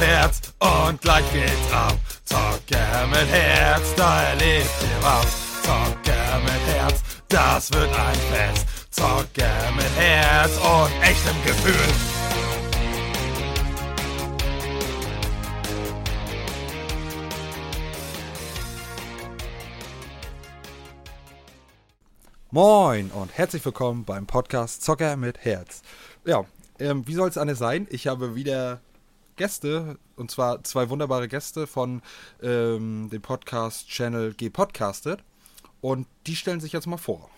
Herz 0.00 0.40
und 0.60 1.00
gleich 1.00 1.24
geht's 1.32 1.72
ab. 1.72 1.98
Zocker 2.24 3.06
mit 3.08 3.28
Herz, 3.30 3.94
da 3.96 4.22
erlebt 4.22 4.70
ihr 4.82 5.02
was. 5.02 5.62
Zocker 5.62 6.38
mit 6.44 6.76
Herz, 6.76 7.02
das 7.28 7.72
wird 7.72 7.88
ein 7.88 8.14
Fest. 8.14 8.66
Zocker 8.90 9.72
mit 9.74 9.96
Herz 9.96 10.56
und 10.58 11.02
echtem 11.02 11.34
Gefühl. 11.44 11.94
Moin 22.50 23.10
und 23.10 23.36
herzlich 23.36 23.64
willkommen 23.64 24.04
beim 24.04 24.26
Podcast 24.26 24.82
Zocker 24.84 25.16
mit 25.16 25.44
Herz. 25.44 25.82
Ja, 26.24 26.44
ähm, 26.78 27.06
wie 27.06 27.14
soll 27.14 27.28
es 27.28 27.36
anders 27.36 27.58
sein? 27.58 27.88
Ich 27.90 28.06
habe 28.06 28.36
wieder 28.36 28.80
Gäste, 29.38 29.96
und 30.16 30.30
zwar 30.30 30.62
zwei 30.64 30.90
wunderbare 30.90 31.28
Gäste 31.28 31.66
von 31.66 32.02
ähm, 32.42 33.08
dem 33.10 33.22
Podcast-Channel 33.22 34.34
G-Podcastet. 34.34 35.24
Und 35.80 36.06
die 36.26 36.36
stellen 36.36 36.60
sich 36.60 36.72
jetzt 36.72 36.86
mal 36.86 36.98
vor. 36.98 37.30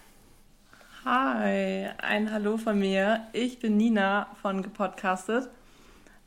Hi, 1.05 1.89
ein 1.99 2.33
Hallo 2.33 2.57
von 2.57 2.79
mir. 2.79 3.27
Ich 3.33 3.59
bin 3.61 3.77
Nina 3.77 4.27
von 4.43 4.63
Gepodcastet. 4.63 5.49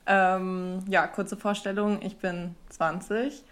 Ähm, 0.05 0.79
ja, 0.87 1.07
kurze 1.07 1.37
Vorstellung. 1.37 2.01
Ich 2.01 2.17
bin 2.17 2.55
20 2.69 3.43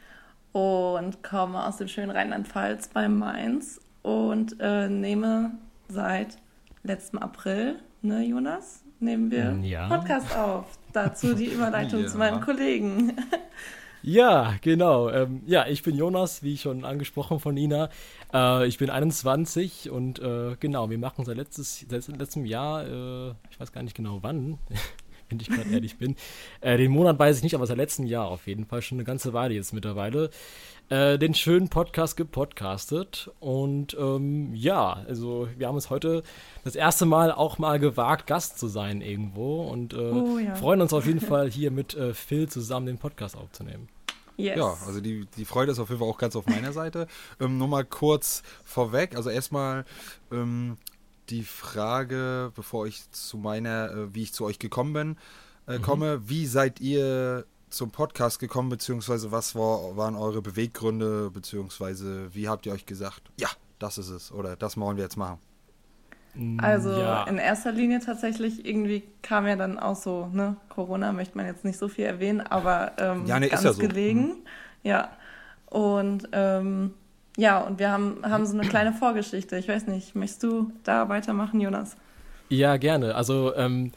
und 0.52 1.24
komme 1.24 1.66
aus 1.66 1.78
dem 1.78 1.88
schönen 1.88 2.12
Rheinland-Pfalz 2.12 2.90
bei 2.90 3.10
Mainz 3.10 3.82
und 4.04 4.58
äh, 4.60 4.90
nehme 4.90 5.52
seit 5.88 6.38
letztem 6.84 7.20
April, 7.20 7.80
ne 8.02 8.24
Jonas, 8.24 8.84
nehmen 9.02 9.32
wir 9.32 9.58
ja. 9.64 9.88
Podcast 9.88 10.36
auf. 10.36 10.66
Dazu 10.94 11.34
die 11.34 11.46
Überleitung 11.46 12.02
ja. 12.02 12.08
zu 12.08 12.18
meinen 12.18 12.42
Kollegen. 12.42 13.14
Ja, 14.04 14.56
genau. 14.62 15.10
Ähm, 15.10 15.44
ja, 15.46 15.68
ich 15.68 15.84
bin 15.84 15.96
Jonas, 15.96 16.42
wie 16.42 16.58
schon 16.58 16.86
angesprochen 16.86 17.40
von 17.40 17.54
Nina. 17.54 17.90
Äh, 18.34 18.68
ich 18.68 18.80
bin 18.80 18.90
21 18.90 19.92
und 19.92 20.20
äh, 20.20 20.56
genau, 20.60 20.90
wir 20.90 20.98
machen 20.98 21.24
seit, 21.24 21.38
letztes, 21.38 21.86
seit 21.88 22.08
letztem 22.18 22.46
Jahr, 22.46 22.86
äh, 22.86 23.34
ich 23.52 23.60
weiß 23.60 23.72
gar 23.72 23.84
nicht 23.84 23.96
genau 23.96 24.20
wann, 24.24 24.58
wenn 25.30 25.40
ich 25.40 25.50
gerade 25.50 25.70
ehrlich 25.70 25.98
bin. 25.98 26.16
Äh, 26.62 26.78
den 26.78 26.92
Monat 26.92 27.20
weiß 27.20 27.38
ich 27.38 27.44
nicht, 27.44 27.54
aber 27.54 27.68
seit 27.68 27.78
letztem 27.78 28.06
Jahr 28.06 28.28
auf 28.28 28.48
jeden 28.48 28.66
Fall, 28.66 28.82
schon 28.82 28.98
eine 28.98 29.06
ganze 29.06 29.34
Weile 29.34 29.54
jetzt 29.54 29.72
mittlerweile 29.72 30.32
äh, 30.92 31.18
den 31.18 31.34
schönen 31.34 31.70
Podcast 31.70 32.18
gepodcastet. 32.18 33.32
Und 33.40 33.96
ähm, 33.98 34.54
ja, 34.54 34.92
also 35.08 35.48
wir 35.58 35.68
haben 35.68 35.78
es 35.78 35.90
heute 35.90 36.22
das 36.66 36.76
erste 36.76 37.06
Mal 37.06 37.32
auch 37.32 37.58
mal 37.58 37.80
gewagt, 37.80 38.28
Gast 38.28 38.60
zu 38.60 38.68
sein 38.68 39.02
irgendwo 39.02 39.64
und 39.64 39.94
äh, 39.94 39.98
oh, 39.98 40.38
ja. 40.38 40.54
freuen 40.54 40.82
uns 40.82 40.92
auf 40.92 41.08
jeden 41.08 41.22
Fall 41.26 41.50
hier 41.50 41.72
mit 41.72 41.96
äh, 41.96 42.14
Phil 42.14 42.50
zusammen 42.50 42.88
den 42.88 42.98
Podcast 42.98 43.38
aufzunehmen. 43.38 43.88
Yes. 44.36 44.58
Ja, 44.58 44.76
also 44.86 45.00
die, 45.00 45.28
die 45.38 45.46
Freude 45.46 45.72
ist 45.72 45.80
auf 45.80 45.90
jeden 45.90 46.00
Fall 46.00 46.10
auch 46.10 46.18
ganz 46.18 46.36
auf 46.36 46.46
meiner 46.46 46.74
Seite. 46.74 47.08
Ähm, 47.40 47.58
nur 47.58 47.70
mal 47.70 47.86
kurz 47.86 48.44
vorweg, 48.66 49.16
also 49.16 49.30
erstmal 49.30 49.86
ähm, 50.30 50.78
die 51.30 51.44
Frage, 51.44 52.52
bevor 52.54 52.86
ich 52.86 53.10
zu 53.12 53.38
meiner, 53.38 53.92
äh, 53.92 54.14
wie 54.14 54.24
ich 54.24 54.34
zu 54.34 54.44
euch 54.44 54.60
gekommen 54.60 54.92
bin, 54.92 55.18
äh, 55.68 55.78
mhm. 55.78 55.84
komme, 55.84 56.30
wie 56.30 56.48
seid 56.48 56.82
ihr 56.82 57.46
zum 57.72 57.92
Podcast 57.92 58.40
gekommen, 58.40 58.70
beziehungsweise 58.70 59.32
was 59.32 59.56
war, 59.56 59.98
waren 59.98 60.16
eure 60.16 60.42
Beweggründe, 60.42 61.32
beziehungsweise 61.32 62.34
wie 62.34 62.48
habt 62.48 62.66
ihr 62.66 62.74
euch 62.74 62.86
gesagt, 62.86 63.32
ja, 63.40 63.50
das 63.80 63.98
ist 63.98 64.10
es 64.10 64.32
oder 64.32 64.56
das 64.56 64.78
wollen 64.78 64.98
wir 64.98 65.04
jetzt 65.04 65.18
machen? 65.18 65.40
Also 66.60 66.92
ja. 66.92 67.26
in 67.26 67.38
erster 67.38 67.74
Linie 67.74 68.00
tatsächlich 68.00 68.66
irgendwie 68.66 69.04
kam 69.22 69.46
ja 69.48 69.58
dann 69.58 69.78
auch 69.78 69.98
so, 69.98 70.30
ne, 70.32 70.56
Corona 70.70 71.12
möchte 71.12 71.36
man 71.36 71.46
jetzt 71.46 71.66
nicht 71.66 71.78
so 71.78 71.90
viel 71.90 72.06
erwähnen, 72.06 72.40
aber 72.40 72.94
ähm, 73.00 73.26
ja, 73.26 73.38
ne, 73.40 73.50
ganz 73.50 73.64
ja 73.64 73.74
so. 73.74 73.82
gelegen. 73.82 74.28
Mhm. 74.28 74.36
Ja. 74.84 75.10
Und 75.66 76.30
ähm, 76.32 76.94
ja, 77.38 77.60
und 77.60 77.80
wir 77.80 77.92
haben, 77.92 78.20
haben 78.24 78.46
so 78.46 78.58
eine 78.58 78.68
kleine 78.68 78.94
Vorgeschichte. 78.94 79.58
Ich 79.58 79.68
weiß 79.68 79.88
nicht, 79.88 80.16
möchtest 80.16 80.44
du 80.44 80.72
da 80.84 81.10
weitermachen, 81.10 81.60
Jonas? 81.60 81.98
Ja, 82.50 82.78
gerne. 82.78 83.16
Also, 83.16 83.54
ähm, 83.56 83.92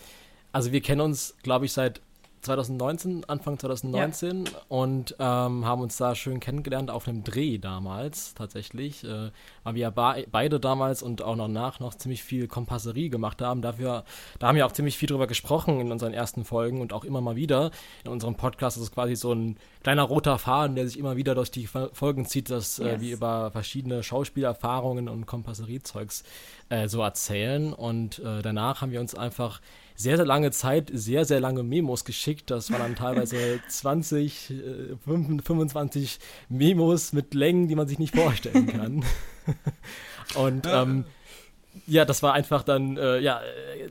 also 0.52 0.72
wir 0.72 0.80
kennen 0.80 1.00
uns, 1.00 1.34
glaube 1.42 1.66
ich, 1.66 1.72
seit 1.72 2.00
2019, 2.44 3.24
Anfang 3.24 3.58
2019 3.58 4.44
ja. 4.44 4.52
und 4.68 5.16
ähm, 5.18 5.64
haben 5.64 5.82
uns 5.82 5.96
da 5.96 6.14
schön 6.14 6.40
kennengelernt 6.40 6.90
auf 6.90 7.08
einem 7.08 7.24
Dreh 7.24 7.58
damals 7.58 8.34
tatsächlich, 8.34 9.04
äh, 9.04 9.30
weil 9.64 9.74
wir 9.74 9.82
ja 9.82 9.90
beide 9.90 10.60
damals 10.60 11.02
und 11.02 11.22
auch 11.22 11.36
noch 11.36 11.48
nach 11.48 11.80
noch 11.80 11.94
ziemlich 11.94 12.22
viel 12.22 12.46
Kompasserie 12.46 13.08
gemacht 13.08 13.42
haben. 13.42 13.62
Dafür, 13.62 14.04
da 14.38 14.48
haben 14.48 14.56
wir 14.56 14.66
auch 14.66 14.72
ziemlich 14.72 14.96
viel 14.98 15.08
drüber 15.08 15.26
gesprochen 15.26 15.80
in 15.80 15.90
unseren 15.90 16.14
ersten 16.14 16.44
Folgen 16.44 16.80
und 16.80 16.92
auch 16.92 17.04
immer 17.04 17.20
mal 17.20 17.36
wieder 17.36 17.70
in 18.04 18.10
unserem 18.10 18.36
Podcast. 18.36 18.76
Das 18.76 18.84
ist 18.84 18.94
quasi 18.94 19.16
so 19.16 19.32
ein 19.32 19.56
kleiner 19.82 20.02
roter 20.02 20.38
Faden, 20.38 20.76
der 20.76 20.86
sich 20.86 20.98
immer 20.98 21.16
wieder 21.16 21.34
durch 21.34 21.50
die 21.50 21.66
Folgen 21.66 22.26
zieht, 22.26 22.50
dass 22.50 22.78
yes. 22.78 22.86
äh, 22.86 23.00
wir 23.00 23.14
über 23.14 23.50
verschiedene 23.50 24.02
Schauspielerfahrungen 24.02 25.08
und 25.08 25.26
Kompasseriezeugs 25.26 26.24
äh, 26.68 26.88
so 26.88 27.02
erzählen. 27.02 27.72
Und 27.72 28.18
äh, 28.18 28.42
danach 28.42 28.80
haben 28.80 28.92
wir 28.92 29.00
uns 29.00 29.14
einfach 29.14 29.60
sehr, 29.96 30.16
sehr 30.16 30.26
lange 30.26 30.50
Zeit 30.50 30.90
sehr, 30.92 31.24
sehr 31.24 31.40
lange 31.40 31.62
Memos 31.62 32.04
geschickt. 32.04 32.50
Das 32.50 32.70
waren 32.70 32.80
dann 32.80 32.96
teilweise 32.96 33.60
20, 33.68 34.54
25 35.04 36.18
äh, 36.18 36.52
Memos 36.52 37.12
mit 37.12 37.34
Längen, 37.34 37.68
die 37.68 37.74
man 37.74 37.88
sich 37.88 37.98
nicht 37.98 38.14
vorstellen 38.14 38.66
kann. 38.66 39.04
Und 40.34 40.66
ähm, 40.66 41.04
ja, 41.86 42.04
das 42.04 42.22
war 42.22 42.32
einfach 42.32 42.62
dann 42.62 42.96
äh, 42.96 43.18
ja 43.18 43.40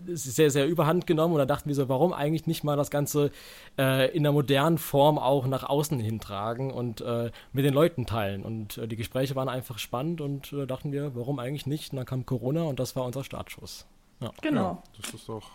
sehr, 0.08 0.52
sehr 0.52 0.68
überhand 0.68 1.08
genommen 1.08 1.34
und 1.34 1.40
dann 1.40 1.48
dachten 1.48 1.70
wir 1.70 1.76
so, 1.76 1.90
warum 1.90 2.14
eigentlich 2.14 2.48
nicht 2.48 2.64
mal 2.64 2.76
das 2.76 2.90
Ganze 2.90 3.32
äh, 3.78 4.16
in 4.16 4.24
der 4.24 4.32
modernen 4.32 4.78
Form 4.78 5.18
auch 5.18 5.46
nach 5.48 5.64
außen 5.64 6.00
hintragen 6.00 6.72
und 6.72 7.02
äh, 7.02 7.32
mit 7.52 7.66
den 7.66 7.74
Leuten 7.74 8.06
teilen. 8.06 8.44
Und 8.44 8.78
äh, 8.78 8.88
die 8.88 8.96
Gespräche 8.96 9.36
waren 9.36 9.50
einfach 9.50 9.80
spannend 9.80 10.22
und 10.22 10.54
äh, 10.54 10.66
dachten 10.66 10.92
wir, 10.92 11.16
warum 11.16 11.40
eigentlich 11.40 11.66
nicht? 11.66 11.92
Und 11.92 11.98
dann 11.98 12.06
kam 12.06 12.26
Corona 12.26 12.64
und 12.64 12.80
das 12.80 12.96
war 12.96 13.06
unser 13.06 13.24
Startschuss. 13.24 13.86
Ja. 14.20 14.32
Genau. 14.42 14.62
Ja, 14.62 14.84
das 15.02 15.14
ist 15.14 15.30
doch 15.30 15.50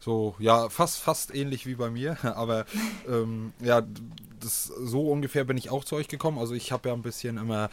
so, 0.00 0.34
ja, 0.38 0.70
fast, 0.70 0.98
fast 0.98 1.34
ähnlich 1.34 1.66
wie 1.66 1.74
bei 1.74 1.90
mir. 1.90 2.16
Aber 2.36 2.64
ähm, 3.06 3.52
ja, 3.60 3.82
das, 4.40 4.64
so 4.64 5.10
ungefähr 5.10 5.44
bin 5.44 5.58
ich 5.58 5.70
auch 5.70 5.84
zu 5.84 5.96
euch 5.96 6.08
gekommen. 6.08 6.38
Also 6.38 6.54
ich 6.54 6.72
habe 6.72 6.88
ja 6.88 6.94
ein 6.94 7.02
bisschen 7.02 7.36
immer, 7.36 7.68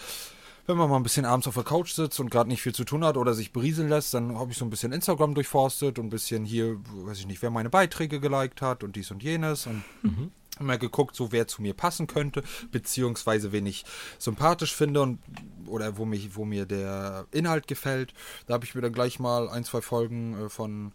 wenn 0.67 0.77
man 0.77 0.89
mal 0.89 0.97
ein 0.97 1.03
bisschen 1.03 1.25
abends 1.25 1.47
auf 1.47 1.53
der 1.53 1.63
Couch 1.63 1.93
sitzt 1.93 2.19
und 2.19 2.29
gerade 2.29 2.49
nicht 2.49 2.61
viel 2.61 2.75
zu 2.75 2.83
tun 2.83 3.03
hat 3.03 3.15
oder 3.15 3.33
sich 3.33 3.53
berieseln 3.53 3.87
lässt, 3.87 4.13
dann 4.13 4.37
habe 4.37 4.51
ich 4.51 4.57
so 4.57 4.65
ein 4.65 4.69
bisschen 4.69 4.91
Instagram 4.91 5.33
durchforstet 5.33 5.97
und 5.97 6.07
ein 6.07 6.09
bisschen 6.09 6.43
hier, 6.43 6.77
weiß 7.05 7.19
ich 7.19 7.27
nicht, 7.27 7.41
wer 7.41 7.49
meine 7.49 7.69
Beiträge 7.69 8.19
geliked 8.19 8.61
hat 8.61 8.83
und 8.83 8.97
dies 8.97 9.09
und 9.09 9.23
jenes 9.23 9.65
und 9.65 9.83
mhm. 10.01 10.31
immer 10.59 10.77
geguckt, 10.77 11.15
so 11.15 11.31
wer 11.31 11.47
zu 11.47 11.61
mir 11.61 11.73
passen 11.73 12.05
könnte, 12.05 12.43
beziehungsweise 12.71 13.53
wen 13.53 13.65
ich 13.65 13.85
sympathisch 14.19 14.75
finde 14.75 15.01
und 15.01 15.19
oder 15.67 15.97
wo 15.97 16.05
mich, 16.05 16.35
wo 16.35 16.43
mir 16.43 16.65
der 16.65 17.27
Inhalt 17.31 17.67
gefällt. 17.67 18.13
Da 18.45 18.55
habe 18.55 18.65
ich 18.65 18.75
mir 18.75 18.81
dann 18.81 18.93
gleich 18.93 19.19
mal 19.19 19.49
ein, 19.49 19.63
zwei 19.63 19.81
Folgen 19.81 20.37
äh, 20.37 20.49
von 20.49 20.91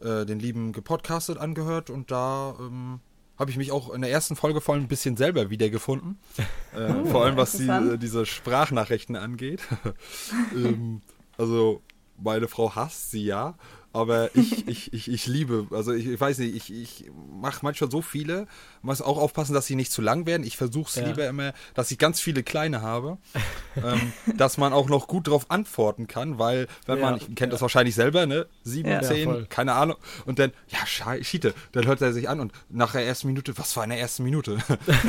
äh, 0.00 0.26
den 0.26 0.38
lieben 0.38 0.72
gepodcastet 0.72 1.38
angehört 1.38 1.88
und 1.88 2.10
da 2.10 2.56
ähm, 2.58 3.00
habe 3.42 3.50
ich 3.50 3.56
mich 3.56 3.72
auch 3.72 3.92
in 3.92 4.00
der 4.00 4.10
ersten 4.10 4.36
Folge 4.36 4.60
vor 4.60 4.74
allem 4.74 4.84
ein 4.84 4.88
bisschen 4.88 5.16
selber 5.16 5.50
wiedergefunden. 5.50 6.18
Äh, 6.74 6.90
oh, 6.90 7.04
vor 7.04 7.26
allem 7.26 7.36
was 7.36 7.52
die, 7.52 7.68
äh, 7.68 7.98
diese 7.98 8.24
Sprachnachrichten 8.24 9.14
angeht. 9.14 9.60
ähm, 10.56 11.02
also 11.36 11.82
meine 12.16 12.48
Frau 12.48 12.74
hasst 12.74 13.10
sie 13.10 13.26
ja, 13.26 13.56
aber 13.92 14.34
ich, 14.34 14.66
ich, 14.68 14.90
ich, 14.94 15.10
ich 15.10 15.26
liebe, 15.26 15.66
also 15.70 15.92
ich, 15.92 16.06
ich 16.06 16.18
weiß 16.18 16.38
nicht, 16.38 16.54
ich, 16.56 16.72
ich 16.72 17.10
mache 17.38 17.60
manchmal 17.62 17.90
so 17.90 18.00
viele, 18.00 18.46
muss 18.82 19.00
auch 19.00 19.18
aufpassen, 19.18 19.54
dass 19.54 19.66
sie 19.66 19.76
nicht 19.76 19.92
zu 19.92 20.02
lang 20.02 20.26
werden. 20.26 20.44
Ich 20.44 20.56
versuche 20.56 20.88
es 20.88 20.96
ja. 20.96 21.06
lieber 21.06 21.26
immer, 21.26 21.52
dass 21.74 21.90
ich 21.90 21.98
ganz 21.98 22.20
viele 22.20 22.42
kleine 22.42 22.82
habe, 22.82 23.18
ähm, 23.76 24.12
dass 24.36 24.58
man 24.58 24.72
auch 24.72 24.88
noch 24.88 25.06
gut 25.06 25.28
darauf 25.28 25.50
antworten 25.50 26.06
kann, 26.06 26.38
weil 26.38 26.66
wenn 26.86 26.98
ja, 26.98 27.04
man, 27.04 27.16
ich 27.16 27.26
kennt 27.26 27.40
ja. 27.40 27.46
das 27.46 27.62
wahrscheinlich 27.62 27.94
selber, 27.94 28.26
ne, 28.26 28.46
sieben, 28.64 28.90
ja, 28.90 29.02
zehn, 29.02 29.48
keine 29.48 29.74
Ahnung, 29.74 29.96
und 30.26 30.38
dann, 30.38 30.52
ja, 30.68 30.78
Schiete, 30.86 31.54
dann 31.72 31.86
hört 31.86 32.02
er 32.02 32.12
sich 32.12 32.28
an 32.28 32.40
und 32.40 32.52
nach 32.68 32.92
der 32.92 33.06
ersten 33.06 33.28
Minute, 33.28 33.56
was 33.56 33.76
war 33.76 33.84
in 33.84 33.90
der 33.90 34.00
ersten 34.00 34.24
Minute? 34.24 34.58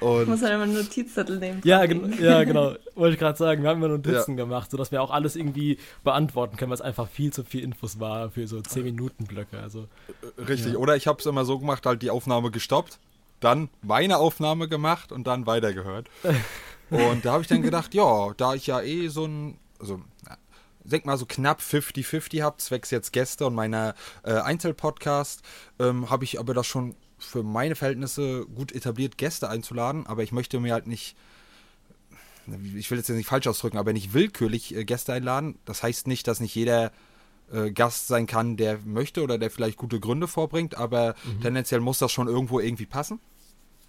so. 0.00 0.20
ich 0.22 0.28
muss 0.28 0.42
halt 0.42 0.54
immer 0.54 0.64
einen 0.64 0.74
Notizzettel 0.74 1.38
nehmen. 1.38 1.60
Ja, 1.64 1.84
gen 1.86 2.14
ja, 2.20 2.44
genau, 2.44 2.74
wollte 2.94 3.14
ich 3.14 3.18
gerade 3.18 3.36
sagen, 3.36 3.62
wir 3.62 3.70
haben 3.70 3.82
immer 3.82 3.88
Notizen 3.88 4.36
gemacht, 4.36 4.70
sodass 4.70 4.92
wir 4.92 5.02
auch 5.02 5.10
alles 5.10 5.36
irgendwie 5.36 5.78
beantworten 6.04 6.56
können, 6.56 6.70
weil 6.70 6.76
es 6.76 6.80
einfach 6.80 7.08
viel 7.08 7.32
zu 7.32 7.44
viel 7.44 7.62
Infos 7.62 7.98
war 7.98 8.30
für 8.30 8.46
so 8.46 8.58
10-Minuten-Blöcke. 8.58 9.58
Also, 9.58 9.88
Richtig, 10.38 10.74
ja. 10.74 10.78
oder 10.78 10.96
ich 10.96 11.06
habe 11.06 11.18
es 11.18 11.26
immer 11.26 11.44
so 11.44 11.58
gemacht, 11.58 11.86
halt 11.86 12.02
die 12.02 12.10
Aufnahme 12.10 12.50
gestoppt, 12.60 12.98
dann 13.40 13.70
meine 13.82 14.18
Aufnahme 14.18 14.68
gemacht 14.68 15.12
und 15.12 15.26
dann 15.26 15.46
weitergehört. 15.46 16.08
und 16.90 17.24
da 17.24 17.32
habe 17.32 17.42
ich 17.42 17.48
dann 17.48 17.62
gedacht, 17.62 17.94
ja, 17.94 18.32
da 18.36 18.54
ich 18.54 18.66
ja 18.66 18.82
eh 18.82 19.08
so 19.08 19.24
ein, 19.24 19.58
also 19.78 20.02
denk 20.84 21.06
mal 21.06 21.16
so 21.16 21.26
knapp 21.26 21.60
50-50 21.60 22.42
habe, 22.42 22.58
zwecks 22.58 22.90
jetzt 22.90 23.12
Gäste 23.12 23.46
und 23.46 23.54
meiner 23.54 23.94
äh, 24.22 24.34
Einzelpodcast, 24.34 25.42
ähm, 25.78 26.10
habe 26.10 26.24
ich 26.24 26.38
aber 26.38 26.52
das 26.52 26.66
schon 26.66 26.94
für 27.18 27.42
meine 27.42 27.76
Verhältnisse 27.76 28.46
gut 28.46 28.72
etabliert, 28.72 29.18
Gäste 29.18 29.48
einzuladen, 29.48 30.06
aber 30.06 30.22
ich 30.22 30.32
möchte 30.32 30.60
mir 30.60 30.72
halt 30.72 30.86
nicht 30.86 31.16
ich 32.74 32.90
will 32.90 32.98
jetzt 32.98 33.08
nicht 33.10 33.28
falsch 33.28 33.46
ausdrücken, 33.46 33.78
aber 33.78 33.92
nicht 33.92 34.12
willkürlich 34.12 34.74
äh, 34.74 34.84
Gäste 34.84 35.12
einladen. 35.12 35.58
Das 35.66 35.84
heißt 35.84 36.08
nicht, 36.08 36.26
dass 36.26 36.40
nicht 36.40 36.54
jeder 36.54 36.90
äh, 37.52 37.70
Gast 37.70 38.08
sein 38.08 38.26
kann, 38.26 38.56
der 38.56 38.78
möchte 38.84 39.22
oder 39.22 39.38
der 39.38 39.50
vielleicht 39.50 39.76
gute 39.76 40.00
Gründe 40.00 40.28
vorbringt, 40.28 40.76
aber 40.76 41.14
tendenziell 41.42 41.80
muss 41.80 41.98
das 41.98 42.12
schon 42.12 42.28
irgendwo 42.28 42.60
irgendwie 42.60 42.86
passen. 42.86 43.20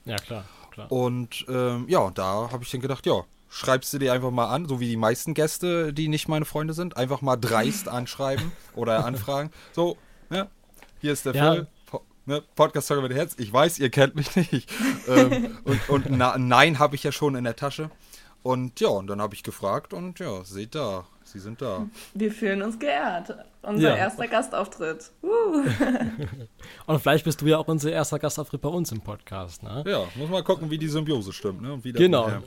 Ja, 0.05 0.15
klar. 0.17 0.45
klar. 0.71 0.91
Und 0.91 1.45
ähm, 1.47 1.85
ja, 1.87 2.09
da 2.11 2.49
habe 2.51 2.63
ich 2.63 2.71
dann 2.71 2.81
gedacht, 2.81 3.05
ja, 3.05 3.23
schreibst 3.49 3.93
du 3.93 3.99
dir 3.99 4.13
einfach 4.13 4.31
mal 4.31 4.47
an, 4.47 4.67
so 4.67 4.79
wie 4.79 4.87
die 4.87 4.97
meisten 4.97 5.33
Gäste, 5.33 5.93
die 5.93 6.07
nicht 6.07 6.27
meine 6.27 6.45
Freunde 6.45 6.73
sind, 6.73 6.97
einfach 6.97 7.21
mal 7.21 7.35
dreist 7.35 7.87
anschreiben 7.89 8.51
oder 8.75 9.05
anfragen. 9.05 9.51
So, 9.73 9.97
ne, 10.29 10.49
hier 11.01 11.13
ist 11.13 11.25
der 11.25 11.35
Ja. 11.35 11.53
Phil. 11.53 11.67
Po 11.85 12.01
ne, 12.25 12.41
Podcast 12.55 12.87
Talker 12.87 13.01
mit 13.03 13.13
Herz. 13.13 13.35
Ich 13.37 13.51
weiß, 13.51 13.79
ihr 13.79 13.89
kennt 13.89 14.15
mich 14.15 14.35
nicht. 14.35 14.71
ähm, 15.07 15.57
und 15.65 15.89
und 15.89 16.05
na, 16.09 16.37
Nein 16.37 16.79
habe 16.79 16.95
ich 16.95 17.03
ja 17.03 17.11
schon 17.11 17.35
in 17.35 17.43
der 17.43 17.55
Tasche. 17.55 17.91
Und 18.43 18.79
ja, 18.79 18.87
und 18.87 19.05
dann 19.07 19.21
habe 19.21 19.35
ich 19.35 19.43
gefragt 19.43 19.93
und 19.93 20.17
ja, 20.19 20.43
seht 20.43 20.73
da, 20.73 21.05
sie 21.31 21.39
sind 21.39 21.61
da. 21.61 21.87
Wir 22.13 22.31
fühlen 22.31 22.61
uns 22.61 22.77
geehrt. 22.79 23.33
Unser 23.63 23.89
Ja. 23.89 23.95
erster 23.95 24.27
Gastauftritt. 24.27 25.11
Uh. 25.23 25.63
Und 26.87 26.99
vielleicht 26.99 27.25
bist 27.25 27.41
du 27.41 27.45
ja 27.47 27.57
auch 27.57 27.67
unser 27.67 27.91
erster 27.91 28.19
Gastauftritt 28.19 28.61
bei 28.61 28.69
uns 28.69 28.91
im 28.91 29.01
Podcast, 29.01 29.63
ne? 29.63 29.83
Ja, 29.87 30.03
muss 30.15 30.29
mal 30.29 30.43
gucken, 30.43 30.69
wie 30.69 30.77
die 30.77 30.87
Symbiose 30.87 31.31
stimmt, 31.33 31.61
ne? 31.61 31.73
Und 31.73 31.83
wie 31.83 31.91
Genau. 31.93 32.27
nachher- 32.27 32.43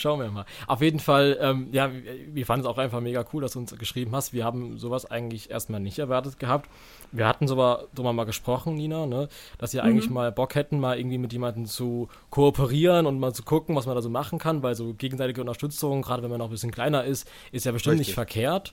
Schauen 0.00 0.20
wir 0.20 0.30
mal. 0.30 0.46
Auf 0.66 0.80
jeden 0.80 0.98
Fall, 0.98 1.38
ähm, 1.40 1.68
ja, 1.72 1.90
wir, 2.32 2.46
fanden 2.46 2.64
es 2.64 2.70
auch 2.70 2.78
einfach 2.78 3.00
mega 3.00 3.24
cool, 3.32 3.42
dass 3.42 3.52
du 3.52 3.58
uns 3.58 3.76
geschrieben 3.76 4.14
hast. 4.16 4.32
Wir 4.32 4.44
haben 4.44 4.78
sowas 4.78 5.10
eigentlich 5.10 5.50
erstmal 5.50 5.80
nicht 5.80 5.98
erwartet 5.98 6.38
gehabt. 6.38 6.70
Wir 7.12 7.26
hatten 7.26 7.46
sogar 7.46 7.84
drüber 7.94 8.12
mal 8.12 8.24
gesprochen, 8.24 8.74
Nina, 8.76 9.04
ne, 9.06 9.28
dass 9.58 9.74
wir 9.74 9.84
eigentlich 9.84 10.08
mal 10.08 10.32
Bock 10.32 10.54
hätten, 10.54 10.80
mal 10.80 10.98
irgendwie 10.98 11.18
mit 11.18 11.32
jemandem 11.32 11.66
zu 11.66 12.08
kooperieren 12.30 13.04
und 13.04 13.18
mal 13.18 13.34
zu 13.34 13.42
gucken, 13.42 13.76
was 13.76 13.86
man 13.86 13.94
da 13.94 14.02
so 14.02 14.08
machen 14.08 14.38
kann, 14.38 14.62
weil 14.62 14.74
so 14.74 14.94
gegenseitige 14.94 15.40
Unterstützung, 15.40 16.02
gerade 16.02 16.22
wenn 16.22 16.30
man 16.30 16.38
noch 16.38 16.46
ein 16.46 16.52
bisschen 16.52 16.70
kleiner 16.70 17.04
ist, 17.04 17.28
ist 17.52 17.66
ja 17.66 17.72
bestimmt 17.72 17.98
nicht 17.98 18.08
Richtig. 18.08 18.14
verkehrt. 18.14 18.72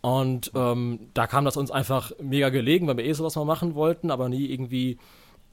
Und 0.00 0.50
ähm, 0.54 1.10
da 1.14 1.26
kam 1.26 1.44
das 1.44 1.56
uns 1.56 1.70
einfach 1.70 2.12
mega 2.20 2.48
gelegen, 2.48 2.86
weil 2.86 2.96
wir 2.96 3.04
eh 3.04 3.12
sowas 3.12 3.36
mal 3.36 3.44
machen 3.44 3.74
wollten, 3.74 4.10
aber 4.10 4.28
nie 4.28 4.46
irgendwie 4.46 4.98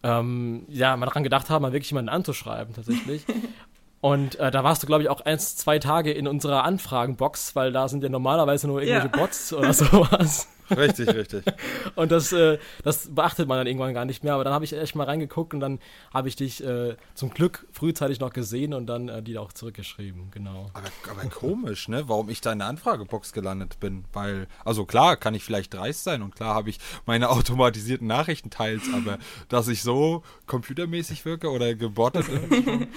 ähm, 0.03 0.65
ja, 0.69 0.95
mal 0.95 1.05
daran 1.05 1.23
gedacht 1.23 1.49
haben, 1.49 1.61
mal 1.61 1.73
wirklich 1.73 1.91
jemanden 1.91 2.09
anzuschreiben 2.09 2.73
tatsächlich. 2.73 3.25
Und 4.01 4.39
äh, 4.39 4.49
da 4.51 4.63
warst 4.63 4.81
du, 4.81 4.87
glaube 4.87 5.03
ich, 5.03 5.09
auch 5.09 5.21
eins, 5.21 5.55
zwei 5.57 5.77
Tage 5.79 6.11
in 6.11 6.27
unserer 6.27 6.63
Anfragenbox, 6.63 7.55
weil 7.55 7.71
da 7.73 7.87
sind 7.89 8.01
ja 8.03 8.09
normalerweise 8.09 8.67
nur 8.67 8.81
irgendwelche 8.81 9.09
Ja. 9.13 9.21
Bots 9.21 9.51
oder 9.53 9.73
sowas. 9.73 10.47
Richtig, 10.75 11.07
richtig. 11.09 11.43
Und 11.95 12.11
das, 12.11 12.31
äh, 12.31 12.57
das 12.83 13.13
beachtet 13.13 13.47
man 13.47 13.57
dann 13.57 13.67
irgendwann 13.67 13.93
gar 13.93 14.05
nicht 14.05 14.23
mehr. 14.23 14.33
Aber 14.33 14.43
dann 14.43 14.53
habe 14.53 14.65
ich 14.65 14.73
echt 14.73 14.95
mal 14.95 15.03
reingeguckt 15.05 15.53
und 15.53 15.59
dann 15.59 15.79
habe 16.13 16.27
ich 16.27 16.35
dich 16.35 16.63
äh, 16.63 16.95
zum 17.15 17.31
Glück 17.31 17.65
frühzeitig 17.71 18.19
noch 18.19 18.31
gesehen 18.33 18.73
und 18.73 18.87
dann 18.87 19.09
äh, 19.09 19.21
die 19.23 19.37
auch 19.37 19.51
zurückgeschrieben. 19.53 20.31
Genau. 20.31 20.69
Aber, 20.73 20.87
aber 21.11 21.29
komisch, 21.29 21.87
ne? 21.87 22.07
Warum 22.07 22.29
ich 22.29 22.41
da 22.41 22.51
in 22.51 22.59
der 22.59 22.67
Anfragebox 22.67 23.33
gelandet 23.33 23.79
bin. 23.79 24.05
Weil, 24.13 24.47
also 24.63 24.85
klar, 24.85 25.17
kann 25.17 25.33
ich 25.33 25.43
vielleicht 25.43 25.73
dreist 25.73 26.03
sein 26.03 26.21
und 26.21 26.35
klar 26.35 26.55
habe 26.55 26.69
ich 26.69 26.79
meine 27.05 27.29
automatisierten 27.29 28.07
Nachrichten 28.07 28.49
teils, 28.49 28.83
aber 28.93 29.17
dass 29.49 29.67
ich 29.67 29.81
so 29.81 30.23
computermäßig 30.45 31.25
wirke 31.25 31.49
oder 31.49 31.75
gebottet. 31.75 32.25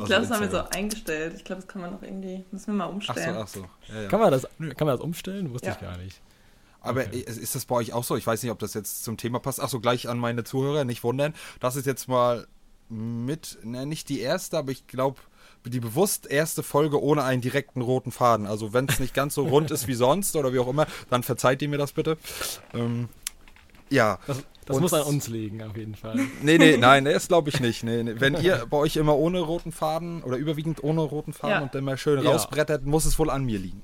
Ich 0.00 0.04
glaube, 0.04 0.22
das 0.22 0.30
haben 0.30 0.42
wir 0.42 0.50
so 0.50 0.58
eingestellt. 0.70 1.34
Ich 1.36 1.44
glaube, 1.44 1.60
das 1.62 1.68
kann 1.68 1.82
man 1.82 1.90
noch 1.92 2.02
irgendwie, 2.02 2.44
müssen 2.52 2.68
wir 2.68 2.74
mal 2.74 2.84
Ach 2.84 2.88
so, 2.88 2.94
umstellen. 2.94 3.36
ach 3.36 3.48
so. 3.48 3.66
Ja, 3.88 4.02
ja. 4.02 4.08
Kann, 4.08 4.20
man 4.20 4.30
das, 4.30 4.42
kann 4.58 4.86
man 4.86 4.88
das 4.96 5.00
umstellen? 5.00 5.52
Wusste 5.52 5.66
Ja. 5.66 5.72
ich 5.74 5.80
gar 5.80 5.96
nicht. 5.98 6.20
Aber 6.80 7.02
Okay. 7.02 7.18
ist 7.26 7.54
das 7.54 7.64
bei 7.64 7.74
euch 7.76 7.92
auch 7.92 8.04
so? 8.04 8.16
Ich 8.16 8.26
weiß 8.26 8.42
nicht, 8.42 8.52
ob 8.52 8.58
das 8.60 8.74
jetzt 8.74 9.04
zum 9.04 9.16
Thema 9.16 9.40
passt. 9.40 9.60
Ach 9.60 9.68
so, 9.68 9.80
gleich 9.80 10.08
an 10.08 10.18
meine 10.18 10.44
Zuhörer, 10.44 10.84
nicht 10.84 11.02
wundern. 11.04 11.34
Das 11.60 11.76
ist 11.76 11.86
jetzt 11.86 12.08
mal 12.08 12.46
mit, 12.88 13.58
ne, 13.64 13.84
nicht 13.84 14.08
die 14.08 14.20
erste, 14.20 14.56
aber 14.58 14.70
ich 14.72 14.86
glaube, 14.86 15.20
die 15.66 15.80
bewusst 15.80 16.26
erste 16.30 16.62
Folge 16.62 17.02
ohne 17.02 17.24
einen 17.24 17.42
direkten 17.42 17.82
roten 17.82 18.12
Faden. 18.12 18.46
Also 18.46 18.72
wenn 18.72 18.88
es 18.88 19.00
nicht 19.00 19.12
ganz 19.12 19.34
so 19.34 19.46
rund 19.46 19.70
ist 19.70 19.86
wie 19.88 19.94
sonst 19.94 20.36
oder 20.36 20.52
wie 20.54 20.58
auch 20.60 20.68
immer, 20.68 20.86
dann 21.10 21.22
verzeiht 21.22 21.60
ihr 21.62 21.68
mir 21.68 21.76
das 21.78 21.92
bitte. 21.92 22.16
Ähm, 22.72 23.08
ja. 23.90 24.18
Das, 24.26 24.38
das 24.64 24.76
Und- 24.76 24.82
muss 24.82 24.94
an 24.94 25.02
uns 25.02 25.28
liegen, 25.28 25.62
auf 25.62 25.76
jeden 25.76 25.94
Fall. 25.96 26.16
Nee, 26.42 26.56
nee, 26.58 26.76
nein, 26.78 27.04
das 27.06 27.28
glaube 27.28 27.50
ich 27.50 27.60
nicht. 27.60 27.82
Nee, 27.84 28.02
nee. 28.04 28.14
Wenn 28.18 28.40
ihr 28.40 28.66
bei 28.70 28.76
euch 28.78 28.96
immer 28.96 29.16
ohne 29.16 29.40
roten 29.40 29.72
Faden 29.72 30.22
oder 30.22 30.36
überwiegend 30.36 30.82
ohne 30.84 31.00
roten 31.02 31.32
Faden 31.34 31.50
Ja. 31.56 31.60
und 31.62 31.74
dann 31.74 31.84
mal 31.84 31.98
schön 31.98 32.22
Ja. 32.22 32.30
rausbrettert, 32.30 32.86
muss 32.86 33.04
es 33.04 33.18
wohl 33.18 33.28
an 33.30 33.44
mir 33.44 33.58
liegen. 33.58 33.82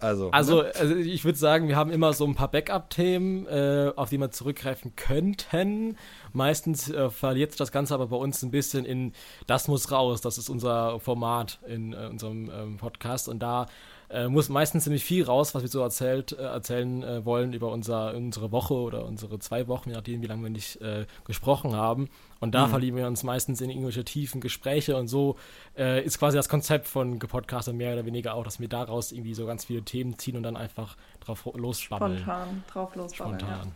Also, 0.00 0.30
Also, 0.30 0.62
ne? 0.62 0.72
also 0.74 0.94
ich 0.94 1.24
würde 1.24 1.38
sagen, 1.38 1.68
wir 1.68 1.76
haben 1.76 1.90
immer 1.90 2.12
so 2.12 2.24
ein 2.24 2.34
paar 2.34 2.50
Backup-Themen, 2.50 3.46
äh, 3.46 3.92
auf 3.96 4.10
die 4.10 4.18
wir 4.18 4.30
zurückgreifen 4.30 4.94
könnten. 4.94 5.96
Meistens 6.32 6.88
äh, 6.90 7.10
verliert 7.10 7.58
das 7.58 7.72
Ganze 7.72 7.94
aber 7.94 8.06
bei 8.08 8.16
uns 8.16 8.42
ein 8.42 8.50
bisschen 8.50 8.84
in 8.84 9.12
Das 9.46 9.66
muss 9.66 9.90
raus. 9.90 10.20
Das 10.20 10.38
ist 10.38 10.48
unser 10.48 11.00
Format 11.00 11.58
in 11.66 11.92
äh, 11.92 12.06
unserem 12.10 12.50
ähm, 12.50 12.76
Podcast. 12.76 13.28
Und 13.28 13.40
da 13.40 13.66
äh, 14.10 14.28
muss 14.28 14.48
meistens 14.48 14.84
ziemlich 14.84 15.04
viel 15.04 15.24
raus, 15.24 15.54
was 15.54 15.62
wir 15.62 15.68
so 15.68 15.80
erzählt, 15.80 16.32
äh, 16.32 16.42
erzählen 16.42 17.02
äh, 17.02 17.24
wollen 17.24 17.52
über 17.52 17.70
unser, 17.70 18.14
unsere 18.14 18.52
Woche 18.52 18.74
oder 18.74 19.04
unsere 19.04 19.38
zwei 19.38 19.68
Wochen, 19.68 19.90
je 19.90 19.96
nachdem, 19.96 20.22
wie 20.22 20.26
lange 20.26 20.42
wir 20.42 20.50
nicht 20.50 20.80
äh, 20.80 21.06
gesprochen 21.24 21.74
haben. 21.74 22.08
Und 22.40 22.54
da 22.54 22.68
verlieren 22.68 22.96
wir 22.96 23.06
uns 23.08 23.24
meistens 23.24 23.60
in 23.60 23.68
irgendwelche 23.68 24.04
tiefen 24.04 24.40
Gespräche 24.40 24.96
und 24.96 25.08
so 25.08 25.36
äh, 25.76 26.04
ist 26.04 26.20
quasi 26.20 26.36
das 26.36 26.48
Konzept 26.48 26.86
von 26.86 27.18
Gepodcast 27.18 27.72
mehr 27.72 27.94
oder 27.94 28.06
weniger 28.06 28.34
auch, 28.34 28.44
dass 28.44 28.60
wir 28.60 28.68
daraus 28.68 29.10
irgendwie 29.10 29.34
so 29.34 29.44
ganz 29.44 29.64
viele 29.64 29.82
Themen 29.82 30.18
ziehen 30.18 30.36
und 30.36 30.44
dann 30.44 30.56
einfach 30.56 30.96
drauf 31.18 31.48
losschwabbeln. 31.52 32.18
Spontan 32.18 32.62
drauf 32.72 32.94
losbabbeln. 32.94 33.40
Ja. 33.40 33.46
Spontan. 33.46 33.74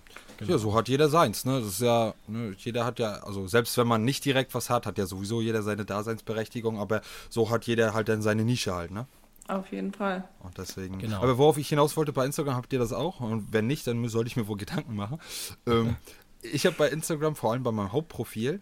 Ja, 0.49 0.59
so 0.59 0.75
hat 0.75 0.89
jeder 0.89 1.09
seins, 1.09 1.45
ne? 1.45 1.59
Das 1.59 1.69
ist 1.69 1.81
ja, 1.81 2.15
ne, 2.29 2.55
jeder 2.57 2.85
hat 2.85 2.99
ja, 3.01 3.15
also 3.25 3.49
selbst 3.49 3.77
wenn 3.79 3.87
man 3.89 4.05
nicht 4.05 4.25
direkt 4.25 4.55
was 4.55 4.71
hat, 4.71 4.87
hat 4.87 4.97
ja 4.97 5.07
sowieso 5.07 5.41
jeder 5.41 5.63
seine 5.63 5.85
Daseinsberechtigung, 5.85 6.79
aber 6.79 7.01
so 7.31 7.51
hat 7.51 7.67
jeder 7.67 7.95
halt 7.95 8.09
dann 8.09 8.23
seine 8.23 8.45
Nische 8.45 8.75
halt, 8.75 8.93
ne? 8.93 9.07
Auf 9.49 9.71
jeden 9.73 9.93
Fall. 9.93 10.29
Und 10.41 10.57
deswegen. 10.59 10.99
Genau. 10.99 11.21
Aber 11.23 11.37
worauf 11.39 11.59
ich 11.59 11.69
hinaus 11.69 11.97
wollte, 11.97 12.13
bei 12.13 12.25
Instagram 12.25 12.55
habt 12.57 12.73
ihr 12.73 12.79
das 12.79 12.93
auch? 12.93 13.21
Und 13.21 13.53
wenn 13.53 13.67
nicht, 13.67 13.87
dann 13.87 14.07
sollte 14.09 14.29
ich 14.29 14.37
mir 14.37 14.47
wohl 14.49 14.57
Gedanken 14.57 14.95
machen. 14.95 15.19
Ähm, 15.67 15.97
ich 16.43 16.65
habe 16.67 16.77
bei 16.77 16.89
Instagram, 16.89 17.35
vor 17.37 17.53
allem 17.53 17.63
bei 17.63 17.73
meinem 17.73 17.93
Hauptprofil, 17.93 18.61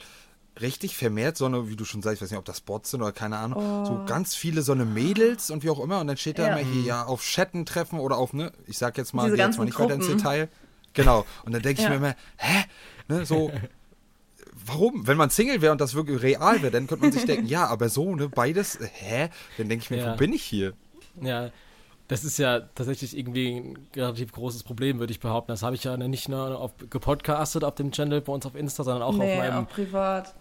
richtig 0.61 0.97
vermehrt 0.97 1.37
so 1.37 1.47
eine, 1.47 1.69
wie 1.69 1.77
du 1.77 1.85
schon 1.85 2.03
sagst, 2.03 2.17
ich 2.17 2.23
weiß 2.23 2.31
nicht, 2.31 2.39
ob 2.39 2.45
das 2.45 2.61
Bots 2.61 2.91
sind 2.91 3.03
oder 3.03 3.13
keine 3.13 3.39
Ahnung, 3.39 3.85
so 3.87 4.03
ganz 4.07 4.35
viele 4.35 4.63
so 4.63 4.73
eine 4.73 4.85
Mädels 4.85 5.51
und 5.51 5.63
wie 5.63 5.71
auch 5.71 5.81
immer. 5.81 6.01
Und 6.01 6.07
dann 6.07 6.17
steht 6.17 6.39
da 6.39 6.49
Ja. 6.49 6.57
immer 6.57 6.67
hier, 6.69 6.83
ja, 6.83 7.05
auf 7.05 7.23
Chatten 7.23 7.65
treffen 7.67 7.99
oder 8.01 8.17
auf, 8.17 8.33
ne, 8.33 8.53
ich 8.67 8.77
sag 8.79 8.99
jetzt 8.99 9.15
mal, 9.15 9.25
Diese 9.25 9.37
jetzt 9.37 9.39
mal 9.39 9.45
ganzen 9.47 9.65
nicht 9.67 9.79
weiter 9.79 9.95
ins 9.95 10.07
Gruppen. 10.07 10.19
Detail. 10.19 10.49
Genau. 10.95 11.25
Und 11.45 11.53
dann 11.53 11.63
denke 11.63 11.81
ich 11.81 11.85
Ja. 11.85 11.91
mir 11.91 11.97
immer, 11.97 12.15
hä? 12.39 12.65
Ne, 13.09 13.25
so, 13.25 13.51
warum? 14.67 15.07
Wenn 15.07 15.17
man 15.17 15.31
Single 15.31 15.61
wäre 15.63 15.73
und 15.73 15.81
das 15.81 15.95
wirklich 15.95 16.23
real 16.23 16.63
wäre, 16.63 16.71
dann 16.71 16.87
könnte 16.87 17.05
man 17.05 17.13
sich 17.13 17.25
denken, 17.25 17.47
ja, 17.47 17.67
aber 17.67 17.89
so, 17.89 18.15
ne, 18.15 18.29
beides, 18.29 18.77
äh, 18.77 18.89
hä? 18.93 19.29
Dann 19.59 19.69
denke 19.69 19.85
ich 19.85 19.91
mir, 19.91 19.99
Ja. 19.99 20.13
wo 20.13 20.17
bin 20.17 20.33
ich 20.33 20.43
hier? 20.43 20.73
Ja, 21.21 21.51
das 22.11 22.25
ist 22.25 22.39
ja 22.39 22.59
tatsächlich 22.75 23.17
irgendwie 23.17 23.57
ein 23.61 23.79
relativ 23.95 24.33
großes 24.33 24.65
Problem, 24.65 24.99
würde 24.99 25.13
ich 25.13 25.21
behaupten. 25.21 25.53
Das 25.53 25.63
habe 25.63 25.77
ich 25.77 25.85
ja 25.85 25.97
nicht 25.97 26.29
nur 26.29 26.59
auf, 26.59 26.73
gepodcastet 26.91 27.63
auf 27.63 27.77
dem 27.77 27.93
Channel 27.93 28.21
bei 28.21 28.33
uns 28.33 28.45
auf 28.47 28.57
Insta, 28.57 28.83
sondern 28.83 29.03
auch 29.05 29.15
nee, 29.17 29.33
auf 29.33 29.39
meinem 29.39 29.65
auch 29.65 29.69
privat. 29.69 30.35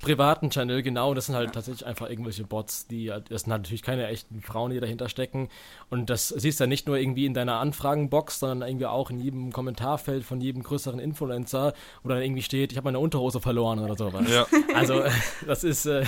privaten 0.00 0.48
Channel, 0.48 0.82
genau. 0.82 1.12
Das 1.12 1.26
sind 1.26 1.34
halt 1.34 1.52
tatsächlich 1.52 1.84
einfach 1.86 2.08
irgendwelche 2.08 2.44
Bots, 2.44 2.86
die, 2.86 3.12
halt- 3.12 3.30
das 3.30 3.42
sind 3.42 3.52
halt 3.52 3.62
natürlich 3.64 3.82
keine 3.82 4.06
echten 4.06 4.40
Frauen, 4.40 4.70
die 4.70 4.80
dahinter 4.80 5.10
stecken. 5.10 5.50
Und 5.90 6.08
das 6.08 6.28
siehst 6.28 6.58
du 6.58 6.64
ja 6.64 6.68
nicht 6.68 6.86
nur 6.86 6.96
irgendwie 6.96 7.26
in 7.26 7.34
deiner 7.34 7.58
Anfragenbox, 7.60 8.40
sondern 8.40 8.66
irgendwie 8.66 8.86
auch 8.86 9.10
in 9.10 9.20
jedem 9.20 9.52
Kommentarfeld 9.52 10.24
von 10.24 10.40
jedem 10.40 10.62
größeren 10.62 10.98
Influencer, 10.98 11.74
wo 12.02 12.08
dann 12.08 12.22
irgendwie 12.22 12.42
steht, 12.42 12.72
ich 12.72 12.78
habe 12.78 12.86
meine 12.86 12.98
Unterhose 12.98 13.40
verloren 13.40 13.78
oder 13.80 13.94
sowas. 13.96 14.24
Ja. 14.30 14.46
Also, 14.74 15.02
das 15.46 15.64
ist 15.64 15.84
äh, 15.84 16.04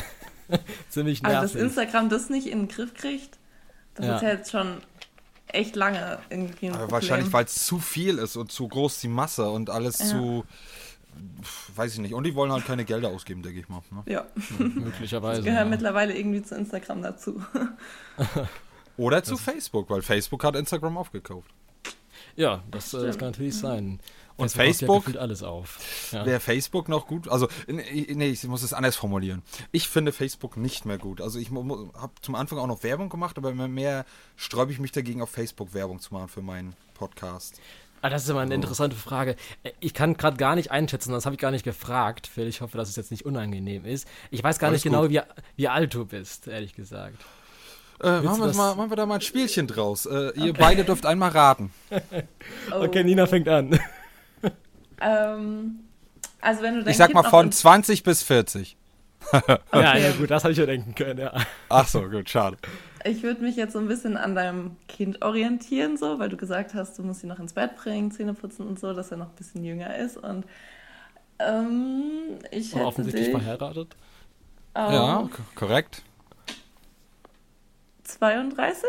ziemlich 0.89 1.23
Also, 1.25 1.39
nervig. 1.39 1.53
dass 1.53 1.63
Instagram 1.63 2.09
das 2.09 2.31
nicht 2.31 2.47
in 2.47 2.61
den 2.61 2.69
Griff 2.69 2.95
kriegt, 2.95 3.39
das 3.95 4.07
Ja. 4.07 4.17
ist 4.17 4.23
ja 4.23 4.29
jetzt 4.31 4.51
schon 4.51 4.79
echt 5.53 5.77
lange 5.77 6.19
irgendwie 6.31 6.67
ein 6.67 6.73
Aber 6.73 6.85
Problem. 6.85 6.93
wahrscheinlich, 6.93 7.33
weil 7.33 7.45
es 7.45 7.67
zu 7.67 7.79
viel 7.79 8.19
ist 8.19 8.37
und 8.37 8.51
zu 8.53 8.69
groß 8.69 9.01
die 9.01 9.09
Masse 9.09 9.49
und 9.49 9.71
alles 9.71 9.99
Ja. 9.99 10.07
zu. 10.07 10.45
Weiß 11.77 11.93
ich 11.93 11.99
nicht. 12.01 12.15
Und 12.15 12.25
die 12.25 12.35
wollen 12.35 12.51
halt 12.51 12.65
keine 12.65 12.85
Gelder 12.87 13.11
ausgeben, 13.11 13.43
denke 13.43 13.61
ich 13.61 13.69
mal. 13.69 13.83
Ne? 13.91 14.03
Ja, 14.07 14.27
möglicherweise. 14.59 15.43
gehören 15.43 15.65
ja. 15.65 15.71
mittlerweile 15.71 16.17
irgendwie 16.17 16.43
zu 16.43 16.55
Instagram 16.57 17.03
dazu. 17.03 17.43
Oder 18.97 19.23
zu 19.23 19.37
Facebook, 19.37 19.91
weil 19.91 20.03
Facebook 20.03 20.43
hat 20.45 20.57
Instagram 20.57 20.97
aufgekauft. 20.97 21.51
Ja, 22.37 22.63
das, 22.71 22.95
äh, 22.95 23.07
das 23.07 23.19
kann 23.19 23.29
natürlich 23.29 23.57
sein. 23.59 24.01
Und 24.43 24.53
Facebook 24.53 25.15
ja 25.15 25.21
alles 25.21 25.43
auf. 25.43 25.79
Ja. 26.13 26.27
Wäre 26.27 26.41
Facebook 26.41 26.89
noch 26.89 27.07
gut? 27.07 27.29
Also, 27.29 27.49
nee, 27.67 28.29
ich 28.29 28.45
muss 28.45 28.63
es 28.63 28.73
anders 28.73 28.97
formulieren. 28.97 29.43
Ich 29.71 29.89
finde 29.89 30.13
Facebook 30.13 30.57
nicht 30.57 30.85
mehr 30.85 30.99
gut. 30.99 31.21
Also, 31.21 31.39
ich 31.39 31.51
habe 31.51 32.13
zum 32.21 32.35
Anfang 32.35 32.59
auch 32.59 32.67
noch 32.67 32.83
Werbung 32.83 33.09
gemacht, 33.09 33.39
aber 33.39 33.51
immer 33.51 33.69
mehr 33.69 34.05
sträube 34.37 34.73
ich 34.73 34.79
mich 34.79 34.93
dagegen, 34.93 35.23
auf 35.23 35.31
Facebook 35.31 35.75
Werbung 35.75 36.01
zu 36.01 36.13
machen 36.15 36.29
für 36.29 36.43
meinen 36.43 36.75
Podcast. 36.95 37.61
Ah, 38.05 38.11
das 38.11 38.25
ist 38.25 38.29
immer 38.31 38.41
eine 38.41 38.55
interessante 38.55 38.97
Frage. 38.97 39.37
Äh, 39.63 39.71
Ich 39.79 39.95
kann 39.95 40.17
gerade 40.17 40.37
gar 40.37 40.57
nicht 40.57 40.73
einschätzen, 40.73 41.13
das 41.13 41.25
habe 41.25 41.35
ich 41.37 41.41
gar 41.41 41.53
nicht 41.53 41.65
gefragt, 41.65 42.27
Phil. 42.27 42.49
Ich 42.49 42.61
hoffe, 42.61 42.77
dass 42.77 42.89
es 42.89 42.97
jetzt 42.97 43.13
nicht 43.13 43.25
unangenehm 43.25 43.85
ist. 43.85 44.09
Ich 44.33 44.43
weiß 44.43 44.59
gar 44.59 44.69
Alles 44.69 44.85
nicht 44.85 44.93
genau, 44.93 45.09
wie, 45.09 45.21
wie 45.55 45.69
alt 45.69 45.95
du 45.95 46.05
bist, 46.05 46.49
ehrlich 46.49 46.75
gesagt. 46.75 47.25
Äh, 48.03 48.21
machen, 48.23 48.41
wir 48.41 48.53
mal, 48.55 48.75
machen 48.75 48.91
wir 48.91 48.97
da 48.97 49.07
mal 49.07 49.15
ein 49.17 49.21
Spielchen 49.21 49.69
draus. 49.69 50.07
Äh, 50.07 50.33
Ihr 50.35 50.53
beide 50.53 50.83
dürft 50.83 51.07
einmal 51.07 51.31
raten. 51.31 51.73
Oh. 51.91 51.97
Okay, 52.83 53.05
Nina 53.05 53.27
fängt 53.29 53.49
an. 53.49 53.79
Ähm, 55.05 55.81
also 56.41 56.63
wenn 56.63 56.85
du 56.85 56.91
Ich 56.91 56.97
sag 56.97 57.07
kind 57.09 57.15
mal 57.15 57.23
von 57.31 57.47
in- 57.47 57.53
20 57.53 58.03
bis 58.03 58.23
40. 58.23 58.77
ja, 59.73 59.97
ja, 59.97 60.13
gut, 60.13 60.31
das 60.31 60.45
habe 60.45 60.53
ich 60.53 60.59
ja 60.59 60.67
denken 60.67 60.95
können, 60.95 61.19
ja. 61.19 61.33
Ach 61.69 61.87
so, 61.89 62.09
gut, 62.09 62.29
schade. 62.29 62.59
Ich 63.05 63.23
würde 63.23 63.43
mich 63.43 63.57
jetzt 63.57 63.73
so 63.73 63.79
ein 63.81 63.89
bisschen 63.89 64.17
an 64.17 64.35
deinem 64.35 64.77
Kind 64.89 65.23
orientieren, 65.25 65.97
so, 65.97 66.19
weil 66.19 66.29
du 66.29 66.37
gesagt 66.37 66.75
hast, 66.75 66.99
du 66.99 67.03
musst 67.03 67.23
ihn 67.25 67.29
noch 67.29 67.39
ins 67.41 67.53
Bett 67.53 67.77
bringen, 67.77 68.13
Zähne 68.13 68.35
putzen 68.35 68.67
und 68.67 68.79
so, 68.79 68.93
dass 68.93 69.11
er 69.11 69.17
noch 69.17 69.29
ein 69.31 69.35
bisschen 69.37 69.65
jünger 69.65 69.97
ist. 69.97 70.17
Und 70.17 70.45
ähm, 71.39 72.39
ich 72.51 72.73
Und 72.73 72.79
hätte 72.79 72.87
offensichtlich 72.87 73.27
dich, 73.27 73.31
verheiratet. 73.31 73.97
ähm, 74.75 74.93
Ja, 74.93 75.29
korrekt. 75.57 76.03
32? 78.05 78.89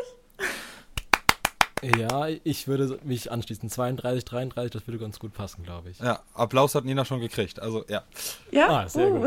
Ja, 1.97 2.27
ich 2.43 2.67
würde 2.67 2.97
mich 3.03 3.31
anschließen. 3.31 3.69
32, 3.69 4.23
33, 4.25 4.71
das 4.71 4.87
würde 4.87 4.99
ganz 4.99 5.19
gut 5.19 5.33
passen, 5.33 5.63
glaube 5.63 5.89
ich. 5.89 5.99
Ja, 5.99 6.21
Applaus 6.33 6.75
hat 6.75 6.85
Nina 6.85 7.03
schon 7.05 7.19
gekriegt. 7.19 7.59
Also, 7.61 7.83
ja, 7.89 8.03
Ja, 8.51 8.69
Ah, 8.83 8.87
sehr 8.89 9.07
uh. 9.11 9.19
gut. 9.19 9.23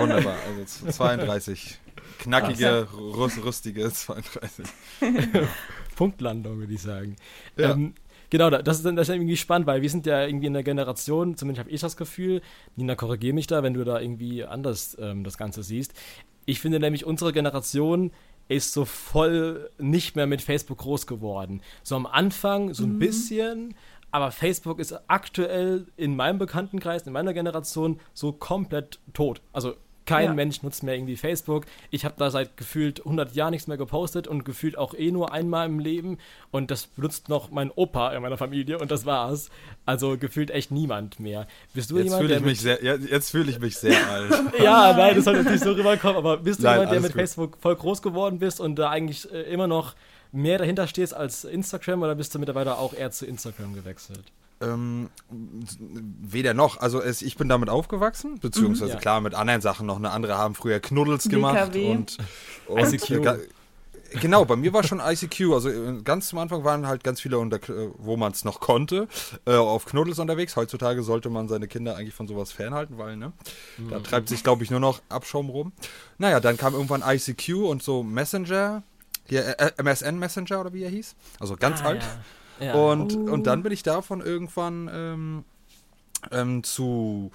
wunderbar. 0.00 0.34
Also 0.48 0.64
z- 0.64 0.92
32. 0.94 1.78
Knackige, 2.18 2.88
rüst, 2.92 3.42
rüstige 3.44 3.90
32. 3.92 4.66
Punktlandung, 5.96 6.58
würde 6.58 6.72
ich 6.72 6.82
sagen. 6.82 7.16
Ja. 7.56 7.72
Ähm, 7.72 7.94
genau, 8.30 8.50
da- 8.50 8.62
das 8.62 8.78
ist, 8.78 8.86
dann- 8.86 8.96
das 8.96 9.08
ist 9.08 9.14
irgendwie 9.14 9.36
spannend, 9.36 9.66
weil 9.66 9.82
wir 9.82 9.90
sind 9.90 10.06
ja 10.06 10.24
irgendwie 10.24 10.46
in 10.46 10.54
der 10.54 10.62
Generation, 10.62 11.36
zumindest 11.36 11.60
habe 11.66 11.70
ich 11.70 11.80
das 11.80 11.96
Gefühl, 11.96 12.42
Nina, 12.76 12.94
korrigiere 12.94 13.34
mich 13.34 13.46
da, 13.46 13.62
wenn 13.62 13.74
du 13.74 13.84
da 13.84 14.00
irgendwie 14.00 14.44
anders 14.44 14.96
ähm, 15.00 15.24
das 15.24 15.36
Ganze 15.38 15.62
siehst. 15.62 15.92
Ich 16.46 16.60
finde 16.60 16.80
nämlich, 16.80 17.04
unsere 17.04 17.32
Generation 17.32 18.10
ist 18.50 18.72
so 18.72 18.84
voll 18.84 19.70
nicht 19.78 20.16
mehr 20.16 20.26
mit 20.26 20.42
Facebook 20.42 20.78
groß 20.78 21.06
geworden. 21.06 21.62
So 21.84 21.94
am 21.94 22.06
Anfang 22.06 22.74
so 22.74 22.84
ein 22.84 22.98
bisschen, 22.98 23.74
aber 24.10 24.32
Facebook 24.32 24.80
ist 24.80 24.92
aktuell 25.08 25.86
in 25.96 26.16
meinem 26.16 26.38
Bekanntenkreis, 26.38 27.06
in 27.06 27.12
meiner 27.12 27.32
Generation 27.32 28.00
so 28.12 28.32
komplett 28.32 28.98
tot. 29.12 29.40
Also 29.52 29.74
kein 30.10 30.24
Ja. 30.26 30.34
Mensch 30.34 30.62
nutzt 30.62 30.82
mehr 30.82 30.94
irgendwie 30.94 31.16
Facebook. 31.16 31.66
Ich 31.90 32.04
habe 32.04 32.14
da 32.18 32.30
seit 32.30 32.56
gefühlt 32.56 33.00
100 33.00 33.34
Jahren 33.34 33.52
nichts 33.52 33.66
mehr 33.66 33.76
gepostet 33.76 34.26
und 34.28 34.44
gefühlt 34.44 34.76
auch 34.76 34.94
eh 34.94 35.10
nur 35.10 35.32
einmal 35.32 35.66
im 35.66 35.78
Leben. 35.78 36.18
Und 36.50 36.70
das 36.70 36.86
benutzt 36.86 37.28
noch 37.28 37.50
mein 37.50 37.70
Opa 37.70 38.12
in 38.12 38.22
meiner 38.22 38.36
Familie 38.36 38.78
und 38.78 38.90
das 38.90 39.06
war's. 39.06 39.50
Also 39.86 40.18
gefühlt 40.18 40.50
echt 40.50 40.70
niemand 40.70 41.20
mehr. 41.20 41.46
Bist 41.74 41.90
du 41.90 41.96
Jetzt 41.96 42.04
jemand, 42.04 42.20
fühle 42.22 42.28
der 42.28 42.38
ich 42.38 42.44
mich 42.44 42.60
sehr, 42.60 42.84
ja, 42.84 42.94
jetzt 42.96 43.30
fühle 43.30 43.50
ich 43.50 43.58
mich 43.60 43.76
sehr 43.76 43.96
alt. 44.10 44.30
mit, 44.44 44.60
Ja, 44.62 44.92
nein, 44.96 45.14
das 45.16 45.24
soll 45.24 45.36
jetzt 45.36 45.50
nicht 45.50 45.64
so 45.64 45.72
rüberkommen, 45.72 46.16
aber 46.16 46.36
bist 46.38 46.60
du 46.60 46.64
Nein, 46.64 46.74
jemand, 46.74 46.92
der 46.92 47.00
mit 47.00 47.12
gut. 47.12 47.20
Facebook 47.20 47.56
voll 47.60 47.76
groß 47.76 48.02
geworden 48.02 48.38
bist 48.38 48.60
und 48.60 48.76
da 48.76 48.90
eigentlich 48.90 49.30
äh, 49.32 49.42
immer 49.42 49.66
noch 49.66 49.94
mehr 50.32 50.58
dahinter 50.58 50.86
stehst 50.86 51.14
als 51.14 51.44
Instagram 51.44 52.02
oder 52.02 52.14
bist 52.14 52.34
du 52.34 52.38
mittlerweile 52.38 52.78
auch 52.78 52.94
eher 52.94 53.10
zu 53.10 53.26
Instagram 53.26 53.74
gewechselt? 53.74 54.24
Ähm, 54.62 55.08
weder 55.30 56.52
noch. 56.54 56.80
Also 56.80 57.00
es, 57.00 57.22
ich 57.22 57.36
bin 57.36 57.48
damit 57.48 57.70
aufgewachsen, 57.70 58.38
beziehungsweise 58.40 58.92
Mhm, 58.92 58.96
ja. 58.96 59.00
klar 59.00 59.20
mit 59.20 59.34
anderen 59.34 59.60
Sachen 59.62 59.86
noch. 59.86 59.96
Eine 59.96 60.10
andere 60.10 60.36
haben 60.36 60.54
früher 60.54 60.80
Knuddels 60.80 61.28
gemacht 61.28 61.56
WKW. 61.72 61.90
und, 61.90 62.18
und 62.66 62.92
ICQ. 62.92 63.10
äh, 63.26 63.38
Genau, 64.20 64.44
bei 64.44 64.56
mir 64.56 64.72
war 64.72 64.82
schon 64.82 64.98
ICQ. 65.00 65.52
Also 65.52 65.68
äh, 65.70 66.02
ganz 66.02 66.28
zum 66.28 66.40
Anfang 66.40 66.64
waren 66.64 66.86
halt 66.88 67.04
ganz 67.04 67.20
viele, 67.20 67.38
unter, 67.38 67.56
äh, 67.70 67.90
wo 67.96 68.16
man 68.16 68.32
es 68.32 68.44
noch 68.44 68.58
konnte, 68.58 69.06
äh, 69.46 69.54
auf 69.54 69.84
Knuddels 69.86 70.18
unterwegs. 70.18 70.56
Heutzutage 70.56 71.04
sollte 71.04 71.30
man 71.30 71.48
seine 71.48 71.68
Kinder 71.68 71.94
eigentlich 71.96 72.14
von 72.14 72.26
sowas 72.26 72.50
fernhalten, 72.50 72.98
weil, 72.98 73.16
ne? 73.16 73.32
Da 73.88 74.00
treibt 74.00 74.28
sich, 74.28 74.42
glaube 74.42 74.64
ich, 74.64 74.70
nur 74.72 74.80
noch 74.80 75.00
Abschaum 75.08 75.48
rum. 75.48 75.72
Naja, 76.18 76.40
dann 76.40 76.56
kam 76.56 76.74
irgendwann 76.74 77.02
ICQ 77.06 77.50
und 77.68 77.84
so 77.84 78.02
Messenger. 78.02 78.82
Hier, 79.28 79.58
äh, 79.60 79.70
MSN 79.80 80.18
Messenger 80.18 80.60
oder 80.60 80.72
wie 80.72 80.82
er 80.82 80.90
hieß. 80.90 81.14
Also 81.38 81.54
ganz 81.56 81.80
Ah, 81.82 81.84
alt. 81.86 82.02
Ja. 82.02 82.08
Ja. 82.60 82.74
Und, 82.74 83.16
Oh. 83.16 83.32
und 83.32 83.46
dann 83.46 83.62
bin 83.62 83.72
ich 83.72 83.82
davon 83.82 84.20
irgendwann 84.20 84.90
ähm, 84.92 85.44
ähm, 86.30 86.62
zu 86.62 87.30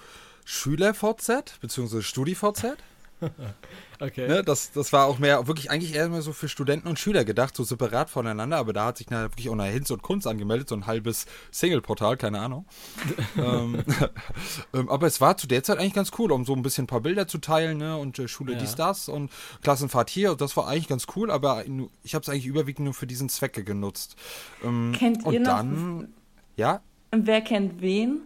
SchülerVZ, 0.46 1.60
beziehungsweise 1.60 2.04
StudiVZ. 2.04 2.78
okay. 4.00 4.28
Ne? 4.28 4.44
Das, 4.44 4.72
das 4.72 4.92
war 4.94 5.06
auch 5.06 5.20
mehr, 5.20 5.48
wirklich 5.48 5.70
eigentlich 5.72 5.96
eher 5.96 6.10
mehr 6.10 6.22
so 6.22 6.34
für 6.34 6.48
Studenten 6.50 6.88
und 6.88 7.00
Schüler 7.00 7.26
gedacht, 7.26 7.56
so 7.56 7.64
separat 7.64 8.10
voneinander, 8.10 8.58
aber 8.58 8.74
da 8.74 8.86
hat 8.86 8.98
sich 8.98 9.10
nachher 9.10 9.32
wirklich 9.32 9.50
auch 9.50 9.54
eine 9.54 9.64
Hinz 9.66 9.92
und 9.92 10.02
Kunst 10.02 10.28
angemeldet, 10.28 10.70
so 10.70 10.76
ein 10.76 10.88
halbes 10.88 11.26
Single-Portal, 11.52 12.18
keine 12.18 12.40
Ahnung. 12.40 12.66
ähm, 13.38 13.84
ähm, 14.74 14.90
aber 14.90 15.08
es 15.08 15.22
war 15.22 15.38
zu 15.38 15.48
der 15.48 15.64
Zeit 15.64 15.78
eigentlich 15.80 15.94
ganz 15.94 16.12
cool, 16.18 16.32
um 16.32 16.46
so 16.46 16.54
ein 16.54 16.62
bisschen 16.62 16.84
ein 16.86 16.88
paar 16.88 17.02
Bilder 17.02 17.28
zu 17.28 17.38
teilen, 17.38 17.78
ne? 17.78 17.98
Und 17.98 18.20
äh, 18.20 18.28
Schule 18.28 18.54
Ja. 18.54 18.60
dies, 18.60 18.76
das 18.76 19.10
und 19.10 19.32
Klassenfahrt 19.62 20.10
hier, 20.10 20.36
das 20.36 20.56
war 20.58 20.68
eigentlich 20.68 20.88
ganz 20.88 21.06
cool, 21.16 21.32
aber 21.32 21.64
ich 22.04 22.14
habe 22.16 22.24
es 22.24 22.30
eigentlich 22.30 22.46
überwiegend 22.46 22.86
nur 22.86 22.94
für 22.94 23.08
diesen 23.08 23.30
Zwecke 23.30 23.64
genutzt. 23.64 24.16
Ähm, 24.64 24.94
Kennt 24.98 25.26
und 25.26 25.34
ihr 25.34 25.40
noch- 25.40 25.58
dann, 25.58 26.14
ja, 26.56 26.82
Und 27.12 27.28
wer 27.28 27.42
kennt 27.42 27.82
wen? 27.82 28.22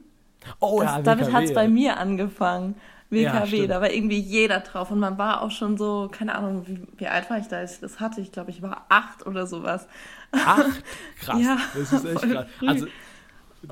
Oh 0.59 0.81
das, 0.81 1.03
damit 1.03 1.25
WKW. 1.25 1.33
hat 1.33 1.43
es 1.43 1.53
bei 1.53 1.67
mir 1.67 1.97
angefangen. 1.97 2.75
Ja, 3.11 3.33
WKW, 3.33 3.47
stimmt. 3.47 3.69
da 3.71 3.81
war 3.81 3.91
irgendwie 3.91 4.19
jeder 4.19 4.59
drauf 4.59 4.91
und 4.91 4.99
man 4.99 5.17
war 5.17 5.41
auch 5.41 5.51
schon 5.51 5.77
so, 5.77 6.09
keine 6.11 6.35
Ahnung, 6.35 6.67
wie, 6.67 6.81
wie 6.97 7.07
alt 7.07 7.29
war 7.29 7.39
ich 7.39 7.47
da, 7.47 7.57
als 7.57 7.75
ich 7.75 7.79
das 7.79 7.99
hatte? 7.99 8.21
Ich 8.21 8.31
glaube, 8.31 8.51
ich 8.51 8.61
war 8.61 8.85
acht 8.89 9.25
oder 9.25 9.47
sowas. 9.47 9.87
Ach, 10.31 10.63
krass. 11.19 11.41
Ja, 11.41 11.57
das 11.75 11.91
ist 11.93 12.05
echt 12.05 12.21
krass. 12.31 12.45
früh. 12.59 12.67
Also, 12.67 12.87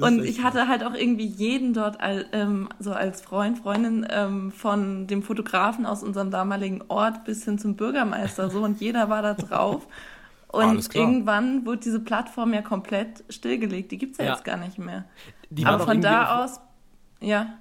Und 0.02 0.24
ich 0.26 0.44
hatte 0.44 0.68
halt 0.68 0.84
auch 0.84 0.94
irgendwie 0.96 1.28
jeden 1.28 1.74
dort 1.74 2.02
al, 2.02 2.26
ähm, 2.32 2.68
so 2.80 2.92
als 2.94 3.22
Freund, 3.22 3.60
Freundin 3.60 4.08
ähm, 4.10 4.52
von 4.52 5.08
dem 5.08 5.22
Fotografen 5.24 5.86
aus 5.86 6.04
unserem 6.04 6.32
damaligen 6.32 6.84
Ort 6.88 7.24
bis 7.24 7.46
hin 7.46 7.60
zum 7.60 7.76
Bürgermeister 7.76 8.50
so 8.50 8.64
und 8.64 8.82
jeder 8.82 9.10
war 9.10 9.22
da 9.22 9.34
drauf. 9.34 9.88
Und 10.50 10.96
irgendwann 10.96 11.66
wurde 11.66 11.80
diese 11.82 12.00
Plattform 12.00 12.54
ja 12.54 12.62
komplett 12.62 13.22
stillgelegt. 13.30 13.92
Die 13.92 13.98
gibt's 13.98 14.18
ja, 14.18 14.26
Ja. 14.26 14.32
jetzt 14.32 14.46
gar 14.46 14.56
nicht 14.56 14.78
mehr. 14.78 15.04
Die 15.50 15.66
Aber 15.66 15.84
von 15.86 16.00
da 16.00 16.42
aus, 16.42 16.62
ja, 17.20 17.58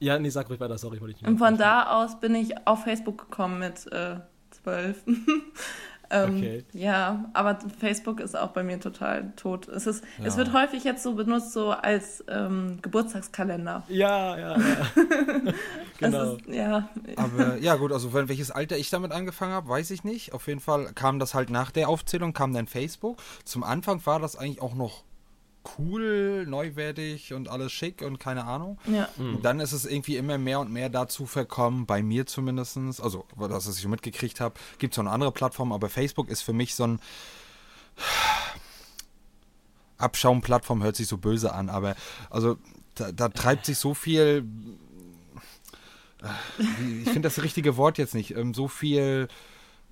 Ja, 0.00 0.18
nee, 0.18 0.28
sag 0.30 0.48
ruhig 0.48 0.60
weiter, 0.60 0.78
sorry, 0.78 1.00
wollte 1.00 1.14
ich 1.14 1.22
nicht. 1.22 1.28
und 1.30 1.38
von 1.38 1.56
da 1.58 2.00
aus 2.02 2.20
bin 2.20 2.34
ich 2.34 2.66
auf 2.66 2.84
Facebook 2.84 3.18
gekommen 3.18 3.58
mit 3.58 3.90
äh, 3.92 4.16
zwölf. 4.50 5.02
ähm, 6.10 6.36
Okay. 6.36 6.64
Ja, 6.72 7.26
aber 7.34 7.58
Facebook 7.78 8.20
ist 8.20 8.34
auch 8.34 8.52
bei 8.52 8.62
mir 8.62 8.80
total 8.80 9.32
tot. 9.36 9.68
Es, 9.68 9.86
ist, 9.86 10.02
es 10.24 10.34
Ja. 10.34 10.38
wird 10.38 10.52
häufig 10.54 10.84
jetzt 10.84 11.02
so 11.02 11.14
benutzt, 11.14 11.52
so 11.52 11.70
als 11.72 12.24
ähm, 12.28 12.78
Geburtstagskalender. 12.80 13.82
Ja, 13.88 14.38
ja, 14.38 14.56
ja. 14.58 14.76
genau. 15.98 16.34
Es 16.34 16.40
ist, 16.40 16.48
ja, 16.48 16.88
Aber 17.16 17.56
ja 17.58 17.74
gut, 17.76 17.92
also 17.92 18.08
wel- 18.14 18.28
welches 18.28 18.50
Alter 18.50 18.78
ich 18.78 18.88
damit 18.90 19.12
angefangen 19.12 19.52
habe, 19.52 19.68
weiß 19.68 19.90
ich 19.90 20.04
nicht. 20.04 20.32
Auf 20.32 20.46
jeden 20.46 20.60
Fall 20.60 20.92
kam 20.94 21.18
das 21.18 21.34
halt 21.34 21.50
nach 21.50 21.70
der 21.72 21.88
Aufzählung, 21.88 22.32
kam 22.32 22.54
dann 22.54 22.66
Facebook. 22.68 23.18
Zum 23.44 23.62
Anfang 23.62 24.04
war 24.06 24.18
das 24.20 24.36
eigentlich 24.36 24.62
auch 24.62 24.74
noch 24.74 25.04
cool, 25.78 26.46
neuwertig 26.46 27.32
und 27.32 27.48
alles 27.48 27.72
schick 27.72 28.02
und 28.02 28.18
keine 28.18 28.44
Ahnung. 28.44 28.78
ja. 28.86 29.08
Und 29.18 29.42
dann 29.44 29.60
ist 29.60 29.72
es 29.72 29.84
irgendwie 29.84 30.16
immer 30.16 30.38
mehr 30.38 30.60
und 30.60 30.72
mehr 30.72 30.88
dazu 30.88 31.26
verkommen, 31.26 31.86
bei 31.86 32.02
mir 32.02 32.26
zumindestens, 32.26 33.00
also 33.00 33.24
das, 33.38 33.68
was 33.68 33.76
ich 33.76 33.82
so 33.82 33.88
mitgekriegt 33.88 34.40
habe, 34.40 34.54
gibt 34.78 34.94
es 34.94 34.98
noch 34.98 35.04
eine 35.04 35.12
andere 35.12 35.32
Plattform, 35.32 35.72
aber 35.72 35.88
Facebook 35.88 36.28
ist 36.28 36.42
für 36.42 36.52
mich 36.52 36.74
so 36.74 36.86
ein 36.86 37.00
Abschaumplattform, 39.98 40.82
hört 40.82 40.96
sich 40.96 41.08
so 41.08 41.18
böse 41.18 41.52
an, 41.52 41.68
aber 41.68 41.96
also 42.30 42.56
da, 42.94 43.12
da 43.12 43.28
treibt 43.28 43.66
sich 43.66 43.78
so 43.78 43.94
viel, 43.94 44.44
äh, 46.22 46.62
ich 47.02 47.10
finde 47.10 47.22
das 47.22 47.42
richtige 47.42 47.76
Wort 47.76 47.98
jetzt 47.98 48.14
nicht, 48.14 48.36
ähm, 48.36 48.54
so 48.54 48.68
viel 48.68 49.28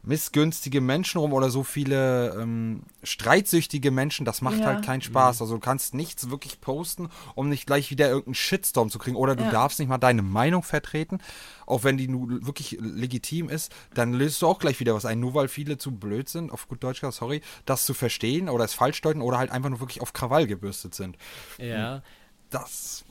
missgünstige 0.06 0.80
Menschen 0.80 1.18
rum 1.18 1.32
oder 1.32 1.50
so 1.50 1.62
viele 1.64 2.30
ähm, 2.40 2.84
streitsüchtige 3.02 3.90
Menschen, 3.90 4.24
das 4.24 4.40
macht 4.40 4.60
Ja. 4.60 4.66
halt 4.66 4.82
keinen 4.82 5.02
Spaß. 5.02 5.42
Also 5.42 5.54
du 5.54 5.60
kannst 5.60 5.94
nichts 5.94 6.30
wirklich 6.30 6.60
posten, 6.60 7.08
um 7.34 7.48
nicht 7.48 7.66
gleich 7.66 7.90
wieder 7.90 8.08
irgendeinen 8.08 8.34
Shitstorm 8.34 8.88
zu 8.88 8.98
kriegen. 8.98 9.16
Oder 9.16 9.36
du 9.36 9.44
Ja. 9.44 9.50
darfst 9.50 9.78
nicht 9.78 9.88
mal 9.88 9.98
deine 9.98 10.22
Meinung 10.22 10.62
vertreten, 10.62 11.18
auch 11.66 11.84
wenn 11.84 11.96
die 11.98 12.08
nu 12.08 12.28
wirklich 12.46 12.78
legitim 12.80 13.48
ist, 13.48 13.72
dann 13.94 14.12
löst 14.14 14.40
du 14.42 14.46
auch 14.46 14.58
gleich 14.60 14.80
wieder 14.80 14.94
was 14.94 15.04
ein, 15.04 15.20
nur 15.20 15.34
weil 15.34 15.48
viele 15.48 15.76
zu 15.78 15.90
blöd 15.90 16.28
sind, 16.28 16.52
auf 16.52 16.68
gut 16.68 16.82
Deutsch 16.82 17.00
gesagt, 17.00 17.14
sorry, 17.16 17.42
das 17.64 17.84
zu 17.84 17.92
verstehen 17.92 18.48
oder 18.48 18.64
es 18.64 18.74
falsch 18.74 19.00
deuten 19.02 19.20
oder 19.22 19.38
halt 19.38 19.50
einfach 19.50 19.70
nur 19.70 19.80
wirklich 19.80 20.00
auf 20.00 20.12
Krawall 20.12 20.46
gebürstet 20.46 20.94
sind. 20.94 21.16
Ja. 21.58 22.02
Das 22.50 23.04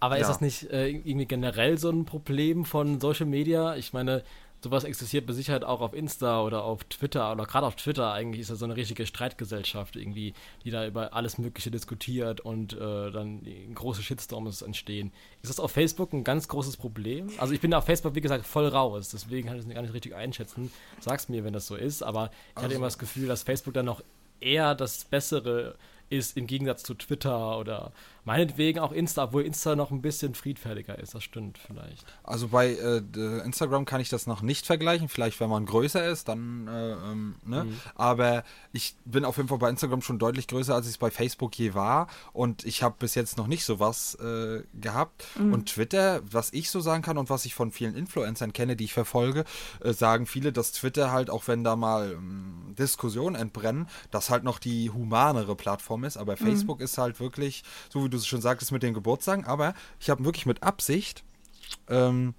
Aber 0.00 0.18
ist 0.18 0.28
Ja. 0.28 0.28
das 0.28 0.40
nicht 0.40 0.70
äh, 0.70 0.88
irgendwie 0.88 1.26
generell 1.26 1.78
so 1.78 1.90
ein 1.90 2.04
Problem 2.04 2.64
von 2.64 3.00
Social 3.00 3.26
Media? 3.26 3.76
Ich 3.76 3.92
meine, 3.92 4.24
sowas 4.66 4.82
existiert 4.82 5.28
mit 5.28 5.36
Sicherheit 5.36 5.62
auch 5.62 5.80
auf 5.80 5.94
Insta 5.94 6.42
oder 6.42 6.64
auf 6.64 6.82
Twitter 6.84 7.30
oder 7.30 7.46
gerade 7.46 7.66
auf 7.66 7.76
Twitter 7.76 8.12
eigentlich 8.12 8.40
ist 8.40 8.50
das 8.50 8.58
so 8.58 8.64
eine 8.64 8.74
richtige 8.74 9.06
Streitgesellschaft 9.06 9.94
irgendwie, 9.94 10.34
die 10.64 10.72
da 10.72 10.84
über 10.84 11.14
alles 11.14 11.38
Mögliche 11.38 11.70
diskutiert 11.70 12.40
und 12.40 12.72
äh, 12.72 13.10
dann 13.12 13.42
große 13.74 14.02
Shitstorms 14.02 14.62
entstehen. 14.62 15.12
Ist 15.42 15.50
das 15.50 15.60
auf 15.60 15.70
Facebook 15.70 16.12
ein 16.12 16.24
ganz 16.24 16.48
großes 16.48 16.76
Problem? 16.76 17.30
Also 17.38 17.54
ich 17.54 17.60
bin 17.60 17.70
da 17.70 17.78
auf 17.78 17.84
Facebook, 17.84 18.16
wie 18.16 18.20
gesagt, 18.20 18.44
voll 18.44 18.66
raus, 18.66 19.10
deswegen 19.10 19.46
kann 19.46 19.56
ich 19.56 19.64
es 19.64 19.72
gar 19.72 19.82
nicht 19.82 19.94
richtig 19.94 20.16
einschätzen. 20.16 20.72
Sag's 20.98 21.28
mir, 21.28 21.44
wenn 21.44 21.52
das 21.52 21.68
so 21.68 21.76
ist, 21.76 22.02
aber 22.02 22.30
ich 22.56 22.62
hatte 22.62 22.74
immer 22.74 22.86
das 22.86 22.98
Gefühl, 22.98 23.28
dass 23.28 23.44
Facebook 23.44 23.74
dann 23.74 23.86
noch 23.86 24.02
eher 24.40 24.74
das 24.74 25.04
bessere 25.04 25.76
ist 26.10 26.36
im 26.36 26.46
Gegensatz 26.46 26.82
zu 26.82 26.94
Twitter 26.94 27.58
oder 27.58 27.92
meinetwegen 28.26 28.80
auch 28.80 28.92
Insta, 28.92 29.24
obwohl 29.24 29.44
Insta 29.44 29.76
noch 29.76 29.92
ein 29.92 30.02
bisschen 30.02 30.34
friedfertiger 30.34 30.98
ist, 30.98 31.14
das 31.14 31.22
stimmt 31.22 31.58
vielleicht. 31.58 32.04
Also 32.24 32.48
bei 32.48 32.72
äh, 32.72 32.98
Instagram 33.44 33.84
kann 33.84 34.00
ich 34.00 34.08
das 34.08 34.26
noch 34.26 34.42
nicht 34.42 34.66
vergleichen, 34.66 35.08
vielleicht 35.08 35.38
wenn 35.38 35.48
man 35.48 35.64
größer 35.64 36.04
ist, 36.06 36.28
dann, 36.28 36.66
äh, 36.66 36.92
ähm, 36.92 37.36
ne? 37.44 37.64
Mhm. 37.64 37.80
Aber 37.94 38.42
ich 38.72 38.96
bin 39.04 39.24
auf 39.24 39.36
jeden 39.36 39.48
Fall 39.48 39.58
bei 39.58 39.70
Instagram 39.70 40.02
schon 40.02 40.18
deutlich 40.18 40.48
größer, 40.48 40.74
als 40.74 40.86
ich 40.86 40.94
es 40.94 40.98
bei 40.98 41.10
Facebook 41.10 41.56
je 41.56 41.74
war 41.74 42.08
und 42.32 42.64
ich 42.64 42.82
habe 42.82 42.96
bis 42.98 43.14
jetzt 43.14 43.38
noch 43.38 43.46
nicht 43.46 43.64
sowas 43.64 44.16
äh, 44.16 44.64
gehabt. 44.74 45.24
Mhm. 45.38 45.52
Und 45.52 45.66
Twitter, 45.68 46.20
was 46.28 46.52
ich 46.52 46.68
so 46.70 46.80
sagen 46.80 47.02
kann 47.02 47.18
und 47.18 47.30
was 47.30 47.44
ich 47.44 47.54
von 47.54 47.70
vielen 47.70 47.94
Influencern 47.94 48.52
kenne, 48.52 48.74
die 48.74 48.84
ich 48.84 48.92
verfolge, 48.92 49.44
äh, 49.84 49.92
sagen 49.92 50.26
viele, 50.26 50.52
dass 50.52 50.72
Twitter 50.72 51.12
halt, 51.12 51.30
auch 51.30 51.46
wenn 51.46 51.62
da 51.62 51.76
mal 51.76 52.12
ähm, 52.12 52.74
Diskussionen 52.76 53.36
entbrennen, 53.36 53.88
das 54.10 54.30
halt 54.30 54.42
noch 54.42 54.58
die 54.58 54.90
humanere 54.90 55.54
Plattform 55.54 56.02
ist, 56.02 56.16
aber 56.16 56.32
mhm. 56.32 56.44
Facebook 56.44 56.80
ist 56.80 56.98
halt 56.98 57.20
wirklich, 57.20 57.62
so 57.88 58.04
wie 58.04 58.08
du 58.08 58.15
es 58.16 58.26
schon 58.26 58.40
sagtest 58.40 58.72
mit 58.72 58.82
den 58.82 58.94
Geburtstagen, 58.94 59.44
aber 59.44 59.74
ich 60.00 60.10
habe 60.10 60.24
wirklich 60.24 60.46
mit 60.46 60.62
Absicht 60.62 61.24
ähm, 61.88 62.34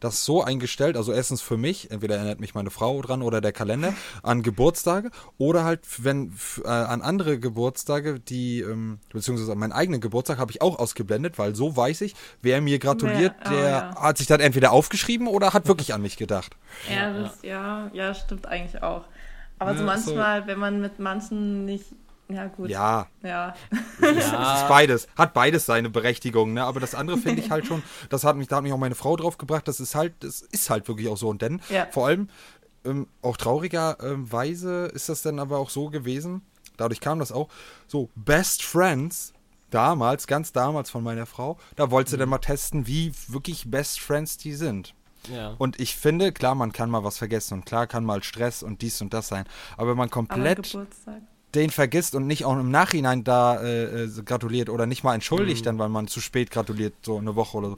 das 0.00 0.24
so 0.24 0.42
eingestellt, 0.42 0.96
also 0.96 1.12
erstens 1.12 1.42
für 1.42 1.56
mich, 1.56 1.90
entweder 1.90 2.16
erinnert 2.16 2.40
mich 2.40 2.54
meine 2.54 2.70
Frau 2.70 3.02
dran 3.02 3.22
oder 3.22 3.40
der 3.40 3.52
Kalender 3.52 3.94
an 4.22 4.42
Geburtstage 4.42 5.10
oder 5.38 5.64
halt 5.64 5.80
wenn 5.98 6.32
äh, 6.64 6.68
an 6.68 7.02
andere 7.02 7.38
Geburtstage, 7.38 8.20
die 8.20 8.60
ähm, 8.60 9.00
beziehungsweise 9.12 9.52
an 9.52 9.58
meinen 9.58 9.72
eigenen 9.72 10.00
Geburtstag 10.00 10.38
habe 10.38 10.52
ich 10.52 10.62
auch 10.62 10.78
ausgeblendet, 10.78 11.38
weil 11.38 11.54
so 11.54 11.76
weiß 11.76 12.02
ich, 12.02 12.14
wer 12.42 12.60
mir 12.60 12.78
gratuliert, 12.78 13.34
ja, 13.44 13.46
oh, 13.46 13.50
der 13.50 13.70
ja. 13.70 13.96
hat 13.96 14.18
sich 14.18 14.26
dann 14.26 14.40
entweder 14.40 14.72
aufgeschrieben 14.72 15.26
oder 15.26 15.52
hat 15.52 15.66
wirklich 15.66 15.92
an 15.94 16.02
mich 16.02 16.16
gedacht. 16.16 16.56
Ja, 16.88 17.12
das, 17.12 17.42
ja, 17.42 17.90
ja, 17.92 18.14
stimmt 18.14 18.46
eigentlich 18.46 18.82
auch. 18.82 19.04
Aber 19.58 19.76
so 19.76 19.82
manchmal, 19.82 20.42
so. 20.42 20.46
wenn 20.46 20.58
man 20.58 20.80
mit 20.80 21.00
manchen 21.00 21.64
nicht 21.64 21.86
ja, 22.28 22.46
gut. 22.46 22.68
Ja. 22.68 23.06
Ja. 23.22 23.54
ja. 24.00 24.60
ist 24.60 24.68
beides. 24.68 25.08
Hat 25.16 25.32
beides 25.32 25.66
seine 25.66 25.88
Berechtigung, 25.88 26.52
ne? 26.52 26.64
Aber 26.64 26.78
das 26.78 26.94
andere 26.94 27.16
finde 27.16 27.40
ich 27.40 27.50
halt 27.50 27.66
schon, 27.66 27.82
das 28.10 28.24
hat 28.24 28.36
mich, 28.36 28.48
da 28.48 28.56
hat 28.56 28.62
mich 28.62 28.72
auch 28.72 28.78
meine 28.78 28.94
Frau 28.94 29.16
drauf 29.16 29.38
gebracht, 29.38 29.66
das 29.66 29.80
ist 29.80 29.94
halt, 29.94 30.14
das 30.20 30.42
ist 30.42 30.68
halt 30.68 30.88
wirklich 30.88 31.08
auch 31.08 31.16
so. 31.16 31.28
Und 31.28 31.40
denn, 31.40 31.62
ja. 31.70 31.86
vor 31.90 32.06
allem, 32.06 32.28
ähm, 32.84 33.08
auch 33.22 33.36
traurigerweise 33.36 34.86
ist 34.86 35.08
das 35.08 35.22
dann 35.22 35.38
aber 35.38 35.58
auch 35.58 35.70
so 35.70 35.88
gewesen, 35.88 36.42
dadurch 36.76 37.00
kam 37.00 37.18
das 37.18 37.32
auch, 37.32 37.48
so 37.86 38.10
Best 38.14 38.62
Friends, 38.62 39.32
damals, 39.70 40.26
ganz 40.26 40.52
damals 40.52 40.90
von 40.90 41.02
meiner 41.02 41.26
Frau, 41.26 41.58
da 41.76 41.90
wollte 41.90 42.10
sie 42.10 42.16
mhm. 42.16 42.20
dann 42.20 42.28
mal 42.30 42.38
testen, 42.38 42.86
wie 42.86 43.12
wirklich 43.26 43.70
Best 43.70 44.00
Friends 44.00 44.36
die 44.36 44.52
sind. 44.52 44.94
Ja. 45.32 45.54
Und 45.58 45.80
ich 45.80 45.96
finde, 45.96 46.32
klar, 46.32 46.54
man 46.54 46.72
kann 46.72 46.90
mal 46.90 47.04
was 47.04 47.18
vergessen 47.18 47.54
und 47.54 47.66
klar 47.66 47.86
kann 47.86 48.04
mal 48.04 48.22
Stress 48.22 48.62
und 48.62 48.82
dies 48.82 49.00
und 49.02 49.12
das 49.12 49.28
sein. 49.28 49.44
Aber 49.76 49.94
man 49.94 50.10
komplett. 50.10 50.58
Aber 50.58 50.68
Geburtstag 50.68 51.22
den 51.58 51.70
vergisst 51.70 52.14
und 52.14 52.26
nicht 52.26 52.44
auch 52.44 52.52
im 52.52 52.70
Nachhinein 52.70 53.24
da 53.24 53.60
äh, 53.60 54.04
äh, 54.04 54.22
gratuliert 54.24 54.70
oder 54.70 54.86
nicht 54.86 55.04
mal 55.04 55.14
entschuldigt, 55.14 55.62
mhm. 55.62 55.64
dann, 55.64 55.78
weil 55.78 55.88
man 55.88 56.08
zu 56.08 56.20
spät 56.20 56.50
gratuliert, 56.50 56.94
so 57.02 57.18
eine 57.18 57.34
Woche 57.34 57.56
oder 57.58 57.70
so. 57.70 57.76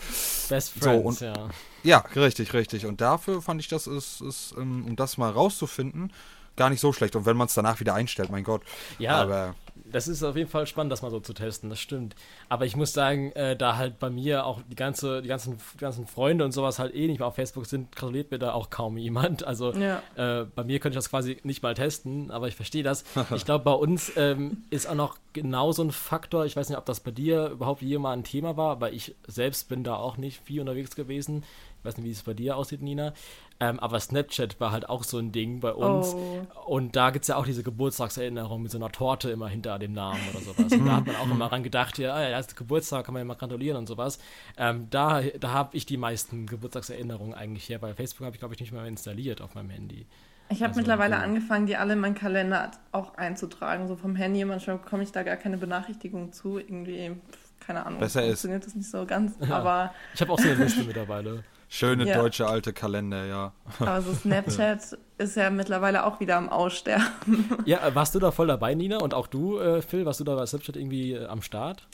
Best 0.49 0.73
Friends, 0.79 0.85
so, 0.85 0.91
und, 0.93 1.21
ja. 1.21 1.49
Ja, 1.83 2.05
richtig, 2.15 2.53
richtig. 2.53 2.87
Und 2.87 3.01
dafür 3.01 3.41
fand 3.41 3.61
ich 3.61 3.69
das, 3.69 3.87
ist, 3.87 4.21
ist, 4.21 4.55
ähm, 4.59 4.85
um 4.87 4.97
das 4.97 5.17
mal 5.17 5.31
rauszufinden, 5.31 6.13
gar 6.57 6.69
nicht 6.69 6.81
so 6.81 6.93
schlecht. 6.93 7.17
Und 7.17 7.25
wenn 7.25 7.37
man 7.37 7.47
es 7.47 7.55
danach 7.55 7.81
wieder 7.81 7.95
einstellt, 7.95 8.31
mein 8.31 8.45
Gott. 8.45 8.63
Ja, 8.99 9.17
aber 9.17 9.55
das 9.85 10.09
ist 10.09 10.23
auf 10.23 10.37
jeden 10.37 10.49
Fall 10.49 10.67
spannend, 10.67 10.93
das 10.93 11.03
mal 11.03 11.11
so 11.11 11.21
zu 11.21 11.33
testen, 11.33 11.71
das 11.71 11.81
stimmt. 11.81 12.15
Aber 12.49 12.67
ich 12.67 12.77
muss 12.77 12.93
sagen, 12.93 13.33
äh, 13.33 13.57
da 13.57 13.77
halt 13.77 13.99
bei 13.99 14.11
mir 14.11 14.47
auch 14.47 14.61
die, 14.69 14.77
ganze, 14.77 15.23
die, 15.23 15.29
ganzen, 15.29 15.59
die 15.75 15.79
ganzen 15.79 16.07
Freunde 16.07 16.45
und 16.45 16.53
sowas 16.53 16.79
halt 16.79 16.95
eh 16.95 17.07
nicht 17.07 17.19
mehr 17.19 17.29
auf 17.29 17.35
Facebook 17.35 17.67
sind, 17.67 17.95
gratuliert 17.95 18.31
mir 18.31 18.39
da 18.39 18.53
auch 18.53 18.71
kaum 18.71 18.97
jemand. 18.97 19.45
Also 19.51 19.73
ja. 19.73 20.01
äh, 20.15 20.45
bei 20.45 20.63
mir 20.63 20.79
könnte 20.79 20.95
ich 20.95 21.03
das 21.03 21.11
quasi 21.11 21.39
nicht 21.43 21.61
mal 21.61 21.75
testen, 21.75 22.31
aber 22.31 22.47
ich 22.47 22.55
verstehe 22.55 22.85
das. 22.85 23.03
ich 23.35 23.45
glaube, 23.45 23.65
bei 23.65 23.73
uns 23.73 24.13
ähm, 24.17 24.59
ist 24.71 24.89
auch 24.89 24.95
noch 24.95 25.19
genau 25.33 25.73
so 25.73 25.83
ein 25.83 25.91
Faktor, 25.91 26.45
ich 26.45 26.55
weiß 26.55 26.69
nicht, 26.69 26.79
ob 26.79 26.87
das 26.87 27.01
bei 27.01 27.11
dir 27.11 27.49
überhaupt 27.49 27.83
jemals 27.83 28.19
ein 28.19 28.25
Thema 28.25 28.57
war, 28.57 28.71
aber 28.71 28.93
ich 28.93 29.17
selbst 29.27 29.69
bin 29.69 29.83
da 29.83 29.97
auch 29.97 30.19
nicht 30.19 30.41
viel 30.45 30.61
unterwegs 30.61 30.95
gewesen. 30.95 31.43
Ich 31.81 31.85
weiß 31.85 31.97
nicht, 31.97 32.07
wie 32.07 32.11
es 32.13 32.23
bei 32.23 32.35
dir 32.35 32.57
aussieht, 32.57 32.83
Nina. 32.83 33.13
Ähm, 33.63 33.79
aber 33.79 34.01
Snapchat 34.01 34.59
war 34.59 34.73
halt 34.73 34.89
auch 34.89 35.05
so 35.05 35.19
ein 35.19 35.33
Ding 35.33 35.61
bei 35.61 35.73
uns. 35.73 36.15
Oh. 36.15 36.47
Und 36.67 36.97
da 36.97 37.11
gibt 37.11 37.25
es 37.25 37.29
ja 37.29 37.37
auch 37.37 37.45
diese 37.45 37.63
Geburtstagserinnerung 37.63 38.63
mit 38.63 38.73
so 38.73 38.79
einer 38.79 38.91
Torte 38.91 39.31
immer 39.31 39.49
hinter 39.49 39.79
dem 39.79 39.93
Namen 39.93 40.21
oder 40.31 40.41
sowas. 40.41 40.73
Und 40.73 40.87
da 40.87 40.97
hat 40.97 41.07
man 41.07 41.17
auch 41.17 41.27
immer 41.31 41.49
dran 41.49 41.63
gedacht, 41.63 41.99
ja, 41.99 42.27
ja, 42.27 42.39
ist 42.39 42.57
Geburtstag, 42.57 43.05
kann 43.05 43.13
man 43.13 43.21
ja 43.21 43.25
mal 43.27 43.35
gratulieren 43.35 43.77
und 43.77 43.87
sowas. 43.87 44.19
Ähm, 44.57 44.89
da 44.89 45.21
da 45.21 45.53
habe 45.53 45.77
ich 45.77 45.85
die 45.85 45.99
meisten 45.99 46.47
Geburtstagserinnerungen 46.47 47.35
eigentlich 47.35 47.69
her. 47.69 47.79
Bei 47.79 47.93
Facebook 47.93 48.25
habe 48.25 48.35
ich, 48.35 48.41
glaube 48.41 48.55
ich, 48.55 48.61
nicht 48.61 48.73
mehr 48.73 48.87
installiert 48.87 49.43
auf 49.43 49.55
meinem 49.55 49.71
Handy. 49.71 50.07
Ich 50.49 50.63
habe 50.63 50.71
also, 50.71 50.81
mittlerweile 50.81 51.17
cool. 51.17 51.23
angefangen, 51.23 51.67
die 51.67 51.77
alle 51.77 51.93
in 51.93 52.01
meinen 52.01 52.15
Kalender 52.15 52.71
auch 52.93 53.15
einzutragen, 53.15 53.87
so 53.89 53.97
vom 53.97 54.17
Handy. 54.17 54.45
Manchmal 54.45 54.79
bekomme 54.79 55.03
ich 55.03 55.13
da 55.13 55.23
gar 55.23 55.37
keine 55.37 55.59
Benachrichtigung 55.59 56.33
zu. 56.33 56.59
Irgendwie, 56.59 57.13
keine 57.61 57.85
Ahnung, 57.85 58.01
Besser 58.01 58.23
funktioniert 58.23 58.65
ist. 58.65 58.69
das 58.69 58.75
nicht 58.75 58.91
so 58.91 59.05
ganz. 59.05 59.35
Ja. 59.41 59.59
Aber 59.59 59.95
ich 60.15 60.21
habe 60.21 60.33
auch 60.33 60.39
so 60.39 60.49
eine 60.49 60.65
Liste 60.65 60.83
mittlerweile. 60.83 61.45
Schöne 61.73 62.05
ja. 62.05 62.19
deutsche 62.19 62.49
alte 62.49 62.73
Kalender, 62.73 63.27
ja. 63.27 63.53
Aber 63.79 64.03
so 64.03 64.13
Snapchat 64.23 64.99
ist 65.19 65.37
ja 65.37 65.51
mittlerweile 65.51 66.05
auch 66.05 66.19
wieder 66.19 66.37
am 66.37 66.49
Aussterben. 66.49 67.49
Ja, 67.65 67.95
warst 67.95 68.13
du 68.17 68.19
da 68.19 68.33
voll 68.33 68.49
dabei, 68.49 68.75
Nina? 68.75 68.99
Und 68.99 69.15
auch 69.15 69.29
du, 69.29 69.61
äh, 69.61 69.81
Phil, 69.81 70.05
warst 70.05 70.19
du 70.19 70.25
da 70.25 70.35
bei 70.35 70.45
Snapchat 70.45 70.75
irgendwie 70.75 71.13
äh, 71.13 71.27
am 71.27 71.43
Start? 71.43 71.87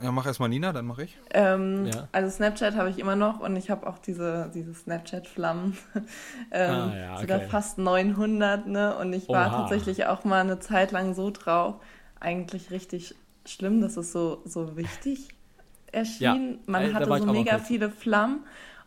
Ja, 0.00 0.10
mach 0.12 0.24
erstmal 0.24 0.48
Nina, 0.48 0.72
dann 0.72 0.86
mach 0.86 0.96
ich. 0.96 1.18
Ähm, 1.34 1.84
ja. 1.92 2.08
Also 2.10 2.30
Snapchat 2.30 2.74
habe 2.74 2.88
ich 2.88 2.98
immer 2.98 3.14
noch 3.14 3.40
und 3.40 3.54
ich 3.56 3.68
habe 3.68 3.86
auch 3.86 3.98
diese, 3.98 4.50
diese 4.54 4.72
Snapchat-Flammen. 4.72 5.76
ähm, 6.50 6.70
ah, 6.70 6.96
ja, 6.96 7.12
okay. 7.12 7.20
Sogar 7.20 7.40
fast 7.40 7.76
900, 7.76 8.66
ne? 8.66 8.96
Und 8.96 9.12
ich 9.12 9.28
war 9.28 9.48
Oha. 9.48 9.58
tatsächlich 9.58 10.06
auch 10.06 10.24
mal 10.24 10.40
eine 10.40 10.58
Zeit 10.58 10.90
lang 10.90 11.14
so 11.14 11.30
drauf. 11.30 11.74
Eigentlich 12.18 12.70
richtig 12.70 13.14
schlimm, 13.44 13.82
dass 13.82 13.98
es 13.98 14.10
so, 14.10 14.40
so 14.46 14.74
wichtig 14.74 15.28
erschien. 15.92 16.52
Ja, 16.52 16.58
Man 16.64 16.82
äh, 16.82 16.94
hatte 16.94 17.18
so 17.18 17.26
mega 17.26 17.58
viele 17.58 17.90
Flammen 17.90 18.40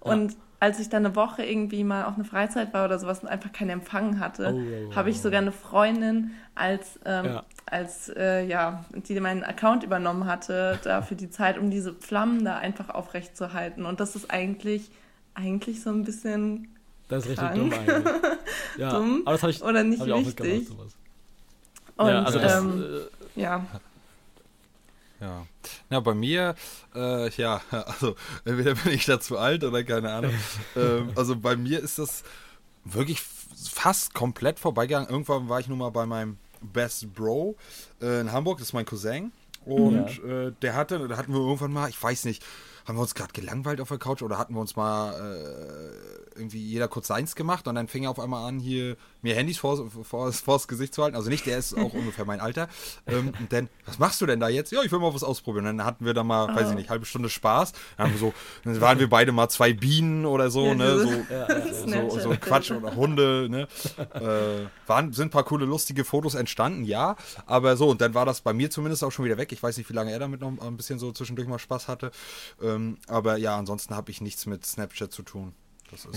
und 0.05 0.35
als 0.59 0.79
ich 0.79 0.89
dann 0.89 1.05
eine 1.05 1.15
Woche 1.15 1.43
irgendwie 1.43 1.83
mal 1.83 2.05
auf 2.05 2.15
eine 2.15 2.23
Freizeit 2.23 2.73
war 2.73 2.85
oder 2.85 2.97
sowas 2.97 3.19
und 3.19 3.27
einfach 3.27 3.51
keinen 3.51 3.71
Empfang 3.71 4.19
hatte, 4.19 4.55
oh, 4.89 4.95
habe 4.95 5.09
ich 5.09 5.21
sogar 5.21 5.41
eine 5.41 5.51
Freundin 5.51 6.31
als, 6.55 6.99
ähm, 7.05 7.25
ja. 7.25 7.43
als 7.65 8.09
äh, 8.09 8.45
ja, 8.45 8.85
die 8.93 9.19
meinen 9.19 9.43
Account 9.43 9.83
übernommen 9.83 10.25
hatte, 10.25 10.79
da 10.83 11.01
für 11.01 11.15
die 11.15 11.29
Zeit, 11.29 11.57
um 11.57 11.69
diese 11.69 11.93
Flammen 11.93 12.45
da 12.45 12.57
einfach 12.57 12.89
aufrecht 12.89 13.35
zu 13.35 13.53
halten. 13.53 13.85
Und 13.85 13.99
das 13.99 14.15
ist 14.15 14.31
eigentlich, 14.31 14.89
eigentlich 15.33 15.81
so 15.83 15.89
ein 15.89 16.03
bisschen. 16.03 16.69
Das 17.09 17.25
ist 17.25 17.37
krank. 17.37 17.61
richtig 17.61 17.85
dumm 17.85 17.95
eigentlich. 17.95 18.13
Ja, 18.77 18.91
dumm 18.91 19.21
aber 19.25 19.37
das 19.37 19.55
ich, 19.55 19.63
oder 19.63 19.83
nicht 19.83 20.05
wichtig. 20.05 20.69
Und 21.97 22.07
ja, 22.07 22.23
also 22.23 22.39
das, 22.39 22.59
ähm, 22.59 22.83
äh, 23.35 23.41
ja. 23.41 23.65
Ja. 25.19 25.45
Na, 25.89 25.99
bei 25.99 26.13
mir, 26.13 26.55
äh, 26.93 27.29
ja, 27.31 27.61
also 27.71 28.15
entweder 28.43 28.75
bin 28.75 28.93
ich 28.93 29.05
da 29.05 29.19
zu 29.19 29.37
alt 29.37 29.63
oder 29.63 29.83
keine 29.83 30.11
Ahnung. 30.11 30.33
ähm, 30.75 31.11
also 31.15 31.35
bei 31.35 31.55
mir 31.55 31.79
ist 31.79 31.99
das 31.99 32.23
wirklich 32.83 33.21
fast 33.21 34.13
komplett 34.13 34.59
vorbeigegangen. 34.59 35.09
Irgendwann 35.09 35.49
war 35.49 35.59
ich 35.59 35.67
nun 35.67 35.77
mal 35.77 35.91
bei 35.91 36.05
meinem 36.05 36.37
Best 36.61 37.13
Bro 37.13 37.55
äh, 38.01 38.21
in 38.21 38.31
Hamburg, 38.31 38.59
das 38.59 38.69
ist 38.69 38.73
mein 38.73 38.85
Cousin. 38.85 39.31
Und 39.65 40.17
ja. 40.17 40.47
äh, 40.47 40.53
der 40.61 40.75
hatte, 40.75 41.07
da 41.07 41.17
hatten 41.17 41.33
wir 41.33 41.39
irgendwann 41.39 41.73
mal, 41.73 41.89
ich 41.89 42.01
weiß 42.01 42.25
nicht, 42.25 42.43
haben 42.85 42.97
wir 42.97 43.01
uns 43.01 43.15
gerade 43.15 43.33
gelangweilt 43.33 43.81
auf 43.81 43.87
der 43.87 43.97
Couch 43.97 44.21
oder 44.21 44.37
hatten 44.37 44.53
wir 44.53 44.61
uns 44.61 44.75
mal 44.75 45.13
äh, 45.13 46.37
irgendwie 46.37 46.61
jeder 46.61 46.87
kurz 46.87 47.09
eins 47.09 47.35
gemacht 47.35 47.67
und 47.67 47.75
dann 47.75 47.87
fing 47.87 48.03
er 48.03 48.11
auf 48.11 48.19
einmal 48.19 48.47
an, 48.47 48.59
hier 48.59 48.95
mir 49.25 49.35
Handys 49.35 49.57
vor, 49.57 49.89
vor, 49.89 50.31
vors 50.31 50.67
Gesicht 50.67 50.93
zu 50.93 51.03
halten. 51.03 51.17
Also 51.17 51.29
nicht, 51.29 51.45
der 51.45 51.57
ist 51.57 51.77
auch 51.77 51.93
ungefähr 51.93 52.25
mein 52.25 52.39
Alter. 52.39 52.69
Ähm, 53.07 53.33
und 53.39 53.51
dann, 53.51 53.69
was 53.85 53.99
machst 53.99 54.21
du 54.21 54.25
denn 54.25 54.39
da 54.39 54.47
jetzt? 54.47 54.71
Ja, 54.71 54.83
ich 54.83 54.91
will 54.91 54.99
mal 54.99 55.13
was 55.13 55.23
ausprobieren. 55.23 55.65
Und 55.67 55.77
dann 55.77 55.85
hatten 55.85 56.05
wir 56.05 56.13
da 56.13 56.23
mal, 56.23 56.45
oh. 56.45 56.55
weiß 56.55 56.67
ich 56.67 56.73
ah. 56.73 56.75
nicht, 56.75 56.89
halbe 56.89 57.05
Stunde 57.05 57.29
Spaß. 57.29 57.73
Dann, 57.97 58.07
haben 58.07 58.17
so, 58.17 58.33
dann 58.63 58.79
waren 58.79 58.99
wir 58.99 59.09
beide 59.09 59.31
mal 59.31 59.49
zwei 59.49 59.73
Bienen 59.73 60.25
oder 60.25 60.49
so, 60.49 60.67
ja, 60.67 60.75
ne? 60.75 60.99
So, 60.99 61.09
ja, 61.29 62.07
so, 62.09 62.19
so, 62.19 62.29
Quatsch 62.39 62.71
oder 62.71 62.95
Hunde, 62.95 63.47
ne? 63.49 63.67
Äh, 64.13 64.67
waren, 64.87 65.11
sind 65.11 65.27
ein 65.27 65.31
paar 65.31 65.43
coole, 65.43 65.65
lustige 65.65 66.05
Fotos 66.05 66.35
entstanden, 66.35 66.85
ja. 66.85 67.15
Aber 67.47 67.75
so, 67.77 67.89
und 67.89 68.01
dann 68.01 68.13
war 68.13 68.25
das 68.25 68.41
bei 68.41 68.53
mir 68.53 68.69
zumindest 68.69 69.03
auch 69.03 69.11
schon 69.11 69.25
wieder 69.25 69.37
weg. 69.37 69.51
Ich 69.51 69.61
weiß 69.61 69.77
nicht, 69.77 69.89
wie 69.89 69.93
lange 69.93 70.11
er 70.11 70.19
damit 70.19 70.41
noch 70.41 70.53
ein 70.61 70.77
bisschen 70.77 70.99
so 70.99 71.11
zwischendurch 71.11 71.47
mal 71.47 71.59
Spaß 71.59 71.87
hatte. 71.87 72.11
Ähm, 72.61 72.97
aber 73.07 73.37
ja, 73.37 73.57
ansonsten 73.57 73.95
habe 73.95 74.11
ich 74.11 74.21
nichts 74.21 74.45
mit 74.45 74.65
Snapchat 74.65 75.11
zu 75.11 75.23
tun. 75.23 75.53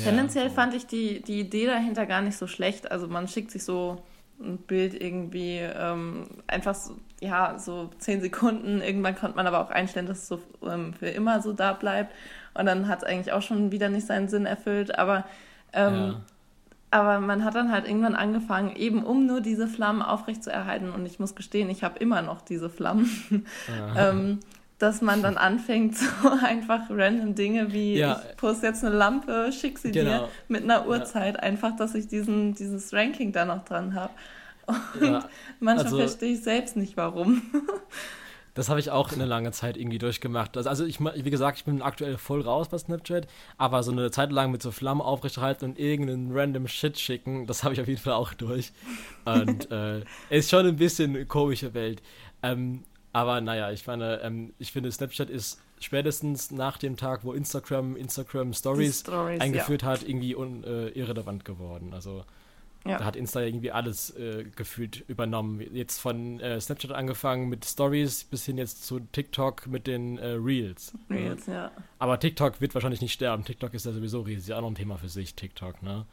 Tendenziell 0.02 0.50
fand 0.50 0.74
ich 0.74 0.86
die, 0.86 1.20
die 1.22 1.40
Idee 1.40 1.66
dahinter 1.66 2.06
gar 2.06 2.22
nicht 2.22 2.36
so 2.36 2.46
schlecht. 2.46 2.90
Also 2.90 3.08
man 3.08 3.28
schickt 3.28 3.50
sich 3.50 3.64
so 3.64 4.02
ein 4.40 4.58
Bild 4.58 4.94
irgendwie 4.94 5.58
ähm, 5.58 6.26
einfach 6.46 6.74
so, 6.74 6.96
ja, 7.20 7.58
so 7.58 7.90
zehn 7.98 8.20
Sekunden. 8.20 8.80
Irgendwann 8.80 9.16
konnte 9.16 9.36
man 9.36 9.46
aber 9.46 9.60
auch 9.60 9.70
einstellen, 9.70 10.06
dass 10.06 10.18
es 10.18 10.28
so 10.28 10.40
ähm, 10.62 10.94
für 10.94 11.08
immer 11.08 11.42
so 11.42 11.52
da 11.52 11.72
bleibt. 11.72 12.14
Und 12.54 12.66
dann 12.66 12.88
hat 12.88 13.02
es 13.02 13.04
eigentlich 13.04 13.32
auch 13.32 13.42
schon 13.42 13.72
wieder 13.72 13.88
nicht 13.88 14.06
seinen 14.06 14.28
Sinn 14.28 14.46
erfüllt. 14.46 14.98
Aber, 14.98 15.24
ähm, 15.72 15.94
ja. 15.94 16.20
aber 16.90 17.20
man 17.20 17.44
hat 17.44 17.54
dann 17.54 17.70
halt 17.70 17.86
irgendwann 17.86 18.14
angefangen, 18.14 18.74
eben 18.74 19.04
um 19.04 19.26
nur 19.26 19.40
diese 19.40 19.68
Flammen 19.68 20.02
aufrechtzuerhalten. 20.02 20.90
Und 20.92 21.06
ich 21.06 21.18
muss 21.18 21.34
gestehen, 21.34 21.68
ich 21.70 21.82
habe 21.82 21.98
immer 21.98 22.22
noch 22.22 22.40
diese 22.40 22.70
Flammen. 22.70 23.44
Ja. 23.68 24.10
Dass 24.78 25.02
man 25.02 25.22
dann 25.22 25.36
anfängt, 25.36 25.96
so 25.96 26.06
einfach 26.44 26.82
random 26.88 27.34
Dinge 27.34 27.72
wie 27.72 27.96
ja. 27.96 28.22
ich 28.30 28.36
poste 28.36 28.66
jetzt 28.66 28.84
eine 28.84 28.94
Lampe, 28.94 29.50
schick 29.52 29.78
sie 29.78 29.90
genau. 29.90 30.10
dir 30.10 30.28
mit 30.46 30.62
einer 30.62 30.86
Uhrzeit, 30.86 31.34
ja. 31.34 31.40
einfach, 31.40 31.74
dass 31.76 31.94
ich 31.94 32.06
diesen, 32.06 32.54
dieses 32.54 32.92
Ranking 32.92 33.32
da 33.32 33.44
noch 33.44 33.64
dran 33.64 33.94
habe. 33.94 34.12
Und 35.00 35.02
ja, 35.02 35.28
manchmal 35.60 35.86
also, 35.86 35.98
verstehe 35.98 36.34
ich 36.34 36.42
selbst 36.42 36.76
nicht, 36.76 36.96
warum. 36.96 37.42
Das 38.58 38.68
habe 38.68 38.80
ich 38.80 38.90
auch 38.90 39.12
eine 39.12 39.24
lange 39.24 39.52
Zeit 39.52 39.76
irgendwie 39.76 39.98
durchgemacht. 39.98 40.56
Also, 40.56 40.68
also 40.68 40.84
ich, 40.84 40.98
wie 40.98 41.30
gesagt, 41.30 41.58
ich 41.58 41.64
bin 41.64 41.80
aktuell 41.80 42.18
voll 42.18 42.40
raus 42.40 42.68
bei 42.68 42.76
Snapchat, 42.76 43.28
aber 43.56 43.84
so 43.84 43.92
eine 43.92 44.10
Zeit 44.10 44.32
lang 44.32 44.50
mit 44.50 44.62
so 44.62 44.72
Flammen 44.72 45.00
aufrechterhalten 45.00 45.64
und 45.64 45.78
irgendeinen 45.78 46.36
random 46.36 46.66
Shit 46.66 46.98
schicken, 46.98 47.46
das 47.46 47.62
habe 47.62 47.74
ich 47.74 47.80
auf 47.80 47.86
jeden 47.86 48.00
Fall 48.00 48.14
auch 48.14 48.34
durch. 48.34 48.72
Und 49.24 49.70
äh, 49.70 50.02
ist 50.30 50.50
schon 50.50 50.66
ein 50.66 50.74
bisschen 50.74 51.14
eine 51.14 51.24
komische 51.24 51.72
Welt. 51.72 52.02
Ähm, 52.42 52.82
aber 53.18 53.40
naja, 53.40 53.72
ich 53.72 53.86
meine, 53.86 54.20
ähm, 54.22 54.52
ich 54.58 54.70
finde, 54.70 54.92
Snapchat 54.92 55.28
ist 55.28 55.60
spätestens 55.80 56.50
nach 56.50 56.78
dem 56.78 56.96
Tag, 56.96 57.24
wo 57.24 57.32
Instagram 57.32 57.96
Instagram 57.96 58.52
Stories, 58.52 59.00
Stories 59.00 59.40
eingeführt 59.40 59.82
ja. 59.82 59.88
hat, 59.88 60.08
irgendwie 60.08 60.36
un, 60.36 60.62
äh, 60.62 60.88
irrelevant 60.90 61.44
geworden. 61.44 61.92
Also 61.94 62.24
ja. 62.86 62.98
Da 62.98 63.04
hat 63.04 63.16
Insta 63.16 63.40
irgendwie 63.40 63.72
alles 63.72 64.10
äh, 64.16 64.44
gefühlt 64.54 65.04
übernommen. 65.08 65.60
Jetzt 65.74 65.98
von 65.98 66.40
äh, 66.40 66.60
Snapchat 66.60 66.92
angefangen 66.92 67.48
mit 67.48 67.64
Stories 67.64 68.24
bis 68.24 68.44
hin 68.46 68.56
jetzt 68.56 68.86
zu 68.86 69.00
TikTok 69.00 69.66
mit 69.66 69.86
den 69.86 70.18
äh, 70.18 70.28
Reels. 70.28 70.92
Reels, 71.10 71.46
ja. 71.46 71.54
ja. 71.54 71.72
Aber 71.98 72.20
TikTok 72.20 72.60
wird 72.60 72.74
wahrscheinlich 72.74 73.00
nicht 73.00 73.12
sterben. 73.12 73.44
TikTok 73.44 73.74
ist 73.74 73.84
ja 73.84 73.92
sowieso 73.92 74.20
riesig, 74.20 74.54
auch 74.54 74.60
noch 74.60 74.70
ein 74.70 74.76
Thema 74.76 74.96
für 74.96 75.08
sich, 75.08 75.34
TikTok, 75.34 75.82
ne? 75.82 76.06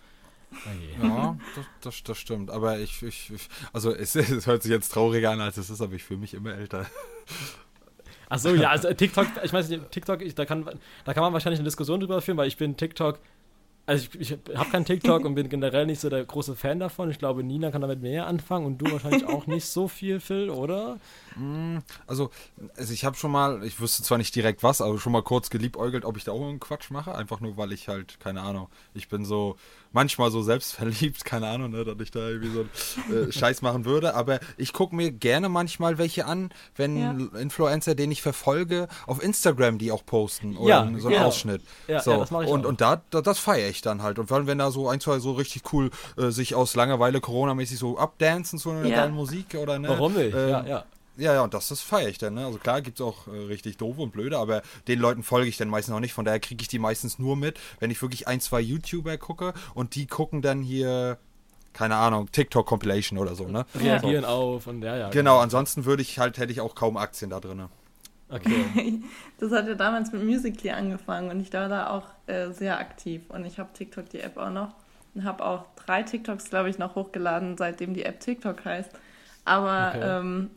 Okay. 0.51 1.07
Ja, 1.07 1.37
das, 1.55 1.65
das, 1.81 2.03
das, 2.03 2.17
stimmt. 2.17 2.49
Aber 2.49 2.79
ich, 2.79 3.01
ich, 3.03 3.31
ich 3.31 3.49
also 3.73 3.93
es, 3.93 4.15
es, 4.15 4.47
hört 4.47 4.63
sich 4.63 4.71
jetzt 4.71 4.89
trauriger 4.89 5.31
an, 5.31 5.41
als 5.41 5.57
es 5.57 5.69
ist, 5.69 5.81
aber 5.81 5.93
ich 5.93 6.03
fühle 6.03 6.19
mich 6.19 6.33
immer 6.33 6.53
älter. 6.53 6.85
Ach 8.29 8.39
so, 8.39 8.49
ja, 8.49 8.69
also 8.69 8.91
TikTok, 8.93 9.27
ich 9.43 9.53
weiß 9.53 9.69
nicht, 9.69 9.91
TikTok, 9.91 10.21
ich, 10.21 10.35
da, 10.35 10.45
kann, 10.45 10.65
da 11.03 11.13
kann 11.13 11.23
man 11.23 11.33
wahrscheinlich 11.33 11.59
eine 11.59 11.67
Diskussion 11.67 11.99
drüber 11.99 12.21
führen, 12.21 12.37
weil 12.37 12.47
ich 12.47 12.57
bin 12.57 12.77
TikTok 12.77 13.19
also 13.87 14.07
ich, 14.17 14.31
ich 14.31 14.57
habe 14.57 14.71
keinen 14.71 14.85
TikTok 14.85 15.23
und 15.25 15.35
bin 15.35 15.47
generell 15.47 15.85
nicht 15.85 16.01
so 16.01 16.09
der 16.09 16.25
große 16.25 16.55
Fan 16.55 16.79
davon. 16.79 17.11
Ich 17.11 17.19
glaube, 17.19 17.43
Nina 17.43 17.69
kann 17.71 17.81
damit 17.81 18.01
mehr 18.01 18.25
anfangen 18.25 18.65
und 18.65 18.79
du 18.79 18.91
wahrscheinlich 18.91 19.27
auch 19.27 19.45
nicht 19.47 19.65
so 19.65 19.87
viel, 19.87 20.19
Phil, 20.19 20.49
oder? 20.49 20.97
Mm, 21.35 21.77
also, 22.07 22.31
also 22.77 22.93
ich 22.93 23.05
habe 23.05 23.15
schon 23.15 23.31
mal, 23.31 23.63
ich 23.63 23.79
wüsste 23.79 24.01
zwar 24.01 24.17
nicht 24.17 24.35
direkt 24.35 24.63
was, 24.63 24.81
aber 24.81 24.97
schon 24.97 25.11
mal 25.11 25.21
kurz 25.21 25.49
geliebäugelt, 25.49 26.05
ob 26.05 26.17
ich 26.17 26.23
da 26.23 26.31
auch 26.31 26.41
einen 26.41 26.59
Quatsch 26.59 26.89
mache. 26.89 27.13
Einfach 27.13 27.41
nur, 27.41 27.57
weil 27.57 27.71
ich 27.73 27.87
halt, 27.87 28.19
keine 28.19 28.41
Ahnung, 28.41 28.69
ich 28.93 29.07
bin 29.07 29.23
so 29.23 29.55
manchmal 29.95 30.29
so 30.29 30.41
selbstverliebt, 30.41 31.23
keine 31.25 31.47
Ahnung, 31.47 31.71
ne, 31.71 31.85
dass 31.85 31.95
ich 31.99 32.11
da 32.11 32.27
irgendwie 32.27 32.51
so 32.51 32.65
einen 33.07 33.29
äh, 33.29 33.31
Scheiß 33.31 33.61
machen 33.61 33.85
würde. 33.85 34.13
Aber 34.13 34.39
ich 34.57 34.73
gucke 34.73 34.95
mir 34.95 35.11
gerne 35.11 35.47
manchmal 35.49 35.97
welche 35.97 36.25
an, 36.25 36.49
wenn 36.75 36.97
ja. 36.97 37.39
Influencer, 37.39 37.95
den 37.95 38.11
ich 38.11 38.21
verfolge, 38.21 38.87
auf 39.07 39.23
Instagram 39.23 39.77
die 39.77 39.91
auch 39.91 40.05
posten 40.05 40.57
oder 40.57 40.69
ja, 40.69 40.79
so 40.81 40.87
einen 40.87 40.99
genau. 40.99 41.25
Ausschnitt. 41.25 41.61
Ja, 41.87 42.01
so. 42.01 42.17
das 42.17 42.29
mache 42.31 42.43
ich 42.43 42.49
Und, 42.49 42.65
auch. 42.65 42.69
und 42.69 42.81
da, 42.81 43.01
da 43.09 43.21
das 43.21 43.39
feiere 43.39 43.69
ich 43.69 43.74
dann 43.81 44.01
halt. 44.01 44.19
Und 44.19 44.27
vor 44.27 44.37
allem, 44.37 44.47
wenn 44.47 44.57
da 44.57 44.71
so 44.71 44.87
ein, 44.89 44.99
zwei 44.99 45.19
so 45.19 45.33
richtig 45.33 45.73
cool 45.73 45.89
äh, 46.17 46.29
sich 46.29 46.55
aus 46.55 46.75
Langeweile 46.75 47.21
Corona-mäßig 47.21 47.77
so 47.77 47.97
abdancen 47.97 48.59
zu 48.59 48.71
einer 48.71 48.89
geilen 48.89 49.13
Musik 49.13 49.55
oder 49.55 49.79
ne. 49.79 49.89
Warum 49.89 50.13
nicht? 50.13 50.35
Ähm, 50.35 50.49
ja, 50.49 50.65
ja. 50.65 50.85
Ja, 51.17 51.33
ja, 51.33 51.43
und 51.43 51.53
das, 51.53 51.69
das 51.69 51.81
feiere 51.81 52.09
ich 52.09 52.17
dann. 52.17 52.33
Ne? 52.33 52.45
Also 52.45 52.57
klar 52.57 52.81
gibt 52.81 52.99
es 52.99 53.05
auch 53.05 53.27
äh, 53.27 53.31
richtig 53.31 53.77
doofe 53.77 54.01
und 54.01 54.11
blöde, 54.11 54.37
aber 54.37 54.61
den 54.87 54.99
Leuten 54.99 55.23
folge 55.23 55.47
ich 55.47 55.57
dann 55.57 55.69
meistens 55.69 55.95
auch 55.95 55.99
nicht. 55.99 56.13
Von 56.13 56.25
daher 56.25 56.39
kriege 56.39 56.61
ich 56.61 56.67
die 56.67 56.79
meistens 56.79 57.19
nur 57.19 57.37
mit, 57.37 57.59
wenn 57.79 57.89
ich 57.89 58.01
wirklich 58.01 58.27
ein, 58.27 58.41
zwei 58.41 58.59
YouTuber 58.59 59.17
gucke 59.17 59.53
und 59.73 59.95
die 59.95 60.07
gucken 60.07 60.41
dann 60.41 60.61
hier, 60.61 61.17
keine 61.71 61.95
Ahnung, 61.95 62.29
TikTok-Compilation 62.31 63.17
oder 63.17 63.35
so, 63.35 63.47
ne? 63.47 63.65
Reagieren 63.75 64.23
so. 64.23 64.29
auf 64.29 64.67
und 64.67 64.81
ja, 64.81 64.97
ja. 64.97 65.09
Genau, 65.09 65.11
genau, 65.11 65.39
ansonsten 65.39 65.85
würde 65.85 66.01
ich 66.01 66.19
halt, 66.19 66.37
hätte 66.37 66.51
ich 66.51 66.59
auch 66.59 66.75
kaum 66.75 66.97
Aktien 66.97 67.29
da 67.29 67.39
drin. 67.39 67.69
Okay. 68.35 69.01
Das 69.37 69.51
hat 69.51 69.67
ja 69.67 69.75
damals 69.75 70.13
mit 70.13 70.23
Musical.ly 70.23 70.71
angefangen 70.71 71.29
und 71.29 71.41
ich 71.41 71.51
war 71.51 71.67
da 71.67 71.89
auch 71.89 72.07
äh, 72.27 72.51
sehr 72.51 72.79
aktiv. 72.79 73.23
Und 73.29 73.45
ich 73.45 73.59
habe 73.59 73.69
TikTok, 73.73 74.09
die 74.09 74.21
App 74.21 74.37
auch 74.37 74.49
noch. 74.49 74.73
Und 75.13 75.25
habe 75.25 75.45
auch 75.45 75.65
drei 75.75 76.03
TikToks, 76.03 76.49
glaube 76.49 76.69
ich, 76.69 76.77
noch 76.77 76.95
hochgeladen, 76.95 77.57
seitdem 77.57 77.93
die 77.93 78.03
App 78.03 78.21
TikTok 78.21 78.63
heißt. 78.63 78.91
Aber 79.43 79.93
okay. 79.95 80.19
ähm, 80.19 80.49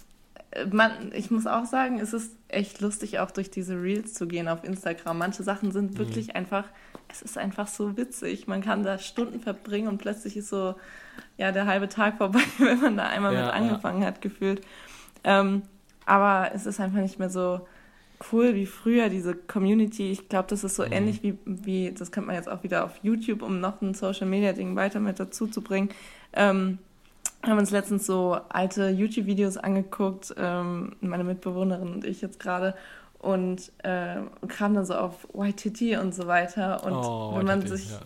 man, 0.72 1.12
ich 1.12 1.30
muss 1.30 1.46
auch 1.46 1.66
sagen, 1.66 2.00
es 2.00 2.12
ist 2.12 2.32
echt 2.48 2.80
lustig, 2.80 3.18
auch 3.18 3.30
durch 3.30 3.50
diese 3.50 3.74
Reels 3.74 4.14
zu 4.14 4.26
gehen 4.26 4.48
auf 4.48 4.64
Instagram. 4.64 5.18
Manche 5.18 5.42
Sachen 5.42 5.72
sind 5.72 5.92
mhm. 5.92 5.98
wirklich 5.98 6.28
mhm. 6.28 6.36
einfach, 6.36 6.64
es 7.08 7.22
ist 7.22 7.36
einfach 7.36 7.66
so 7.66 7.96
witzig. 7.96 8.46
Man 8.46 8.62
kann 8.62 8.82
da 8.82 8.98
Stunden 8.98 9.40
verbringen 9.40 9.88
und 9.88 9.98
plötzlich 9.98 10.36
ist 10.36 10.48
so, 10.48 10.74
ja, 11.36 11.52
der 11.52 11.66
halbe 11.66 11.88
Tag 11.88 12.18
vorbei, 12.18 12.40
wenn 12.58 12.80
man 12.80 12.96
da 12.96 13.06
einmal 13.06 13.34
ja, 13.34 13.46
mit 13.46 13.54
angefangen 13.54 14.02
ja. 14.02 14.08
hat, 14.08 14.22
gefühlt. 14.22 14.62
Ähm, 15.24 15.62
aber 16.08 16.50
es 16.54 16.66
ist 16.66 16.80
einfach 16.80 17.00
nicht 17.00 17.18
mehr 17.18 17.30
so 17.30 17.60
cool 18.32 18.54
wie 18.54 18.66
früher, 18.66 19.08
diese 19.08 19.34
Community. 19.34 20.10
Ich 20.10 20.28
glaube, 20.28 20.48
das 20.48 20.64
ist 20.64 20.76
so 20.76 20.84
mhm. 20.84 20.92
ähnlich 20.92 21.22
wie, 21.22 21.38
wie, 21.44 21.92
das 21.92 22.10
könnte 22.10 22.28
man 22.28 22.36
jetzt 22.36 22.48
auch 22.48 22.62
wieder 22.62 22.84
auf 22.84 22.98
YouTube, 23.02 23.42
um 23.42 23.60
noch 23.60 23.80
ein 23.80 23.94
Social 23.94 24.26
Media 24.26 24.52
Ding 24.52 24.74
weiter 24.74 25.00
mit 25.00 25.20
dazu 25.20 25.46
zu 25.46 25.62
bringen. 25.62 25.90
Ähm, 26.32 26.78
haben 27.42 27.58
uns 27.58 27.70
letztens 27.70 28.06
so 28.06 28.38
alte 28.48 28.88
YouTube-Videos 28.88 29.58
angeguckt, 29.58 30.34
ähm, 30.36 30.96
meine 31.00 31.24
Mitbewohnerin 31.24 31.92
und 31.92 32.04
ich 32.04 32.20
jetzt 32.20 32.40
gerade, 32.40 32.74
und 33.20 33.72
äh, 33.82 34.16
kam 34.48 34.74
dann 34.74 34.86
so 34.86 34.94
auf 34.94 35.26
YTT 35.34 35.98
und 36.00 36.14
so 36.14 36.26
weiter. 36.26 36.84
Und 36.84 36.92
oh, 36.92 37.36
wenn 37.36 37.46
man 37.46 37.66
sich 37.66 37.90
ja. 37.90 37.98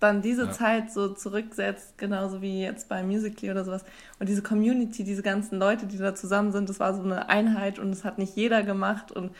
Dann 0.00 0.20
diese 0.22 0.46
ja. 0.46 0.52
Zeit 0.52 0.92
so 0.92 1.08
zurücksetzt, 1.14 1.96
genauso 1.96 2.42
wie 2.42 2.60
jetzt 2.60 2.88
bei 2.88 3.02
Musically 3.02 3.50
oder 3.50 3.64
sowas, 3.64 3.84
und 4.18 4.28
diese 4.28 4.42
Community, 4.42 5.04
diese 5.04 5.22
ganzen 5.22 5.58
Leute, 5.58 5.86
die 5.86 5.96
da 5.96 6.14
zusammen 6.14 6.52
sind, 6.52 6.68
das 6.68 6.80
war 6.80 6.94
so 6.94 7.02
eine 7.02 7.28
Einheit 7.28 7.78
und 7.78 7.90
es 7.90 8.04
hat 8.04 8.18
nicht 8.18 8.36
jeder 8.36 8.62
gemacht 8.62 9.10
und, 9.10 9.30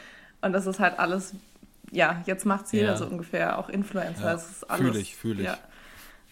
und 0.41 0.53
das 0.53 0.67
ist 0.67 0.81
halt 0.81 0.99
alles, 0.99 1.35
ja, 1.91 2.23
jetzt 2.27 2.47
macht 2.47 2.67
es 2.67 2.73
jeder 2.73 2.93
ja. 2.93 2.97
so 2.97 3.07
ungefähr, 3.07 3.59
auch 3.59 3.69
Influencer. 3.69 4.41
Ja. 4.69 4.77
Fühle 4.77 4.99
ich, 4.99 5.15
fühle 5.17 5.43
ich. 5.43 5.51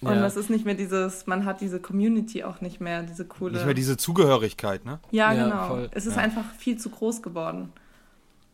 Und 0.01 0.17
ja. 0.17 0.27
es 0.27 0.37
ist 0.37 0.51
nicht 0.51 0.65
mehr 0.65 0.75
dieses, 0.75 1.27
man 1.27 1.45
hat 1.45 1.61
diese 1.61 1.81
Community 1.81 2.45
auch 2.45 2.61
nicht 2.61 2.81
mehr, 2.81 3.03
diese 3.03 3.25
coole. 3.25 3.55
Nicht 3.55 3.65
mehr 3.65 3.75
diese 3.75 3.97
Zugehörigkeit, 3.97 4.85
ne? 4.85 4.99
Ja, 5.11 5.33
ja 5.33 5.45
genau. 5.45 5.69
Voll. 5.69 5.89
Es 5.93 6.05
ist 6.05 6.17
ja. 6.17 6.23
einfach 6.23 6.45
viel 6.59 6.77
zu 6.79 6.91
groß 6.91 7.23
geworden. 7.23 7.73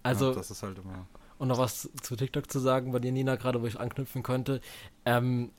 Also, 0.03 0.33
das 0.33 0.51
ist 0.51 0.63
halt 0.63 0.79
immer. 0.79 1.07
Und 1.41 1.49
noch 1.49 1.57
was 1.57 1.89
zu 2.03 2.17
TikTok 2.17 2.51
zu 2.51 2.59
sagen, 2.59 2.93
bei 2.93 2.99
dir, 2.99 3.13
Nina, 3.13 3.37
gerade, 3.37 3.63
wo 3.63 3.67
ich 3.67 3.81
anknüpfen 3.81 4.23
könnte. 4.23 4.61
Ähm, 5.07 5.53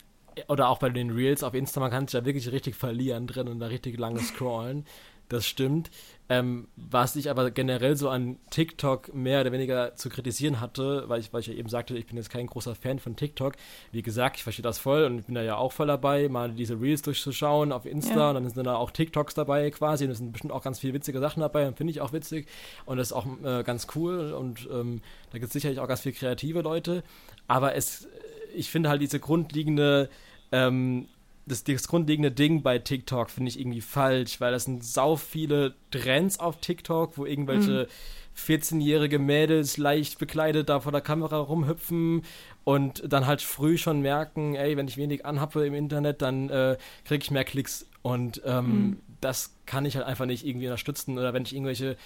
oder 0.47 0.69
auch 0.69 0.77
bei 0.77 0.89
den 0.89 1.09
Reels 1.09 1.41
auf 1.43 1.55
Insta, 1.55 1.79
man 1.79 1.89
kann 1.89 2.07
sich 2.07 2.19
da 2.19 2.23
wirklich 2.23 2.51
richtig 2.51 2.75
verlieren 2.75 3.25
drin 3.25 3.47
und 3.47 3.59
da 3.59 3.65
richtig 3.65 3.97
lange 3.97 4.19
scrollen. 4.19 4.85
Das 5.27 5.47
stimmt. 5.47 5.89
Ähm, 6.31 6.69
was 6.77 7.17
ich 7.17 7.29
aber 7.29 7.51
generell 7.51 7.97
so 7.97 8.07
an 8.07 8.37
TikTok 8.51 9.13
mehr 9.13 9.41
oder 9.41 9.51
weniger 9.51 9.97
zu 9.97 10.07
kritisieren 10.07 10.61
hatte, 10.61 11.03
weil 11.09 11.19
ich, 11.19 11.33
weil 11.33 11.41
ich 11.41 11.47
ja 11.47 11.53
eben 11.53 11.67
sagte, 11.67 11.97
ich 11.97 12.05
bin 12.05 12.15
jetzt 12.15 12.29
kein 12.29 12.47
großer 12.47 12.73
Fan 12.73 12.99
von 12.99 13.17
TikTok. 13.17 13.55
Wie 13.91 14.01
gesagt, 14.01 14.37
ich 14.37 14.43
verstehe 14.43 14.63
das 14.63 14.79
voll 14.79 15.03
und 15.03 15.19
ich 15.19 15.25
bin 15.25 15.35
da 15.35 15.41
ja 15.41 15.57
auch 15.57 15.73
voll 15.73 15.87
dabei, 15.87 16.29
mal 16.29 16.53
diese 16.53 16.79
Reels 16.79 17.01
durchzuschauen 17.01 17.73
auf 17.73 17.85
Insta 17.85 18.15
ja. 18.15 18.29
und 18.29 18.35
dann 18.35 18.49
sind 18.49 18.63
da 18.63 18.77
auch 18.77 18.91
TikToks 18.91 19.33
dabei 19.33 19.71
quasi 19.71 20.05
und 20.05 20.11
es 20.11 20.19
sind 20.19 20.31
bestimmt 20.31 20.53
auch 20.53 20.63
ganz 20.63 20.79
viele 20.79 20.93
witzige 20.93 21.19
Sachen 21.19 21.41
dabei 21.41 21.67
und 21.67 21.75
finde 21.75 21.91
ich 21.91 21.99
auch 21.99 22.13
witzig 22.13 22.47
und 22.85 22.95
das 22.95 23.07
ist 23.07 23.13
auch 23.13 23.25
äh, 23.43 23.63
ganz 23.63 23.87
cool 23.95 24.31
und 24.31 24.69
ähm, 24.71 25.01
da 25.31 25.37
gibt 25.37 25.47
es 25.47 25.53
sicherlich 25.53 25.81
auch 25.81 25.87
ganz 25.89 25.99
viele 25.99 26.15
kreative 26.15 26.61
Leute. 26.61 27.03
Aber 27.49 27.75
es, 27.75 28.07
ich 28.55 28.69
finde 28.69 28.87
halt 28.87 29.01
diese 29.01 29.19
grundlegende 29.19 30.09
ähm, 30.53 31.09
das, 31.45 31.63
das 31.63 31.87
grundlegende 31.87 32.31
Ding 32.31 32.61
bei 32.61 32.79
TikTok 32.79 33.29
finde 33.29 33.49
ich 33.49 33.59
irgendwie 33.59 33.81
falsch, 33.81 34.39
weil 34.39 34.51
das 34.51 34.65
sind 34.65 34.83
sau 34.83 35.15
viele 35.15 35.75
Trends 35.91 36.39
auf 36.39 36.61
TikTok, 36.61 37.17
wo 37.17 37.25
irgendwelche 37.25 37.87
mhm. 37.89 38.51
14-jährige 38.51 39.19
Mädels 39.19 39.77
leicht 39.77 40.19
bekleidet 40.19 40.69
da 40.69 40.79
vor 40.79 40.91
der 40.91 41.01
Kamera 41.01 41.37
rumhüpfen 41.37 42.23
und 42.63 43.03
dann 43.11 43.27
halt 43.27 43.41
früh 43.41 43.77
schon 43.77 44.01
merken, 44.01 44.55
ey, 44.55 44.77
wenn 44.77 44.87
ich 44.87 44.97
wenig 44.97 45.25
anhabe 45.25 45.65
im 45.65 45.73
Internet, 45.73 46.21
dann 46.21 46.49
äh, 46.49 46.77
kriege 47.05 47.23
ich 47.23 47.31
mehr 47.31 47.43
Klicks 47.43 47.87
und 48.01 48.41
ähm, 48.45 48.65
mhm. 48.65 48.97
das 49.19 49.53
kann 49.65 49.85
ich 49.85 49.95
halt 49.95 50.05
einfach 50.05 50.25
nicht 50.25 50.45
irgendwie 50.45 50.67
unterstützen 50.67 51.17
oder 51.17 51.33
wenn 51.33 51.43
ich 51.43 51.53
irgendwelche 51.53 51.97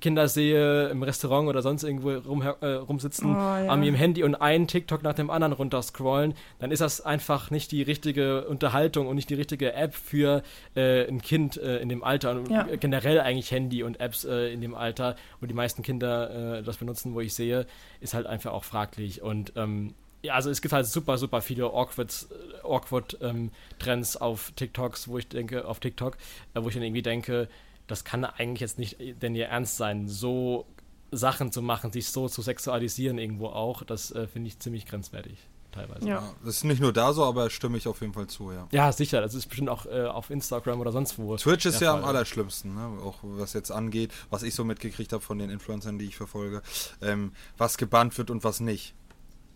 Kinder 0.00 0.28
sehe 0.28 0.88
im 0.88 1.02
Restaurant 1.02 1.48
oder 1.48 1.62
sonst 1.62 1.82
irgendwo 1.82 2.10
rum, 2.10 2.42
äh, 2.42 2.66
rumsitzen, 2.66 3.34
oh, 3.34 3.38
ja. 3.38 3.68
an 3.68 3.82
ihrem 3.82 3.94
Handy 3.94 4.22
und 4.22 4.34
einen 4.34 4.66
TikTok 4.66 5.02
nach 5.02 5.14
dem 5.14 5.30
anderen 5.30 5.52
runterscrollen, 5.52 6.34
dann 6.58 6.70
ist 6.70 6.80
das 6.80 7.00
einfach 7.00 7.50
nicht 7.50 7.72
die 7.72 7.82
richtige 7.82 8.46
Unterhaltung 8.46 9.06
und 9.06 9.16
nicht 9.16 9.30
die 9.30 9.34
richtige 9.34 9.72
App 9.74 9.94
für 9.94 10.42
äh, 10.74 11.06
ein 11.06 11.22
Kind 11.22 11.56
äh, 11.56 11.78
in 11.78 11.88
dem 11.88 12.02
Alter 12.02 12.32
und 12.32 12.50
ja. 12.50 12.64
generell 12.76 13.20
eigentlich 13.20 13.50
Handy 13.50 13.82
und 13.82 14.00
Apps 14.00 14.24
äh, 14.24 14.52
in 14.52 14.60
dem 14.60 14.74
Alter, 14.74 15.16
wo 15.40 15.46
die 15.46 15.54
meisten 15.54 15.82
Kinder 15.82 16.58
äh, 16.58 16.62
das 16.62 16.76
benutzen, 16.76 17.14
wo 17.14 17.20
ich 17.20 17.34
sehe, 17.34 17.66
ist 18.00 18.14
halt 18.14 18.26
einfach 18.26 18.52
auch 18.52 18.64
fraglich 18.64 19.22
und 19.22 19.52
ähm, 19.56 19.94
ja, 20.24 20.32
also 20.32 20.48
es 20.48 20.62
gibt 20.62 20.72
halt 20.72 20.86
super, 20.86 21.18
super 21.18 21.42
viele 21.42 21.66
awkward, 21.66 22.26
äh, 22.30 22.66
awkward 22.66 23.18
ähm, 23.20 23.50
Trends 23.78 24.16
auf 24.16 24.52
TikToks, 24.56 25.06
wo 25.08 25.18
ich 25.18 25.28
denke, 25.28 25.66
auf 25.66 25.80
TikTok, 25.80 26.16
wo 26.54 26.66
ich 26.66 26.74
dann 26.74 26.82
irgendwie 26.82 27.02
denke, 27.02 27.48
das 27.86 28.04
kann 28.04 28.24
eigentlich 28.24 28.60
jetzt 28.60 28.78
nicht 28.78 28.96
denn 29.22 29.34
ihr 29.34 29.46
Ernst 29.46 29.76
sein, 29.76 30.08
so 30.08 30.66
Sachen 31.10 31.52
zu 31.52 31.62
machen, 31.62 31.92
sich 31.92 32.08
so 32.08 32.28
zu 32.28 32.42
sexualisieren 32.42 33.18
irgendwo 33.18 33.48
auch, 33.48 33.82
das 33.82 34.10
äh, 34.12 34.26
finde 34.26 34.48
ich 34.48 34.58
ziemlich 34.58 34.86
grenzwertig. 34.86 35.38
Teilweise. 35.72 36.08
Ja. 36.08 36.22
Das 36.44 36.58
ist 36.58 36.64
nicht 36.64 36.80
nur 36.80 36.92
da 36.92 37.12
so, 37.12 37.24
aber 37.24 37.50
stimme 37.50 37.76
ich 37.76 37.88
auf 37.88 38.00
jeden 38.00 38.12
Fall 38.12 38.28
zu, 38.28 38.52
ja. 38.52 38.68
Ja, 38.70 38.92
sicher. 38.92 39.20
Das 39.20 39.34
ist 39.34 39.46
bestimmt 39.46 39.68
auch 39.68 39.86
äh, 39.86 40.04
auf 40.04 40.30
Instagram 40.30 40.80
oder 40.80 40.92
sonst 40.92 41.18
wo. 41.18 41.36
Twitch 41.36 41.66
ist 41.66 41.80
ja 41.80 41.92
Fall. 41.92 42.02
am 42.02 42.08
allerschlimmsten, 42.08 42.76
ne? 42.76 43.02
auch 43.02 43.16
was 43.22 43.54
jetzt 43.54 43.72
angeht, 43.72 44.12
was 44.30 44.44
ich 44.44 44.54
so 44.54 44.62
mitgekriegt 44.62 45.12
habe 45.12 45.22
von 45.22 45.36
den 45.36 45.50
Influencern, 45.50 45.98
die 45.98 46.04
ich 46.04 46.16
verfolge, 46.16 46.62
ähm, 47.02 47.32
was 47.58 47.76
gebannt 47.76 48.16
wird 48.18 48.30
und 48.30 48.44
was 48.44 48.60
nicht. 48.60 48.94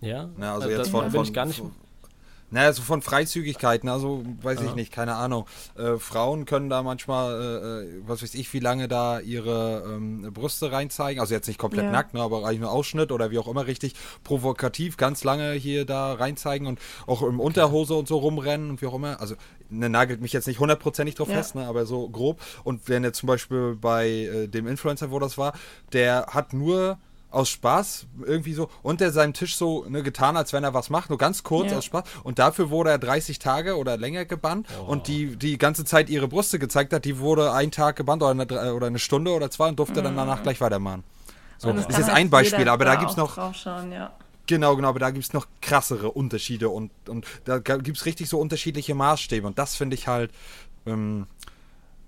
Ja, 0.01 0.29
Na, 0.37 0.55
also 0.55 0.69
äh, 0.69 0.77
jetzt 0.77 0.91
von, 0.91 1.09
von, 1.09 1.23
ich 1.23 1.33
gar 1.33 1.47
nicht. 1.47 1.63
Naja, 2.51 2.73
so 2.73 2.83
von 2.83 3.03
Freizügigkeiten, 3.03 3.89
also 3.89 4.25
weiß 4.43 4.61
ja. 4.61 4.67
ich 4.67 4.75
nicht, 4.75 4.93
keine 4.93 5.17
Ahnung. 5.17 5.47
Äh, 5.77 5.99
Frauen 5.99 6.47
können 6.47 6.71
da 6.71 6.83
manchmal, 6.83 7.41
äh, 7.41 7.85
äh, 7.85 8.03
was 8.07 8.23
weiß 8.23 8.35
ich, 8.35 8.53
wie 8.55 8.61
lange 8.61 8.89
da 8.89 9.21
ihre 9.21 9.85
ähm, 9.87 10.31
Brüste 10.33 10.73
reinzeigen. 10.73 11.21
Also 11.21 11.35
jetzt 11.35 11.47
nicht 11.47 11.59
komplett 11.59 11.85
ja. 11.85 11.91
nackt, 11.91 12.15
ne, 12.15 12.23
aber 12.23 12.45
eigentlich 12.47 12.61
nur 12.61 12.73
Ausschnitt 12.73 13.13
oder 13.13 13.31
wie 13.31 13.39
auch 13.39 13.49
immer 13.49 13.67
richtig 13.67 13.95
provokativ 14.25 14.97
ganz 14.97 15.25
lange 15.25 15.53
hier 15.53 15.85
da 15.85 16.15
reinzeigen 16.15 16.67
und 16.67 16.79
auch 17.07 17.23
im 17.23 17.39
Unterhose 17.39 17.95
und 17.95 18.09
so 18.09 18.17
rumrennen 18.17 18.71
und 18.71 18.81
wie 18.83 18.87
auch 18.87 18.95
immer. 18.95 19.21
Also 19.21 19.35
ne, 19.69 19.91
nagelt 19.91 20.23
mich 20.23 20.33
jetzt 20.33 20.47
nicht 20.47 20.59
hundertprozentig 20.59 21.17
drauf 21.17 21.29
ja. 21.29 21.37
fest, 21.37 21.55
ne, 21.55 21.67
aber 21.67 21.85
so 21.85 22.09
grob. 22.09 22.41
Und 22.65 22.89
wenn 22.89 23.05
jetzt 23.05 23.19
zum 23.19 23.27
Beispiel 23.27 23.77
bei 23.77 24.09
äh, 24.09 24.49
dem 24.49 24.67
Influencer, 24.67 25.11
wo 25.11 25.19
das 25.19 25.37
war, 25.37 25.53
der 25.93 26.27
hat 26.29 26.55
nur 26.55 26.99
aus 27.31 27.51
Spaß 27.51 28.07
irgendwie 28.25 28.55
so 28.55 28.71
unter 28.83 29.11
seinem 29.13 29.35
Tisch 29.35 29.57
so 29.57 29.85
ne, 29.89 30.03
getan, 30.03 30.37
als 30.37 30.53
wenn 30.53 30.65
er 30.65 30.75
was 30.75 30.91
macht, 30.91 31.11
nur 31.11 31.19
ganz 31.19 31.43
kurz 31.43 31.71
ja. 31.71 31.79
aus 31.79 31.85
Spaß. 31.85 32.05
Und 32.25 32.39
dafür 32.39 32.71
wurde 32.71 32.91
er 32.91 32.99
30 32.99 33.39
Tage 33.39 33.77
oder 33.77 33.97
länger 33.97 34.25
gebannt. 34.25 34.67
Oh. 34.81 34.91
Und 34.91 35.09
die 35.09 35.37
die 35.37 35.59
ganze 35.59 35.85
Zeit 35.85 36.09
ihre 36.09 36.29
Brüste 36.29 36.59
gezeigt 36.59 36.93
hat, 36.93 37.05
die 37.05 37.19
wurde 37.19 37.53
einen 37.53 37.71
Tag 37.71 37.97
gebannt 37.97 38.23
oder 38.23 38.31
eine, 38.31 38.75
oder 38.75 38.87
eine 38.87 38.99
Stunde 38.99 39.33
oder 39.33 39.51
zwei 39.51 39.69
und 39.69 39.79
durfte 39.79 40.01
mhm. 40.01 40.05
dann 40.05 40.17
danach 40.17 40.43
gleich 40.43 40.61
weitermachen. 40.61 41.05
So, 41.59 41.73
das 41.73 41.87
ist 41.87 41.99
jetzt 41.99 42.11
ein 42.11 42.31
Beispiel, 42.31 42.69
aber 42.69 42.85
da 42.85 42.95
gibt 42.95 43.11
es 43.11 43.17
noch. 43.17 43.37
Ja. 43.37 44.13
Genau, 44.47 44.77
genau, 44.77 44.89
aber 44.89 45.01
da 45.01 45.11
gibt 45.11 45.25
es 45.25 45.33
noch 45.35 45.47
krassere 45.61 46.11
Unterschiede 46.11 46.71
und, 46.71 46.91
und 47.07 47.27
da 47.45 47.59
gibt 47.59 47.99
es 47.99 48.07
richtig 48.07 48.31
so 48.31 48.39
unterschiedliche 48.39 48.95
Maßstäbe. 48.95 49.47
Und 49.47 49.59
das 49.59 49.77
finde 49.77 49.95
ich 49.95 50.09
halt. 50.09 50.31
Ähm, 50.87 51.27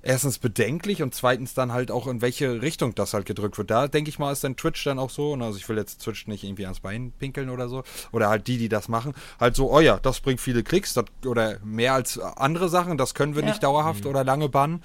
erstens 0.03 0.39
bedenklich 0.39 1.03
und 1.03 1.15
zweitens 1.15 1.55
dann 1.55 1.73
halt 1.73 1.91
auch 1.91 2.07
in 2.07 2.23
welche 2.23 2.63
Richtung 2.63 2.95
das 2.95 3.15
halt 3.15 3.27
gedrückt 3.27 3.59
wird. 3.59 3.71
Da 3.71 3.89
denke 3.89 4.09
ich 4.09 4.19
mal, 4.19 4.33
ist 4.33 4.45
dann 4.45 4.57
Twitch 4.57 4.85
dann 4.85 4.99
auch 4.99 5.11
so, 5.11 5.33
und 5.33 5.43
also 5.43 5.59
ich 5.59 5.69
will 5.69 5.77
jetzt 5.77 6.03
Twitch 6.03 6.27
nicht 6.27 6.45
irgendwie 6.45 6.65
ans 6.65 6.81
Bein 6.81 7.13
pinkeln 7.19 7.51
oder 7.51 7.69
so, 7.69 7.83
oder 8.13 8.29
halt 8.29 8.47
die, 8.47 8.59
die 8.59 8.69
das 8.69 8.89
machen, 8.89 9.15
halt 9.39 9.57
so, 9.57 9.73
oh 9.73 9.81
ja, 9.81 9.99
das 9.99 10.21
bringt 10.21 10.41
viele 10.41 10.63
Klicks 10.63 10.95
das, 10.95 11.05
oder 11.27 11.59
mehr 11.65 11.95
als 11.95 12.19
andere 12.19 12.69
Sachen, 12.69 12.99
das 12.99 13.15
können 13.15 13.35
wir 13.35 13.43
ja. 13.43 13.49
nicht 13.49 13.63
dauerhaft 13.63 14.05
mhm. 14.05 14.11
oder 14.11 14.25
lange 14.25 14.49
bannen. 14.49 14.83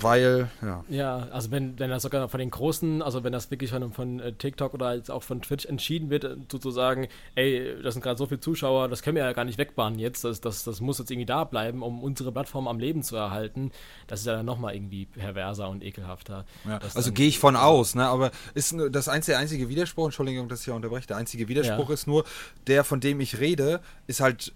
Weil, 0.00 0.50
ja. 0.60 0.84
Ja, 0.88 1.28
also 1.30 1.52
wenn, 1.52 1.78
wenn 1.78 1.90
das 1.90 2.02
sogar 2.02 2.28
von 2.28 2.40
den 2.40 2.50
großen, 2.50 3.00
also 3.00 3.22
wenn 3.22 3.32
das 3.32 3.48
wirklich 3.50 3.70
von, 3.70 3.92
von 3.92 4.18
äh, 4.18 4.32
TikTok 4.32 4.74
oder 4.74 4.94
jetzt 4.96 5.08
auch 5.10 5.22
von 5.22 5.40
Twitch 5.40 5.66
entschieden 5.66 6.10
wird, 6.10 6.24
äh, 6.24 6.36
sozusagen, 6.50 7.06
ey, 7.36 7.80
das 7.80 7.94
sind 7.94 8.02
gerade 8.02 8.18
so 8.18 8.26
viele 8.26 8.40
Zuschauer, 8.40 8.88
das 8.88 9.02
können 9.02 9.16
wir 9.16 9.24
ja 9.24 9.32
gar 9.32 9.44
nicht 9.44 9.58
wegbannen 9.58 10.00
jetzt, 10.00 10.24
das, 10.24 10.40
das, 10.40 10.64
das 10.64 10.80
muss 10.80 10.98
jetzt 10.98 11.12
irgendwie 11.12 11.26
da 11.26 11.44
bleiben, 11.44 11.82
um 11.82 12.02
unsere 12.02 12.32
Plattform 12.32 12.66
am 12.66 12.80
Leben 12.80 13.04
zu 13.04 13.14
erhalten, 13.14 13.70
das 14.08 14.20
ist 14.20 14.26
ja 14.26 14.34
dann 14.34 14.46
nochmal 14.46 14.74
irgendwie 14.74 15.06
perverser 15.06 15.68
und 15.68 15.84
ekelhafter. 15.84 16.44
Ja, 16.68 16.80
also 16.94 17.12
gehe 17.12 17.28
ich 17.28 17.38
von 17.38 17.54
aus, 17.54 17.94
ne, 17.94 18.04
aber 18.06 18.32
ist 18.54 18.74
das 18.90 19.08
einzige, 19.08 19.34
der 19.34 19.40
einzige 19.40 19.68
Widerspruch, 19.68 20.06
Entschuldigung, 20.06 20.48
dass 20.48 20.60
ich 20.60 20.64
hier 20.64 20.74
unterbreche, 20.74 21.06
der 21.06 21.18
einzige 21.18 21.46
Widerspruch 21.46 21.88
ja. 21.88 21.94
ist 21.94 22.08
nur, 22.08 22.24
der, 22.66 22.82
von 22.82 22.98
dem 22.98 23.20
ich 23.20 23.38
rede, 23.38 23.80
ist 24.08 24.20
halt 24.20 24.52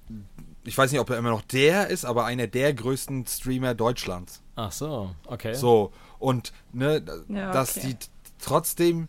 ich 0.65 0.77
weiß 0.77 0.93
nicht, 0.93 1.01
ob 1.01 1.11
er 1.11 1.19
immer 1.19 1.31
noch 1.31 1.43
der 1.43 1.89
ist, 1.89 2.05
aber 2.05 2.27
einer 2.27 2.47
der 2.47 2.75
größten 2.75 3.27
Streamer 3.27 3.75
Deutschlands. 3.75 4.43
Ach 4.63 4.73
so, 4.73 5.15
okay. 5.27 5.55
So, 5.55 5.91
und 6.19 6.53
ne, 6.73 7.03
ja, 7.29 7.51
dass 7.51 7.75
die 7.75 7.97
trotzdem 8.39 9.09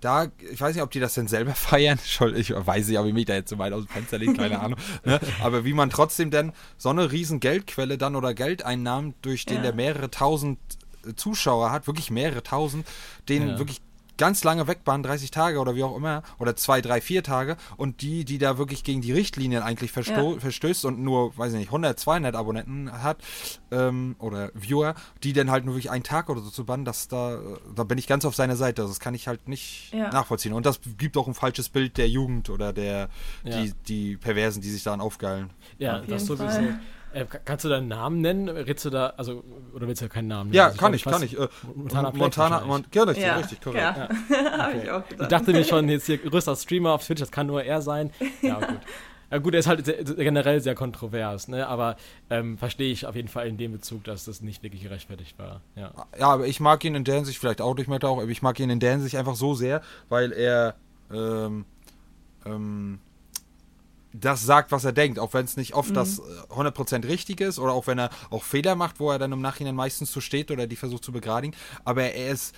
da, 0.00 0.26
ich 0.52 0.60
weiß 0.60 0.76
nicht, 0.76 0.84
ob 0.84 0.90
die 0.92 1.00
das 1.00 1.14
denn 1.14 1.26
selber 1.26 1.54
feiern, 1.54 1.98
ich 2.04 2.20
weiß 2.20 2.86
nicht, 2.86 2.98
ob 2.98 3.06
ich 3.06 3.14
mich 3.14 3.24
da 3.24 3.34
jetzt 3.34 3.50
so 3.50 3.58
weit 3.58 3.72
aus 3.72 3.84
dem 3.86 3.88
Fenster 3.88 4.18
lege, 4.18 4.34
keine 4.34 4.60
Ahnung, 4.62 4.78
ne? 5.04 5.18
aber 5.42 5.64
wie 5.64 5.72
man 5.72 5.90
trotzdem 5.90 6.30
denn 6.30 6.52
so 6.76 6.90
eine 6.90 7.10
riesen 7.10 7.40
Geldquelle 7.40 7.98
dann 7.98 8.14
oder 8.14 8.32
Geldeinnahmen, 8.32 9.14
durch 9.22 9.46
den 9.46 9.56
ja. 9.56 9.62
der 9.62 9.74
mehrere 9.74 10.10
tausend 10.10 10.58
Zuschauer 11.16 11.72
hat, 11.72 11.88
wirklich 11.88 12.10
mehrere 12.12 12.44
tausend, 12.44 12.86
den 13.28 13.48
ja. 13.48 13.58
wirklich 13.58 13.80
ganz 14.16 14.44
lange 14.44 14.66
wegbahnen, 14.66 15.02
30 15.02 15.30
Tage 15.30 15.58
oder 15.58 15.74
wie 15.74 15.84
auch 15.84 15.96
immer, 15.96 16.22
oder 16.38 16.56
zwei, 16.56 16.80
drei, 16.80 17.00
vier 17.00 17.22
Tage, 17.22 17.56
und 17.76 18.02
die, 18.02 18.24
die 18.24 18.38
da 18.38 18.58
wirklich 18.58 18.84
gegen 18.84 19.00
die 19.00 19.12
Richtlinien 19.12 19.62
eigentlich 19.62 19.92
versto 19.92 20.34
ja. 20.34 20.40
verstößt 20.40 20.84
und 20.84 20.98
nur, 21.00 21.36
weiß 21.36 21.52
ich 21.52 21.58
nicht, 21.58 21.68
100, 21.68 21.98
200 21.98 22.34
Abonnenten 22.34 22.92
hat, 23.02 23.18
ähm, 23.70 24.16
oder 24.18 24.50
Viewer, 24.54 24.94
die 25.22 25.32
dann 25.32 25.50
halt 25.50 25.64
nur 25.64 25.74
wirklich 25.74 25.90
einen 25.90 26.04
Tag 26.04 26.28
oder 26.28 26.40
so 26.40 26.50
zu 26.50 26.64
bannen, 26.64 26.84
das 26.84 27.08
da, 27.08 27.38
da 27.74 27.84
bin 27.84 27.98
ich 27.98 28.06
ganz 28.06 28.24
auf 28.24 28.34
seiner 28.34 28.56
Seite. 28.56 28.82
Also 28.82 28.92
das 28.92 29.00
kann 29.00 29.14
ich 29.14 29.28
halt 29.28 29.48
nicht 29.48 29.92
ja. 29.92 30.10
nachvollziehen. 30.10 30.52
Und 30.52 30.66
das 30.66 30.80
gibt 30.98 31.16
auch 31.16 31.26
ein 31.26 31.34
falsches 31.34 31.68
Bild 31.68 31.96
der 31.96 32.08
Jugend 32.08 32.50
oder 32.50 32.72
der, 32.72 33.08
ja. 33.44 33.62
die, 33.62 33.72
die 33.86 34.16
Perversen, 34.16 34.62
die 34.62 34.70
sich 34.70 34.82
daran 34.82 35.00
aufgeilen. 35.00 35.50
Ja, 35.78 36.00
das 36.00 36.26
sowieso. 36.26 36.46
Fall. 36.46 36.80
Äh, 37.12 37.24
kannst 37.44 37.64
du 37.64 37.68
deinen 37.68 37.88
Namen 37.88 38.20
nennen? 38.20 38.48
Redst 38.48 38.84
du 38.84 38.90
da, 38.90 39.14
also, 39.16 39.42
oder 39.74 39.86
willst 39.88 40.02
du 40.02 40.08
keinen 40.08 40.28
Namen 40.28 40.50
nennen? 40.50 40.56
Ja, 40.56 40.66
also 40.66 40.78
kann 40.78 40.94
ich, 40.94 41.04
kann 41.04 41.22
ich. 41.22 41.38
Äh, 41.38 41.48
Montana, 41.74 42.12
Montana, 42.12 42.60
Mon 42.60 42.84
gerne, 42.90 43.18
ja, 43.18 43.36
richtig, 43.36 43.60
korrekt. 43.60 43.82
Ja. 43.82 44.08
ja. 44.30 44.68
Okay. 44.68 44.80
ich 44.82 44.90
auch 44.90 45.08
gedacht. 45.08 45.22
Ich 45.22 45.28
dachte 45.28 45.52
mir 45.52 45.64
schon, 45.64 45.88
jetzt 45.88 46.06
hier 46.06 46.18
größter 46.18 46.56
Streamer 46.56 46.92
auf 46.92 47.04
Twitch, 47.04 47.20
das 47.20 47.30
kann 47.30 47.46
nur 47.46 47.62
er 47.62 47.80
sein. 47.82 48.10
Ja, 48.42 48.54
gut. 48.60 48.80
Ja 49.30 49.38
gut, 49.38 49.54
er 49.54 49.60
ist 49.60 49.66
halt 49.66 49.84
sehr, 49.84 50.04
generell 50.04 50.60
sehr 50.60 50.76
kontrovers, 50.76 51.48
ne? 51.48 51.66
aber 51.66 51.96
ähm, 52.30 52.58
verstehe 52.58 52.92
ich 52.92 53.06
auf 53.06 53.16
jeden 53.16 53.26
Fall 53.26 53.48
in 53.48 53.56
dem 53.56 53.72
Bezug, 53.72 54.04
dass 54.04 54.24
das 54.24 54.40
nicht 54.40 54.62
wirklich 54.62 54.84
gerechtfertigt 54.84 55.36
war. 55.36 55.62
Ja. 55.74 55.92
ja, 56.16 56.28
aber 56.28 56.46
ich 56.46 56.60
mag 56.60 56.84
ihn 56.84 56.94
in 56.94 57.02
der 57.02 57.16
Hinsicht, 57.16 57.40
vielleicht 57.40 57.60
auch 57.60 57.74
durch 57.74 57.88
Meta 57.88 58.06
auch, 58.06 58.18
aber 58.18 58.28
ich 58.28 58.42
mag 58.42 58.60
ihn 58.60 58.70
in 58.70 58.78
der 58.78 58.92
Hinsicht 58.92 59.16
einfach 59.16 59.34
so 59.34 59.54
sehr, 59.54 59.82
weil 60.08 60.32
er 60.32 60.76
ähm, 61.12 61.64
ähm, 62.44 63.00
das 64.20 64.44
sagt, 64.44 64.72
was 64.72 64.84
er 64.84 64.92
denkt, 64.92 65.18
auch 65.18 65.34
wenn 65.34 65.44
es 65.44 65.56
nicht 65.56 65.74
oft 65.74 65.90
mhm. 65.90 65.94
das 65.94 66.20
100% 66.20 67.04
äh, 67.04 67.06
richtig 67.06 67.40
ist 67.40 67.58
oder 67.58 67.72
auch 67.72 67.86
wenn 67.86 67.98
er 67.98 68.10
auch 68.30 68.42
Fehler 68.42 68.74
macht, 68.74 69.00
wo 69.00 69.10
er 69.10 69.18
dann 69.18 69.32
im 69.32 69.40
Nachhinein 69.40 69.74
meistens 69.74 70.10
zu 70.10 70.20
steht 70.20 70.50
oder 70.50 70.66
die 70.66 70.76
versucht 70.76 71.04
zu 71.04 71.12
begradigen, 71.12 71.54
aber 71.84 72.02
er 72.02 72.30
ist 72.30 72.54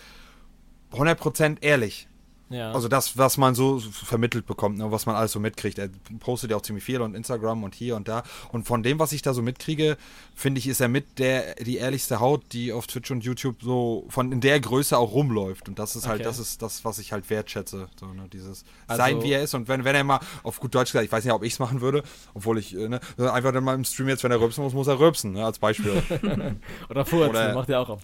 100% 0.93 1.59
ehrlich. 1.61 2.08
Ja. 2.51 2.73
Also 2.73 2.89
das, 2.89 3.19
was 3.19 3.37
man 3.37 3.55
so 3.55 3.79
vermittelt 3.79 4.47
bekommt, 4.47 4.79
ne, 4.79 4.91
was 4.91 5.07
man 5.07 5.17
alles 5.17 5.33
so 5.33 5.41
mitkriegt. 5.41 5.79
Er 5.79 5.91
postet 6.21 6.51
ja 6.51 6.57
auch 6.57 6.63
ziemlich 6.63 6.85
viel 6.85 7.01
und 7.01 7.15
Instagram 7.15 7.65
und 7.65 7.75
hier 7.75 7.97
und 7.97 8.09
da. 8.09 8.23
Und 8.53 8.67
von 8.67 8.83
dem, 8.83 8.99
was 8.99 9.13
ich 9.13 9.23
da 9.23 9.35
so 9.35 9.43
mitkriege, 9.43 9.97
finde 10.35 10.59
ich, 10.59 10.67
ist 10.67 10.81
er 10.81 10.89
mit 10.89 11.19
der 11.19 11.55
die 11.57 11.77
ehrlichste 11.77 12.21
Haut, 12.21 12.43
die 12.53 12.73
auf 12.73 12.87
Twitch 12.87 13.11
und 13.11 13.23
YouTube 13.25 13.57
so 13.63 14.07
von 14.09 14.33
in 14.33 14.41
der 14.41 14.61
Größe 14.61 14.97
auch 14.97 15.13
rumläuft. 15.13 15.69
Und 15.69 15.79
das 15.79 15.97
ist 15.97 16.07
halt, 16.07 16.21
okay. 16.21 16.25
das 16.25 16.39
ist 16.39 16.63
das, 16.63 16.85
was 16.85 16.99
ich 16.99 17.13
halt 17.13 17.29
wertschätze. 17.29 17.89
So, 17.99 18.07
ne, 18.07 18.29
dieses 18.33 18.65
also, 18.87 19.03
Sein, 19.03 19.23
wie 19.23 19.33
er 19.33 19.43
ist. 19.43 19.55
Und 19.55 19.69
wenn, 19.69 19.85
wenn 19.85 19.95
er 19.95 20.05
mal 20.05 20.21
auf 20.43 20.61
gut 20.61 20.75
Deutsch 20.75 20.93
gesagt, 20.93 21.05
ich 21.05 21.13
weiß 21.13 21.25
nicht, 21.25 21.35
ob 21.35 21.43
ich 21.43 21.53
es 21.53 21.59
machen 21.59 21.81
würde, 21.81 22.03
obwohl 22.35 22.59
ich, 22.59 22.75
äh, 22.75 22.89
ne, 22.89 23.01
einfach 23.19 23.53
dann 23.53 23.65
mal 23.65 23.75
im 23.75 23.85
Stream 23.85 24.09
jetzt, 24.09 24.25
wenn 24.25 24.31
er 24.31 24.41
rülpsen 24.41 24.65
muss, 24.65 24.73
muss 24.73 24.87
er 24.87 24.99
rülpsen, 24.99 25.33
ne, 25.33 25.45
als 25.45 25.59
Beispiel. 25.59 26.03
Oder 26.89 27.05
Oder, 27.13 27.55
macht 27.55 27.69
er 27.69 27.81
auch 27.81 27.89
so. 27.89 27.99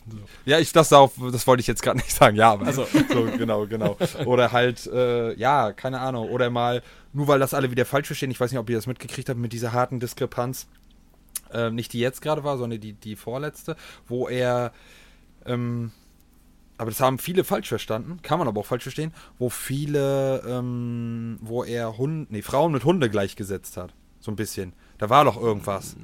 Ja, 0.45 0.59
ich, 0.59 0.73
das, 0.73 0.93
auf, 0.93 1.13
das 1.33 1.47
wollte 1.47 1.61
ich 1.61 1.67
jetzt 1.67 1.83
gerade 1.83 1.99
nicht 1.99 2.13
sagen, 2.13 2.37
ja, 2.37 2.53
aber 2.53 2.67
also. 2.67 2.87
so, 3.13 3.25
genau, 3.37 3.67
genau. 3.67 3.97
Oder 4.35 4.51
halt, 4.51 4.89
äh, 4.89 5.33
ja, 5.35 5.73
keine 5.73 6.01
Ahnung. 6.01 6.29
Oder 6.29 6.51
mal, 6.51 6.83
nur 7.13 7.29
weil 7.29 7.39
das 7.39 7.55
alle 7.55 7.71
wieder 7.71 7.85
falsch 7.85 8.09
verstehen, 8.09 8.33
ich 8.33 8.41
weiß 8.41 8.51
nicht, 8.51 8.59
ob 8.59 8.69
ihr 8.69 8.75
das 8.75 8.89
mitgekriegt 8.89 9.29
habt 9.29 9.39
mit 9.39 9.53
dieser 9.53 9.73
harten 9.73 10.01
Diskrepanz. 10.01 10.67
Äh, 11.53 11.71
nicht 11.71 11.93
die 11.93 12.01
jetzt 12.01 12.21
gerade 12.21 12.43
war, 12.43 12.59
sondern 12.59 12.81
die, 12.81 12.95
die 12.95 13.15
vorletzte, 13.15 13.77
wo 14.09 14.27
er, 14.29 14.73
ähm, 15.47 15.93
aber 16.79 16.91
das 16.91 16.99
haben 16.99 17.19
viele 17.21 17.45
falsch 17.45 17.69
verstanden, 17.69 18.23
kann 18.23 18.41
man 18.41 18.49
aber 18.49 18.61
auch 18.61 18.67
falsch 18.67 18.83
verstehen, 18.83 19.15
wo 19.39 19.51
viele, 19.51 20.43
ähm, 20.45 21.39
wo 21.41 21.63
er 21.63 21.97
Hund, 21.97 22.33
nee, 22.33 22.43
Frauen 22.43 22.73
mit 22.73 22.85
Hunde 22.85 23.09
gleichgesetzt 23.09 23.77
hat. 23.77 23.95
So 24.25 24.33
ein 24.33 24.37
bisschen. 24.37 24.73
Da 24.97 25.11
war 25.11 25.27
doch 25.27 25.39
irgendwas. 25.39 25.97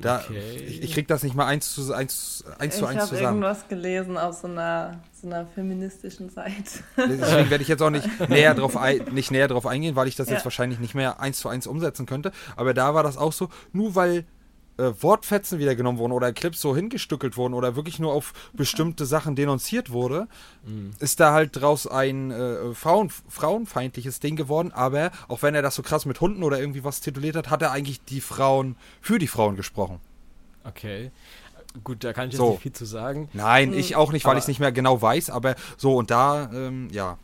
Da, 0.00 0.20
okay. 0.20 0.64
ich, 0.66 0.82
ich, 0.82 0.92
krieg 0.92 1.08
das 1.08 1.22
nicht 1.22 1.34
mal 1.34 1.44
eins 1.44 1.74
zu 1.74 1.92
eins, 1.92 2.42
eins, 2.58 2.78
zu 2.78 2.86
eins 2.86 3.02
zusammen. 3.02 3.18
Ich 3.18 3.26
habe 3.26 3.36
irgendwas 3.36 3.68
gelesen 3.68 4.16
auf 4.16 4.34
so 4.34 4.48
einer, 4.48 5.00
so 5.12 5.26
einer 5.26 5.44
feministischen 5.44 6.30
Seite. 6.30 6.54
Deswegen 6.96 7.50
werde 7.50 7.60
ich 7.60 7.68
jetzt 7.68 7.82
auch 7.82 7.90
nicht 7.90 8.08
näher 8.30 8.54
drauf, 8.54 8.78
ein, 8.78 9.02
nicht 9.12 9.30
näher 9.30 9.48
drauf 9.48 9.66
eingehen, 9.66 9.94
weil 9.94 10.08
ich 10.08 10.16
das 10.16 10.28
ja. 10.28 10.34
jetzt 10.34 10.44
wahrscheinlich 10.44 10.78
nicht 10.78 10.94
mehr 10.94 11.20
eins 11.20 11.38
zu 11.38 11.50
eins 11.50 11.66
umsetzen 11.66 12.06
könnte. 12.06 12.32
Aber 12.56 12.72
da 12.72 12.94
war 12.94 13.02
das 13.02 13.18
auch 13.18 13.34
so, 13.34 13.50
nur 13.72 13.94
weil 13.94 14.24
äh, 14.78 14.92
Wortfetzen 15.00 15.58
wieder 15.58 15.74
genommen 15.74 15.98
wurden 15.98 16.12
oder 16.12 16.32
Clips 16.32 16.60
so 16.60 16.74
hingestückelt 16.76 17.36
wurden 17.36 17.54
oder 17.54 17.76
wirklich 17.76 17.98
nur 17.98 18.12
auf 18.12 18.32
bestimmte 18.52 19.06
Sachen 19.06 19.36
denunziert 19.36 19.90
wurde, 19.90 20.28
mhm. 20.64 20.92
ist 20.98 21.20
da 21.20 21.32
halt 21.32 21.56
draus 21.60 21.86
ein 21.86 22.30
äh, 22.30 22.74
Frauen, 22.74 23.10
frauenfeindliches 23.28 24.20
Ding 24.20 24.36
geworden. 24.36 24.72
Aber 24.72 25.10
auch 25.28 25.42
wenn 25.42 25.54
er 25.54 25.62
das 25.62 25.74
so 25.74 25.82
krass 25.82 26.06
mit 26.06 26.20
Hunden 26.20 26.42
oder 26.42 26.58
irgendwie 26.60 26.84
was 26.84 27.00
tituliert 27.00 27.36
hat, 27.36 27.50
hat 27.50 27.62
er 27.62 27.72
eigentlich 27.72 28.04
die 28.04 28.20
Frauen 28.20 28.76
für 29.00 29.18
die 29.18 29.28
Frauen 29.28 29.56
gesprochen. 29.56 30.00
Okay. 30.64 31.10
Gut, 31.84 32.04
da 32.04 32.12
kann 32.12 32.28
ich 32.28 32.32
jetzt 32.32 32.38
so. 32.38 32.52
nicht 32.52 32.62
viel 32.62 32.72
zu 32.72 32.86
sagen. 32.86 33.28
Nein, 33.32 33.70
mhm. 33.70 33.78
ich 33.78 33.96
auch 33.96 34.12
nicht, 34.12 34.24
weil 34.24 34.36
ich 34.36 34.42
es 34.42 34.48
nicht 34.48 34.60
mehr 34.60 34.72
genau 34.72 35.00
weiß, 35.00 35.30
aber 35.30 35.56
so 35.76 35.96
und 35.96 36.10
da, 36.10 36.50
ähm, 36.52 36.88
ja, 36.90 37.18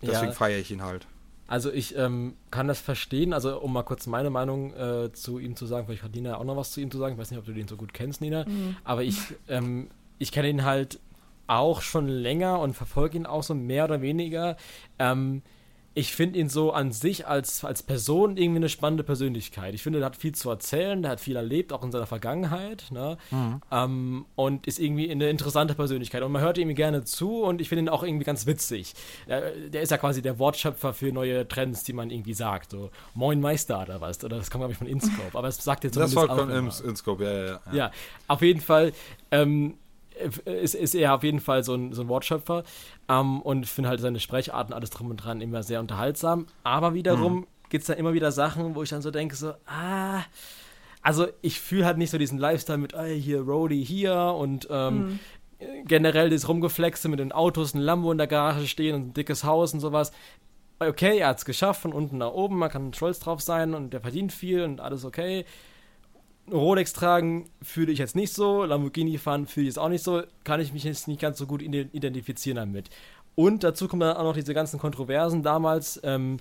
deswegen 0.00 0.26
ja. 0.26 0.32
feiere 0.32 0.58
ich 0.58 0.70
ihn 0.70 0.82
halt. 0.82 1.06
Also 1.52 1.70
ich 1.70 1.94
ähm, 1.98 2.32
kann 2.50 2.66
das 2.66 2.80
verstehen, 2.80 3.34
also 3.34 3.60
um 3.60 3.74
mal 3.74 3.82
kurz 3.82 4.06
meine 4.06 4.30
Meinung 4.30 4.72
äh, 4.72 5.12
zu 5.12 5.38
ihm 5.38 5.54
zu 5.54 5.66
sagen, 5.66 5.84
vielleicht 5.84 6.02
hat 6.02 6.14
Nina 6.14 6.38
auch 6.38 6.44
noch 6.44 6.56
was 6.56 6.72
zu 6.72 6.80
ihm 6.80 6.90
zu 6.90 6.96
sagen, 6.96 7.12
ich 7.12 7.20
weiß 7.20 7.30
nicht, 7.30 7.40
ob 7.40 7.44
du 7.44 7.52
den 7.52 7.68
so 7.68 7.76
gut 7.76 7.92
kennst, 7.92 8.22
Nina, 8.22 8.46
mhm. 8.48 8.74
aber 8.84 9.02
ich, 9.02 9.18
ähm, 9.48 9.90
ich 10.18 10.32
kenne 10.32 10.48
ihn 10.48 10.64
halt 10.64 10.98
auch 11.48 11.82
schon 11.82 12.08
länger 12.08 12.58
und 12.58 12.72
verfolge 12.72 13.18
ihn 13.18 13.26
auch 13.26 13.42
so 13.42 13.54
mehr 13.54 13.84
oder 13.84 14.00
weniger. 14.00 14.56
Ähm, 14.98 15.42
ich 15.94 16.14
finde 16.14 16.38
ihn 16.38 16.48
so 16.48 16.72
an 16.72 16.90
sich 16.90 17.26
als, 17.26 17.64
als 17.64 17.82
Person 17.82 18.36
irgendwie 18.38 18.58
eine 18.58 18.68
spannende 18.70 19.04
Persönlichkeit. 19.04 19.74
Ich 19.74 19.82
finde, 19.82 20.00
er 20.00 20.06
hat 20.06 20.16
viel 20.16 20.34
zu 20.34 20.48
erzählen, 20.48 21.02
der 21.02 21.12
hat 21.12 21.20
viel 21.20 21.36
erlebt, 21.36 21.72
auch 21.72 21.82
in 21.84 21.92
seiner 21.92 22.06
Vergangenheit. 22.06 22.86
Ne? 22.90 23.18
Mhm. 23.30 23.60
Ähm, 23.70 24.26
und 24.34 24.66
ist 24.66 24.78
irgendwie 24.78 25.10
eine 25.10 25.28
interessante 25.28 25.74
Persönlichkeit. 25.74 26.22
Und 26.22 26.32
man 26.32 26.40
hört 26.40 26.56
ihm 26.56 26.74
gerne 26.74 27.04
zu 27.04 27.42
und 27.42 27.60
ich 27.60 27.68
finde 27.68 27.84
ihn 27.84 27.88
auch 27.90 28.02
irgendwie 28.02 28.24
ganz 28.24 28.46
witzig. 28.46 28.94
Der, 29.28 29.50
der, 29.50 29.82
ist 29.82 29.90
ja 29.90 29.98
quasi 29.98 30.22
der 30.22 30.38
Wortschöpfer 30.38 30.94
für 30.94 31.12
neue 31.12 31.46
Trends, 31.46 31.84
die 31.84 31.92
man 31.92 32.10
irgendwie 32.10 32.34
sagt. 32.34 32.70
So, 32.70 32.90
Moin 33.14 33.40
Meister 33.40 33.82
oder 33.82 34.00
was. 34.00 34.24
Oder 34.24 34.38
das 34.38 34.50
kam, 34.50 34.60
glaube 34.60 34.72
ich, 34.72 34.78
von 34.78 34.86
Inscope. 34.86 35.36
Aber 35.36 35.48
es 35.48 35.62
sagt 35.62 35.84
jetzt 35.84 35.96
Das 35.96 36.16
war 36.16 36.26
von 36.26 36.50
Inscope, 36.50 37.24
ja, 37.24 37.32
ja, 37.32 37.44
ja. 37.46 37.60
Ja, 37.72 37.90
auf 38.28 38.40
jeden 38.40 38.60
Fall. 38.60 38.92
Ähm, 39.30 39.74
ist, 40.44 40.74
ist 40.74 40.94
er 40.94 41.14
auf 41.14 41.22
jeden 41.22 41.40
Fall 41.40 41.64
so 41.64 41.74
ein, 41.74 41.92
so 41.92 42.02
ein 42.02 42.08
Wortschöpfer. 42.08 42.64
Ähm, 43.08 43.40
und 43.42 43.64
ich 43.64 43.70
finde 43.70 43.90
halt 43.90 44.00
seine 44.00 44.20
Sprecharten, 44.20 44.74
alles 44.74 44.90
drum 44.90 45.10
und 45.10 45.16
dran, 45.16 45.40
immer 45.40 45.62
sehr 45.62 45.80
unterhaltsam. 45.80 46.46
Aber 46.64 46.94
wiederum 46.94 47.34
mhm. 47.34 47.46
gibt 47.68 47.82
es 47.82 47.88
da 47.88 47.94
immer 47.94 48.12
wieder 48.12 48.32
Sachen, 48.32 48.74
wo 48.74 48.82
ich 48.82 48.90
dann 48.90 49.02
so 49.02 49.10
denke, 49.10 49.36
so, 49.36 49.54
ah, 49.66 50.22
also 51.02 51.26
ich 51.40 51.60
fühle 51.60 51.84
halt 51.84 51.98
nicht 51.98 52.10
so 52.10 52.18
diesen 52.18 52.38
Lifestyle 52.38 52.78
mit, 52.78 52.94
ey, 52.94 53.20
hier 53.20 53.40
Roadie 53.40 53.84
hier 53.84 54.16
und 54.38 54.68
ähm, 54.70 55.18
mhm. 55.58 55.86
generell 55.86 56.30
das 56.30 56.48
Rumgeflexe 56.48 57.08
mit 57.08 57.18
den 57.18 57.32
Autos, 57.32 57.74
ein 57.74 57.80
Lambo 57.80 58.12
in 58.12 58.18
der 58.18 58.28
Garage 58.28 58.68
stehen 58.68 58.94
und 58.94 59.08
ein 59.08 59.14
dickes 59.14 59.44
Haus 59.44 59.74
und 59.74 59.80
sowas. 59.80 60.12
Okay, 60.78 61.18
er 61.18 61.28
hat 61.28 61.38
es 61.38 61.44
geschafft, 61.44 61.82
von 61.82 61.92
unten 61.92 62.18
nach 62.18 62.32
oben, 62.32 62.58
man 62.58 62.70
kann 62.70 62.92
stolz 62.92 63.20
drauf 63.20 63.40
sein 63.40 63.74
und 63.74 63.92
der 63.92 64.00
verdient 64.00 64.32
viel 64.32 64.62
und 64.62 64.80
alles 64.80 65.04
okay. 65.04 65.44
Rolex 66.52 66.92
tragen 66.92 67.48
fühle 67.62 67.92
ich 67.92 67.98
jetzt 67.98 68.14
nicht 68.14 68.34
so, 68.34 68.64
Lamborghini 68.64 69.18
fahren 69.18 69.46
fühle 69.46 69.64
ich 69.64 69.74
jetzt 69.74 69.78
auch 69.78 69.88
nicht 69.88 70.04
so, 70.04 70.22
kann 70.44 70.60
ich 70.60 70.72
mich 70.72 70.84
jetzt 70.84 71.08
nicht 71.08 71.20
ganz 71.20 71.38
so 71.38 71.46
gut 71.46 71.62
identifizieren 71.62 72.56
damit. 72.56 72.90
Und 73.34 73.64
dazu 73.64 73.88
kommen 73.88 74.00
dann 74.00 74.16
auch 74.16 74.24
noch 74.24 74.34
diese 74.34 74.54
ganzen 74.54 74.78
Kontroversen 74.78 75.42
damals, 75.42 76.00
ähm, 76.04 76.38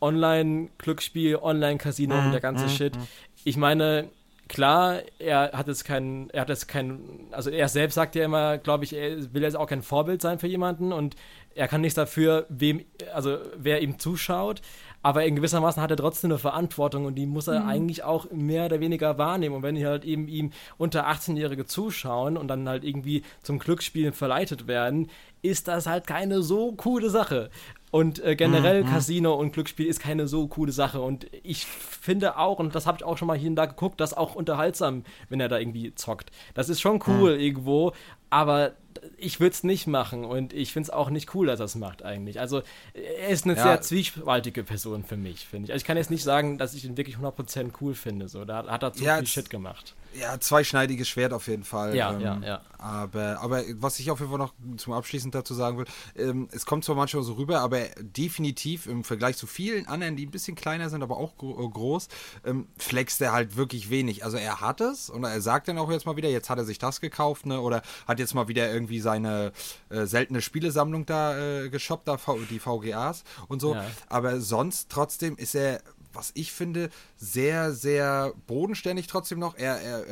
Online-Glücksspiel, 0.00 1.36
Online-Casino 1.36 2.18
und 2.18 2.32
der 2.32 2.40
ganze 2.40 2.66
mm, 2.66 2.68
Shit. 2.68 2.96
Mm. 2.96 3.02
Ich 3.44 3.56
meine, 3.56 4.08
klar, 4.48 5.00
er 5.18 5.52
hat 5.52 5.68
jetzt 5.68 5.84
keinen, 5.84 6.28
er 6.30 6.42
hat 6.42 6.48
jetzt 6.48 6.66
keinen, 6.68 7.28
also 7.30 7.50
er 7.50 7.68
selbst 7.68 7.94
sagt 7.94 8.14
ja 8.16 8.24
immer, 8.24 8.58
glaube 8.58 8.84
ich, 8.84 8.94
er 8.94 9.32
will 9.32 9.42
jetzt 9.42 9.56
auch 9.56 9.66
kein 9.68 9.82
Vorbild 9.82 10.20
sein 10.20 10.38
für 10.38 10.48
jemanden 10.48 10.92
und 10.92 11.14
er 11.54 11.68
kann 11.68 11.80
nichts 11.80 11.94
dafür, 11.94 12.46
wem, 12.48 12.84
also 13.14 13.38
wer 13.56 13.80
ihm 13.80 13.98
zuschaut, 13.98 14.60
aber 15.02 15.24
in 15.24 15.36
gewissermaßen 15.36 15.82
hat 15.82 15.90
er 15.90 15.96
trotzdem 15.96 16.30
eine 16.30 16.38
Verantwortung 16.38 17.06
und 17.06 17.16
die 17.16 17.26
muss 17.26 17.48
er 17.48 17.60
mhm. 17.60 17.68
eigentlich 17.68 18.04
auch 18.04 18.30
mehr 18.30 18.66
oder 18.66 18.80
weniger 18.80 19.18
wahrnehmen. 19.18 19.56
Und 19.56 19.62
wenn 19.62 19.76
hier 19.76 19.88
halt 19.88 20.04
eben 20.04 20.28
ihm 20.28 20.52
unter 20.78 21.08
18-Jährige 21.08 21.66
zuschauen 21.66 22.36
und 22.36 22.48
dann 22.48 22.68
halt 22.68 22.84
irgendwie 22.84 23.22
zum 23.42 23.58
Glücksspielen 23.58 24.12
verleitet 24.12 24.66
werden, 24.66 25.10
ist 25.42 25.68
das 25.68 25.86
halt 25.86 26.06
keine 26.06 26.42
so 26.42 26.72
coole 26.72 27.10
Sache. 27.10 27.50
Und 27.90 28.24
äh, 28.24 28.36
generell 28.36 28.84
mhm. 28.84 28.88
Casino 28.88 29.34
und 29.34 29.52
Glücksspiel 29.52 29.86
ist 29.86 30.00
keine 30.00 30.26
so 30.26 30.46
coole 30.48 30.72
Sache. 30.72 31.02
Und 31.02 31.26
ich 31.42 31.66
finde 31.66 32.38
auch, 32.38 32.58
und 32.58 32.74
das 32.74 32.86
habe 32.86 32.96
ich 32.98 33.04
auch 33.04 33.18
schon 33.18 33.28
mal 33.28 33.36
hier 33.36 33.50
und 33.50 33.56
da 33.56 33.66
geguckt, 33.66 34.00
das 34.00 34.14
auch 34.14 34.34
unterhaltsam, 34.34 35.04
wenn 35.28 35.40
er 35.40 35.48
da 35.48 35.58
irgendwie 35.58 35.94
zockt. 35.94 36.30
Das 36.54 36.70
ist 36.70 36.80
schon 36.80 37.02
cool 37.06 37.34
mhm. 37.34 37.40
irgendwo, 37.40 37.92
aber 38.32 38.72
ich 39.18 39.40
würde 39.40 39.52
es 39.52 39.62
nicht 39.62 39.86
machen 39.86 40.24
und 40.24 40.54
ich 40.54 40.72
finde 40.72 40.86
es 40.86 40.90
auch 40.90 41.10
nicht 41.10 41.34
cool, 41.34 41.46
dass 41.46 41.60
er 41.60 41.66
es 41.66 41.74
macht 41.74 42.02
eigentlich. 42.02 42.40
Also 42.40 42.62
er 42.94 43.28
ist 43.28 43.44
eine 43.44 43.56
ja. 43.56 43.62
sehr 43.62 43.80
zwiespaltige 43.82 44.64
Person 44.64 45.04
für 45.04 45.18
mich, 45.18 45.46
finde 45.46 45.66
ich. 45.66 45.72
Also 45.72 45.82
ich 45.82 45.86
kann 45.86 45.98
jetzt 45.98 46.10
nicht 46.10 46.22
sagen, 46.22 46.56
dass 46.56 46.72
ich 46.72 46.84
ihn 46.84 46.96
wirklich 46.96 47.16
100% 47.16 47.72
cool 47.80 47.94
finde. 47.94 48.28
So. 48.28 48.44
Da 48.46 48.66
hat 48.66 48.82
er 48.82 48.92
zu 48.94 49.04
ja, 49.04 49.18
viel 49.18 49.26
Shit 49.26 49.50
gemacht. 49.50 49.94
Ja, 50.14 50.38
zweischneidiges 50.38 51.08
Schwert 51.08 51.32
auf 51.32 51.48
jeden 51.48 51.64
Fall. 51.64 51.96
Ja, 51.96 52.12
ähm, 52.12 52.20
ja, 52.20 52.38
ja. 52.44 52.60
Aber, 52.78 53.38
aber 53.40 53.62
was 53.76 53.98
ich 53.98 54.10
auf 54.10 54.20
jeden 54.20 54.30
Fall 54.30 54.38
noch 54.38 54.52
zum 54.76 54.92
Abschließend 54.92 55.34
dazu 55.34 55.54
sagen 55.54 55.78
will, 55.78 55.86
ähm, 56.16 56.48
es 56.52 56.66
kommt 56.66 56.84
zwar 56.84 56.96
manchmal 56.96 57.22
so 57.22 57.34
rüber, 57.34 57.60
aber 57.60 57.80
definitiv 58.00 58.86
im 58.86 59.04
Vergleich 59.04 59.36
zu 59.36 59.46
vielen 59.46 59.86
anderen, 59.86 60.16
die 60.16 60.26
ein 60.26 60.30
bisschen 60.30 60.54
kleiner 60.54 60.90
sind, 60.90 61.02
aber 61.02 61.16
auch 61.16 61.36
gro 61.36 61.68
groß, 61.68 62.08
ähm, 62.44 62.66
flext 62.76 63.22
er 63.22 63.32
halt 63.32 63.56
wirklich 63.56 63.88
wenig. 63.88 64.24
Also 64.24 64.36
er 64.36 64.60
hat 64.60 64.80
es 64.80 65.08
und 65.08 65.24
er 65.24 65.40
sagt 65.40 65.68
dann 65.68 65.78
auch 65.78 65.90
jetzt 65.90 66.04
mal 66.04 66.16
wieder, 66.16 66.28
jetzt 66.28 66.50
hat 66.50 66.58
er 66.58 66.64
sich 66.64 66.78
das 66.78 67.00
gekauft, 67.00 67.46
ne? 67.46 67.60
Oder 67.60 67.82
hat 68.06 68.18
jetzt 68.22 68.34
mal 68.34 68.48
wieder 68.48 68.72
irgendwie 68.72 69.00
seine 69.00 69.52
äh, 69.90 70.06
seltene 70.06 70.40
Spielesammlung 70.40 71.06
da 71.06 71.38
äh, 71.38 71.68
geshoppt, 71.68 72.08
da 72.08 72.18
die 72.50 72.58
VGAs 72.58 73.24
und 73.48 73.60
so. 73.60 73.74
Ja. 73.74 73.84
Aber 74.08 74.40
sonst 74.40 74.90
trotzdem 74.90 75.36
ist 75.36 75.54
er 75.54 75.80
was 76.14 76.30
ich 76.34 76.52
finde, 76.52 76.90
sehr, 77.16 77.72
sehr 77.72 78.32
bodenständig 78.46 79.06
trotzdem 79.06 79.38
noch. 79.38 79.56
Er, 79.56 79.80
er, 79.80 80.04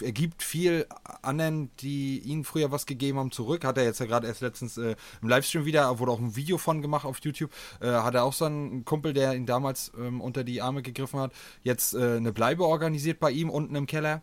er, 0.00 0.12
gibt 0.12 0.42
viel 0.42 0.86
anderen, 1.22 1.70
die 1.80 2.18
ihm 2.20 2.44
früher 2.44 2.70
was 2.70 2.86
gegeben 2.86 3.18
haben, 3.18 3.30
zurück. 3.30 3.64
Hat 3.64 3.78
er 3.78 3.84
jetzt 3.84 4.00
ja 4.00 4.06
gerade 4.06 4.26
erst 4.26 4.40
letztens 4.40 4.76
äh, 4.76 4.96
im 5.22 5.28
Livestream 5.28 5.64
wieder, 5.64 5.98
wurde 5.98 6.12
auch 6.12 6.20
ein 6.20 6.36
Video 6.36 6.58
von 6.58 6.82
gemacht 6.82 7.04
auf 7.04 7.18
YouTube. 7.22 7.50
Äh, 7.80 7.88
hat 7.88 8.14
er 8.14 8.24
auch 8.24 8.32
so 8.32 8.46
einen 8.46 8.84
Kumpel, 8.84 9.12
der 9.12 9.34
ihn 9.34 9.46
damals 9.46 9.92
ähm, 9.98 10.20
unter 10.20 10.44
die 10.44 10.62
Arme 10.62 10.82
gegriffen 10.82 11.20
hat, 11.20 11.32
jetzt 11.62 11.94
äh, 11.94 12.16
eine 12.16 12.32
Bleibe 12.32 12.64
organisiert 12.64 13.20
bei 13.20 13.30
ihm 13.30 13.50
unten 13.50 13.74
im 13.76 13.86
Keller. 13.86 14.22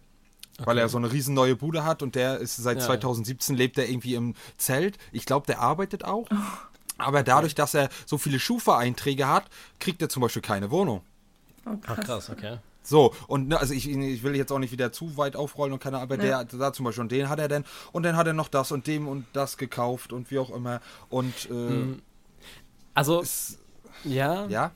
Okay. 0.61 0.69
Weil 0.69 0.77
er 0.77 0.89
so 0.89 0.97
eine 0.97 1.11
riesen 1.11 1.33
neue 1.33 1.55
Bude 1.55 1.83
hat 1.83 2.03
und 2.03 2.15
der 2.15 2.37
ist 2.37 2.55
seit 2.57 2.79
ja, 2.79 2.85
2017 2.85 3.55
lebt 3.55 3.77
er 3.77 3.89
irgendwie 3.89 4.15
im 4.15 4.35
Zelt. 4.57 4.97
Ich 5.11 5.25
glaube, 5.25 5.47
der 5.47 5.59
arbeitet 5.59 6.05
auch. 6.05 6.27
Oh. 6.31 6.35
Aber 6.97 7.23
dadurch, 7.23 7.55
dass 7.55 7.73
er 7.73 7.89
so 8.05 8.17
viele 8.17 8.39
Schufa-Einträge 8.39 9.27
hat, 9.27 9.45
kriegt 9.79 10.01
er 10.01 10.09
zum 10.09 10.21
Beispiel 10.21 10.41
keine 10.41 10.69
Wohnung. 10.69 11.01
Oh, 11.65 11.77
krass. 11.77 11.97
Ach, 11.99 12.05
krass, 12.05 12.29
okay. 12.29 12.57
So, 12.83 13.13
und 13.27 13.49
ne, 13.49 13.59
also 13.59 13.73
ich, 13.73 13.87
ich 13.87 14.23
will 14.23 14.35
jetzt 14.35 14.51
auch 14.51 14.59
nicht 14.59 14.71
wieder 14.71 14.91
zu 14.91 15.17
weit 15.17 15.35
aufrollen 15.35 15.73
und 15.73 15.79
keine 15.79 15.97
Ahnung, 15.97 16.11
aber 16.11 16.23
ja. 16.23 16.43
der 16.43 16.59
da 16.59 16.73
zum 16.73 16.85
Beispiel, 16.85 17.03
und 17.03 17.11
den 17.11 17.29
hat 17.29 17.39
er 17.39 17.47
denn, 17.47 17.63
und 17.91 18.03
dann 18.03 18.17
hat 18.17 18.25
er 18.25 18.33
noch 18.33 18.47
das 18.47 18.71
und 18.71 18.87
dem 18.87 19.07
und 19.07 19.25
das 19.33 19.57
gekauft 19.57 20.13
und 20.13 20.31
wie 20.31 20.39
auch 20.39 20.49
immer. 20.49 20.81
Und 21.09 21.45
äh, 21.45 21.49
hm. 21.49 22.01
also 22.93 23.21
ist, 23.21 23.59
ja. 24.03 24.47
Ja. 24.47 24.71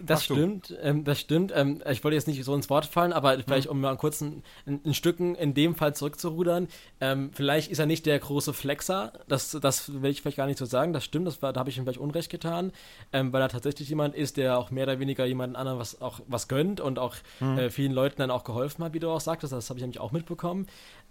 Das 0.00 0.20
Ach, 0.20 0.24
stimmt, 0.24 0.76
ähm, 0.82 1.04
das 1.04 1.20
stimmt. 1.20 1.52
Ähm, 1.54 1.82
ich 1.88 2.02
wollte 2.02 2.14
jetzt 2.14 2.26
nicht 2.26 2.42
so 2.44 2.54
ins 2.54 2.68
Wort 2.70 2.86
fallen, 2.86 3.12
aber 3.12 3.38
vielleicht, 3.38 3.68
um 3.68 3.80
mal 3.80 3.96
kurz 3.96 4.20
ein, 4.20 4.42
ein, 4.66 4.94
Stücken 4.94 5.34
in 5.34 5.54
dem 5.54 5.74
Fall 5.74 5.94
zurückzurudern, 5.94 6.68
ähm, 7.00 7.30
vielleicht 7.32 7.70
ist 7.70 7.78
er 7.78 7.86
nicht 7.86 8.06
der 8.06 8.18
große 8.18 8.52
Flexer, 8.52 9.12
das, 9.28 9.56
das 9.60 10.02
will 10.02 10.10
ich 10.10 10.22
vielleicht 10.22 10.36
gar 10.36 10.46
nicht 10.46 10.58
so 10.58 10.64
sagen, 10.64 10.92
das 10.92 11.04
stimmt, 11.04 11.26
das 11.26 11.42
war, 11.42 11.52
da 11.52 11.60
habe 11.60 11.70
ich 11.70 11.78
ihm 11.78 11.84
vielleicht 11.84 12.00
Unrecht 12.00 12.30
getan, 12.30 12.72
ähm, 13.12 13.32
weil 13.32 13.42
er 13.42 13.48
tatsächlich 13.48 13.88
jemand 13.88 14.14
ist, 14.14 14.36
der 14.36 14.58
auch 14.58 14.70
mehr 14.70 14.84
oder 14.84 14.98
weniger 14.98 15.24
jemanden 15.24 15.56
anderen 15.56 15.78
was, 15.78 16.00
auch 16.00 16.20
was 16.26 16.48
gönnt 16.48 16.80
und 16.80 16.98
auch 16.98 17.16
mhm. 17.40 17.58
äh, 17.58 17.70
vielen 17.70 17.92
Leuten 17.92 18.16
dann 18.18 18.30
auch 18.30 18.44
geholfen 18.44 18.84
hat, 18.84 18.94
wie 18.94 19.00
du 19.00 19.10
auch 19.10 19.20
sagtest, 19.20 19.52
das 19.52 19.70
habe 19.70 19.78
ich 19.78 19.82
nämlich 19.82 20.00
auch 20.00 20.12
mitbekommen. 20.12 20.66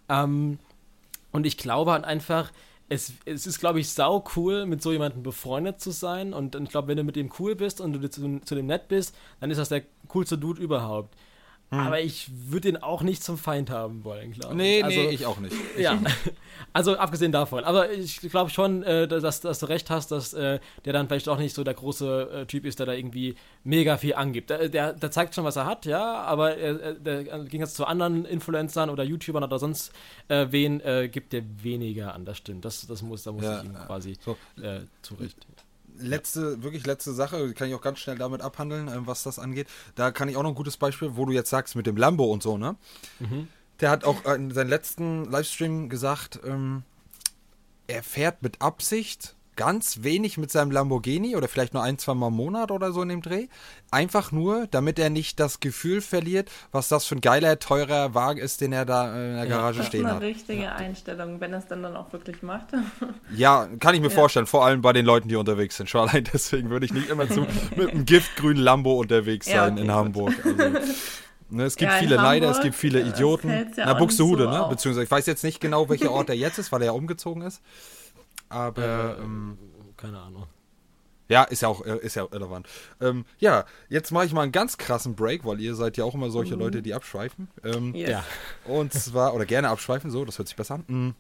Ähm, 0.10 0.60
und 1.32 1.46
ich 1.46 1.58
glaube 1.58 1.92
halt 1.92 2.04
einfach, 2.04 2.52
es, 2.92 3.14
es 3.24 3.48
ist, 3.48 3.60
glaube 3.60 3.80
ich, 3.80 3.90
sau 3.90 4.22
cool, 4.36 4.66
mit 4.66 4.82
so 4.82 4.92
jemandem 4.92 5.24
befreundet 5.24 5.80
zu 5.80 5.92
sein. 5.92 6.34
Und, 6.34 6.58
und 6.58 6.64
ich 6.64 6.70
glaube, 6.72 6.90
wenn 6.90 6.98
du 6.98 7.06
mit 7.06 7.16
dem 7.16 7.32
cool 7.40 7.56
bist 7.56 7.80
und 7.80 7.94
du 7.94 8.10
zu, 8.10 8.42
zu 8.42 8.54
dem 8.54 8.66
nett 8.66 8.90
bist, 8.90 9.16
dann 9.40 9.50
ist 9.50 9.58
das 9.58 9.70
der 9.70 9.84
coolste 10.10 10.38
Dude 10.38 10.62
überhaupt. 10.62 11.16
Hm. 11.74 11.80
Aber 11.80 12.02
ich 12.02 12.30
würde 12.30 12.68
ihn 12.68 12.78
auch 12.78 13.02
nicht 13.02 13.24
zum 13.24 13.38
Feind 13.38 13.70
haben 13.70 14.04
wollen, 14.04 14.34
glaube 14.34 14.56
nee, 14.56 14.80
ich. 14.80 14.84
Also, 14.84 15.00
nee, 15.00 15.10
ich 15.10 15.26
auch 15.26 15.40
nicht. 15.40 15.56
Ja, 15.78 15.98
also 16.74 16.98
abgesehen 16.98 17.32
davon. 17.32 17.64
Aber 17.64 17.92
ich 17.92 18.20
glaube 18.20 18.50
schon, 18.50 18.84
äh, 18.84 19.08
dass, 19.08 19.40
dass, 19.40 19.60
du 19.60 19.66
recht 19.68 19.90
hast, 19.90 20.12
dass 20.12 20.34
äh, 20.34 20.60
der 20.84 20.92
dann 20.92 21.08
vielleicht 21.08 21.30
auch 21.30 21.38
nicht 21.38 21.56
so 21.56 21.64
der 21.64 21.74
große 21.74 22.42
äh, 22.42 22.46
Typ 22.46 22.66
ist, 22.66 22.80
der 22.80 22.88
da 22.88 22.94
irgendwie 22.94 23.36
mega 23.64 23.96
viel 23.96 24.16
angibt. 24.16 24.50
Der, 24.50 24.68
der, 24.68 24.92
der 24.92 25.12
zeigt 25.12 25.34
schon, 25.34 25.46
was 25.46 25.56
er 25.56 25.66
hat, 25.66 25.86
ja, 25.86 26.22
aber 26.24 26.58
er, 26.58 26.94
der 26.94 27.24
ging 27.46 27.62
jetzt 27.62 27.76
zu 27.76 27.86
anderen 27.86 28.26
Influencern 28.26 28.90
oder 28.90 29.04
YouTubern 29.04 29.44
oder 29.44 29.58
sonst 29.58 29.94
äh, 30.28 30.48
wen, 30.50 30.82
äh, 30.82 31.08
gibt 31.08 31.32
der 31.32 31.44
weniger 31.64 32.14
an, 32.14 32.26
das 32.26 32.38
stimmt. 32.38 32.66
Das, 32.66 32.86
das 32.86 33.02
muss, 33.02 33.24
da 33.24 33.32
muss 33.32 33.46
ja, 33.46 33.60
ich 33.60 33.66
ihm 33.66 33.74
quasi 33.74 34.18
so. 34.20 34.38
Äh, 34.62 34.82
zurecht 35.02 35.38
letzte, 36.02 36.64
wirklich 36.64 36.86
letzte 36.86 37.14
Sache, 37.14 37.54
kann 37.54 37.68
ich 37.70 37.76
auch 37.76 37.82
ganz 37.82 38.00
schnell 38.00 38.18
damit 38.18 38.42
abhandeln, 38.42 38.88
ähm, 38.88 39.08
was 39.08 39.24
das 39.24 39.40
angeht. 39.40 39.68
Da 39.96 40.12
kann 40.12 40.30
ich 40.30 40.38
auch 40.38 40.44
noch 40.44 40.50
ein 40.50 40.56
gutes 40.56 40.78
Beispiel, 40.78 41.16
wo 41.16 41.26
du 41.26 41.32
jetzt 41.32 41.50
sagst 41.50 41.76
mit 41.76 41.88
dem 41.88 41.98
Lambo 41.98 42.26
und 42.26 42.44
so, 42.44 42.58
ne? 42.58 42.76
Mhm. 43.20 43.48
Der 43.80 43.90
hat 43.90 44.04
auch 44.04 44.26
in 44.26 44.52
seinem 44.52 44.70
letzten 44.70 45.26
Livestream 45.26 45.90
gesagt, 45.90 46.40
ähm, 46.46 46.84
er 47.88 48.04
fährt 48.04 48.44
mit 48.44 48.62
Absicht 48.62 49.36
ganz 49.62 50.00
wenig 50.02 50.40
mit 50.40 50.50
seinem 50.50 50.72
Lamborghini 50.72 51.36
oder 51.36 51.48
vielleicht 51.48 51.76
nur 51.76 51.84
ein, 51.84 52.00
zwei 52.00 52.16
Mal 52.16 52.30
im 52.30 52.34
Monat 52.34 52.72
oder 52.72 52.92
so 52.92 53.04
in 53.04 53.10
dem 53.10 53.22
Dreh. 53.22 53.46
Einfach 53.92 54.32
nur, 54.32 54.66
damit 54.66 54.98
er 54.98 55.12
nicht 55.12 55.40
das 55.40 55.60
Gefühl 55.60 56.02
verliert, 56.02 56.50
was 56.72 56.88
das 56.88 57.06
für 57.06 57.14
ein 57.14 57.22
geiler, 57.22 57.60
teurer 57.60 58.16
Wagen 58.16 58.40
ist, 58.40 58.62
den 58.62 58.74
er 58.74 58.86
da 58.86 59.14
in 59.14 59.36
der 59.36 59.46
Garage 59.46 59.82
ja, 59.82 59.86
stehen 59.86 60.08
hat. 60.08 60.14
Das 60.14 60.18
ist 60.18 60.24
eine 60.24 60.36
richtige 60.36 60.64
ja. 60.64 60.76
Einstellung, 60.78 61.40
wenn 61.40 61.54
er 61.54 61.60
es 61.60 61.68
dann, 61.68 61.84
dann 61.84 61.96
auch 61.96 62.12
wirklich 62.12 62.42
macht. 62.42 62.70
Ja, 63.36 63.68
kann 63.80 63.96
ich 63.96 64.02
mir 64.02 64.10
ja. 64.10 64.14
vorstellen, 64.14 64.46
vor 64.46 64.66
allem 64.66 64.82
bei 64.82 64.94
den 64.94 65.06
Leuten, 65.06 65.30
die 65.30 65.36
unterwegs 65.36 65.78
sind. 65.78 65.90
Schon 65.90 66.10
allein 66.10 66.28
deswegen 66.34 66.70
würde 66.70 66.86
ich 66.86 66.94
nicht 66.94 67.10
immer 67.10 67.30
zu, 67.30 67.42
mit 67.76 67.92
einem 67.92 68.06
giftgrünen 68.06 68.62
Lambo 68.62 69.00
unterwegs 69.00 69.46
sein 69.46 69.74
okay, 69.74 69.82
in 69.82 69.92
Hamburg. 69.92 70.34
Also, 70.44 70.80
Ne, 71.52 71.64
es 71.66 71.76
gibt 71.76 71.92
ja, 71.92 71.98
viele 71.98 72.18
Hamburg, 72.18 72.32
leider, 72.32 72.52
es 72.52 72.62
gibt 72.62 72.76
viele 72.76 73.02
Idioten. 73.02 73.50
Ja 73.50 73.86
Na, 73.86 73.94
Buxtehude, 73.94 74.46
so 74.46 74.50
ne? 74.50 74.68
Beziehungsweise 74.70 75.04
ich 75.04 75.12
weiß 75.12 75.26
jetzt 75.26 75.44
nicht 75.44 75.60
genau, 75.60 75.90
welcher 75.90 76.12
Ort 76.12 76.30
er 76.30 76.36
jetzt 76.36 76.58
ist, 76.58 76.72
weil 76.72 76.82
er 76.82 76.88
ja 76.88 76.92
umgezogen 76.94 77.42
ist. 77.42 77.62
Aber 78.52 79.18
äh, 79.18 79.22
ähm, 79.22 79.58
keine 79.98 80.20
Ahnung. 80.20 80.46
Ja, 81.32 81.44
ist 81.44 81.62
ja 81.62 81.70
auch 81.70 81.86
äh, 81.86 81.98
ist 82.00 82.16
ja 82.16 82.24
irrelevant. 82.24 82.68
Ähm, 83.00 83.24
ja, 83.40 83.66
jetzt 83.88 84.12
mache 84.12 84.26
ich 84.26 84.34
mal 84.34 84.42
einen 84.42 84.52
ganz 84.52 84.78
krassen 84.78 85.16
Break, 85.16 85.46
weil 85.46 85.62
ihr 85.62 85.76
seid 85.76 85.96
ja 85.96 86.04
auch 86.04 86.14
immer 86.14 86.30
solche 86.30 86.56
mhm. 86.56 86.60
Leute, 86.60 86.82
die 86.82 86.94
abschweifen. 86.94 87.48
Ähm, 87.64 87.96
yes. 87.96 88.10
Ja. 88.10 88.26
Und 88.66 88.92
zwar, 88.92 89.34
oder 89.34 89.46
gerne 89.46 89.70
abschweifen, 89.70 90.12
so, 90.12 90.26
das 90.26 90.38
hört 90.38 90.50
sich 90.50 90.58
besser 90.58 90.76
an. 90.76 90.84
Mhm. 90.88 91.16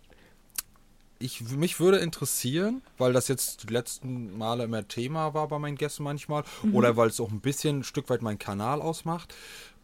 ich, 1.19 1.41
mich 1.51 1.79
würde 1.79 1.99
interessieren, 1.99 2.81
weil 2.97 3.13
das 3.13 3.29
jetzt 3.29 3.63
die 3.63 3.73
letzten 3.73 4.37
Male 4.37 4.65
immer 4.65 4.85
Thema 4.85 5.33
war 5.33 5.47
bei 5.47 5.59
meinen 5.59 5.77
Gästen 5.77 6.03
manchmal, 6.03 6.43
mhm. 6.61 6.75
oder 6.75 6.97
weil 6.97 7.07
es 7.07 7.21
auch 7.21 7.31
ein 7.31 7.39
bisschen 7.39 7.79
ein 7.79 7.83
Stück 7.85 8.09
weit 8.09 8.21
meinen 8.21 8.39
Kanal 8.39 8.81
ausmacht. 8.81 9.33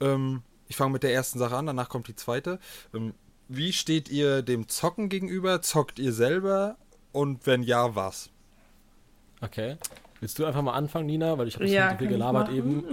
Ähm, 0.02 0.42
ich 0.68 0.76
fange 0.76 0.92
mit 0.92 1.04
der 1.04 1.14
ersten 1.14 1.40
Sache 1.40 1.56
an, 1.56 1.68
danach 1.68 1.88
kommt 1.88 2.10
die 2.10 2.16
zweite. 2.16 2.60
Ähm, 2.94 3.14
wie 3.48 3.72
steht 3.72 4.10
ihr 4.10 4.42
dem 4.42 4.68
Zocken 4.68 5.08
gegenüber? 5.08 5.62
Zockt 5.62 6.00
ihr 6.00 6.12
selber? 6.12 6.76
Und 7.12 7.46
wenn 7.46 7.64
ja, 7.64 7.96
was? 7.96 8.30
Okay. 9.42 9.78
Willst 10.20 10.40
du 10.40 10.46
einfach 10.46 10.62
mal 10.62 10.74
anfangen, 10.74 11.06
Nina? 11.06 11.38
Weil 11.38 11.48
ich 11.48 11.56
habe 11.56 11.68
ja, 11.68 11.92
so 11.92 11.98
viel 11.98 12.08
gelabert 12.08 12.50
eben. 12.50 12.84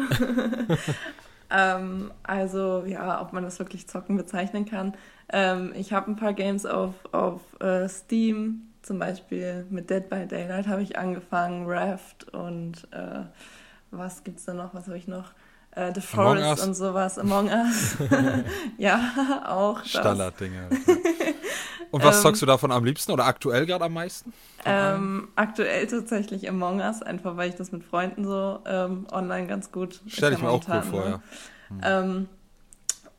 ähm, 1.50 2.10
also, 2.22 2.84
ja, 2.86 3.20
ob 3.22 3.32
man 3.32 3.42
das 3.42 3.58
wirklich 3.58 3.88
Zocken 3.88 4.16
bezeichnen 4.16 4.66
kann. 4.66 4.94
Ähm, 5.32 5.72
ich 5.74 5.92
habe 5.92 6.10
ein 6.10 6.16
paar 6.16 6.34
Games 6.34 6.66
auf, 6.66 6.94
auf 7.12 7.40
uh, 7.62 7.88
Steam, 7.88 8.68
zum 8.82 8.98
Beispiel 8.98 9.66
mit 9.70 9.88
Dead 9.88 10.08
by 10.08 10.26
Daylight 10.26 10.68
habe 10.68 10.82
ich 10.82 10.98
angefangen, 10.98 11.66
Raft 11.66 12.28
und 12.34 12.86
uh, 12.94 13.24
was 13.90 14.22
es 14.26 14.44
da 14.44 14.52
noch? 14.52 14.74
Was 14.74 14.86
habe 14.86 14.98
ich 14.98 15.08
noch? 15.08 15.32
Uh, 15.76 15.90
The 15.92 16.00
Forest 16.00 16.66
und 16.66 16.74
sowas, 16.74 17.18
Among 17.18 17.48
Us. 17.48 17.96
ja, 18.78 19.42
auch. 19.46 19.82
Standarddinge. 19.84 20.68
Und 21.94 22.02
was 22.02 22.16
ähm, 22.16 22.22
zockst 22.22 22.42
du 22.42 22.46
davon 22.46 22.72
am 22.72 22.84
liebsten 22.84 23.12
oder 23.12 23.24
aktuell 23.24 23.66
gerade 23.66 23.84
am 23.84 23.92
meisten? 23.92 24.32
Ähm, 24.64 25.28
aktuell 25.36 25.86
tatsächlich 25.86 26.48
Among 26.48 26.80
Us, 26.80 27.02
einfach 27.02 27.36
weil 27.36 27.50
ich 27.50 27.54
das 27.54 27.70
mit 27.70 27.84
Freunden 27.84 28.24
so 28.24 28.58
ähm, 28.66 29.06
online 29.12 29.46
ganz 29.46 29.70
gut. 29.70 30.00
Stell 30.08 30.32
ich 30.32 30.42
mir 30.42 30.50
auch 30.50 30.64
cool 30.68 30.82
vor, 30.82 31.06
ja. 31.06 31.20
Hm. 32.02 32.28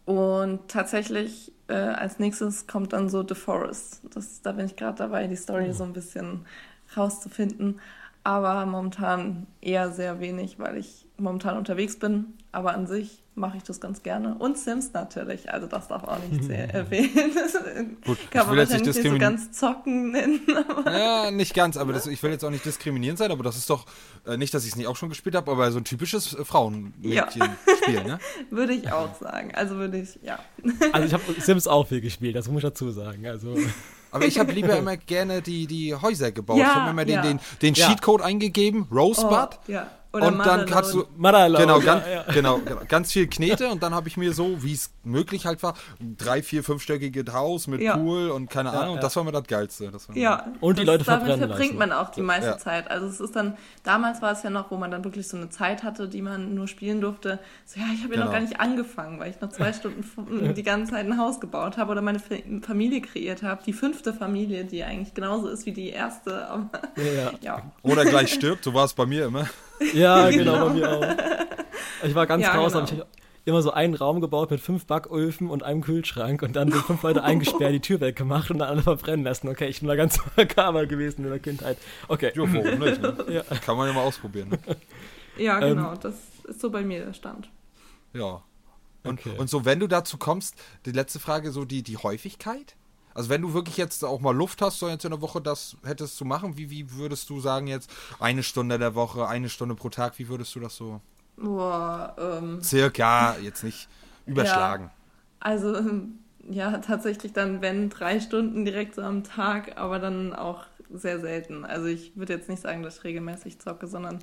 und 0.04 0.68
tatsächlich 0.68 1.54
äh, 1.68 1.74
als 1.74 2.20
nächstes 2.20 2.68
kommt 2.68 2.92
dann 2.92 3.08
so 3.08 3.26
The 3.26 3.34
Forest. 3.34 4.02
Das, 4.14 4.42
da 4.42 4.52
bin 4.52 4.66
ich 4.66 4.76
gerade 4.76 4.98
dabei, 4.98 5.26
die 5.28 5.38
Story 5.38 5.70
mhm. 5.70 5.74
so 5.74 5.86
ein 5.86 5.94
bisschen 5.94 6.46
rauszufinden. 6.98 7.80
Aber 8.26 8.66
momentan 8.66 9.48
eher 9.62 9.90
sehr 9.92 10.20
wenig, 10.20 10.60
weil 10.60 10.76
ich 10.76 11.08
momentan 11.18 11.58
unterwegs 11.58 11.98
bin. 11.98 12.34
Aber 12.52 12.74
an 12.74 12.88
sich 12.88 13.24
mache 13.36 13.58
ich 13.58 13.64
das 13.64 13.82
ganz 13.82 14.02
gerne. 14.02 14.36
Und 14.36 14.58
Sims 14.58 14.94
natürlich, 14.94 15.52
also 15.52 15.68
das 15.68 15.88
darf 15.88 16.04
auch 16.06 16.18
nicht 16.30 16.46
sehr 16.46 16.70
erwähnen. 16.74 17.98
Gut, 18.06 18.18
kann 18.32 18.48
man 18.48 18.58
wahrscheinlich 18.58 18.88
nicht, 18.88 19.04
nicht 19.04 19.12
so 19.12 19.20
ganz 19.20 19.52
zocken 19.52 20.12
nennen. 20.12 20.42
ja, 20.86 21.32
nicht 21.32 21.54
ganz, 21.54 21.78
aber 21.78 21.94
das, 21.94 22.08
ich 22.08 22.22
will 22.24 22.32
jetzt 22.32 22.44
auch 22.46 22.50
nicht 22.50 22.66
diskriminierend 22.66 23.20
sein, 23.20 23.32
aber 23.32 23.44
das 23.44 23.58
ist 23.58 23.70
doch, 23.70 23.86
äh, 24.26 24.38
nicht, 24.38 24.54
dass 24.54 24.64
ich 24.64 24.72
es 24.72 24.76
nicht 24.78 24.88
auch 24.88 24.96
schon 24.96 25.10
gespielt 25.10 25.36
habe, 25.36 25.52
aber 25.52 25.72
so 25.72 25.78
ein 25.78 25.84
typisches 25.84 26.34
äh, 26.34 26.46
Frauenmädchen-Spiel, 26.46 28.04
ne? 28.04 28.20
würde 28.50 28.74
ich 28.74 28.92
auch 28.92 29.14
sagen, 29.20 29.54
also 29.54 29.76
würde 29.76 30.00
ich, 30.00 30.18
ja. 30.24 30.40
Also 30.94 31.06
ich 31.06 31.14
habe 31.14 31.24
Sims 31.40 31.68
auch 31.68 31.88
viel 31.88 32.02
gespielt, 32.02 32.36
das 32.36 32.48
muss 32.48 32.64
ich 32.64 32.70
dazu 32.70 32.92
sagen, 32.92 33.28
also... 33.28 33.56
Aber 34.12 34.26
ich 34.26 34.40
habe 34.40 34.54
lieber 34.54 34.78
immer 34.78 34.96
gerne 34.96 35.42
die, 35.42 35.68
die 35.68 35.94
Häuser 35.94 36.32
gebaut. 36.32 36.58
Ja, 36.58 36.68
ich 36.68 36.76
habe 36.76 36.92
immer 36.92 37.04
den, 37.04 37.16
ja. 37.16 37.22
den, 37.22 37.40
den 37.62 37.74
Cheatcode 37.74 38.22
eingegeben, 38.22 38.88
Rosebud. 38.90 39.60
Oh, 39.68 39.72
ja. 39.72 39.88
Oder 40.16 40.28
und 40.28 40.40
dann 40.40 40.66
kannst 40.66 40.94
du 40.94 41.04
Motherload. 41.18 41.62
Genau, 41.62 41.80
ganz, 41.80 42.06
ja, 42.06 42.12
ja. 42.14 42.24
genau, 42.32 42.60
genau, 42.60 42.82
ganz 42.88 43.12
viel 43.12 43.28
Knete 43.28 43.68
und 43.68 43.84
dann 43.84 43.94
habe 43.94 44.08
ich 44.08 44.16
mir 44.16 44.32
so, 44.34 44.64
wie 44.64 44.72
es 44.72 44.92
möglich 45.04 45.46
halt 45.46 45.62
war, 45.62 45.76
ein 46.00 46.16
drei, 46.18 46.42
vier, 46.42 46.64
fünfstöckiges 46.64 47.34
Haus 47.34 47.68
mit 47.68 47.82
ja. 47.82 47.98
Pool 47.98 48.30
und 48.30 48.50
keine 48.50 48.72
Ahnung. 48.72 48.96
Und 48.96 49.04
das 49.04 49.14
war 49.18 49.26
mir 49.26 49.34
das 49.34 49.44
Geilste. 49.44 49.92
Das 49.92 50.08
ja. 50.14 50.48
Und 50.62 50.80
die 50.80 50.84
Leute 50.84 51.04
verbrennen 51.04 51.42
Damit 51.42 51.58
verbringt 51.58 51.78
man 51.78 51.92
auch 51.92 52.12
die 52.12 52.22
meiste 52.22 52.58
Zeit. 52.58 52.90
Also 52.90 53.08
es 53.08 53.20
ist 53.20 53.36
dann, 53.36 53.58
damals 53.84 54.22
war 54.22 54.32
es 54.32 54.44
ja 54.44 54.50
noch, 54.50 54.72
wo 54.72 54.78
man 54.78 54.90
dann 54.90 55.04
wirklich 55.04 55.28
so 55.28 55.36
eine 55.36 55.50
Zeit 55.50 55.84
hatte, 55.84 56.08
die 56.08 56.22
man 56.22 56.56
nur 56.56 56.70
spielen 56.70 57.02
durfte. 57.02 57.40
So, 57.66 57.82
ja, 57.82 57.88
ich 57.94 58.04
habe 58.04 58.14
ja 58.14 58.22
genau. 58.22 58.26
noch 58.26 58.32
gar 58.32 58.40
nicht 58.40 58.60
angefangen, 58.62 59.20
weil 59.20 59.32
ich 59.32 59.42
noch 59.42 59.50
zwei 59.50 59.74
Stunden 59.74 60.54
die 60.54 60.64
ganze 60.64 60.94
Zeit 60.94 61.06
ein 61.06 61.18
Haus 61.18 61.42
gebaut 61.42 61.78
habe 61.78 61.92
oder 61.92 62.02
meine 62.02 62.20
Familie 62.62 63.02
kreiert 63.02 63.44
habe. 63.44 63.64
Die 63.66 63.74
fünfte 63.74 64.14
Familie, 64.14 64.64
die 64.64 64.82
eigentlich 64.84 65.14
genauso 65.14 65.50
ist 65.50 65.66
wie 65.66 65.74
die 65.74 65.90
erste. 65.90 66.48
Ja. 67.42 67.62
Oder 67.82 68.06
gleich 68.06 68.34
stirbt, 68.34 68.64
so 68.64 68.74
war 68.74 68.86
es 68.86 68.94
bei 68.94 69.06
mir 69.06 69.26
immer. 69.26 69.48
Ja, 69.94 70.30
genau, 70.32 70.68
bei 70.68 70.74
mir 70.74 70.92
auch. 70.92 71.06
Ich 72.04 72.16
war 72.16 72.28
ganz 72.28 72.44
ja, 72.44 72.54
grausam. 72.54 72.86
Genau. 72.86 72.94
Ich 72.94 73.00
habe 73.00 73.10
immer 73.46 73.62
so 73.62 73.72
einen 73.72 73.94
Raum 73.94 74.22
gebaut 74.22 74.52
mit 74.52 74.60
fünf 74.60 74.86
Backöfen 74.86 75.50
und 75.50 75.64
einem 75.64 75.82
Kühlschrank 75.82 76.42
und 76.42 76.56
dann 76.56 76.72
sind 76.72 76.84
fünf 76.84 77.04
Leute 77.04 77.24
eingesperrt, 77.24 77.74
die 77.74 77.80
Tür 77.80 78.02
weggemacht 78.02 78.50
und 78.50 78.60
dann 78.60 78.70
alle 78.70 78.82
verbrennen 78.82 79.24
lassen. 79.24 79.48
Okay, 79.48 79.68
ich 79.68 79.80
bin 79.80 79.88
da 79.88 79.96
ganz 79.96 80.20
makaber 80.36 80.86
gewesen 80.88 81.24
in 81.24 81.30
der 81.30 81.40
Kindheit. 81.40 81.78
Okay. 82.08 82.32
Jo, 82.36 82.48
warum 82.52 82.80
nicht? 82.80 83.02
Ne? 83.02 83.16
Ja. 83.30 83.44
Kann 83.44 83.78
man 83.78 83.88
ja 83.88 83.94
mal 83.94 84.02
ausprobieren. 84.02 84.50
Ne? 84.50 84.60
Ja, 85.38 85.60
genau. 85.60 85.94
Ähm, 85.94 86.00
das 86.02 86.16
ist 86.48 86.60
so 86.60 86.70
bei 86.70 86.84
mir 86.84 87.06
der 87.06 87.14
Stand. 87.14 87.50
Ja. 88.14 88.42
Und, 89.04 89.20
okay. 89.20 89.38
und 89.38 89.50
so, 89.50 89.66
wenn 89.66 89.80
du 89.80 89.88
dazu 89.88 90.18
kommst, 90.18 90.56
die 90.86 90.92
letzte 90.92 91.20
Frage, 91.20 91.52
so 91.52 91.66
die, 91.66 91.84
die 91.84 91.98
Häufigkeit? 91.98 92.76
Also 93.16 93.30
wenn 93.30 93.42
du 93.42 93.54
wirklich 93.54 93.78
jetzt 93.78 94.04
auch 94.04 94.20
mal 94.20 94.36
Luft 94.36 94.62
hast, 94.62 94.78
so 94.78 94.90
jetzt 94.90 95.06
in 95.06 95.12
der 95.12 95.22
Woche 95.22 95.42
das 95.42 95.78
hättest 95.86 96.18
zu 96.18 96.26
machen, 96.26 96.58
wie, 96.58 96.70
wie 96.70 96.92
würdest 96.92 97.30
du 97.30 97.40
sagen 97.40 97.66
jetzt 97.66 97.90
eine 98.20 98.44
Stunde 98.44 98.78
der 98.78 98.94
Woche, 98.94 99.28
eine 99.28 99.48
Stunde 99.48 99.74
pro 99.74 99.90
Tag, 99.90 100.20
wie 100.20 100.28
würdest 100.28 100.54
du 100.54 100.60
das 100.60 100.76
so? 100.76 101.00
Boah, 101.38 102.14
ähm, 102.20 102.62
Circa, 102.62 103.38
jetzt 103.38 103.64
nicht 103.64 103.88
überschlagen. 104.26 104.86
Ja, 104.86 104.92
also 105.40 105.78
ja, 106.50 106.78
tatsächlich 106.80 107.32
dann, 107.32 107.62
wenn 107.62 107.90
drei 107.90 108.20
Stunden 108.20 108.66
direkt 108.66 108.96
so 108.96 109.02
am 109.02 109.24
Tag, 109.24 109.78
aber 109.78 110.00
dann 110.00 110.34
auch 110.34 110.66
sehr 110.92 111.20
selten. 111.22 111.64
Also 111.64 111.88
ich 111.88 112.18
würde 112.18 112.34
jetzt 112.34 112.50
nicht 112.50 112.62
sagen, 112.62 112.84
dass 112.84 112.98
ich 112.98 113.04
regelmäßig 113.06 113.60
zocke, 113.60 113.88
sondern 113.88 114.20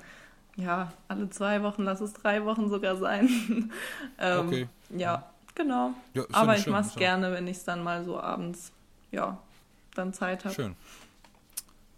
ja, 0.57 0.93
alle 1.09 1.31
zwei 1.31 1.63
Wochen, 1.63 1.83
lass 1.83 2.03
es 2.03 2.13
drei 2.13 2.45
Wochen 2.45 2.69
sogar 2.69 2.97
sein. 2.97 3.71
ähm, 4.19 4.47
okay. 4.47 4.69
Ja, 4.91 5.31
genau. 5.55 5.95
Ja, 6.13 6.25
aber 6.33 6.59
ich 6.59 6.67
mache 6.67 6.89
es 6.89 6.95
gerne, 6.95 7.33
wenn 7.33 7.47
ich 7.47 7.57
es 7.57 7.65
dann 7.65 7.83
mal 7.83 8.05
so 8.05 8.21
abends 8.21 8.71
ja, 9.13 9.41
dann 9.95 10.13
Zeit 10.13 10.45
habe. 10.45 10.55
Schön. 10.55 10.77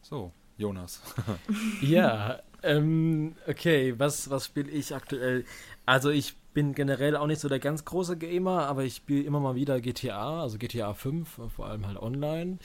So, 0.02 0.32
Jonas. 0.58 1.00
ja, 1.80 2.40
ähm, 2.62 3.34
okay, 3.46 3.98
was, 3.98 4.28
was 4.30 4.46
spiele 4.46 4.70
ich 4.70 4.94
aktuell? 4.94 5.44
Also 5.86 6.10
ich 6.10 6.36
bin 6.52 6.74
generell 6.74 7.16
auch 7.16 7.26
nicht 7.26 7.40
so 7.40 7.48
der 7.48 7.58
ganz 7.58 7.84
große 7.84 8.16
Gamer, 8.16 8.66
aber 8.66 8.84
ich 8.84 8.96
spiele 8.96 9.24
immer 9.24 9.40
mal 9.40 9.54
wieder 9.54 9.80
GTA, 9.80 10.42
also 10.42 10.58
GTA 10.58 10.94
5, 10.94 11.40
vor 11.54 11.66
allem 11.66 11.86
halt 11.86 11.98
online. 11.98 12.58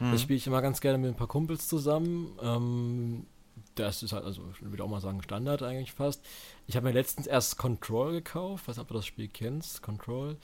Mhm. 0.00 0.12
Das 0.12 0.22
spiele 0.22 0.36
ich 0.36 0.46
immer 0.46 0.62
ganz 0.62 0.80
gerne 0.80 0.98
mit 0.98 1.10
ein 1.10 1.16
paar 1.16 1.28
Kumpels 1.28 1.68
zusammen. 1.68 2.36
Ähm, 2.42 3.26
das 3.78 4.02
ist 4.02 4.12
halt, 4.12 4.24
also 4.24 4.42
ich 4.54 4.62
würde 4.62 4.82
auch 4.82 4.88
mal 4.88 5.00
sagen, 5.00 5.22
Standard 5.22 5.62
eigentlich 5.62 5.92
fast. 5.92 6.24
Ich 6.66 6.76
habe 6.76 6.86
mir 6.86 6.92
letztens 6.92 7.26
erst 7.26 7.58
Control 7.58 8.12
gekauft. 8.12 8.66
Weiß 8.66 8.76
nicht, 8.76 8.82
ob 8.82 8.88
du 8.88 8.94
das 8.94 9.06
Spiel 9.06 9.28
kennst. 9.28 9.82
Control. 9.82 10.36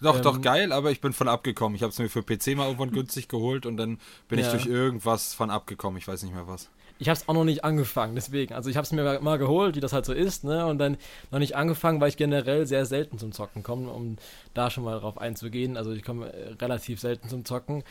Doch, 0.00 0.16
ähm, 0.16 0.22
doch 0.22 0.40
geil, 0.40 0.72
aber 0.72 0.90
ich 0.90 1.00
bin 1.00 1.12
von 1.12 1.28
abgekommen. 1.28 1.76
Ich 1.76 1.82
habe 1.82 1.90
es 1.90 1.98
mir 1.98 2.08
für 2.08 2.22
PC 2.22 2.56
mal 2.56 2.66
irgendwann 2.66 2.92
günstig 2.92 3.28
geholt 3.28 3.66
und 3.66 3.76
dann 3.76 3.98
bin 4.28 4.38
ja. 4.38 4.46
ich 4.46 4.52
durch 4.52 4.66
irgendwas 4.66 5.34
von 5.34 5.50
abgekommen. 5.50 5.98
Ich 5.98 6.08
weiß 6.08 6.22
nicht 6.22 6.34
mehr 6.34 6.46
was. 6.46 6.70
Ich 7.00 7.08
habe 7.08 7.16
es 7.16 7.28
auch 7.28 7.34
noch 7.34 7.44
nicht 7.44 7.64
angefangen, 7.64 8.16
deswegen. 8.16 8.54
Also 8.54 8.70
ich 8.70 8.76
habe 8.76 8.84
es 8.84 8.90
mir 8.90 9.20
mal 9.20 9.38
geholt, 9.38 9.76
wie 9.76 9.80
das 9.80 9.92
halt 9.92 10.04
so 10.04 10.12
ist, 10.12 10.42
ne? 10.42 10.66
Und 10.66 10.78
dann 10.78 10.96
noch 11.30 11.38
nicht 11.38 11.54
angefangen, 11.54 12.00
weil 12.00 12.08
ich 12.08 12.16
generell 12.16 12.66
sehr 12.66 12.86
selten 12.86 13.18
zum 13.18 13.30
Zocken 13.30 13.62
komme, 13.62 13.88
um 13.90 14.16
da 14.52 14.68
schon 14.68 14.82
mal 14.82 14.98
drauf 14.98 15.18
einzugehen. 15.18 15.76
Also 15.76 15.92
ich 15.92 16.02
komme 16.02 16.32
äh, 16.32 16.54
relativ 16.54 16.98
selten 16.98 17.28
zum 17.28 17.44
Zocken 17.44 17.84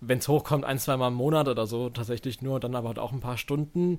wenn 0.00 0.18
es 0.18 0.28
hochkommt, 0.28 0.64
ein, 0.64 0.78
zwei 0.78 0.96
Mal 0.96 1.08
im 1.08 1.14
Monat 1.14 1.48
oder 1.48 1.66
so 1.66 1.90
tatsächlich 1.90 2.42
nur, 2.42 2.60
dann 2.60 2.74
aber 2.74 2.88
halt 2.88 2.98
auch 2.98 3.12
ein 3.12 3.20
paar 3.20 3.38
Stunden. 3.38 3.98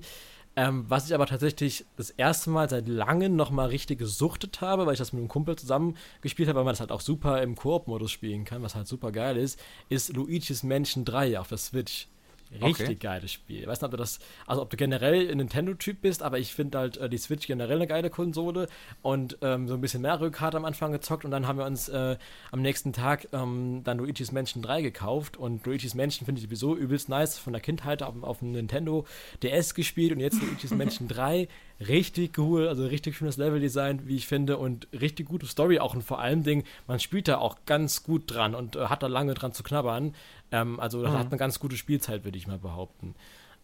Ähm, 0.56 0.84
was 0.88 1.06
ich 1.06 1.14
aber 1.14 1.26
tatsächlich 1.26 1.86
das 1.96 2.10
erste 2.10 2.50
Mal 2.50 2.68
seit 2.68 2.88
langem 2.88 3.36
nochmal 3.36 3.68
richtig 3.68 4.00
gesuchtet 4.00 4.60
habe, 4.60 4.84
weil 4.84 4.94
ich 4.94 4.98
das 4.98 5.12
mit 5.12 5.20
einem 5.20 5.28
Kumpel 5.28 5.56
zusammen 5.56 5.96
gespielt 6.22 6.48
habe, 6.48 6.58
weil 6.58 6.64
man 6.64 6.72
das 6.72 6.80
halt 6.80 6.90
auch 6.90 7.00
super 7.00 7.40
im 7.40 7.54
Koop-Modus 7.54 8.10
spielen 8.10 8.44
kann, 8.44 8.62
was 8.62 8.74
halt 8.74 8.88
super 8.88 9.12
geil 9.12 9.36
ist, 9.36 9.60
ist 9.88 10.12
Luigi's 10.12 10.64
Mansion 10.64 11.04
3 11.04 11.38
auf 11.38 11.48
der 11.48 11.58
Switch. 11.58 12.08
Richtig 12.52 12.86
okay. 12.86 12.94
geiles 12.96 13.32
Spiel. 13.32 13.60
Ich 13.60 13.66
weiß 13.66 13.80
nicht, 13.80 13.86
ob 13.86 13.90
du 13.92 13.96
das, 13.96 14.18
also 14.46 14.62
ob 14.62 14.70
du 14.70 14.76
generell 14.76 15.30
ein 15.30 15.36
Nintendo-Typ 15.36 16.00
bist, 16.00 16.22
aber 16.22 16.38
ich 16.38 16.52
finde 16.52 16.78
halt 16.78 16.96
äh, 16.96 17.08
die 17.08 17.18
Switch 17.18 17.46
generell 17.46 17.76
eine 17.76 17.86
geile 17.86 18.10
Konsole 18.10 18.66
und 19.02 19.38
ähm, 19.42 19.68
so 19.68 19.74
ein 19.74 19.80
bisschen 19.80 20.02
mehr 20.02 20.20
Rückkarte 20.20 20.56
am 20.56 20.64
Anfang 20.64 20.90
gezockt 20.90 21.24
und 21.24 21.30
dann 21.30 21.46
haben 21.46 21.58
wir 21.58 21.64
uns 21.64 21.88
äh, 21.88 22.16
am 22.50 22.60
nächsten 22.60 22.92
Tag 22.92 23.28
ähm, 23.32 23.82
dann 23.84 23.98
Luigi's 23.98 24.32
Mansion 24.32 24.62
3 24.62 24.82
gekauft 24.82 25.36
und 25.36 25.64
Luigi's 25.64 25.94
Mansion 25.94 26.26
finde 26.26 26.40
ich 26.40 26.46
sowieso 26.46 26.76
übelst 26.76 27.08
nice 27.08 27.38
von 27.38 27.52
der 27.52 27.62
Kindheit 27.62 28.02
auf, 28.02 28.20
auf 28.22 28.40
dem 28.40 28.52
Nintendo 28.52 29.06
DS 29.42 29.74
gespielt 29.74 30.12
und 30.12 30.20
jetzt 30.20 30.42
Luigi's 30.42 30.72
Mansion 30.72 31.06
3 31.06 31.46
richtig 31.80 32.36
cool, 32.38 32.68
also 32.68 32.84
richtig 32.86 33.16
schönes 33.16 33.36
Leveldesign, 33.36 34.06
wie 34.06 34.16
ich 34.16 34.26
finde, 34.26 34.58
und 34.58 34.88
richtig 34.92 35.28
gute 35.28 35.46
Story 35.46 35.78
auch. 35.78 35.94
Und 35.94 36.02
vor 36.02 36.20
allem 36.20 36.42
Ding, 36.42 36.64
man 36.86 37.00
spielt 37.00 37.28
da 37.28 37.38
auch 37.38 37.56
ganz 37.66 38.02
gut 38.02 38.24
dran 38.26 38.54
und 38.54 38.76
äh, 38.76 38.86
hat 38.86 39.02
da 39.02 39.06
lange 39.06 39.34
dran 39.34 39.52
zu 39.52 39.62
knabbern. 39.62 40.14
Ähm, 40.52 40.80
also 40.80 41.02
das 41.02 41.12
mhm. 41.12 41.18
hat 41.18 41.26
eine 41.28 41.36
ganz 41.36 41.58
gute 41.58 41.76
Spielzeit, 41.76 42.24
würde 42.24 42.38
ich 42.38 42.46
mal 42.46 42.58
behaupten. 42.58 43.14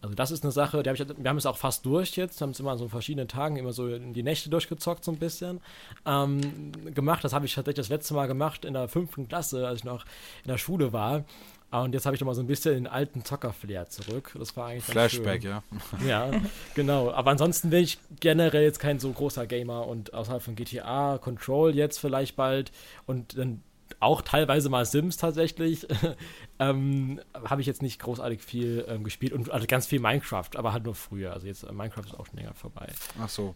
Also 0.01 0.13
das 0.13 0.29
ist 0.29 0.43
eine 0.43 0.51
Sache, 0.51 0.77
hab 0.77 0.87
ich, 0.87 0.99
wir 0.99 1.29
haben 1.29 1.37
es 1.37 1.47
auch 1.47 1.57
fast 1.57 1.85
durch 1.85 2.15
jetzt, 2.17 2.39
haben 2.41 2.51
es 2.51 2.59
immer 2.59 2.71
an 2.71 2.77
so 2.77 2.87
verschiedenen 2.87 3.27
Tagen 3.27 3.57
immer 3.57 3.73
so 3.73 3.97
die 3.97 4.21
Nächte 4.21 4.49
durchgezockt 4.49 5.03
so 5.03 5.11
ein 5.11 5.17
bisschen 5.17 5.59
ähm, 6.05 6.71
gemacht. 6.93 7.23
Das 7.23 7.33
habe 7.33 7.47
ich 7.47 7.55
tatsächlich 7.55 7.87
das 7.87 7.89
letzte 7.89 8.13
Mal 8.13 8.27
gemacht 8.27 8.63
in 8.63 8.73
der 8.73 8.89
fünften 8.89 9.27
Klasse, 9.27 9.67
als 9.67 9.79
ich 9.79 9.85
noch 9.85 10.05
in 10.43 10.51
der 10.51 10.59
Schule 10.59 10.93
war. 10.93 11.25
Ah, 11.69 11.81
und 11.81 11.93
jetzt 11.93 12.05
habe 12.05 12.15
ich 12.15 12.21
nochmal 12.21 12.35
so 12.35 12.41
ein 12.41 12.47
bisschen 12.47 12.75
den 12.75 12.87
alten 12.87 13.25
Zocker-Flair 13.25 13.89
zurück. 13.89 14.33
Das 14.39 14.55
war 14.55 14.67
eigentlich 14.67 14.85
Flashback, 14.85 15.43
ja. 15.43 15.63
Ja, 16.07 16.31
genau. 16.75 17.11
Aber 17.11 17.31
ansonsten 17.31 17.71
bin 17.71 17.83
ich 17.83 17.97
generell 18.21 18.63
jetzt 18.63 18.79
kein 18.79 18.99
so 18.99 19.11
großer 19.11 19.47
Gamer 19.47 19.85
und 19.85 20.13
außerhalb 20.13 20.41
von 20.41 20.55
GTA, 20.55 21.17
Control 21.17 21.75
jetzt 21.75 21.99
vielleicht 21.99 22.37
bald 22.37 22.71
und 23.05 23.37
dann 23.37 23.63
auch 23.99 24.21
teilweise 24.21 24.69
mal 24.69 24.85
Sims 24.85 25.17
tatsächlich. 25.17 25.87
ähm, 26.59 27.19
habe 27.33 27.61
ich 27.61 27.67
jetzt 27.67 27.81
nicht 27.81 27.99
großartig 27.99 28.41
viel 28.41 28.85
ähm, 28.87 29.03
gespielt 29.03 29.33
und 29.33 29.51
also 29.51 29.65
ganz 29.67 29.87
viel 29.87 29.99
Minecraft, 29.99 30.49
aber 30.55 30.73
halt 30.73 30.83
nur 30.85 30.95
früher. 30.95 31.33
Also 31.33 31.47
jetzt 31.47 31.63
äh, 31.63 31.71
Minecraft 31.71 32.05
ist 32.05 32.19
auch 32.19 32.25
schon 32.25 32.37
länger 32.37 32.53
vorbei. 32.53 32.87
Ach 33.21 33.29
so. 33.29 33.55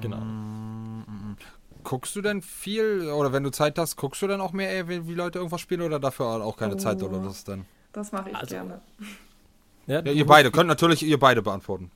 Genau. 0.00 0.16
Mm, 0.18 1.00
mm, 1.06 1.30
mm. 1.32 1.36
Guckst 1.84 2.16
du 2.16 2.22
denn 2.22 2.42
viel, 2.42 3.10
oder 3.10 3.32
wenn 3.32 3.42
du 3.44 3.50
Zeit 3.50 3.78
hast, 3.78 3.96
guckst 3.96 4.22
du 4.22 4.26
dann 4.26 4.40
auch 4.40 4.52
mehr, 4.52 4.70
ey, 4.74 4.88
wie, 4.88 5.06
wie 5.06 5.14
Leute 5.14 5.38
irgendwas 5.38 5.60
spielen 5.60 5.82
oder 5.82 6.00
dafür 6.00 6.26
auch 6.26 6.56
keine 6.56 6.76
Zeit 6.78 7.02
oder 7.02 7.18
Oh. 7.20 7.24
das 7.24 7.44
dann? 7.44 7.66
Das 7.92 8.10
mache 8.10 8.30
ich 8.30 8.36
Also- 8.36 8.54
gerne. 8.54 8.80
Ja, 9.86 10.00
Ja, 10.00 10.12
ihr 10.12 10.26
beide, 10.26 10.50
könnt 10.50 10.66
natürlich 10.68 11.02
ihr 11.02 11.18
beide 11.18 11.42
beantworten. 11.42 11.90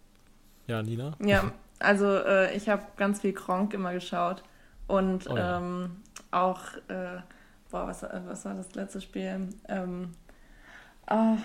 Ja, 0.66 0.82
Nina? 0.82 1.14
Ja, 1.24 1.50
also 1.78 2.06
äh, 2.06 2.54
ich 2.54 2.68
habe 2.68 2.82
ganz 2.98 3.20
viel 3.22 3.32
Kronk 3.32 3.72
immer 3.72 3.94
geschaut 3.94 4.42
und 4.86 5.28
Oh 5.30 5.36
ja. 5.36 5.56
ähm, 5.58 5.96
auch, 6.30 6.60
äh, 6.88 7.16
boah, 7.70 7.86
was, 7.86 8.02
äh, 8.02 8.20
was 8.26 8.44
war 8.44 8.54
das 8.54 8.74
letzte 8.74 9.00
Spiel? 9.00 9.48
Ähm, 9.68 10.10
ah, 11.06 11.36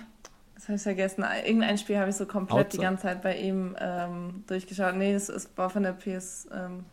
das 0.56 0.66
habe 0.66 0.76
ich 0.78 0.84
vergessen. 0.84 1.26
Irgendein 1.46 1.78
Spiel 1.78 1.98
habe 1.98 2.10
ich 2.10 2.16
so 2.16 2.26
komplett 2.26 2.74
die 2.74 2.80
Outside. 2.80 2.80
ganze 2.80 3.04
Zeit 3.04 3.22
bei 3.24 3.38
ihm 3.38 3.76
ähm, 3.80 4.44
durchgeschaut. 4.48 4.96
Nee, 4.96 5.14
es, 5.14 5.30
es 5.30 5.50
war 5.58 5.70
von 5.70 5.84
der 5.84 5.94
PS, 5.94 6.48
ähm, 6.54 6.86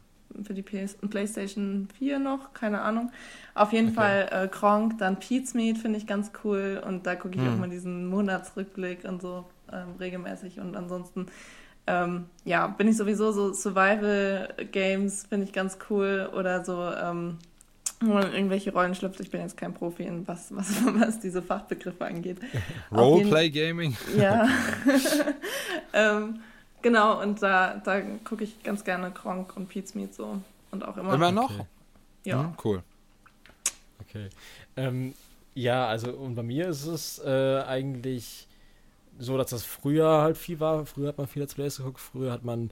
für 0.44 0.54
die 0.54 0.62
PS, 0.62 0.96
PlayStation 1.10 1.88
4 1.98 2.18
noch, 2.18 2.54
keine 2.54 2.82
Ahnung. 2.82 3.12
Auf 3.54 3.72
jeden 3.72 3.88
Okay. 3.88 3.90
Fall 3.90 4.28
äh, 4.32 4.48
Kronk, 4.48 4.98
dann 4.98 5.18
Pete's 5.18 5.54
Meat 5.54 5.78
finde 5.78 5.98
ich 5.98 6.06
ganz 6.06 6.32
cool 6.44 6.82
und 6.86 7.06
da 7.06 7.16
gucke 7.16 7.36
ich 7.36 7.48
Hm. 7.48 7.50
auch 7.50 7.56
mal 7.56 7.68
diesen 7.68 8.06
Monatsrückblick 8.08 9.04
und 9.04 9.22
so 9.22 9.46
ähm, 9.72 9.96
regelmäßig 9.98 10.60
und 10.60 10.76
ansonsten 10.76 11.26
ähm, 11.86 12.26
ja, 12.44 12.66
bin 12.68 12.88
ich 12.88 12.96
sowieso 12.96 13.32
so 13.32 13.52
Survival 13.52 14.54
Games 14.70 15.26
finde 15.28 15.46
ich 15.46 15.52
ganz 15.52 15.78
cool 15.90 16.30
oder 16.34 16.64
so 16.64 16.74
in 18.00 18.08
irgendwelche 18.08 18.72
Rollen 18.72 18.94
schlüpft. 18.94 19.20
Ich 19.20 19.30
bin 19.30 19.40
jetzt 19.40 19.56
kein 19.56 19.74
Profi 19.74 20.04
in 20.04 20.26
was, 20.26 20.54
was, 20.54 20.84
was 20.84 21.20
diese 21.20 21.42
Fachbegriffe 21.42 22.04
angeht. 22.04 22.38
Roleplay 22.90 23.50
Gaming? 23.50 23.96
Ja. 24.16 24.48
ähm, 25.92 26.40
genau, 26.82 27.20
und 27.20 27.42
da, 27.42 27.74
da 27.84 28.00
gucke 28.24 28.44
ich 28.44 28.62
ganz 28.62 28.84
gerne 28.84 29.10
Kronk 29.10 29.56
und 29.56 29.68
Pete's 29.68 29.94
Meat 29.94 30.14
so. 30.14 30.40
Und 30.70 30.84
auch 30.84 30.96
immer. 30.96 31.14
Immer 31.14 31.32
noch? 31.32 31.50
Okay. 31.50 31.66
Ja. 32.24 32.44
Hm, 32.44 32.54
cool. 32.64 32.82
Okay. 34.00 34.28
Ähm, 34.76 35.14
ja, 35.54 35.86
also 35.86 36.12
und 36.12 36.34
bei 36.34 36.42
mir 36.42 36.68
ist 36.68 36.86
es 36.86 37.18
äh, 37.18 37.62
eigentlich 37.66 38.46
so, 39.18 39.36
dass 39.36 39.50
das 39.50 39.64
früher 39.64 40.22
halt 40.22 40.36
viel 40.36 40.60
war. 40.60 40.86
Früher 40.86 41.08
hat 41.08 41.18
man 41.18 41.26
viel 41.26 41.42
Let's 41.42 41.54
Plays 41.54 41.76
geguckt, 41.76 42.00
früher 42.00 42.32
hat 42.32 42.44
man, 42.44 42.70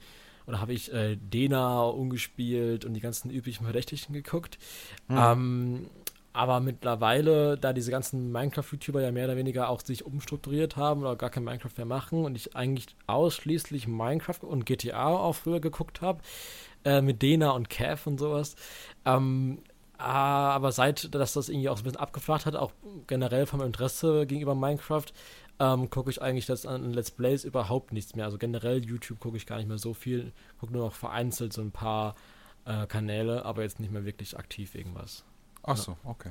oder 0.48 0.60
habe 0.60 0.72
ich 0.72 0.92
äh, 0.92 1.16
Dena 1.16 1.82
umgespielt 1.82 2.84
und 2.84 2.94
die 2.94 3.00
ganzen 3.00 3.30
üblichen 3.30 3.64
Verdächtigen 3.64 4.14
geguckt. 4.14 4.58
Ähm, 5.10 5.86
aber 6.32 6.60
mittlerweile, 6.60 7.58
da 7.58 7.72
diese 7.72 7.90
ganzen 7.90 8.30
Minecraft-YouTuber 8.32 9.02
ja 9.02 9.10
mehr 9.10 9.24
oder 9.26 9.36
weniger 9.36 9.68
auch 9.68 9.80
sich 9.80 10.06
umstrukturiert 10.06 10.76
haben 10.76 11.00
oder 11.00 11.16
gar 11.16 11.30
kein 11.30 11.44
Minecraft 11.44 11.72
mehr 11.76 11.86
machen 11.86 12.24
und 12.24 12.36
ich 12.36 12.54
eigentlich 12.54 12.86
ausschließlich 13.06 13.88
Minecraft 13.88 14.42
und 14.42 14.64
GTA 14.64 15.08
auch 15.08 15.34
früher 15.34 15.60
geguckt 15.60 16.00
habe, 16.00 16.20
äh, 16.84 17.02
mit 17.02 17.22
Dena 17.22 17.50
und 17.50 17.68
Cav 17.68 18.06
und 18.06 18.18
sowas. 18.18 18.56
Ähm, 19.04 19.58
ah, 19.98 20.50
aber 20.50 20.72
seit, 20.72 21.14
dass 21.14 21.32
das 21.32 21.48
irgendwie 21.48 21.68
auch 21.68 21.76
so 21.76 21.82
ein 21.82 21.84
bisschen 21.84 22.00
abgeflacht 22.00 22.46
hat, 22.46 22.56
auch 22.56 22.72
generell 23.06 23.46
vom 23.46 23.60
Interesse 23.60 24.24
gegenüber 24.26 24.54
Minecraft, 24.54 25.06
ähm, 25.60 25.90
gucke 25.90 26.10
ich 26.10 26.22
eigentlich 26.22 26.46
das 26.46 26.66
an 26.66 26.92
Let's 26.92 27.10
Plays 27.10 27.44
überhaupt 27.44 27.92
nichts 27.92 28.14
mehr. 28.14 28.24
Also 28.24 28.38
generell 28.38 28.84
YouTube 28.84 29.18
gucke 29.20 29.36
ich 29.36 29.46
gar 29.46 29.56
nicht 29.58 29.68
mehr 29.68 29.78
so 29.78 29.94
viel, 29.94 30.32
gucke 30.60 30.72
nur 30.72 30.86
noch 30.86 30.94
vereinzelt 30.94 31.52
so 31.52 31.60
ein 31.62 31.70
paar 31.72 32.14
äh, 32.64 32.86
Kanäle, 32.86 33.44
aber 33.44 33.62
jetzt 33.62 33.80
nicht 33.80 33.92
mehr 33.92 34.04
wirklich 34.04 34.38
aktiv 34.38 34.74
irgendwas. 34.74 35.24
Ach 35.64 35.76
so, 35.76 35.96
okay. 36.04 36.30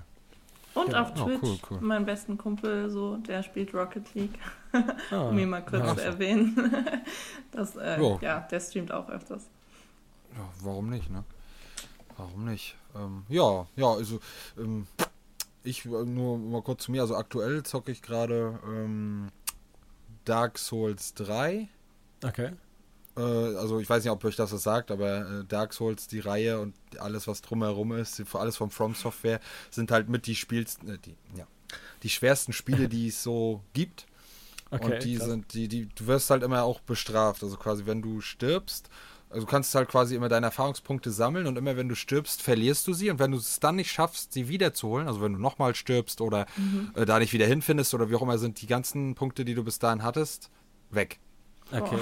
Und 0.73 0.91
Ja. 0.93 1.01
auf 1.01 1.11
Oh, 1.19 1.25
Twitch, 1.25 1.41
cool, 1.43 1.57
cool. 1.71 1.78
mein 1.82 2.05
besten 2.05 2.38
Kumpel, 2.38 2.89
so, 2.89 3.17
der 3.17 3.41
spielt 3.43 3.73
Rocket 3.73 4.13
League, 4.13 4.38
Ah, 5.11 5.30
um 5.30 5.38
ihn 5.39 5.49
mal 5.49 5.61
kurz 5.65 5.86
ja. 5.86 5.95
zu 5.95 6.03
erwähnen. 6.03 6.55
Das, 7.51 7.75
äh, 7.75 7.99
Jo. 7.99 8.19
ja, 8.21 8.41
der 8.41 8.59
streamt 8.59 8.91
auch 8.91 9.09
öfters. 9.09 9.49
Ja, 10.38 10.47
warum 10.61 10.89
nicht, 10.89 11.09
ne? 11.09 11.23
Warum 12.17 12.45
nicht? 12.45 12.75
Ähm, 12.95 13.23
ja, 13.30 13.65
ja, 13.75 13.88
also 13.93 14.19
ähm, 14.59 14.86
ich 15.68 15.86
äh, 15.86 15.89
nur 15.89 16.38
mal 16.38 16.61
kurz 16.61 16.84
zu 16.84 16.91
mir. 16.91 17.01
Also 17.01 17.15
aktuell 17.15 17.63
zocke 17.63 17.91
ich 17.91 18.01
gerade 18.01 18.59
ähm, 18.65 19.30
Dark 20.26 20.57
Souls 20.57 21.13
3. 21.15 21.68
Okay. 22.24 22.51
Äh, 23.15 23.22
also 23.22 23.80
ich 23.80 23.89
weiß 23.89 24.03
nicht, 24.03 24.11
ob 24.11 24.24
euch 24.24 24.36
das 24.36 24.51
was 24.51 24.63
sagt, 24.63 24.91
aber 24.91 25.41
äh, 25.41 25.45
Dark 25.45 25.74
Souls, 25.74 26.07
die 26.07 26.20
Reihe 26.20 26.59
und 26.59 26.76
alles, 26.99 27.28
was 27.28 27.41
drumherum 27.41 27.93
ist, 27.93 28.24
alles 28.36 28.57
von 28.57 28.70
From 28.70 28.95
Software, 28.95 29.39
sind 29.70 29.91
halt 29.91 30.09
mit 30.09 30.28
die 30.28 30.36
Spiels, 30.36 30.78
äh, 30.88 30.97
die, 31.05 31.15
ja, 31.36 31.47
die 32.03 32.09
schwersten 32.09 32.53
Spiele, 32.53 32.88
die 32.89 33.07
es 33.07 33.24
so 33.24 33.61
gibt. 33.74 34.05
Okay. 34.70 34.95
und 34.95 35.03
die 35.05 35.15
krass. 35.15 35.28
sind, 35.28 35.53
die, 35.53 35.70
die, 35.70 35.88
du 35.95 36.07
wirst 36.07 36.30
halt 36.30 36.43
immer 36.43 36.63
auch 36.63 36.82
bestraft. 36.82 37.41
Also 37.41 37.55
quasi, 37.55 37.86
wenn 37.86 38.01
du 38.01 38.20
stirbst, 38.20 38.89
also 39.30 39.45
du 39.45 39.51
kannst 39.51 39.73
halt 39.75 39.89
quasi 39.89 40.15
immer 40.15 40.30
deine 40.30 40.45
Erfahrungspunkte 40.47 41.11
sammeln 41.11 41.47
und 41.47 41.57
immer 41.57 41.75
wenn 41.78 41.89
du 41.89 41.95
stirbst, 41.95 42.41
verlierst 42.41 42.88
du 42.88 42.93
sie. 42.93 43.09
Und 43.09 43.19
wenn 43.19 43.32
du 43.32 43.38
es 43.38 43.59
dann 43.59 43.75
nicht 43.75 43.91
schaffst, 43.91 44.34
sie 44.34 44.47
wiederzuholen, 44.47 45.07
also 45.07 45.21
wenn 45.21 45.34
du 45.34 45.39
nochmal 45.39 45.75
stirbst 45.75 46.21
oder 46.21 46.45
äh, 46.95 47.05
da 47.05 47.19
nicht 47.19 47.34
wieder 47.34 47.45
hinfindest 47.45 47.93
oder 47.93 48.09
wie 48.09 48.15
auch 48.15 48.21
immer, 48.21 48.38
sind 48.38 48.61
die 48.61 48.67
ganzen 48.67 49.15
Punkte, 49.15 49.43
die 49.45 49.53
du 49.55 49.63
bis 49.63 49.80
dahin 49.80 50.03
hattest, 50.03 50.49
weg. 50.89 51.19
Okay. 51.71 51.97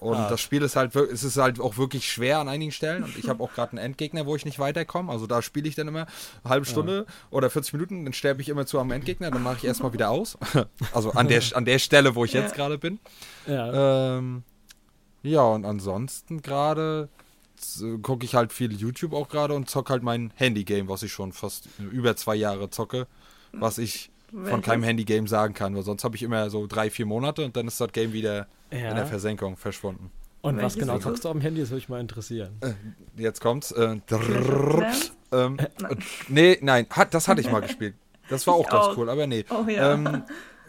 Und 0.00 0.16
Ah. 0.16 0.28
das 0.30 0.40
Spiel 0.40 0.62
ist 0.62 0.74
halt, 0.76 0.94
es 0.96 1.22
ist 1.22 1.36
halt 1.36 1.60
auch 1.60 1.76
wirklich 1.76 2.10
schwer 2.10 2.38
an 2.38 2.48
einigen 2.48 2.72
Stellen. 2.72 3.02
Und 3.04 3.16
ich 3.18 3.28
habe 3.28 3.42
auch 3.44 3.52
gerade 3.52 3.72
einen 3.72 3.78
Endgegner, 3.78 4.24
wo 4.24 4.36
ich 4.36 4.44
nicht 4.46 4.58
weiterkomme. 4.58 5.10
Also 5.12 5.26
da 5.26 5.42
spiele 5.42 5.68
ich 5.68 5.74
dann 5.74 5.88
immer 5.88 6.06
eine 6.44 6.50
halbe 6.50 6.64
Stunde 6.66 7.04
oder 7.30 7.50
40 7.50 7.74
Minuten, 7.74 8.04
dann 8.04 8.12
sterbe 8.14 8.40
ich 8.40 8.48
immer 8.48 8.64
zu 8.66 8.78
am 8.78 8.90
Endgegner, 8.90 9.30
dann 9.30 9.42
mache 9.42 9.56
ich 9.58 9.64
erstmal 9.64 9.92
wieder 9.92 10.10
aus. 10.10 10.38
Also 10.92 11.10
an 11.12 11.28
der, 11.28 11.42
an 11.54 11.66
der 11.66 11.78
Stelle, 11.78 12.14
wo 12.14 12.24
ich 12.24 12.32
jetzt 12.32 12.50
Ja. 12.52 12.56
gerade 12.56 12.78
bin. 12.78 12.98
Ja. 13.46 14.16
Ähm, 14.18 14.44
ja, 15.26 15.42
und 15.42 15.64
ansonsten 15.64 16.42
gerade 16.42 17.08
gucke 18.02 18.24
ich 18.24 18.34
halt 18.34 18.52
viel 18.52 18.72
YouTube 18.72 19.14
auch 19.14 19.28
gerade 19.28 19.54
und 19.54 19.68
zocke 19.70 19.92
halt 19.92 20.02
mein 20.02 20.32
Handy-Game, 20.36 20.88
was 20.88 21.02
ich 21.02 21.12
schon 21.12 21.32
fast 21.32 21.68
über 21.78 22.14
zwei 22.16 22.34
Jahre 22.34 22.70
zocke, 22.70 23.06
was 23.52 23.78
ich 23.78 24.10
von 24.30 24.44
Welches? 24.44 24.62
keinem 24.62 24.82
Handy-Game 24.82 25.26
sagen 25.26 25.54
kann, 25.54 25.74
weil 25.74 25.82
sonst 25.82 26.04
habe 26.04 26.16
ich 26.16 26.22
immer 26.22 26.50
so 26.50 26.66
drei, 26.66 26.90
vier 26.90 27.06
Monate 27.06 27.44
und 27.44 27.56
dann 27.56 27.66
ist 27.66 27.80
das 27.80 27.92
Game 27.92 28.12
wieder 28.12 28.46
ja. 28.70 28.90
in 28.90 28.96
der 28.96 29.06
Versenkung 29.06 29.56
verschwunden. 29.56 30.10
Und 30.42 30.56
was 30.56 30.74
Welches 30.74 30.80
genau 30.80 30.96
ist 30.98 31.02
zockst 31.04 31.24
du 31.24 31.28
am 31.30 31.40
Handy? 31.40 31.60
Das 31.60 31.70
würde 31.70 31.76
mich 31.76 31.88
mal 31.88 32.00
interessieren. 32.00 32.60
Jetzt 33.16 33.40
kommt's. 33.40 33.72
Äh, 33.72 34.00
Clans? 34.06 35.12
ähm, 35.32 35.58
äh, 35.58 35.96
nee, 36.28 36.58
nein, 36.60 36.86
hat, 36.90 37.14
das 37.14 37.28
hatte 37.28 37.40
ich 37.40 37.50
mal 37.50 37.60
gespielt. 37.60 37.94
Das 38.28 38.46
war 38.46 38.54
auch 38.54 38.64
Ich 38.64 38.68
ganz 38.68 38.86
auch. 38.86 38.96
cool, 38.96 39.08
aber 39.08 39.26
nee. 39.26 39.44
Oh 39.50 39.68
ja. 39.68 39.94
Ähm, 39.94 40.24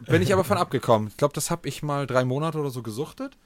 bin 0.08 0.22
ich 0.22 0.32
aber 0.32 0.44
von 0.44 0.58
abgekommen. 0.58 1.10
Ich 1.10 1.18
glaube, 1.18 1.34
das 1.34 1.52
habe 1.52 1.68
ich 1.68 1.84
mal 1.84 2.08
drei 2.08 2.24
Monate 2.24 2.60
oder 2.60 2.70
so 2.70 2.82
gesuchtet. 2.82 3.38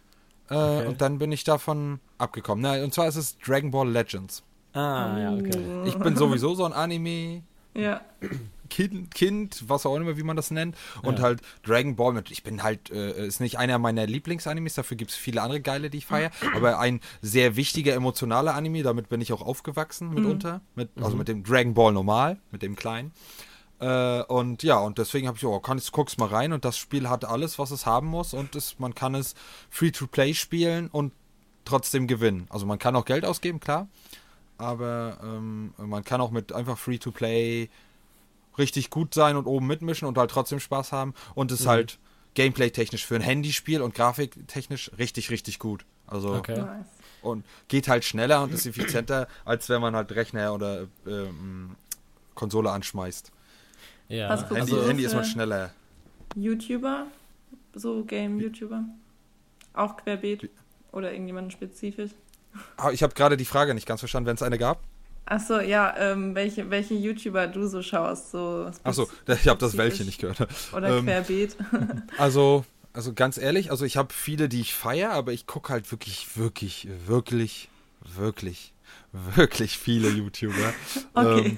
Äh, 0.52 0.56
Okay. 0.56 0.88
Und 0.88 1.02
dann 1.02 1.18
bin 1.18 1.32
ich 1.32 1.44
davon 1.44 2.00
abgekommen. 2.18 2.62
Na, 2.62 2.84
und 2.84 2.94
zwar 2.94 3.08
ist 3.08 3.16
es 3.16 3.38
Dragon 3.40 3.72
Ball 3.72 3.90
Legends. 3.90 4.44
Ah, 4.74 5.18
ja, 5.20 5.34
okay. 5.34 5.60
Ich 5.86 5.98
bin 5.98 6.16
sowieso 6.16 6.54
so 6.56 6.66
ein 6.66 6.74
Anime. 6.74 7.44
Ja, 7.74 8.02
Kind, 8.70 9.14
kind, 9.14 9.64
was 9.68 9.86
auch 9.86 9.96
immer, 9.98 10.16
wie 10.16 10.24
man 10.24 10.38
das 10.38 10.50
nennt. 10.50 10.78
Und 11.04 11.18
Ja. 11.20 11.26
halt 11.26 11.42
Dragon 11.64 11.98
Ball, 11.98 12.14
mit, 12.14 12.32
ich 12.32 12.42
bin 12.42 12.64
halt, 12.64 12.90
äh, 12.90 13.28
ist 13.28 13.42
nicht 13.42 13.58
einer 13.60 13.78
meiner 13.80 14.08
Lieblingsanimes, 14.08 14.76
dafür 14.76 14.96
gibt 14.96 15.12
es 15.12 15.18
viele 15.18 15.42
andere 15.42 15.60
geile, 15.60 15.90
die 15.90 15.98
ich 15.98 16.06
feiere. 16.06 16.32
aber 16.56 16.80
ein 16.80 17.02
sehr 17.22 17.58
wichtiger, 17.58 17.94
emotionaler 17.94 18.56
Anime, 18.56 18.82
damit 18.84 19.10
bin 19.10 19.20
ich 19.20 19.34
auch 19.34 19.42
aufgewachsen 19.42 20.14
mitunter. 20.14 20.62
Mit, 20.76 20.90
also 21.02 21.18
mit 21.18 21.28
dem 21.28 21.44
Dragon 21.44 21.74
Ball 21.74 21.92
normal, 21.92 22.38
mit 22.52 22.62
dem 22.62 22.78
kleinen. 22.78 23.12
Äh, 23.82 24.22
und 24.24 24.62
ja, 24.62 24.78
und 24.78 25.00
deswegen 25.00 25.28
habe 25.28 25.38
ich, 25.38 25.46
oh, 25.46 25.60
kann 25.60 25.80
ich, 25.80 25.92
guck's 25.92 26.18
mal 26.18 26.28
rein 26.28 26.54
und 26.54 26.64
das 26.64 26.78
Spiel 26.78 27.10
hat 27.10 27.26
alles, 27.26 27.58
was 27.58 27.72
es 27.72 27.86
haben 27.88 28.08
muss 28.08 28.34
und 28.34 28.56
es, 28.56 28.78
man 28.78 28.94
kann 28.94 29.16
es 29.16 29.34
free-to-play 29.72 30.36
spielen 30.36 30.88
und 30.88 31.14
trotzdem 31.66 32.06
gewinnen. 32.08 32.46
Also 32.50 32.68
man 32.68 32.78
kann 32.78 32.96
auch 32.96 33.06
Geld 33.06 33.26
ausgeben, 33.26 33.60
klar, 33.60 33.88
aber 34.60 35.18
ähm, 35.24 35.74
man 35.78 36.04
kann 36.04 36.22
auch 36.22 36.30
mit 36.30 36.54
einfach 36.54 36.78
free-to-play 36.78 37.70
richtig 38.60 38.92
gut 38.92 39.16
sein 39.16 39.36
und 39.36 39.48
oben 39.48 39.66
mitmischen 39.66 40.08
und 40.08 40.16
halt 40.18 40.30
trotzdem 40.30 40.60
Spaß 40.60 40.92
haben 40.92 41.16
und 41.34 41.52
ist 41.52 41.66
halt 41.66 41.98
gameplay-technisch 42.36 43.06
für 43.06 43.16
ein 43.16 43.22
Handyspiel 43.22 43.82
und 43.82 43.96
grafiktechnisch 43.96 44.92
richtig, 45.00 45.32
richtig 45.32 45.58
gut. 45.58 45.86
Also 46.06 46.36
Okay. 46.36 46.62
nice. 46.62 46.86
und 47.24 47.46
geht 47.68 47.88
halt 47.88 48.06
schneller 48.06 48.44
und 48.44 48.54
ist 48.54 48.66
effizienter, 48.68 49.28
als 49.44 49.70
wenn 49.70 49.82
man 49.82 49.96
halt 49.96 50.12
Rechner 50.12 50.54
oder 50.54 50.88
ähm, 51.08 51.76
Konsole 52.36 52.72
anschmeißt. 52.72 53.32
Ja. 54.12 54.30
Was 54.30 54.42
guckst 54.42 54.58
Handy, 54.58 54.72
du 54.72 54.88
Handy 54.88 55.04
ist 55.06 55.14
man 55.14 55.24
für- 55.24 55.30
schneller. 55.30 55.72
YouTuber? 56.36 57.08
So 57.74 58.04
Game-YouTuber? 58.04 58.84
Auch 59.74 59.98
querbeet? 59.98 60.50
Oder 60.92 61.12
irgendjemanden 61.12 61.52
spezifisch? 61.52 62.12
Ah, 62.78 62.92
Ich 62.92 63.02
habe 63.04 63.14
gerade 63.14 63.38
die 63.38 63.46
Frage 63.46 63.74
nicht 63.74 63.88
ganz 63.88 64.02
verstanden, 64.02 64.28
wenn 64.28 64.36
es 64.36 64.44
eine 64.44 64.58
gab. 64.58 64.82
Achso, 65.26 65.60
ja, 65.62 65.96
ähm, 65.98 66.36
welche, 66.36 66.70
welche 66.70 66.96
YouTuber 66.96 67.48
du 67.48 67.68
so 67.68 67.82
schaust, 67.82 68.32
so 68.32 68.70
Achso, 68.84 69.08
ich 69.28 69.48
habe 69.48 69.60
das 69.60 69.78
welche 69.78 70.04
nicht 70.04 70.20
gehört. 70.20 70.48
Oder 70.76 70.98
ähm, 70.98 71.06
querbeet. 71.06 71.56
Also, 72.18 72.66
also 72.92 73.14
ganz 73.14 73.38
ehrlich, 73.38 73.72
also 73.72 73.86
ich 73.86 73.96
habe 73.96 74.14
viele, 74.14 74.50
die 74.50 74.60
ich 74.60 74.74
feiere, 74.74 75.12
aber 75.12 75.32
ich 75.32 75.48
gucke 75.48 75.72
halt 75.72 75.90
wirklich, 75.92 76.36
wirklich, 76.36 76.88
wirklich, 77.08 77.70
wirklich, 78.16 78.74
wirklich 79.14 79.78
viele 79.78 80.10
YouTuber. 80.10 80.74
Okay. 81.14 81.56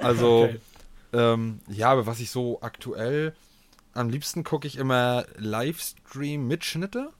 also, 0.00 0.44
Okay. 0.44 0.60
Ähm, 1.16 1.60
ja, 1.68 1.90
aber 1.90 2.06
was 2.06 2.20
ich 2.20 2.30
so 2.30 2.60
aktuell 2.60 3.34
am 3.94 4.10
liebsten 4.10 4.44
gucke 4.44 4.66
ich 4.66 4.76
immer 4.76 5.24
Livestream-Mitschnitte. 5.38 7.10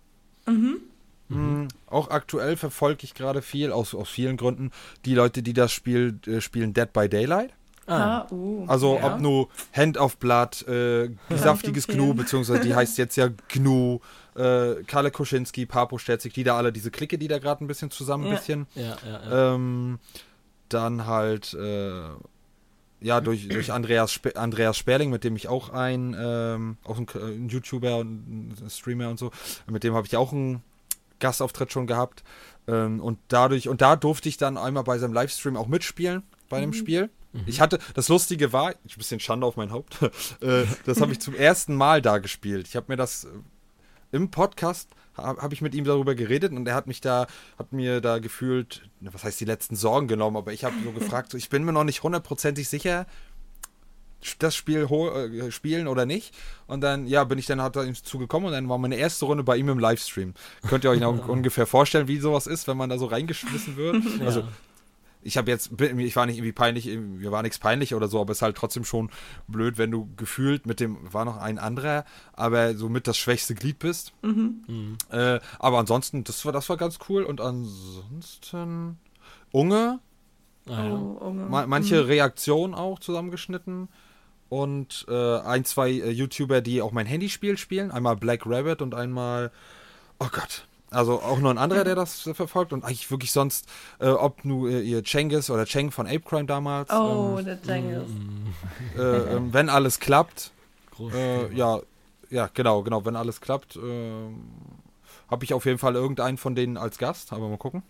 Mhm. 0.46 0.80
Mhm. 1.28 1.68
Auch 1.86 2.10
aktuell 2.10 2.56
verfolge 2.56 3.04
ich 3.04 3.14
gerade 3.14 3.42
viel, 3.42 3.72
aus, 3.72 3.94
aus 3.94 4.08
vielen 4.08 4.36
Gründen, 4.36 4.70
die 5.04 5.14
Leute, 5.14 5.42
die 5.42 5.54
das 5.54 5.72
Spiel 5.72 6.18
äh, 6.26 6.40
spielen, 6.40 6.72
Dead 6.74 6.92
by 6.92 7.08
Daylight. 7.08 7.52
Ah, 7.88 8.26
uh, 8.32 8.64
Also 8.66 8.96
ja. 8.96 9.06
ob 9.14 9.20
nur 9.20 9.48
Hand 9.72 9.96
auf 9.96 10.16
Blatt, 10.18 10.66
äh, 10.66 11.08
saftiges. 11.30 11.86
Gnu, 11.86 12.14
beziehungsweise 12.14 12.60
die 12.60 12.74
heißt 12.76 12.98
jetzt 12.98 13.16
ja 13.16 13.28
Gnu, 13.48 14.00
äh, 14.34 14.82
Kalle 14.86 15.10
Kuschinski, 15.12 15.66
Papo 15.66 15.96
Sterzig, 15.98 16.32
die 16.34 16.42
da 16.44 16.56
alle, 16.56 16.72
diese 16.72 16.90
Clique, 16.90 17.16
die 17.16 17.28
da 17.28 17.38
gerade 17.38 17.64
ein 17.64 17.68
bisschen 17.68 17.90
zusammen 17.92 18.24
ein 18.26 18.32
Ja. 18.32 18.36
bisschen. 18.38 18.66
Ja, 18.74 18.82
ja, 18.82 18.96
ja. 19.30 19.54
Ähm, 19.54 19.98
dann 20.68 21.06
halt, 21.06 21.54
äh, 21.54 22.00
ja, 23.00 23.20
durch, 23.20 23.48
durch 23.48 23.72
Andreas, 23.72 24.12
Spe 24.12 24.36
Andreas 24.36 24.76
Sperling, 24.76 25.10
mit 25.10 25.22
dem 25.24 25.36
ich 25.36 25.48
auch 25.48 25.70
ein, 25.70 26.16
ähm, 26.18 26.76
auch 26.84 26.98
ein, 26.98 27.06
K- 27.06 27.18
ein 27.20 27.48
YouTuber 27.48 27.98
und 27.98 28.54
ein 28.60 28.70
Streamer 28.70 29.10
und 29.10 29.18
so, 29.18 29.30
mit 29.70 29.84
dem 29.84 29.94
habe 29.94 30.06
ich 30.06 30.16
auch 30.16 30.32
einen 30.32 30.62
Gastauftritt 31.20 31.72
schon 31.72 31.86
gehabt. 31.86 32.24
Ähm, 32.68 33.00
und 33.00 33.18
dadurch, 33.28 33.68
und 33.68 33.80
da 33.80 33.96
durfte 33.96 34.28
ich 34.28 34.38
dann 34.38 34.56
einmal 34.58 34.82
bei 34.84 34.98
seinem 34.98 35.12
Livestream 35.12 35.56
auch 35.56 35.68
mitspielen 35.68 36.22
bei 36.48 36.60
dem 36.60 36.72
Spiel. 36.72 37.10
Ich 37.44 37.60
hatte, 37.60 37.78
das 37.92 38.08
Lustige 38.08 38.52
war, 38.54 38.70
ich 38.86 38.96
ein 38.96 38.98
bisschen 38.98 39.20
Schande 39.20 39.46
auf 39.46 39.56
mein 39.56 39.70
Haupt, 39.70 39.98
äh, 40.40 40.64
das 40.86 41.00
habe 41.02 41.12
ich 41.12 41.20
zum 41.20 41.34
ersten 41.34 41.74
Mal 41.74 42.00
da 42.00 42.16
gespielt. 42.18 42.66
Ich 42.66 42.76
habe 42.76 42.86
mir 42.88 42.96
das 42.96 43.24
äh, 43.24 43.28
im 44.12 44.30
Podcast 44.30 44.88
habe 45.14 45.40
hab 45.40 45.52
ich 45.52 45.62
mit 45.62 45.74
ihm 45.74 45.84
darüber 45.84 46.14
geredet 46.14 46.52
und 46.52 46.66
er 46.68 46.74
hat 46.74 46.86
mich 46.86 47.00
da, 47.00 47.26
hat 47.58 47.72
mir 47.72 48.00
da 48.00 48.18
gefühlt, 48.18 48.88
was 49.00 49.24
heißt 49.24 49.40
die 49.40 49.46
letzten 49.46 49.76
Sorgen 49.76 50.08
genommen, 50.08 50.36
aber 50.36 50.52
ich 50.52 50.64
habe 50.64 50.74
so 50.84 50.92
gefragt, 50.92 51.32
so, 51.32 51.38
ich 51.38 51.48
bin 51.48 51.64
mir 51.64 51.72
noch 51.72 51.84
nicht 51.84 52.02
hundertprozentig 52.02 52.68
sicher, 52.68 53.06
das 54.38 54.54
Spiel 54.54 54.82
äh, 54.82 55.50
spielen 55.50 55.88
oder 55.88 56.06
nicht. 56.06 56.34
Und 56.66 56.80
dann, 56.80 57.06
ja, 57.06 57.24
bin 57.24 57.38
ich 57.38 57.46
dann 57.46 57.62
hat 57.62 57.76
er 57.76 57.84
ihm 57.84 57.94
zugekommen 57.94 58.48
und 58.48 58.52
dann 58.52 58.68
war 58.68 58.78
meine 58.78 58.96
erste 58.96 59.24
Runde 59.24 59.44
bei 59.44 59.56
ihm 59.56 59.68
im 59.68 59.78
Livestream. 59.78 60.34
Könnt 60.68 60.84
ihr 60.84 60.90
euch 60.90 61.00
noch 61.00 61.28
ungefähr 61.28 61.66
vorstellen, 61.66 62.08
wie 62.08 62.18
sowas 62.18 62.46
ist, 62.46 62.66
wenn 62.66 62.76
man 62.76 62.90
da 62.90 62.98
so 62.98 63.06
reingeschmissen 63.06 63.76
wird? 63.76 64.02
Also, 64.24 64.40
ja. 64.40 64.48
Ich 65.26 65.36
habe 65.36 65.50
jetzt, 65.50 65.70
ich 65.80 66.16
war 66.16 66.26
nicht 66.26 66.36
irgendwie 66.38 66.52
peinlich, 66.52 66.86
mir 66.86 67.32
war 67.32 67.42
nichts 67.42 67.58
peinlich 67.58 67.94
oder 67.94 68.08
so, 68.08 68.20
aber 68.20 68.30
es 68.32 68.38
ist 68.38 68.42
halt 68.42 68.56
trotzdem 68.56 68.84
schon 68.84 69.10
blöd, 69.48 69.76
wenn 69.78 69.90
du 69.90 70.08
gefühlt 70.16 70.66
mit 70.66 70.80
dem, 70.80 71.12
war 71.12 71.24
noch 71.24 71.36
ein 71.36 71.58
anderer, 71.58 72.04
aber 72.32 72.74
so 72.74 72.88
mit 72.88 73.06
das 73.06 73.18
schwächste 73.18 73.54
Glied 73.54 73.78
bist. 73.78 74.12
Mhm. 74.22 74.96
Äh, 75.10 75.40
aber 75.58 75.78
ansonsten, 75.78 76.24
das 76.24 76.44
war, 76.44 76.52
das 76.52 76.68
war 76.68 76.76
ganz 76.76 76.98
cool 77.08 77.24
und 77.24 77.40
ansonsten 77.40 78.98
Unge, 79.52 80.00
Ah, 80.68 80.84
ja. 80.84 80.92
Oh, 80.94 81.18
Unge. 81.28 81.44
ma 81.44 81.66
manche 81.66 82.08
Reaktionen 82.08 82.74
auch 82.74 82.98
zusammengeschnitten 82.98 83.88
und 84.48 85.06
äh, 85.08 85.38
ein, 85.38 85.64
zwei 85.64 85.90
äh, 85.90 86.10
YouTuber, 86.10 86.60
die 86.60 86.82
auch 86.82 86.92
mein 86.92 87.06
Handyspiel 87.06 87.56
spielen, 87.56 87.90
einmal 87.92 88.16
Black 88.16 88.46
Rabbit 88.46 88.82
und 88.82 88.94
einmal, 88.94 89.52
oh 90.18 90.28
Gott, 90.32 90.66
also 90.90 91.20
auch 91.20 91.38
nur 91.38 91.50
ein 91.50 91.58
anderer, 91.58 91.84
der 91.84 91.94
das 91.94 92.26
äh, 92.26 92.34
verfolgt 92.34 92.72
und 92.72 92.84
eigentlich 92.84 93.10
wirklich 93.10 93.32
sonst, 93.32 93.66
äh, 93.98 94.08
ob 94.08 94.44
nur 94.44 94.70
äh, 94.70 94.80
ihr 94.82 95.02
Cengiz 95.04 95.50
oder 95.50 95.64
Cheng 95.66 95.90
von 95.90 96.06
Ape 96.06 96.20
Crime 96.20 96.44
damals, 96.46 96.90
Oh, 96.90 97.36
ähm, 97.38 97.44
der 97.44 97.62
Cengiz. 97.62 98.08
äh, 98.96 99.00
ähm, 99.00 99.48
wenn 99.52 99.68
alles 99.68 99.98
klappt, 100.00 100.52
Groß. 100.92 101.12
äh, 101.14 101.52
ja, 101.54 101.80
ja, 102.30 102.48
genau, 102.54 102.82
genau, 102.82 103.04
wenn 103.04 103.16
alles 103.16 103.40
klappt, 103.40 103.76
ähm, 103.76 104.42
habe 105.30 105.44
ich 105.44 105.54
auf 105.54 105.64
jeden 105.64 105.78
Fall 105.78 105.94
irgendeinen 105.94 106.38
von 106.38 106.54
denen 106.54 106.76
als 106.76 106.98
Gast, 106.98 107.32
aber 107.32 107.48
mal 107.48 107.58
gucken. 107.58 107.82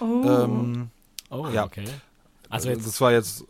Oh. 0.00 0.22
Ähm, 0.24 0.90
Oh, 1.32 1.46
ja. 1.46 1.64
okay. 1.64 1.84
Also 2.48 2.70
jetzt 2.70 2.86
das 2.86 3.00
war 3.00 3.12
jetzt, 3.12 3.44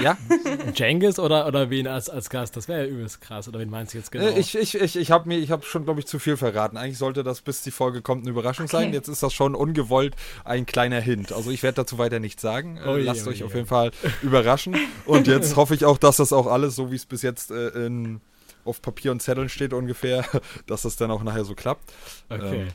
ja, 0.00 0.16
Cengiz 0.74 1.18
oder, 1.18 1.46
oder 1.46 1.70
wen 1.70 1.86
als, 1.86 2.08
als 2.08 2.30
Gast? 2.30 2.56
Das 2.56 2.68
wäre 2.68 2.84
ja 2.84 2.90
übelst 2.90 3.20
krass. 3.20 3.48
Oder 3.48 3.58
wen 3.60 3.70
meinst 3.70 3.94
du 3.94 3.98
jetzt 3.98 4.10
genau? 4.10 4.26
Äh, 4.26 4.38
Ich, 4.38 4.54
ich, 4.56 4.74
ich, 4.74 4.96
ich 4.96 5.10
habe 5.10 5.28
mir, 5.28 5.38
ich 5.38 5.50
habe 5.50 5.64
schon, 5.64 5.84
glaube 5.84 6.00
ich, 6.00 6.06
zu 6.06 6.18
viel 6.18 6.36
verraten. 6.36 6.76
Eigentlich 6.76 6.98
sollte 6.98 7.22
das, 7.24 7.40
bis 7.42 7.62
die 7.62 7.70
Folge 7.70 8.02
kommt, 8.02 8.22
eine 8.22 8.30
Überraschung 8.30 8.66
sein. 8.68 8.88
Okay. 8.88 8.94
Jetzt 8.96 9.08
ist 9.08 9.22
das 9.22 9.32
schon 9.34 9.54
ungewollt 9.54 10.14
ein 10.44 10.66
kleiner 10.66 11.00
Hint. 11.00 11.32
Also 11.32 11.50
ich 11.50 11.62
werde 11.62 11.76
dazu 11.76 11.98
weiter 11.98 12.20
nichts 12.20 12.42
sagen. 12.42 12.76
Äh, 12.78 12.88
Oh 12.88 12.96
je, 12.96 13.04
Lasst 13.04 13.26
oh 13.26 13.30
euch 13.30 13.38
je. 13.38 13.44
auf 13.44 13.54
jeden 13.54 13.66
Fall 13.66 13.90
überraschen. 14.22 14.76
Und 15.06 15.26
jetzt 15.26 15.56
hoffe 15.56 15.74
ich 15.74 15.84
auch, 15.84 15.98
dass 15.98 16.16
das 16.16 16.32
auch 16.32 16.46
alles, 16.46 16.76
so 16.76 16.90
wie 16.90 16.96
es 16.96 17.06
bis 17.06 17.22
jetzt 17.22 17.50
äh, 17.50 17.68
in, 17.86 18.20
auf 18.64 18.80
Papier 18.80 19.10
und 19.12 19.20
Zetteln 19.20 19.48
steht 19.48 19.72
ungefähr, 19.72 20.24
dass 20.66 20.82
das 20.82 20.96
dann 20.96 21.10
auch 21.10 21.22
nachher 21.22 21.44
so 21.44 21.54
klappt. 21.54 21.92
okay. 22.30 22.62
ähm, 22.62 22.68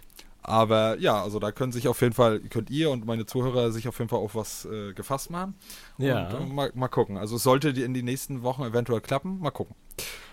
Aber 0.50 0.97
ja, 1.00 1.22
also 1.22 1.38
da 1.39 1.52
können 1.52 1.72
sich 1.72 1.88
auf 1.88 2.02
jeden 2.02 2.14
Fall, 2.14 2.39
könnt 2.39 2.70
ihr 2.72 2.89
und 2.89 3.06
meine 3.06 3.26
Zuhörer 3.28 3.72
sich 3.72 3.88
auf 3.88 4.00
jeden 4.00 4.10
Fall 4.10 4.20
auf 4.20 4.34
was 4.34 4.66
äh, 4.66 4.93
gefasst 4.93 5.30
machen. 5.30 5.54
Ja. 6.00 6.28
Und, 6.30 6.50
äh, 6.50 6.54
mal, 6.54 6.72
mal 6.74 6.88
gucken. 6.88 7.18
Also 7.18 7.36
es 7.36 7.43
sollte 7.43 7.72
die 7.72 7.84
in 7.84 7.93
die 7.93 8.02
nächsten 8.02 8.41
Wochen 8.41 8.64
eventuell 8.64 9.00
klappen. 9.02 9.39
Mal 9.39 9.52
gucken. 9.52 9.76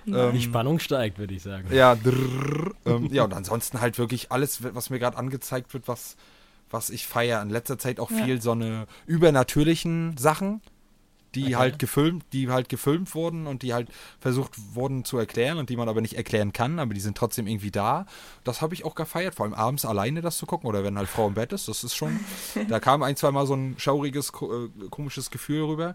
Die 0.07 0.13
Ähm, 0.13 0.41
Spannung 0.41 0.79
steigt, 0.79 1.19
würde 1.19 1.35
ich 1.35 1.43
sagen. 1.43 1.69
ja, 1.71 1.95
drrr, 1.97 2.73
ähm, 2.87 3.09
ja, 3.13 3.25
und 3.25 3.35
ansonsten 3.35 3.81
halt 3.81 3.99
wirklich 3.99 4.33
alles, 4.33 4.63
was 4.75 4.89
mir 4.89 4.99
gerade 4.99 5.19
angezeigt 5.19 5.75
wird, 5.75 5.87
was, 5.89 6.17
was 6.71 6.89
ich 6.91 7.07
feiere. 7.07 7.43
In 7.43 7.51
letzter 7.51 7.77
Zeit 7.79 8.01
auch 8.01 8.11
Ja. 8.11 8.25
viel 8.25 8.41
so 8.41 8.53
eine 8.53 8.87
übernatürlichen 9.07 10.17
Sachen, 10.17 10.63
die 11.37 11.45
Okay. 11.45 11.57
halt 11.57 11.79
gefilmt, 11.79 12.25
die 12.33 12.49
halt 12.51 12.69
gefilmt 12.69 13.15
wurden 13.15 13.47
und 13.47 13.63
die 13.63 13.73
halt 13.75 13.89
versucht 14.19 14.53
wurden 14.75 15.05
zu 15.05 15.19
erklären 15.19 15.59
und 15.59 15.71
die 15.71 15.77
man 15.77 15.89
aber 15.89 16.01
nicht 16.01 16.15
erklären 16.15 16.53
kann, 16.53 16.79
aber 16.79 16.95
die 16.95 17.01
sind 17.01 17.17
trotzdem 17.17 17.47
irgendwie 17.47 17.71
da. 17.71 18.07
Das 18.45 18.61
habe 18.63 18.75
ich 18.75 18.85
auch 18.85 18.95
gefeiert, 18.95 19.35
vor 19.35 19.45
allem 19.45 19.55
abends 19.55 19.85
alleine 19.85 20.21
das 20.23 20.39
zu 20.39 20.47
gucken 20.47 20.69
oder 20.69 20.83
wenn 20.83 20.99
halt 20.99 21.09
Frau 21.09 21.29
im 21.29 21.35
Bett 21.35 21.53
ist. 21.53 21.69
Das 21.69 21.85
ist 21.85 21.95
schon, 21.95 22.19
da 22.69 22.81
kam 22.81 23.03
ein, 23.03 23.17
zwei 23.17 23.31
Mal 23.31 23.47
so 23.47 23.55
ein 23.55 23.77
schauriges, 23.79 24.31
äh, 24.31 24.89
komisches 24.91 25.31
Gefühl 25.31 25.65
rüber. 25.65 25.95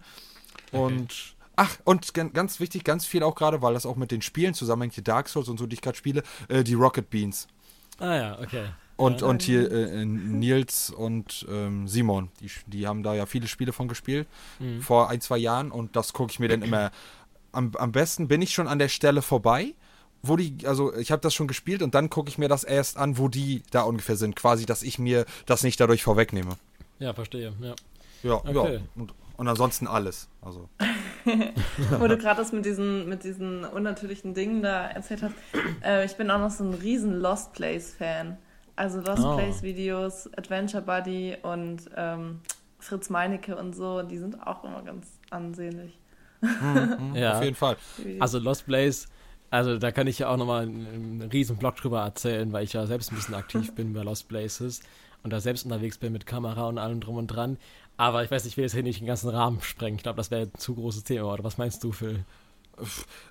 Und 0.71 1.35
Ach, 1.57 1.77
und 1.83 2.13
gan- 2.13 2.31
ganz 2.33 2.59
wichtig, 2.59 2.83
ganz 2.85 3.05
viel 3.05 3.23
auch 3.23 3.35
gerade, 3.35 3.61
weil 3.61 3.73
das 3.73 3.85
auch 3.85 3.97
mit 3.97 4.09
den 4.11 4.21
Spielen 4.21 4.53
zusammenhängt, 4.53 4.93
hier 4.95 5.03
Dark 5.03 5.27
Souls 5.29 5.49
und 5.49 5.59
so, 5.59 5.67
die 5.67 5.73
ich 5.75 5.81
gerade 5.81 5.97
spiele, 5.97 6.23
äh, 6.47 6.63
die 6.63 6.73
Rocket 6.75 7.09
Beans. 7.09 7.47
Ah 7.99 8.15
ja, 8.15 8.39
okay. 8.39 8.65
Und, 9.01 9.23
und 9.23 9.41
hier 9.41 9.71
äh, 9.71 10.01
äh, 10.01 10.05
Nils 10.05 10.89
und 10.91 11.45
ähm, 11.49 11.87
Simon, 11.87 12.29
die, 12.39 12.49
sch- 12.49 12.63
die 12.67 12.87
haben 12.87 13.03
da 13.03 13.13
ja 13.15 13.25
viele 13.25 13.47
Spiele 13.47 13.73
von 13.73 13.87
gespielt 13.87 14.27
Mhm. 14.59 14.81
vor 14.81 15.09
ein, 15.09 15.21
zwei 15.21 15.37
Jahren 15.37 15.71
und 15.71 15.95
das 15.95 16.13
gucke 16.13 16.31
ich 16.31 16.39
mir 16.39 16.47
dann 16.49 16.61
immer. 16.61 16.91
Am, 17.53 17.71
am 17.77 17.91
besten 17.91 18.27
bin 18.27 18.41
ich 18.41 18.53
schon 18.53 18.67
an 18.67 18.79
der 18.79 18.87
Stelle 18.87 19.21
vorbei, 19.21 19.73
wo 20.21 20.37
die, 20.37 20.55
also 20.65 20.95
ich 20.95 21.11
habe 21.11 21.21
das 21.21 21.33
schon 21.33 21.47
gespielt 21.47 21.81
und 21.81 21.95
dann 21.95 22.09
gucke 22.09 22.29
ich 22.29 22.37
mir 22.37 22.47
das 22.47 22.63
erst 22.63 22.97
an, 22.97 23.17
wo 23.17 23.27
die 23.27 23.63
da 23.71 23.81
ungefähr 23.81 24.15
sind. 24.15 24.35
Quasi, 24.35 24.65
dass 24.65 24.83
ich 24.83 24.99
mir 24.99 25.25
das 25.47 25.63
nicht 25.63 25.79
dadurch 25.79 26.03
vorwegnehme. 26.03 26.51
Ja, 26.99 27.13
verstehe. 27.13 27.53
Ja. 27.59 27.73
Ja, 28.23 28.33
Okay. 28.35 28.75
ja. 28.75 28.79
Und, 28.95 29.13
und 29.35 29.47
ansonsten 29.47 29.87
alles. 29.87 30.29
Also. 30.41 30.69
Wo 31.99 32.07
du 32.07 32.17
gerade 32.17 32.39
das 32.41 32.51
mit 32.51 32.65
diesen, 32.65 33.09
mit 33.09 33.23
diesen 33.23 33.65
unnatürlichen 33.65 34.33
Dingen 34.33 34.61
da 34.61 34.87
erzählt 34.87 35.23
hast. 35.23 35.33
Äh, 35.83 36.05
ich 36.05 36.15
bin 36.15 36.29
auch 36.31 36.39
noch 36.39 36.51
so 36.51 36.63
ein 36.63 36.73
riesen 36.75 37.19
Lost 37.19 37.53
Place-Fan. 37.53 38.37
Also 38.81 38.99
Lost 38.99 39.23
Oh. 39.23 39.35
Place-Videos, 39.37 40.27
Adventure 40.35 40.81
Buddy 40.81 41.37
und 41.43 41.83
ähm, 41.95 42.39
Fritz 42.79 43.11
Meinecke 43.11 43.55
und 43.55 43.75
so, 43.75 44.01
die 44.01 44.17
sind 44.17 44.41
auch 44.47 44.63
immer 44.63 44.81
ganz 44.81 45.05
ansehnlich. 45.29 45.99
Mhm, 46.41 47.11
Ja. 47.15 47.37
Auf 47.37 47.43
jeden 47.43 47.55
Fall. 47.55 47.77
Videos. 47.97 48.21
Also 48.21 48.39
Lost 48.39 48.65
Place, 48.65 49.07
also 49.51 49.77
da 49.77 49.91
kann 49.91 50.07
ich 50.07 50.17
ja 50.17 50.29
auch 50.29 50.37
nochmal 50.37 50.63
einen, 50.63 50.87
einen 50.87 51.21
riesen 51.31 51.57
Blog 51.57 51.75
drüber 51.75 52.01
erzählen, 52.01 52.51
weil 52.53 52.63
ich 52.63 52.73
ja 52.73 52.87
selbst 52.87 53.11
ein 53.11 53.15
bisschen 53.17 53.35
aktiv 53.35 53.71
bin 53.75 53.93
bei 53.93 54.01
Lost 54.01 54.27
Places 54.27 54.81
und 55.21 55.31
da 55.31 55.39
selbst 55.39 55.63
unterwegs 55.63 55.99
bin 55.99 56.11
mit 56.11 56.25
Kamera 56.25 56.67
und 56.67 56.79
allem 56.79 57.01
drum 57.01 57.17
und 57.17 57.27
dran. 57.27 57.57
Aber 57.97 58.23
ich 58.23 58.31
weiß 58.31 58.45
nicht, 58.45 58.53
ich 58.53 58.57
will 58.57 58.63
jetzt 58.63 58.73
hier 58.73 58.81
nicht 58.81 58.99
den 58.99 59.05
ganzen 59.05 59.29
Rahmen 59.29 59.61
sprengen. 59.61 59.97
Ich 59.97 60.03
glaube, 60.03 60.17
das 60.17 60.31
wäre 60.31 60.43
ein 60.47 60.53
zu 60.57 60.73
großes 60.73 61.03
Thema. 61.03 61.31
Oder 61.31 61.43
was 61.43 61.59
meinst 61.59 61.83
du, 61.83 61.91
Phil? 61.91 62.25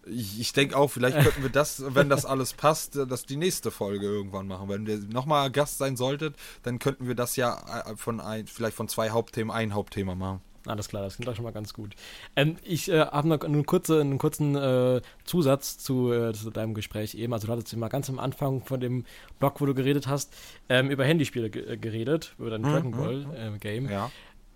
Ich, 0.06 0.52
denke 0.52 0.76
auch, 0.76 0.88
vielleicht 0.88 1.20
könnten 1.20 1.42
wir 1.42 1.50
das, 1.50 1.82
wenn 1.94 2.08
das 2.08 2.24
alles 2.24 2.52
passt, 2.52 2.96
das 2.96 3.26
die 3.26 3.36
nächste 3.36 3.70
Folge 3.70 4.06
irgendwann 4.06 4.46
machen. 4.46 4.68
Wenn 4.68 4.86
ihr 4.86 4.98
nochmal 4.98 5.50
Gast 5.50 5.78
sein 5.78 5.96
solltet, 5.96 6.36
dann 6.62 6.78
könnten 6.78 7.06
wir 7.06 7.14
das 7.14 7.36
ja 7.36 7.84
äh, 7.86 7.96
von 7.96 8.20
ein, 8.20 8.46
vielleicht 8.46 8.76
von 8.76 8.88
zwei 8.88 9.10
Hauptthemen 9.10 9.50
ein 9.50 9.74
Hauptthema 9.74 10.14
machen. 10.14 10.40
Alles 10.66 10.88
klar, 10.88 11.02
das 11.02 11.16
klingt 11.16 11.28
doch 11.28 11.34
schon 11.34 11.44
mal 11.44 11.52
ganz 11.52 11.72
gut. 11.72 11.94
Ähm, 12.36 12.56
ich 12.62 12.90
äh, 12.90 13.00
habe 13.00 13.28
noch 13.28 13.40
einen, 13.40 13.64
kurze, 13.64 14.00
einen 14.00 14.18
kurzen 14.18 14.54
äh, 14.56 15.00
Zusatz 15.24 15.78
zu, 15.78 16.12
äh, 16.12 16.34
zu 16.34 16.50
deinem 16.50 16.74
Gespräch 16.74 17.14
eben. 17.14 17.32
Also 17.32 17.46
du 17.46 17.52
hattest 17.52 17.74
mal 17.76 17.88
ganz 17.88 18.10
am 18.10 18.18
Anfang 18.18 18.62
von 18.62 18.78
dem 18.78 19.04
Blog, 19.38 19.60
wo 19.60 19.66
du 19.66 19.74
geredet 19.74 20.06
hast, 20.06 20.34
ähm, 20.68 20.90
über 20.90 21.04
Handyspiele 21.04 21.46
äh, 21.46 21.76
geredet, 21.78 22.34
über 22.38 22.50
dein 22.50 22.60
Mhm, 22.60 22.66
Dragon 22.66 22.90
Ball 22.90 23.54
äh, 23.54 23.58
Game. 23.58 23.88
Ja. 23.88 24.10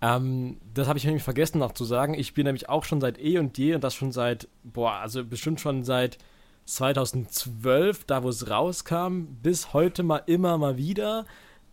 Ähm, 0.05 0.57
das 0.73 0.87
habe 0.87 0.97
ich 0.99 1.05
nämlich 1.05 1.23
vergessen 1.23 1.59
noch 1.59 1.71
zu 1.71 1.85
sagen. 1.85 2.13
Ich 2.13 2.27
spiele 2.27 2.45
nämlich 2.45 2.69
auch 2.69 2.83
schon 2.83 3.01
seit 3.01 3.17
eh 3.19 3.39
und 3.39 3.57
je 3.57 3.75
und 3.75 3.83
das 3.83 3.95
schon 3.95 4.11
seit, 4.11 4.47
boah, 4.63 4.93
also 4.93 5.23
bestimmt 5.23 5.59
schon 5.61 5.83
seit 5.83 6.17
2012, 6.65 8.05
da 8.05 8.23
wo 8.23 8.29
es 8.29 8.49
rauskam, 8.49 9.25
bis 9.41 9.73
heute 9.73 10.03
mal 10.03 10.21
immer 10.25 10.57
mal 10.57 10.77
wieder 10.77 11.25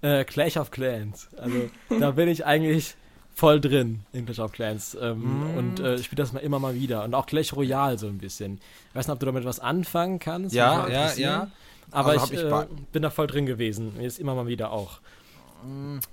äh, 0.02 0.24
Clash 0.24 0.56
of 0.56 0.70
Clans. 0.70 1.28
Also 1.36 1.70
da 2.00 2.12
bin 2.12 2.28
ich 2.28 2.44
eigentlich 2.46 2.96
voll 3.34 3.60
drin 3.60 4.00
in 4.12 4.26
Clash 4.26 4.38
of 4.40 4.52
Clans 4.52 4.96
ähm, 5.00 5.20
Mm. 5.54 5.58
und 5.58 5.80
äh, 5.80 5.94
ich 5.96 6.04
spiele 6.04 6.22
das 6.22 6.32
mal 6.32 6.40
immer 6.40 6.58
mal 6.58 6.74
wieder 6.74 7.04
und 7.04 7.14
auch 7.14 7.26
Clash 7.26 7.54
Royale 7.54 7.98
so 7.98 8.06
ein 8.06 8.18
bisschen. 8.18 8.60
Ich 8.90 8.94
weiß 8.94 9.06
nicht, 9.06 9.14
ob 9.14 9.20
du 9.20 9.26
damit 9.26 9.44
was 9.44 9.58
anfangen 9.60 10.18
kannst. 10.18 10.54
Ja, 10.54 10.86
ja, 10.88 11.12
ja. 11.14 11.50
Aber 11.90 12.12
Also 12.12 12.34
ich, 12.34 12.40
ich 12.40 12.44
äh, 12.44 12.66
bin 12.92 13.02
da 13.02 13.10
voll 13.10 13.26
drin 13.26 13.46
gewesen. 13.46 13.92
Jetzt 14.00 14.18
immer 14.18 14.34
mal 14.34 14.46
wieder 14.46 14.70
auch. 14.72 15.00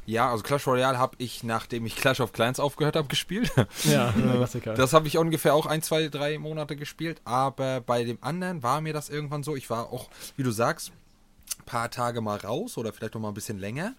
Ja, 0.06 0.32
also 0.32 0.44
Clash 0.44 0.68
Royale 0.68 0.98
habe 0.98 1.16
ich, 1.20 1.44
nachdem 1.44 1.86
ich 1.86 1.96
Clash 1.96 2.20
of 2.20 2.34
Clans 2.34 2.60
aufgehört 2.60 2.96
habe, 2.96 3.08
gespielt. 3.08 3.52
Ja, 3.84 4.12
Klassiker. 4.12 4.74
Das 4.74 4.94
habe 4.94 5.08
ich 5.08 5.18
ungefähr 5.18 5.54
auch 5.54 5.66
ein, 5.66 5.82
zwei, 5.82 6.08
drei 6.08 6.38
Monate 6.38 6.76
gespielt. 6.76 7.22
Aber 7.26 7.82
bei 7.82 8.04
dem 8.04 8.18
anderen 8.22 8.64
war 8.64 8.82
mir 8.82 8.94
das 8.94 9.10
irgendwann 9.10 9.44
so. 9.44 9.56
Ich 9.56 9.70
war 9.70 9.92
auch, 9.92 10.10
wie 10.36 10.44
du 10.44 10.52
sagst, 10.52 10.92
ein 11.60 11.66
paar 11.66 11.90
Tage 11.92 12.22
mal 12.22 12.38
raus 12.38 12.78
oder 12.78 12.94
vielleicht 12.94 13.14
noch 13.16 13.22
mal 13.22 13.30
ein 13.30 13.34
bisschen 13.34 13.60
länger. 13.60 13.96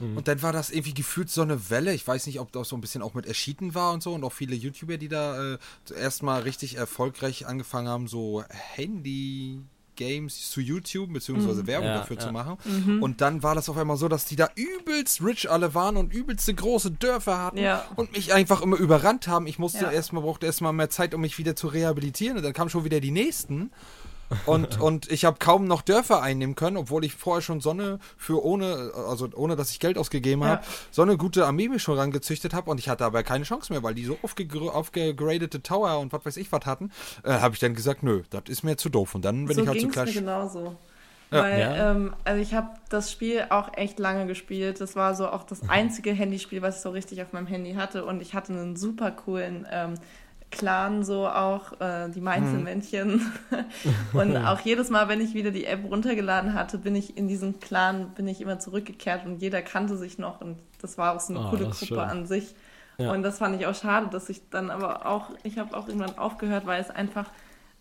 Und 0.00 0.28
dann 0.28 0.42
war 0.42 0.52
das 0.52 0.70
irgendwie 0.70 0.94
gefühlt 0.94 1.28
so 1.28 1.42
eine 1.42 1.70
Welle. 1.70 1.92
Ich 1.92 2.06
weiß 2.06 2.28
nicht, 2.28 2.38
ob 2.38 2.52
das 2.52 2.68
so 2.68 2.76
ein 2.76 2.80
bisschen 2.80 3.02
auch 3.02 3.14
mit 3.14 3.26
erschienen 3.26 3.74
war 3.74 3.92
und 3.92 4.00
so. 4.00 4.14
Und 4.14 4.22
auch 4.22 4.32
viele 4.32 4.54
YouTuber, 4.54 4.96
die 4.96 5.08
da 5.08 5.54
äh, 5.54 5.58
zuerst 5.84 6.22
mal 6.22 6.42
richtig 6.42 6.76
erfolgreich 6.76 7.48
angefangen 7.48 7.88
haben, 7.88 8.06
so 8.06 8.44
Handy. 8.48 9.60
Games 9.98 10.50
zu 10.50 10.62
YouTube 10.62 11.12
beziehungsweise 11.12 11.66
Werbung 11.66 11.88
Ja, 11.88 11.98
dafür 11.98 12.16
ja. 12.16 12.22
zu 12.26 12.32
machen. 12.32 12.56
Und 13.02 13.20
dann 13.20 13.42
war 13.42 13.54
das 13.54 13.68
auf 13.68 13.76
einmal 13.76 13.98
so, 13.98 14.08
dass 14.08 14.24
die 14.24 14.36
da 14.36 14.48
übelst 14.54 15.22
rich 15.22 15.50
alle 15.50 15.74
waren 15.74 15.98
und 15.98 16.14
übelste 16.14 16.54
große 16.54 16.92
Dörfer 16.92 17.38
hatten 17.44 17.58
Ja. 17.58 17.84
und 17.96 18.12
mich 18.12 18.32
einfach 18.32 18.62
immer 18.62 18.76
überrannt 18.76 19.28
haben. 19.28 19.46
Ich 19.46 19.58
musste 19.58 19.84
erstmal, 19.92 20.22
brauchte 20.22 20.46
erstmal 20.46 20.72
mehr 20.72 20.88
Zeit, 20.88 21.12
um 21.12 21.20
mich 21.20 21.36
wieder 21.36 21.54
zu 21.54 21.66
rehabilitieren. 21.66 22.38
Und 22.38 22.42
dann 22.44 22.54
kamen 22.54 22.70
schon 22.70 22.84
wieder 22.84 23.00
die 23.00 23.10
nächsten. 23.10 23.70
Und, 24.46 24.78
und 24.80 25.10
ich 25.10 25.24
habe 25.24 25.38
kaum 25.38 25.66
noch 25.66 25.82
Dörfer 25.82 26.22
einnehmen 26.22 26.54
können, 26.54 26.76
obwohl 26.76 27.04
ich 27.04 27.14
vorher 27.14 27.40
schon 27.42 27.60
Sonne 27.60 27.98
für 28.16 28.44
ohne, 28.44 28.92
also 28.94 29.28
ohne 29.34 29.56
dass 29.56 29.70
ich 29.70 29.80
Geld 29.80 29.96
ausgegeben 29.96 30.42
Ja. 30.42 30.48
habe, 30.48 30.62
so 30.90 31.02
eine 31.02 31.16
gute 31.16 31.46
Armee 31.46 31.68
mir 31.68 31.78
schon 31.78 31.96
rangezüchtet 31.98 32.52
habe 32.52 32.70
und 32.70 32.78
ich 32.78 32.88
hatte 32.88 33.04
aber 33.04 33.22
keine 33.22 33.44
Chance 33.44 33.72
mehr, 33.72 33.82
weil 33.82 33.94
die 33.94 34.04
so 34.04 34.14
aufgegr- 34.22 34.68
aufgegradete 34.70 35.62
Tower 35.62 35.98
und 35.98 36.12
was 36.12 36.24
weiß 36.26 36.36
ich 36.36 36.52
was 36.52 36.66
hatten, 36.66 36.90
äh, 37.24 37.30
habe 37.32 37.54
ich 37.54 37.60
dann 37.60 37.74
gesagt, 37.74 38.02
nö, 38.02 38.22
das 38.30 38.42
ist 38.48 38.62
mir 38.64 38.76
zu 38.76 38.88
doof. 38.90 39.14
Und 39.14 39.24
dann 39.24 39.46
bin 39.46 39.56
so 39.56 39.62
ich 39.62 39.68
halt 39.68 39.78
zu 39.80 39.86
ging's 39.86 39.96
mir 39.96 40.02
Clash. 40.04 40.14
genauso. 40.16 40.76
Ja. 41.30 41.42
Weil, 41.42 41.60
Ja. 41.60 41.90
ähm, 41.92 42.14
also 42.24 42.40
ich 42.40 42.54
habe 42.54 42.68
das 42.88 43.12
Spiel 43.12 43.44
auch 43.50 43.76
echt 43.76 43.98
lange 43.98 44.26
gespielt. 44.26 44.80
Das 44.80 44.96
war 44.96 45.14
so 45.14 45.28
auch 45.28 45.44
das 45.44 45.62
Mhm. 45.62 45.70
einzige 45.70 46.12
Handyspiel, 46.12 46.62
was 46.62 46.76
ich 46.76 46.82
so 46.82 46.90
richtig 46.90 47.20
auf 47.22 47.32
meinem 47.32 47.46
Handy 47.46 47.74
hatte. 47.74 48.04
Und 48.06 48.22
ich 48.22 48.34
hatte 48.34 48.52
einen 48.54 48.76
super 48.76 49.10
coolen 49.10 49.66
ähm, 49.70 49.94
Clan, 50.50 51.04
so 51.04 51.26
auch 51.28 51.78
äh, 51.80 52.08
die 52.08 52.20
Mainzelmännchen. 52.20 53.20
und 54.12 54.36
auch 54.46 54.60
jedes 54.60 54.88
Mal, 54.90 55.08
wenn 55.08 55.20
ich 55.20 55.34
wieder 55.34 55.50
die 55.50 55.66
App 55.66 55.84
runtergeladen 55.90 56.54
hatte, 56.54 56.78
bin 56.78 56.96
ich 56.96 57.16
in 57.16 57.28
diesen 57.28 57.60
Clan, 57.60 58.10
bin 58.14 58.26
ich 58.28 58.40
immer 58.40 58.58
zurückgekehrt 58.58 59.26
und 59.26 59.42
jeder 59.42 59.60
kannte 59.62 59.96
sich 59.96 60.18
noch. 60.18 60.40
Und 60.40 60.58
das 60.80 60.96
war 60.98 61.14
auch 61.14 61.20
so 61.20 61.34
eine 61.34 61.44
Ah, 61.44 61.50
coole 61.50 61.64
Gruppe 61.64 61.76
schön. 61.86 61.98
an 61.98 62.26
sich. 62.26 62.54
Ja. 62.96 63.12
Und 63.12 63.22
das 63.22 63.38
fand 63.38 63.60
ich 63.60 63.66
auch 63.66 63.74
schade, 63.74 64.08
dass 64.10 64.28
ich 64.28 64.48
dann 64.50 64.70
aber 64.70 65.06
auch, 65.06 65.30
ich 65.44 65.58
habe 65.58 65.76
auch 65.76 65.86
irgendwann 65.86 66.18
aufgehört, 66.18 66.66
weil 66.66 66.80
es 66.80 66.90
einfach, 66.90 67.26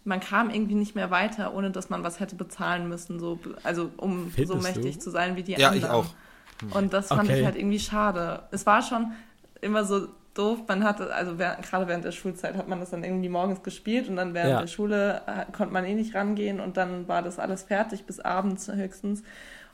man 0.04 0.20
kam 0.20 0.50
irgendwie 0.50 0.76
nicht 0.76 0.94
mehr 0.94 1.10
weiter, 1.10 1.54
ohne 1.56 1.72
dass 1.72 1.90
man 1.90 2.04
was 2.04 2.20
hätte 2.20 2.36
bezahlen 2.36 2.88
müssen, 2.88 3.20
so, 3.20 3.40
also 3.64 3.90
um 3.98 4.26
so 4.26 4.32
Findest 4.60 4.64
mächtig 4.64 4.96
du? 4.96 5.00
zu 5.02 5.10
sein 5.10 5.36
wie 5.36 5.44
die 5.44 5.54
Ja, 5.54 5.74
ich 5.74 5.84
anderen. 5.86 5.92
auch. 6.06 6.06
Und 6.76 6.94
das 6.94 7.08
fand 7.08 7.24
Okay. 7.30 7.40
ich 7.40 7.46
halt 7.46 7.56
irgendwie 7.56 7.80
schade. 7.80 8.44
Es 8.52 8.66
war 8.66 8.82
schon 8.82 9.12
immer 9.62 9.86
so 9.86 10.08
doof, 10.38 10.60
man 10.68 10.84
hatte, 10.84 11.14
also 11.14 11.38
während, 11.40 11.64
gerade 11.64 11.88
während 11.88 12.06
der 12.06 12.12
Schulzeit 12.12 12.56
hat 12.56 12.68
man 12.68 12.80
das 12.80 12.92
dann 12.92 13.04
irgendwie 13.04 13.30
morgens 13.30 13.64
gespielt 13.64 14.08
und 14.10 14.16
dann 14.18 14.34
während 14.34 14.52
Ja. 14.52 14.60
der 14.60 14.68
Schule 14.68 15.22
äh, 15.28 15.52
konnte 15.52 15.74
man 15.74 15.86
eh 15.86 15.96
nicht 15.96 16.16
rangehen 16.16 16.60
und 16.60 16.78
dann 16.78 17.08
war 17.08 17.22
das 17.22 17.40
alles 17.40 17.64
fertig 17.64 18.06
bis 18.06 18.20
abends 18.20 18.68
höchstens. 18.72 19.24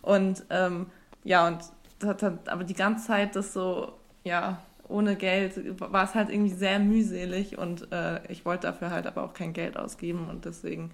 Und 0.01 0.45
ähm, 0.49 0.88
ja, 1.24 1.47
und 1.47 1.59
das 1.99 2.09
hat 2.09 2.22
dann, 2.24 2.39
aber 2.47 2.64
die 2.64 2.74
ganze 2.74 3.07
Zeit 3.07 3.36
das 3.36 3.53
so, 3.53 3.93
ja, 4.24 4.59
ohne 4.88 5.16
Geld 5.16 5.80
war 5.80 6.03
es 6.03 6.14
halt 6.16 6.30
irgendwie 6.30 6.53
sehr 6.53 6.80
mühselig 6.80 7.57
und 7.57 7.91
äh, 7.91 8.20
ich 8.32 8.45
wollte 8.45 8.68
dafür 8.68 8.91
halt 8.91 9.07
aber 9.07 9.24
auch 9.24 9.34
kein 9.34 9.53
Geld 9.53 9.78
ausgeben 9.78 10.28
und 10.30 10.45
deswegen, 10.45 10.91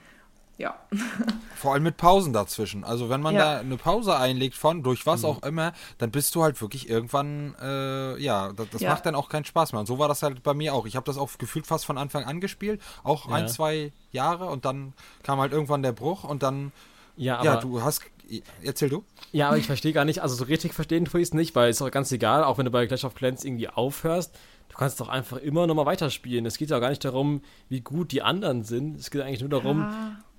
ja. 0.59 0.75
Vor 1.55 1.73
allem 1.73 1.83
mit 1.83 1.97
Pausen 1.97 2.31
dazwischen. 2.31 2.83
Also 2.83 3.09
wenn 3.09 3.21
man 3.21 3.33
Ja. 3.33 3.55
da 3.55 3.59
eine 3.61 3.75
Pause 3.77 4.15
einlegt 4.15 4.55
von, 4.55 4.83
durch 4.83 5.05
was 5.07 5.25
auch 5.25 5.41
immer, 5.43 5.73
dann 5.97 6.11
bist 6.11 6.35
du 6.35 6.43
halt 6.43 6.61
wirklich 6.61 6.87
irgendwann, 6.89 7.55
äh, 7.61 8.17
ja, 8.21 8.53
das, 8.53 8.69
das 8.69 8.81
Ja. 8.81 8.91
macht 8.91 9.05
dann 9.07 9.15
auch 9.15 9.29
keinen 9.29 9.45
Spaß 9.45 9.71
mehr. 9.73 9.79
Und 9.79 9.87
so 9.87 9.97
war 9.99 10.07
das 10.07 10.21
halt 10.21 10.43
bei 10.43 10.53
mir 10.53 10.73
auch. 10.75 10.85
Ich 10.85 10.95
habe 10.95 11.05
das 11.05 11.17
auch 11.17 11.29
gefühlt 11.39 11.65
fast 11.65 11.85
von 11.85 11.97
Anfang 11.97 12.23
an 12.25 12.39
gespielt, 12.39 12.79
auch 13.03 13.27
Ja. 13.27 13.35
ein, 13.35 13.47
zwei 13.47 13.91
Jahre 14.11 14.45
und 14.45 14.65
dann 14.65 14.93
kam 15.23 15.39
halt 15.39 15.51
irgendwann 15.51 15.81
der 15.81 15.91
Bruch 15.93 16.23
und 16.23 16.43
dann, 16.43 16.71
Ja, 17.17 17.37
aber, 17.37 17.45
ja, 17.45 17.55
du 17.57 17.81
hast, 17.81 18.03
erzähl 18.63 18.89
du? 18.89 19.03
ja, 19.31 19.47
aber 19.47 19.57
ich 19.57 19.65
verstehe 19.65 19.91
gar 19.93 20.05
nicht, 20.05 20.21
also 20.21 20.35
so 20.35 20.43
richtig 20.45 20.73
verstehen 20.73 21.05
tue 21.05 21.19
ich 21.21 21.29
es 21.29 21.33
nicht, 21.33 21.55
weil 21.55 21.69
es 21.69 21.77
ist 21.77 21.81
doch 21.81 21.91
ganz 21.91 22.11
egal, 22.11 22.43
auch 22.43 22.57
wenn 22.57 22.65
du 22.65 22.71
bei 22.71 22.85
Clash 22.87 23.03
of 23.03 23.15
Clans 23.15 23.43
irgendwie 23.43 23.67
aufhörst, 23.67 24.33
du 24.69 24.77
kannst 24.77 24.99
doch 24.99 25.09
einfach 25.09 25.37
immer 25.37 25.67
nochmal 25.67 25.85
weiterspielen. 25.87 26.45
Es 26.45 26.57
geht 26.57 26.69
ja 26.69 26.79
gar 26.79 26.89
nicht 26.89 27.03
darum, 27.03 27.41
wie 27.69 27.81
gut 27.81 28.11
die 28.11 28.21
anderen 28.21 28.63
sind. 28.63 28.99
Es 28.99 29.09
geht 29.11 29.21
eigentlich 29.21 29.41
nur 29.41 29.49
darum, 29.49 29.87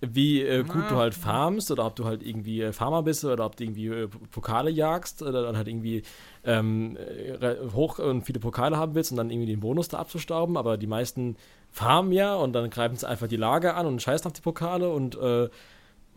wie 0.01 0.43
äh, 0.43 0.63
gut 0.63 0.91
du 0.91 0.97
halt 0.97 1.15
farmst 1.15 1.71
oder 1.71 1.85
ob 1.85 1.95
du 1.97 2.05
halt 2.07 2.23
irgendwie 2.23 2.63
äh, 2.63 2.73
Farmer 2.73 3.03
bist 3.03 3.25
oder 3.25 3.45
ob 3.45 3.57
du 3.57 3.65
irgendwie 3.65 3.89
äh, 3.89 4.09
Pokale 4.09 4.71
jagst 4.71 5.23
oder 5.23 5.43
dann 5.43 5.57
halt 5.57 5.69
irgendwie 5.69 6.03
ähm, 6.45 6.97
äh, 6.97 7.57
hoch 7.75 7.99
und 7.99 8.23
viele 8.23 8.41
Pokale 8.41 8.79
haben 8.79 8.95
willst 8.95 9.11
und 9.11 9.19
dann 9.19 9.31
irgendwie 9.31 9.53
den 9.53 9.61
Bonus 9.61 9.89
da 9.89 9.99
abzustauben. 9.99 10.57
Aber 10.57 10.79
die 10.79 10.87
meisten 10.87 11.37
farmen 11.71 12.13
ja 12.13 12.35
und 12.35 12.55
dann 12.55 12.71
greifen 12.71 12.97
sie 12.97 13.07
einfach 13.07 13.29
die 13.29 13.37
Lager 13.37 13.77
an 13.77 13.87
und 13.87 14.01
scheißen 14.01 14.27
auf 14.27 14.33
die 14.33 14.41
Pokale 14.41 14.91
und 14.91 15.17
äh, 15.19 15.49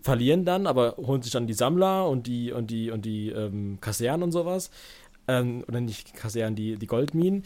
verlieren 0.01 0.45
dann, 0.45 0.67
aber 0.67 0.95
holen 0.97 1.21
sich 1.21 1.31
dann 1.31 1.47
die 1.47 1.53
Sammler 1.53 2.07
und 2.07 2.27
die 2.27 2.51
und 2.51 2.71
die 2.71 2.91
und 2.91 3.05
die 3.05 3.29
ähm, 3.29 3.79
Kasernen 3.81 4.23
und 4.23 4.31
sowas. 4.31 4.69
Ähm, 5.27 5.63
oder 5.67 5.79
nicht 5.79 6.13
Kasernen, 6.13 6.55
die, 6.55 6.77
die 6.77 6.87
Goldminen. 6.87 7.43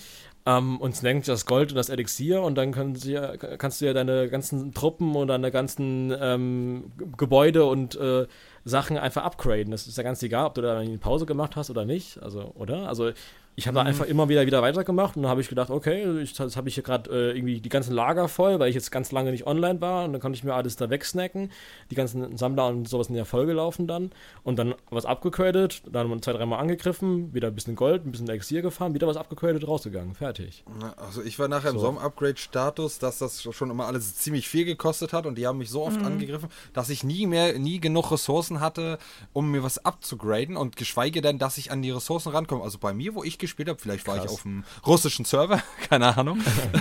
Ähm, 0.47 0.79
und 0.79 0.95
snacken 0.95 1.23
das 1.25 1.45
Gold 1.45 1.71
und 1.71 1.75
das 1.75 1.89
Elixier 1.89 2.41
und 2.41 2.55
dann 2.55 2.71
ja, 3.03 3.35
kannst 3.35 3.81
du 3.81 3.85
ja 3.85 3.91
deine 3.91 4.29
ganzen 4.29 4.73
Truppen 4.73 5.13
und 5.13 5.27
deine 5.27 5.51
ganzen 5.51 6.15
ähm, 6.17 6.93
Gebäude 7.17 7.65
und 7.65 7.97
äh, 7.97 8.27
Sachen 8.63 8.97
einfach 8.97 9.25
upgraden. 9.25 9.71
Das 9.71 9.87
ist 9.87 9.97
ja 9.97 10.03
ganz 10.03 10.23
egal, 10.23 10.45
ob 10.45 10.53
du 10.53 10.61
da 10.61 10.79
eine 10.79 10.97
Pause 10.99 11.25
gemacht 11.25 11.57
hast 11.57 11.69
oder 11.69 11.83
nicht. 11.83 12.23
Also, 12.23 12.53
oder? 12.55 12.87
Also 12.87 13.11
ich 13.59 13.65
habe 13.65 13.73
da 13.73 13.81
einfach 13.81 14.05
immer 14.05 14.29
wieder 14.29 14.45
wieder 14.45 14.61
weitergemacht 14.61 15.15
und 15.15 15.23
dann 15.23 15.31
habe 15.31 15.41
ich 15.41 15.49
gedacht, 15.49 15.71
okay, 15.71 16.21
ich, 16.21 16.37
jetzt 16.37 16.55
habe 16.55 16.69
ich 16.69 16.75
hier 16.75 16.83
gerade 16.83 17.09
äh, 17.09 17.35
irgendwie 17.35 17.59
die 17.59 17.69
ganzen 17.69 17.91
Lager 17.91 18.27
voll, 18.27 18.59
weil 18.59 18.69
ich 18.69 18.75
jetzt 18.75 18.91
ganz 18.91 19.11
lange 19.11 19.31
nicht 19.31 19.47
online 19.47 19.81
war 19.81 20.05
und 20.05 20.13
dann 20.13 20.21
konnte 20.21 20.37
ich 20.37 20.43
mir 20.43 20.53
alles 20.53 20.75
da 20.75 20.91
wegsnacken. 20.91 21.51
Die 21.89 21.95
ganzen 21.95 22.37
Sammler 22.37 22.67
und 22.67 22.87
sowas 22.87 23.07
sind 23.07 23.15
ja 23.15 23.25
vollgelaufen 23.25 23.87
dann 23.87 24.11
und 24.43 24.59
dann 24.59 24.75
was 24.91 25.05
abgegradet, 25.05 25.81
dann 25.91 26.21
zwei, 26.21 26.33
dreimal 26.33 26.59
angegriffen, 26.59 27.33
wieder 27.33 27.47
ein 27.47 27.55
bisschen 27.55 27.75
Gold, 27.75 28.05
ein 28.05 28.11
bisschen 28.11 28.29
Elixier 28.29 28.61
gefahren, 28.61 28.93
wieder 28.93 29.07
was 29.07 29.17
abgegradet, 29.17 29.67
rausgegangen, 29.67 30.13
fertig. 30.13 30.63
Also 30.95 31.23
ich 31.23 31.39
war 31.39 31.47
nachher 31.47 31.71
im 31.71 31.77
So. 31.77 31.81
so 31.81 31.87
einem 31.87 31.97
Upgrade-Status, 31.97 32.99
dass 32.99 33.17
das 33.17 33.41
schon 33.41 33.71
immer 33.71 33.87
alles 33.87 34.17
ziemlich 34.17 34.47
viel 34.47 34.65
gekostet 34.65 35.13
hat 35.13 35.25
und 35.25 35.35
die 35.35 35.47
haben 35.47 35.57
mich 35.57 35.71
so 35.71 35.81
oft 35.81 35.99
angegriffen, 36.03 36.49
dass 36.73 36.91
ich 36.91 37.03
nie 37.03 37.25
mehr, 37.25 37.57
nie 37.57 37.79
genug 37.79 38.11
Ressourcen 38.11 38.59
hatte, 38.59 38.99
um 39.33 39.49
mir 39.49 39.63
was 39.63 39.83
abzugraden 39.83 40.57
und 40.57 40.75
geschweige 40.75 41.21
denn, 41.21 41.39
dass 41.39 41.57
ich 41.57 41.71
an 41.71 41.81
die 41.81 41.89
Ressourcen 41.89 42.29
rankomme. 42.29 42.63
Also 42.63 42.77
bei 42.77 42.93
mir, 42.93 43.15
wo 43.15 43.23
ich 43.23 43.39
gespielt 43.47 43.69
habe, 43.69 43.79
vielleicht 43.79 44.07
war 44.07 44.15
ich 44.17 44.21
Krass. 44.23 44.33
auf 44.33 44.45
einem 44.45 44.63
russischen 44.85 45.25
Server, 45.25 45.61
keine 45.89 46.15
Ahnung, 46.17 46.39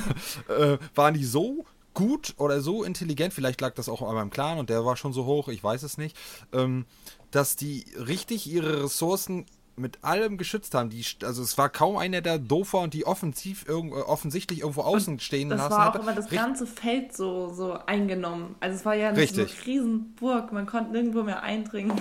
äh, 0.49 0.79
waren 0.95 1.14
die 1.14 1.25
so 1.25 1.64
gut 1.95 2.35
oder 2.37 2.61
so 2.61 2.85
intelligent, 2.85 3.33
vielleicht 3.33 3.61
lag 3.61 3.75
das 3.75 3.89
auch 3.89 4.03
an 4.03 4.14
meinem 4.14 4.31
Clan 4.31 4.59
und 4.59 4.69
der 4.69 4.85
war 4.85 4.97
schon 4.97 5.12
so 5.14 5.25
hoch, 5.25 5.49
ich 5.49 5.64
weiß 5.64 5.83
es 5.83 5.97
nicht, 5.97 6.17
ähm, 6.53 6.85
dass 7.31 7.57
die 7.57 7.85
richtig 7.97 8.47
ihre 8.47 8.85
Ressourcen 8.85 9.47
mit 9.79 10.03
allem 10.05 10.39
geschützt 10.39 10.75
haben. 10.75 10.89
Die, 10.89 11.05
also 11.23 11.43
es 11.43 11.59
war 11.59 11.69
kaum 11.69 11.99
einer, 11.99 12.23
der 12.23 12.39
doof 12.39 12.73
war 12.73 12.81
und 12.81 12.95
die 12.95 13.07
offensiv 13.07 13.69
irgend, 13.69 13.93
äh, 13.93 13.97
offensichtlich 13.97 14.61
irgendwo 14.61 14.81
außen 14.83 15.21
stehen 15.21 15.51
Das 15.51 15.59
lassen 15.59 15.71
war 15.73 15.81
auch 15.91 15.95
hatte. 15.95 15.99
immer 15.99 16.14
das 16.14 16.31
Richt- 16.31 16.43
ganze 16.43 16.67
Feld 16.67 17.14
so, 17.14 17.53
so 17.53 17.75
eingenommen. 17.85 18.55
Also 18.61 18.77
es 18.77 18.85
war 18.87 18.95
ja 18.95 19.12
nicht 19.12 19.35
so 19.35 19.41
eine 19.43 19.51
Richtig. 19.51 19.67
Riesenburg, 19.67 20.51
man 20.53 20.64
konnte 20.67 20.93
nirgendwo 20.93 21.23
mehr 21.25 21.43
eindringen. 21.43 22.01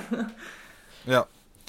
Ja. 1.06 1.26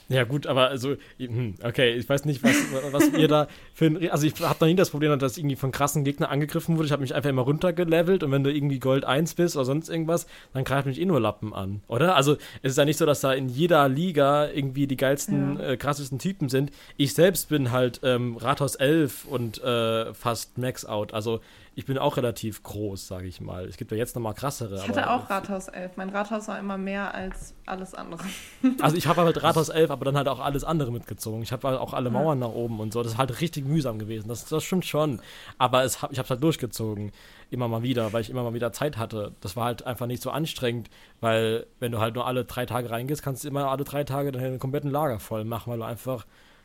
Ja 0.08 0.22
gut, 0.22 0.46
aber 0.46 0.68
also, 0.68 0.94
hm, 1.18 1.54
okay, 1.64 1.94
ich 1.94 2.08
weiß 2.08 2.26
nicht, 2.26 2.42
was, 2.44 2.54
was 2.92 3.08
ihr 3.12 3.26
da 3.26 3.48
für 3.74 3.86
ein, 3.86 4.08
also 4.10 4.24
ich 4.26 4.34
habe 4.40 4.56
noch 4.60 4.68
nie 4.68 4.76
das 4.76 4.90
Problem, 4.90 5.18
dass 5.18 5.32
ich 5.32 5.38
irgendwie 5.38 5.56
von 5.56 5.72
krassen 5.72 6.04
Gegnern 6.04 6.30
angegriffen 6.30 6.76
wurde. 6.76 6.86
Ich 6.86 6.92
habe 6.92 7.02
mich 7.02 7.14
einfach 7.14 7.28
immer 7.30 7.42
runtergelevelt 7.42 8.22
und 8.22 8.30
wenn 8.30 8.44
du 8.44 8.52
irgendwie 8.52 8.78
Gold 8.78 9.04
1 9.04 9.34
bist 9.34 9.56
oder 9.56 9.64
sonst 9.64 9.88
irgendwas, 9.88 10.26
dann 10.54 10.62
greift 10.62 10.86
mich 10.86 11.00
eh 11.00 11.04
nur 11.04 11.20
Lappen 11.20 11.52
an, 11.52 11.80
oder? 11.88 12.14
Also 12.14 12.34
es 12.62 12.72
ist 12.72 12.78
ja 12.78 12.84
nicht 12.84 12.98
so, 12.98 13.06
dass 13.06 13.20
da 13.20 13.32
in 13.32 13.48
jeder 13.48 13.88
Liga 13.88 14.48
irgendwie 14.48 14.86
die 14.86 14.96
geilsten, 14.96 15.58
Ja. 15.58 15.70
äh, 15.70 15.76
krassesten 15.76 16.18
Typen 16.20 16.48
sind. 16.48 16.70
Ich 16.96 17.12
selbst 17.14 17.48
bin 17.48 17.72
halt 17.72 18.00
ähm, 18.04 18.36
Rathaus 18.36 18.76
11 18.76 19.24
und 19.24 19.60
äh, 19.64 20.14
fast 20.14 20.56
Max 20.56 20.84
Out, 20.84 21.14
also 21.14 21.40
ich 21.78 21.84
bin 21.84 21.98
auch 21.98 22.16
relativ 22.16 22.62
groß, 22.62 23.06
sage 23.06 23.28
ich 23.28 23.42
mal. 23.42 23.66
Es 23.66 23.76
gibt 23.76 23.90
ja 23.92 23.98
jetzt 23.98 24.16
nochmal 24.16 24.32
krassere. 24.32 24.76
Ich 24.76 24.88
hatte 24.88 25.10
auch 25.10 25.28
Rathaus 25.28 25.68
11. 25.68 25.98
Mein 25.98 26.08
Rathaus 26.08 26.48
war 26.48 26.58
immer 26.58 26.78
mehr 26.78 27.14
als 27.14 27.54
alles 27.66 27.94
andere. 27.94 28.24
Also 28.80 28.96
ich 28.96 29.06
habe 29.06 29.22
halt 29.22 29.42
Rathaus 29.42 29.68
11, 29.68 29.90
aber 29.90 30.06
dann 30.06 30.16
halt 30.16 30.26
auch 30.28 30.40
alles 30.40 30.64
andere 30.64 30.90
mitgezogen. 30.90 31.42
Ich 31.42 31.52
habe 31.52 31.68
halt 31.68 31.78
auch 31.78 31.92
alle 31.92 32.08
Mauern 32.08 32.38
nach 32.38 32.48
oben 32.48 32.80
und 32.80 32.94
so. 32.94 33.02
Das 33.02 33.12
ist 33.12 33.18
halt 33.18 33.40
richtig 33.42 33.66
mühsam 33.66 33.98
gewesen. 33.98 34.28
Das, 34.28 34.46
das 34.46 34.64
stimmt 34.64 34.86
schon. 34.86 35.20
Aber 35.58 35.84
es 35.84 35.96
ich 35.96 36.02
habe 36.02 36.22
es 36.22 36.30
halt 36.30 36.42
durchgezogen. 36.42 37.12
Immer 37.50 37.68
mal 37.68 37.82
wieder, 37.82 38.10
weil 38.14 38.22
ich 38.22 38.30
immer 38.30 38.42
mal 38.42 38.54
wieder 38.54 38.72
Zeit 38.72 38.96
hatte. 38.96 39.32
Das 39.42 39.54
war 39.54 39.66
halt 39.66 39.84
einfach 39.86 40.06
nicht 40.06 40.22
so 40.22 40.30
anstrengend, 40.30 40.88
weil 41.20 41.66
wenn 41.78 41.92
du 41.92 42.00
halt 42.00 42.14
nur 42.14 42.26
alle 42.26 42.46
drei 42.46 42.64
Tage 42.64 42.88
reingehst, 42.88 43.22
kannst 43.22 43.44
du 43.44 43.48
immer 43.48 43.70
alle 43.70 43.84
drei 43.84 44.04
Tage 44.04 44.32
deinen 44.32 44.58
kompletten 44.58 44.90
Lager 44.90 45.20
voll 45.20 45.44
machen, 45.44 45.70
weil 45.70 45.78
du 45.78 45.84
einfach 45.84 46.24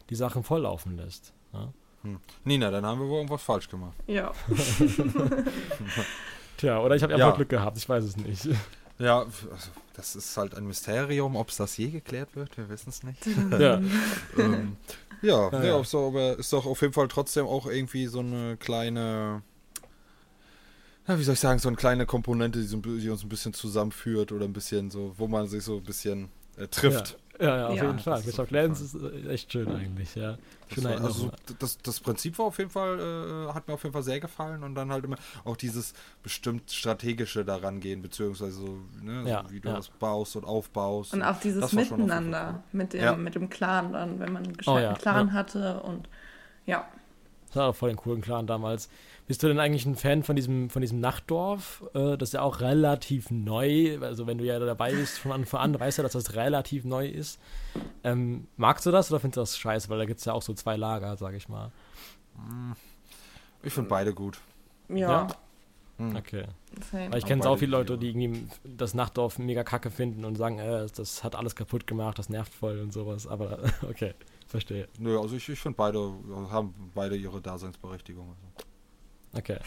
die 0.10 0.16
Sachen 0.16 0.44
volllaufen 0.44 0.96
lässt. 0.96 1.34
Ja? 2.04 2.12
Nina, 2.44 2.72
dann 2.72 2.86
haben 2.86 3.00
wir 3.00 3.08
wohl 3.08 3.18
irgendwas 3.18 3.44
falsch 3.44 3.70
gemacht. 3.70 3.94
Ja. 4.08 4.32
Tja, 6.58 6.80
oder 6.80 6.96
ich 6.96 7.04
habe 7.04 7.14
Ja. 7.18 7.26
einfach 7.26 7.38
Glück 7.38 7.50
gehabt, 7.50 7.78
ich 7.78 7.88
weiß 7.88 8.04
es 8.04 8.18
nicht. 8.18 8.48
Ja, 9.00 9.20
also, 9.20 9.48
das 9.96 10.16
ist 10.16 10.38
halt 10.38 10.56
ein 10.56 10.66
Mysterium, 10.68 11.36
ob 11.36 11.50
es 11.50 11.58
das 11.58 11.76
je 11.78 11.90
geklärt 11.90 12.36
wird, 12.36 12.56
wir 12.58 12.70
wissen 12.70 12.90
es 12.90 13.04
nicht. 13.04 13.26
ja. 13.60 13.82
ähm, 14.38 14.78
Ja, 15.22 15.50
Ja, 15.52 15.60
nee, 15.60 15.68
ja. 15.68 15.84
so, 15.84 16.08
aber 16.08 16.38
ist 16.38 16.54
doch 16.54 16.66
auf 16.66 16.82
jeden 16.82 16.94
Fall 16.94 17.08
trotzdem 17.08 17.46
auch 17.48 17.66
irgendwie 17.66 18.08
so 18.08 18.20
eine 18.20 18.58
kleine, 18.58 19.42
ja, 21.08 21.18
wie 21.18 21.24
soll 21.24 21.34
ich 21.34 21.40
sagen, 21.40 21.60
so 21.60 21.70
eine 21.70 21.78
kleine 21.78 22.06
Komponente, 22.06 22.60
die, 22.60 22.68
so, 22.68 22.78
die 22.78 23.10
uns 23.10 23.24
ein 23.24 23.30
bisschen 23.30 23.54
zusammenführt 23.54 24.32
oder 24.32 24.46
ein 24.46 24.54
bisschen 24.54 24.92
so, 24.92 25.14
wo 25.18 25.28
man 25.28 25.48
sich 25.48 25.64
so 25.64 25.78
ein 25.78 25.84
bisschen 25.84 26.30
äh, 26.58 26.68
trifft. 26.68 27.18
Ja, 27.31 27.31
ja, 27.42 27.58
ja 27.58 27.68
auf 27.68 27.76
Ja. 27.76 27.84
jeden 27.86 28.00
Fall. 28.00 28.22
Jeden 28.22 28.48
Lenz 28.50 28.82
ist 28.82 28.96
äh, 28.96 29.30
echt 29.30 29.52
schön 29.52 29.68
eigentlich, 29.70 30.16
ja. 30.16 30.38
Das, 30.74 30.84
war, 30.84 30.92
also, 31.02 31.32
das, 31.60 31.78
das 31.80 32.00
Prinzip 32.00 32.38
war 32.40 32.46
auf 32.46 32.58
jeden 32.58 32.70
Fall, 32.70 33.00
äh, 33.50 33.54
hat 33.54 33.68
mir 33.68 33.74
auf 33.74 33.84
jeden 33.84 33.94
Fall 33.94 34.04
sehr 34.04 34.20
gefallen 34.20 34.64
und 34.64 34.76
dann 34.76 34.92
halt 34.92 35.04
immer 35.04 35.18
auch 35.44 35.58
dieses 35.58 35.94
bestimmt 36.24 36.72
strategische 36.72 37.44
daran 37.44 37.80
gehen, 37.80 38.02
beziehungsweise 38.02 38.52
so, 38.52 38.78
ne, 39.02 39.30
Ja, 39.30 39.44
so 39.46 39.52
wie 39.54 39.60
du 39.60 39.70
ja. 39.70 39.76
das 39.76 39.90
baust 39.90 40.36
und 40.36 40.46
aufbaust. 40.46 41.14
Und 41.14 41.24
auch 41.24 41.40
dieses 41.40 41.74
Miteinander 41.74 42.64
mit 42.72 42.94
dem, 42.94 43.02
Ja. 43.02 43.16
mit 43.16 43.36
dem 43.36 43.50
Clan 43.50 43.92
dann, 43.94 44.20
wenn 44.20 44.32
man 44.32 44.44
einen 44.44 44.54
Oh 44.54 44.58
gescheiten 44.58 44.82
ja, 44.84 44.94
Clan 44.94 45.28
ja. 45.28 45.34
hatte 45.34 45.82
und 45.82 46.08
ja. 46.66 46.86
Das 47.48 47.56
war 47.58 47.68
auch 47.70 47.76
voll 47.76 47.90
den 47.90 47.98
coolen 47.98 48.22
Clan 48.22 48.48
damals. 48.48 48.88
Bist 49.32 49.44
du 49.44 49.48
denn 49.48 49.62
eigentlich 49.62 49.86
ein 49.86 49.96
Fan 49.96 50.24
von 50.24 50.36
diesem, 50.36 50.70
von 50.70 50.82
diesem 50.82 51.00
Nachtdorf? 51.00 51.86
Äh, 51.94 52.18
das 52.18 52.28
ist 52.28 52.34
ja 52.34 52.42
auch 52.42 52.60
relativ 52.60 53.32
neu. 53.32 53.98
Also 54.02 54.28
wenn 54.28 54.38
du 54.38 54.44
ja 54.44 54.60
dabei 54.60 54.92
bist 54.92 55.20
von 55.20 55.32
Anfang 55.32 55.62
an, 55.62 55.80
weißt 55.80 56.00
du, 56.00 56.04
dass 56.04 56.12
das 56.12 56.36
relativ 56.36 56.84
neu 56.84 57.08
ist. 57.08 57.40
Ähm, 58.04 58.50
magst 58.58 58.86
du 58.86 58.92
das 58.92 59.10
oder 59.10 59.22
findest 59.22 59.38
du 59.38 59.42
das 59.44 59.58
scheiße? 59.58 59.88
Weil 59.88 60.00
da 60.00 60.04
gibt 60.04 60.20
es 60.20 60.26
ja 60.26 60.34
auch 60.34 60.42
so 60.42 60.54
zwei 60.54 60.76
Lager, 60.76 61.16
sag 61.16 61.34
ich 61.34 61.48
mal. 61.48 61.72
Ich 63.64 63.72
finde 63.72 63.88
beide 63.88 64.14
gut. 64.14 64.42
Ja, 64.90 64.98
Ja? 64.98 65.28
Hm. 66.00 66.14
Okay. 66.18 66.44
same. 66.92 67.10
Weil 67.14 67.20
ich 67.20 67.26
kenne 67.26 67.50
auch 67.50 67.56
viele 67.56 67.72
Leute, 67.72 67.98
die 67.98 68.10
irgendwie 68.10 68.50
das 68.66 68.94
Nachtdorf 68.94 69.40
mega 69.40 69.64
kacke 69.64 69.92
finden 69.92 70.26
und 70.26 70.36
sagen, 70.36 70.60
äh, 70.60 70.88
das 70.94 71.24
hat 71.24 71.38
alles 71.38 71.56
kaputt 71.56 71.88
gemacht, 71.88 72.20
das 72.20 72.28
nervt 72.28 72.54
voll 72.54 72.82
und 72.82 72.92
sowas. 72.92 73.28
Aber 73.28 73.60
okay, 73.90 74.14
verstehe. 74.46 74.90
Nö, 75.00 75.18
also 75.18 75.38
ich, 75.38 75.48
ich 75.48 75.60
finde 75.62 75.78
beide 75.78 76.12
haben 76.52 76.92
beide 76.94 77.16
ihre 77.16 77.40
Daseinsberechtigung. 77.40 78.28
Also. 78.28 78.71
Okay. 79.34 79.58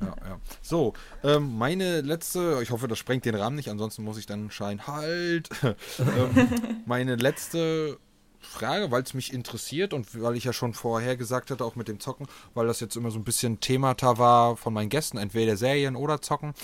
Ja, 0.00 0.14
ja. 0.28 0.40
So, 0.62 0.92
ähm, 1.24 1.56
meine 1.58 2.00
letzte, 2.02 2.60
ich 2.62 2.70
hoffe, 2.70 2.88
das 2.88 2.98
sprengt 2.98 3.24
den 3.24 3.34
Rahmen 3.34 3.56
nicht, 3.56 3.68
ansonsten 3.68 4.04
muss 4.04 4.18
ich 4.18 4.26
dann 4.26 4.50
scheinen, 4.50 4.86
halt. 4.86 5.48
ähm, 5.98 6.48
meine 6.86 7.16
letzte 7.16 7.98
Frage, 8.40 8.90
weil 8.90 9.02
es 9.02 9.14
mich 9.14 9.32
interessiert 9.32 9.92
und 9.92 10.20
weil 10.20 10.36
ich 10.36 10.44
ja 10.44 10.52
schon 10.52 10.72
vorher 10.72 11.16
gesagt 11.16 11.50
hatte, 11.50 11.64
auch 11.64 11.74
mit 11.74 11.88
dem 11.88 11.98
Zocken, 12.00 12.26
weil 12.54 12.66
das 12.66 12.80
jetzt 12.80 12.96
immer 12.96 13.10
so 13.10 13.18
ein 13.18 13.24
bisschen 13.24 13.60
Themata 13.60 14.18
war 14.18 14.56
von 14.56 14.72
meinen 14.72 14.88
Gästen, 14.88 15.18
entweder 15.18 15.56
Serien 15.56 15.96
oder 15.96 16.22
Zocken. 16.22 16.54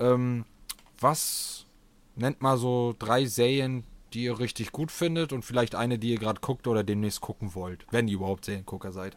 Ähm, 0.00 0.44
was 0.98 1.66
nennt 2.16 2.40
mal 2.40 2.56
so 2.56 2.94
drei 2.98 3.26
Serien, 3.26 3.84
die 4.14 4.24
ihr 4.24 4.38
richtig 4.38 4.72
gut 4.72 4.90
findet 4.90 5.32
und 5.32 5.44
vielleicht 5.44 5.74
eine, 5.74 5.98
die 5.98 6.12
ihr 6.12 6.18
gerade 6.18 6.40
guckt 6.40 6.66
oder 6.66 6.82
demnächst 6.82 7.20
gucken 7.20 7.54
wollt, 7.54 7.86
wenn 7.90 8.08
ihr 8.08 8.14
überhaupt 8.14 8.46
Seriengucker 8.46 8.92
seid? 8.92 9.16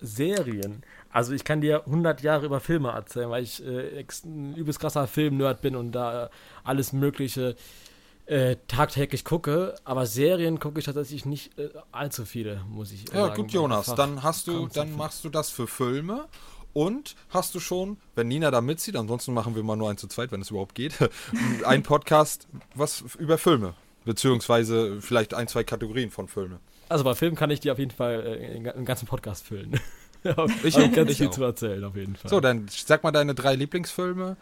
Serien. 0.00 0.82
Also 1.10 1.32
ich 1.32 1.44
kann 1.44 1.60
dir 1.60 1.84
100 1.86 2.22
Jahre 2.22 2.46
über 2.46 2.60
Filme 2.60 2.90
erzählen, 2.90 3.30
weil 3.30 3.42
ich 3.42 3.64
äh, 3.64 4.04
ein 4.24 4.54
übelst 4.54 4.78
krasser 4.80 5.06
Film-Nerd 5.06 5.62
bin 5.62 5.74
und 5.76 5.92
da 5.92 6.26
äh, 6.26 6.28
alles 6.64 6.92
Mögliche 6.92 7.56
äh, 8.26 8.56
tagtäglich 8.68 9.24
gucke. 9.24 9.74
Aber 9.84 10.04
Serien 10.06 10.60
gucke 10.60 10.78
ich 10.78 10.84
tatsächlich 10.84 11.24
nicht 11.24 11.58
äh, 11.58 11.70
allzu 11.92 12.24
viele, 12.26 12.60
muss 12.68 12.92
ich 12.92 13.04
Ja, 13.08 13.28
sagen. 13.28 13.42
gut, 13.42 13.52
Jonas, 13.52 13.94
dann 13.94 14.22
hast 14.22 14.46
du, 14.48 14.68
dann 14.68 14.92
machst 14.92 15.24
du 15.24 15.30
das 15.30 15.48
für 15.50 15.66
Filme 15.66 16.26
und 16.74 17.16
hast 17.30 17.54
du 17.54 17.60
schon, 17.60 17.96
wenn 18.14 18.28
Nina 18.28 18.50
da 18.50 18.60
mitzieht, 18.60 18.94
ansonsten 18.96 19.32
machen 19.32 19.56
wir 19.56 19.62
mal 19.62 19.76
nur 19.76 19.88
eins 19.88 20.02
zu 20.02 20.08
zweit, 20.08 20.30
wenn 20.30 20.42
es 20.42 20.50
überhaupt 20.50 20.74
geht, 20.74 20.92
ein 21.64 21.82
Podcast 21.82 22.46
was 22.74 23.02
über 23.18 23.38
Filme, 23.38 23.72
beziehungsweise 24.04 25.00
vielleicht 25.00 25.32
ein, 25.32 25.48
zwei 25.48 25.64
Kategorien 25.64 26.10
von 26.10 26.28
Filme. 26.28 26.60
Also 26.90 27.04
bei 27.04 27.14
Filmen 27.14 27.36
kann 27.36 27.50
ich 27.50 27.60
dir 27.60 27.72
auf 27.72 27.78
jeden 27.78 27.90
Fall 27.90 28.24
äh, 28.26 28.56
einen 28.56 28.68
einen 28.68 28.84
ganzen 28.84 29.06
Podcast 29.06 29.46
füllen. 29.46 29.80
Ich 30.64 30.76
Hab 30.76 30.90
auch, 30.90 30.92
ganz 30.92 31.10
ich 31.10 31.18
viel 31.18 31.30
zu 31.30 31.44
erzählen, 31.44 31.84
auf 31.84 31.96
jeden 31.96 32.16
Fall. 32.16 32.30
So, 32.30 32.40
dann 32.40 32.66
sag 32.68 33.02
mal 33.02 33.12
deine 33.12 33.34
drei 33.34 33.54
Lieblingsfilme 33.54 34.36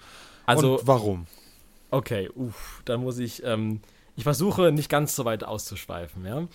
also, 0.46 0.78
und 0.78 0.86
warum. 0.86 1.26
Okay, 1.90 2.30
uff, 2.34 2.82
dann 2.84 3.02
muss 3.02 3.18
ich, 3.18 3.44
ähm, 3.44 3.80
ich 4.16 4.24
versuche 4.24 4.72
nicht 4.72 4.88
ganz 4.88 5.14
so 5.14 5.24
weit 5.24 5.44
auszuschweifen, 5.44 6.24
ja. 6.24 6.46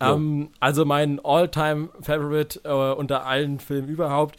Ähm, 0.00 0.50
also 0.60 0.84
mein 0.84 1.20
All-Time-Favorite 1.22 2.60
äh, 2.64 2.92
unter 2.94 3.26
allen 3.26 3.60
Filmen 3.60 3.88
überhaupt 3.88 4.36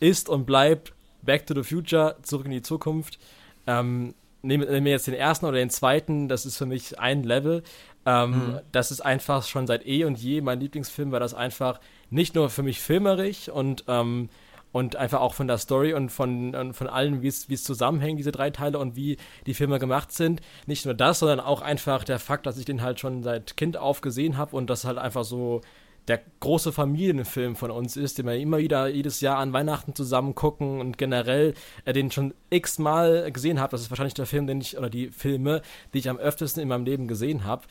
ist 0.00 0.28
und 0.28 0.46
bleibt 0.46 0.92
Back 1.22 1.46
to 1.46 1.54
the 1.54 1.62
Future, 1.62 2.16
Zurück 2.22 2.46
in 2.46 2.52
die 2.52 2.62
Zukunft. 2.62 3.18
Ähm, 3.66 4.14
Nehmen 4.42 4.84
wir 4.84 4.92
jetzt 4.92 5.06
den 5.06 5.14
ersten 5.14 5.46
oder 5.46 5.56
den 5.56 5.70
zweiten, 5.70 6.28
das 6.28 6.44
ist 6.44 6.58
für 6.58 6.66
mich 6.66 6.98
ein 6.98 7.22
Level. 7.22 7.62
Ähm, 8.04 8.60
Das 8.72 8.90
ist 8.90 9.00
einfach 9.00 9.42
schon 9.44 9.66
seit 9.66 9.86
eh 9.86 10.04
und 10.04 10.18
je 10.18 10.42
mein 10.42 10.60
Lieblingsfilm, 10.60 11.12
weil 11.12 11.20
das 11.20 11.32
einfach 11.32 11.80
nicht 12.10 12.34
nur 12.34 12.50
für 12.50 12.62
mich 12.62 12.80
filmerisch 12.80 13.48
und 13.48 13.84
ähm, 13.88 14.28
und 14.74 14.96
einfach 14.96 15.20
auch 15.20 15.34
von 15.34 15.46
der 15.46 15.58
Story 15.58 15.94
und 15.94 16.10
von, 16.10 16.74
von 16.74 16.88
allem, 16.88 17.22
wie 17.22 17.28
es 17.28 17.48
wie 17.48 17.54
es 17.54 17.62
zusammenhängt, 17.62 18.18
diese 18.18 18.32
drei 18.32 18.50
Teile 18.50 18.80
und 18.80 18.96
wie 18.96 19.18
die 19.46 19.54
Filme 19.54 19.78
gemacht 19.78 20.10
sind. 20.10 20.40
Nicht 20.66 20.84
nur 20.84 20.94
das, 20.94 21.20
sondern 21.20 21.38
auch 21.38 21.62
einfach 21.62 22.02
der 22.02 22.18
Fakt, 22.18 22.44
dass 22.44 22.58
ich 22.58 22.64
den 22.64 22.82
halt 22.82 22.98
schon 22.98 23.22
seit 23.22 23.56
Kind 23.56 23.76
auf 23.76 24.00
gesehen 24.00 24.36
habe 24.36 24.56
und 24.56 24.68
das 24.68 24.84
halt 24.84 24.98
einfach 24.98 25.22
so 25.22 25.60
der 26.08 26.20
große 26.40 26.72
Familienfilm 26.72 27.56
von 27.56 27.70
uns 27.70 27.96
ist, 27.96 28.18
den 28.18 28.26
wir 28.26 28.36
immer 28.36 28.58
wieder 28.58 28.88
jedes 28.88 29.20
Jahr 29.20 29.38
an 29.38 29.52
Weihnachten 29.52 29.94
zusammen 29.94 30.34
gucken 30.34 30.80
und 30.80 30.98
generell 30.98 31.54
äh, 31.84 31.92
den 31.92 32.10
schon 32.10 32.34
x-mal 32.50 33.30
gesehen 33.32 33.60
habe. 33.60 33.70
Das 33.70 33.80
ist 33.80 33.90
wahrscheinlich 33.90 34.14
der 34.14 34.26
Film, 34.26 34.46
den 34.46 34.60
ich, 34.60 34.76
oder 34.76 34.90
die 34.90 35.08
Filme, 35.08 35.62
die 35.92 35.98
ich 35.98 36.08
am 36.08 36.18
öftesten 36.18 36.62
in 36.62 36.68
meinem 36.68 36.84
Leben 36.84 37.08
gesehen 37.08 37.44
habe. 37.44 37.62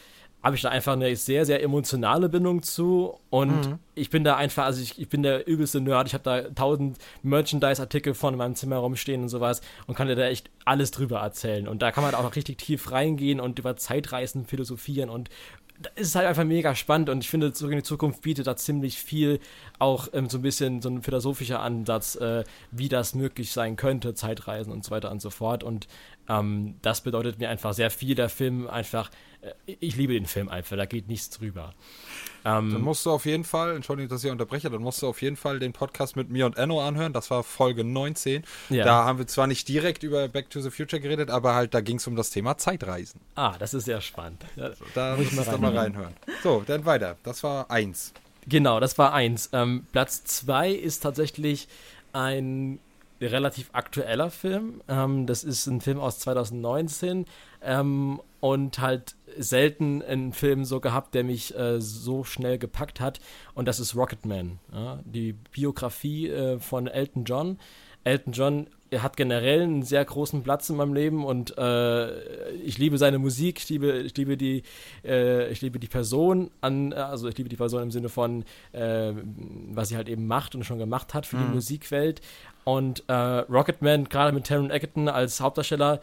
Habe 0.44 0.56
ich 0.56 0.62
da 0.62 0.70
einfach 0.70 0.94
eine 0.94 1.16
sehr, 1.16 1.46
sehr 1.46 1.64
emotionale 1.64 2.28
Bindung 2.28 2.64
zu 2.64 3.18
und 3.30 3.80
ich 3.96 4.10
bin 4.10 4.26
da 4.26 4.36
einfach, 4.36 4.66
also 4.66 4.82
ich, 4.82 5.00
ich 5.00 5.08
bin 5.08 5.24
der 5.24 5.48
übelste 5.48 5.80
Nerd. 5.80 6.08
Ich 6.08 6.14
habe 6.14 6.24
da 6.24 6.42
tausend 6.50 6.98
Merchandise-Artikel 7.22 8.14
von 8.14 8.34
in 8.34 8.38
meinem 8.38 8.56
Zimmer 8.56 8.78
rumstehen 8.78 9.22
und 9.22 9.30
sowas 9.30 9.62
und 9.88 9.96
kann 9.96 10.08
dir 10.08 10.16
da 10.16 10.26
echt 10.26 10.50
alles 10.66 10.92
drüber 10.92 11.20
erzählen. 11.20 11.68
Und 11.68 11.82
da 11.82 11.92
kann 11.92 12.04
man 12.04 12.14
auch 12.14 12.24
noch 12.24 12.36
richtig 12.36 12.58
tief 12.58 12.92
reingehen 12.92 13.40
und 13.40 13.58
über 13.58 13.78
Zeitreisen 13.78 14.46
philosophieren 14.46 15.10
und 15.10 15.30
es 15.96 16.10
ist 16.10 16.16
halt 16.16 16.28
einfach 16.28 16.44
mega 16.44 16.76
spannend 16.76 17.10
und 17.10 17.24
ich 17.24 17.30
finde, 17.30 17.52
Zurück 17.54 17.72
in 17.72 17.80
die 17.80 17.84
Zukunft 17.84 18.22
bietet 18.22 18.48
da 18.48 18.56
ziemlich 18.56 19.00
viel, 19.00 19.40
auch 19.80 20.08
ähm, 20.14 20.30
so 20.30 20.38
ein 20.38 20.42
bisschen 20.42 20.82
so 20.82 20.90
ein 20.90 21.02
philosophischer 21.02 21.62
Ansatz, 21.62 22.16
äh, 22.16 22.44
wie 22.72 22.90
das 22.90 23.16
möglich 23.16 23.52
sein 23.52 23.76
könnte, 23.76 24.14
Zeitreisen 24.14 24.72
und 24.72 24.84
so 24.84 24.92
weiter 24.92 25.12
und 25.12 25.22
so 25.22 25.30
fort. 25.30 25.64
Und 25.64 25.88
ähm, 26.30 26.76
das 26.82 27.02
bedeutet 27.02 27.40
mir 27.40 27.50
einfach 27.50 27.74
sehr 27.74 27.90
viel. 27.90 28.16
Der 28.16 28.30
Film 28.30 28.68
einfach, 28.68 29.10
ich 29.66 29.96
liebe 29.96 30.14
den 30.14 30.26
Film 30.26 30.50
einfach, 30.50 30.78
da 30.78 30.86
geht 30.86 31.08
nichts 31.08 31.30
drüber. 31.30 31.74
Dann 32.44 32.72
Ähm, 32.72 32.82
musst 32.82 33.06
du 33.06 33.12
auf 33.12 33.26
jeden 33.26 33.44
Fall, 33.44 33.76
Entschuldigung, 33.76 34.10
dass 34.10 34.24
ich 34.24 34.32
unterbreche, 34.32 34.70
dann 34.70 34.82
musst 34.82 35.02
du 35.02 35.08
auf 35.08 35.22
jeden 35.22 35.38
Fall 35.38 35.60
den 35.60 35.72
Podcast 35.74 36.16
mit 36.16 36.30
mir 36.30 36.46
und 36.46 36.58
Enno 36.58 36.82
anhören. 36.86 37.14
Das 37.14 37.30
war 37.32 37.44
Folge 37.44 37.84
19. 37.84 38.44
Ja. 38.70 38.84
Da 38.86 39.06
haben 39.06 39.18
wir 39.18 39.28
zwar 39.28 39.48
nicht 39.48 39.68
direkt 39.68 40.04
über 40.04 40.28
Back 40.28 40.50
to 40.50 40.60
the 40.62 40.70
Future 40.70 41.00
geredet, 41.02 41.30
aber 41.30 41.56
halt 41.56 41.74
da 41.74 41.82
ging 41.82 41.98
es 41.98 42.08
um 42.08 42.16
das 42.16 42.30
Thema 42.32 42.58
Zeitreisen. 42.58 43.22
ah, 43.36 43.56
das 43.60 43.74
ist 43.74 43.86
sehr 43.86 44.02
spannend. 44.02 44.44
Ja, 44.56 44.72
Da 44.94 45.16
Muss 45.16 45.28
ich 45.28 45.32
mal 45.34 45.46
du 45.46 45.58
mal 45.58 45.78
reinhören. 45.78 46.14
So, 46.42 46.64
dann 46.66 46.86
weiter. 46.86 47.18
Das 47.24 47.44
war 47.44 47.70
eins. 47.72 48.14
Genau, 48.46 48.80
das 48.82 48.98
war 48.98 49.14
eins. 49.14 49.50
Ähm, 49.54 49.86
Platz 49.94 50.24
zwei 50.26 50.70
ist 50.72 51.00
tatsächlich 51.00 51.68
ein 52.12 52.80
relativ 53.26 53.70
aktueller 53.74 54.30
Film. 54.30 54.82
Ähm, 54.88 55.26
das 55.26 55.44
ist 55.44 55.68
ein 55.68 55.82
Film 55.82 56.00
aus 56.00 56.20
2019 56.20 57.26
ähm, 57.62 58.22
und 58.40 58.80
halt 58.80 59.16
selten 59.38 60.02
einen 60.02 60.34
Film 60.34 60.66
so 60.66 60.80
gehabt, 60.80 61.16
der 61.16 61.24
mich 61.24 61.56
äh, 61.58 61.80
so 61.82 62.24
schnell 62.24 62.58
gepackt 62.58 63.00
hat. 63.00 63.20
Und 63.54 63.68
das 63.68 63.80
ist 63.80 63.96
Rocketman, 63.96 64.60
ja? 64.72 65.00
die 65.06 65.34
Biografie 65.34 66.30
äh, 66.30 66.60
von 66.60 66.88
Elton 66.88 67.24
John. 67.26 67.60
Elton 68.04 68.34
John 68.34 68.68
er 68.94 69.02
hat 69.04 69.18
generell 69.18 69.64
einen 69.64 69.84
sehr 69.84 70.06
großen 70.06 70.44
Platz 70.44 70.70
in 70.70 70.76
meinem 70.76 70.94
Leben 70.94 71.26
und 71.26 71.58
äh, 71.58 72.52
ich 72.52 72.78
liebe 72.78 72.98
seine 72.98 73.18
Musik, 73.18 73.58
ich 73.60 73.70
liebe, 73.70 73.92
ich 74.00 74.16
liebe 74.16 74.38
die, 74.38 74.64
äh, 75.04 75.52
ich 75.52 75.62
liebe 75.62 75.80
die 75.80 75.88
Person 75.88 76.52
an, 76.62 76.94
also 76.94 77.28
ich 77.28 77.38
liebe 77.38 77.50
die 77.50 77.56
Person 77.56 77.82
im 77.82 77.92
Sinne 77.92 78.10
von, 78.10 78.46
äh, 78.72 79.14
was 79.72 79.90
sie 79.90 79.98
halt 79.98 80.10
eben 80.10 80.28
macht 80.28 80.54
und 80.54 80.64
schon 80.64 80.78
gemacht 80.78 81.14
hat 81.14 81.26
für 81.26 81.38
die 81.38 81.44
Musikwelt. 81.44 82.22
Und 82.66 83.04
äh, 83.08 83.14
Rocketman, 83.14 84.06
gerade 84.10 84.32
mit 84.32 84.46
Taron 84.46 84.70
Egerton 84.70 85.10
als 85.10 85.42
Hauptdarsteller, 85.42 86.00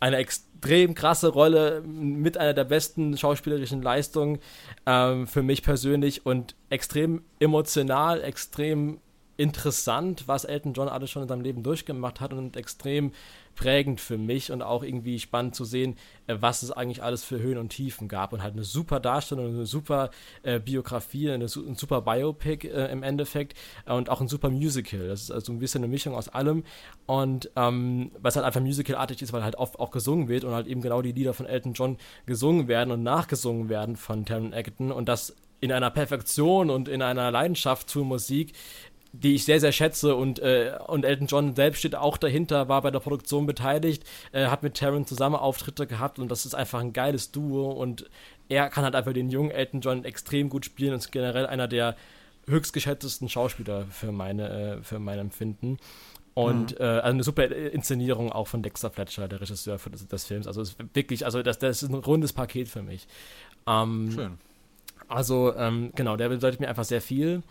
eine 0.00 0.16
extrem 0.16 0.94
krasse 0.94 1.28
Rolle 1.28 1.82
mit 1.82 2.38
einer 2.38 2.54
der 2.54 2.64
besten 2.64 3.18
schauspielerischen 3.18 3.82
Leistungen 3.82 4.38
ähm, 4.86 5.26
für 5.26 5.42
mich 5.42 5.62
persönlich 5.62 6.24
und 6.24 6.54
extrem 6.70 7.22
emotional, 7.38 8.22
extrem 8.22 8.98
interessant, 9.40 10.28
was 10.28 10.44
Elton 10.44 10.74
John 10.74 10.88
alles 10.88 11.10
schon 11.10 11.22
in 11.22 11.28
seinem 11.28 11.40
Leben 11.40 11.62
durchgemacht 11.62 12.20
hat 12.20 12.34
und 12.34 12.58
extrem 12.58 13.12
prägend 13.54 13.98
für 13.98 14.18
mich 14.18 14.52
und 14.52 14.60
auch 14.60 14.82
irgendwie 14.82 15.18
spannend 15.18 15.54
zu 15.54 15.64
sehen, 15.64 15.96
äh, 16.26 16.36
was 16.40 16.62
es 16.62 16.70
eigentlich 16.70 17.02
alles 17.02 17.24
für 17.24 17.40
Höhen 17.40 17.56
und 17.56 17.70
Tiefen 17.70 18.06
gab 18.06 18.34
und 18.34 18.42
halt 18.42 18.52
eine 18.52 18.64
super 18.64 19.00
Darstellung, 19.00 19.46
eine 19.46 19.64
super 19.64 20.10
äh, 20.42 20.60
Biografie, 20.60 21.30
eine, 21.30 21.46
ein 21.46 21.74
super 21.74 22.02
Biopic 22.02 22.68
äh, 22.68 22.92
im 22.92 23.02
Endeffekt 23.02 23.56
äh, 23.86 23.94
und 23.94 24.10
auch 24.10 24.20
ein 24.20 24.28
super 24.28 24.50
Musical. 24.50 25.08
Das 25.08 25.22
ist 25.22 25.30
also 25.30 25.52
ein 25.52 25.58
bisschen 25.58 25.82
eine 25.82 25.90
Mischung 25.90 26.14
aus 26.14 26.28
allem 26.28 26.64
und 27.06 27.50
ähm, 27.56 28.12
was 28.18 28.36
halt 28.36 28.44
einfach 28.44 28.60
musicalartig 28.60 29.22
ist, 29.22 29.32
weil 29.32 29.42
halt 29.42 29.56
oft 29.56 29.80
auch 29.80 29.90
gesungen 29.90 30.28
wird 30.28 30.44
und 30.44 30.52
halt 30.52 30.66
eben 30.66 30.82
genau 30.82 31.00
die 31.00 31.12
Lieder 31.12 31.32
von 31.32 31.46
Elton 31.46 31.72
John 31.72 31.96
gesungen 32.26 32.68
werden 32.68 32.90
und 32.90 33.02
nachgesungen 33.02 33.70
werden 33.70 33.96
von 33.96 34.26
Taron 34.26 34.52
Egerton 34.52 34.92
und 34.92 35.08
das 35.08 35.34
in 35.60 35.72
einer 35.72 35.90
Perfektion 35.90 36.70
und 36.70 36.88
in 36.88 37.02
einer 37.02 37.30
Leidenschaft 37.30 37.90
zur 37.90 38.04
Musik, 38.04 38.54
die 39.12 39.34
ich 39.34 39.44
sehr, 39.44 39.60
sehr 39.60 39.72
schätze 39.72 40.14
und, 40.14 40.38
äh, 40.38 40.78
und 40.86 41.04
Elton 41.04 41.26
John 41.26 41.54
selbst 41.56 41.80
steht 41.80 41.96
auch 41.96 42.16
dahinter, 42.16 42.68
war 42.68 42.82
bei 42.82 42.90
der 42.90 43.00
Produktion 43.00 43.46
beteiligt, 43.46 44.04
äh, 44.32 44.46
hat 44.46 44.62
mit 44.62 44.76
Taron 44.76 45.06
zusammen 45.06 45.36
Auftritte 45.36 45.86
gehabt 45.86 46.18
und 46.18 46.30
das 46.30 46.46
ist 46.46 46.54
einfach 46.54 46.80
ein 46.80 46.92
geiles 46.92 47.32
Duo 47.32 47.70
und 47.70 48.08
er 48.48 48.68
kann 48.68 48.84
halt 48.84 48.94
einfach 48.94 49.12
den 49.12 49.30
jungen 49.30 49.50
Elton 49.50 49.80
John 49.80 50.04
extrem 50.04 50.48
gut 50.48 50.64
spielen 50.64 50.92
und 50.92 50.98
ist 50.98 51.12
generell 51.12 51.46
einer 51.46 51.68
der 51.68 51.96
höchstgeschätztesten 52.46 53.28
Schauspieler 53.28 53.86
für 53.90 54.12
meine, 54.12 54.48
äh, 54.48 54.82
für 54.82 54.98
mein 54.98 55.18
Empfinden. 55.18 55.78
Und 56.34 56.78
mhm. 56.78 56.84
äh, 56.84 56.84
also 56.84 57.08
eine 57.08 57.22
super 57.24 57.48
Inszenierung 57.50 58.30
auch 58.32 58.48
von 58.48 58.62
Dexter 58.62 58.90
Fletcher, 58.90 59.28
der 59.28 59.40
Regisseur 59.40 59.78
des, 59.78 60.06
des 60.06 60.24
Films. 60.24 60.46
Also 60.46 60.62
ist 60.62 60.76
wirklich, 60.94 61.24
also 61.24 61.42
das, 61.42 61.58
das 61.58 61.82
ist 61.82 61.90
ein 61.90 61.94
rundes 61.94 62.32
Paket 62.32 62.68
für 62.68 62.82
mich. 62.82 63.06
Ähm, 63.66 64.12
Schön. 64.14 64.38
Also, 65.08 65.54
ähm, 65.56 65.90
genau, 65.96 66.16
der 66.16 66.28
bedeutet 66.28 66.60
mir 66.60 66.68
einfach 66.68 66.84
sehr 66.84 67.00
viel. 67.00 67.42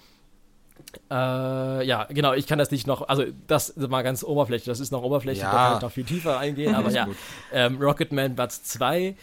Äh, 1.10 1.86
ja, 1.86 2.06
genau, 2.06 2.34
ich 2.34 2.48
kann 2.48 2.60
das 2.60 2.72
nicht 2.72 2.88
noch, 2.88 3.08
also 3.08 3.24
das 3.48 3.70
ist 3.70 3.90
mal 3.90 4.02
ganz 4.02 4.24
oberflächlich, 4.24 4.66
das 4.66 4.80
ist 4.80 4.92
noch 4.92 5.04
oberflächlich, 5.04 5.44
ja. 5.44 5.52
da 5.52 5.58
kann 5.58 5.78
ich 5.78 5.82
noch 5.82 5.92
viel 5.92 6.04
tiefer 6.04 6.38
eingehen, 6.40 6.76
aber 6.76 6.90
ja, 6.92 7.08
ähm, 7.54 7.78
Rocketman 7.80 8.36
Platz 8.36 8.64
2, 8.64 9.16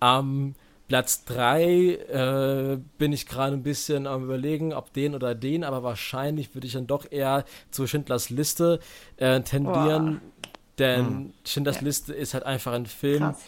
ähm, 0.00 0.54
Platz 0.88 1.24
3 1.24 1.64
äh, 1.64 2.78
bin 2.98 3.12
ich 3.12 3.26
gerade 3.26 3.56
ein 3.56 3.62
bisschen 3.62 4.06
am 4.06 4.24
überlegen, 4.24 4.74
ob 4.74 4.92
den 4.92 5.14
oder 5.14 5.34
den, 5.34 5.64
aber 5.64 5.82
wahrscheinlich 5.82 6.54
würde 6.54 6.66
ich 6.66 6.74
dann 6.74 6.86
doch 6.86 7.10
eher 7.10 7.44
zu 7.70 7.86
Schindlers 7.86 8.28
Liste 8.28 8.80
äh, 9.16 9.40
tendieren, 9.40 10.20
Boah. 10.20 10.50
denn 10.78 11.06
hm. 11.06 11.32
Schindlers 11.46 11.76
ja. 11.76 11.82
Liste 11.82 12.12
ist 12.12 12.34
halt 12.34 12.44
einfach 12.44 12.72
ein 12.74 12.86
Film, 12.86 13.20
Krass. 13.20 13.42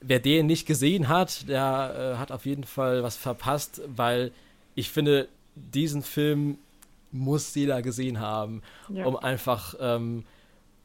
wer 0.00 0.20
den 0.20 0.46
nicht 0.46 0.66
gesehen 0.66 1.08
hat, 1.08 1.48
der 1.48 2.14
äh, 2.14 2.18
hat 2.18 2.32
auf 2.32 2.46
jeden 2.46 2.64
Fall 2.64 3.02
was 3.02 3.16
verpasst, 3.16 3.82
weil 3.86 4.32
ich 4.74 4.90
finde, 4.90 5.28
diesen 5.54 6.02
Film 6.02 6.58
muss 7.12 7.54
jeder 7.54 7.82
gesehen 7.82 8.20
haben, 8.20 8.62
ja. 8.88 9.04
um 9.04 9.16
einfach 9.16 9.74
ähm, 9.80 10.24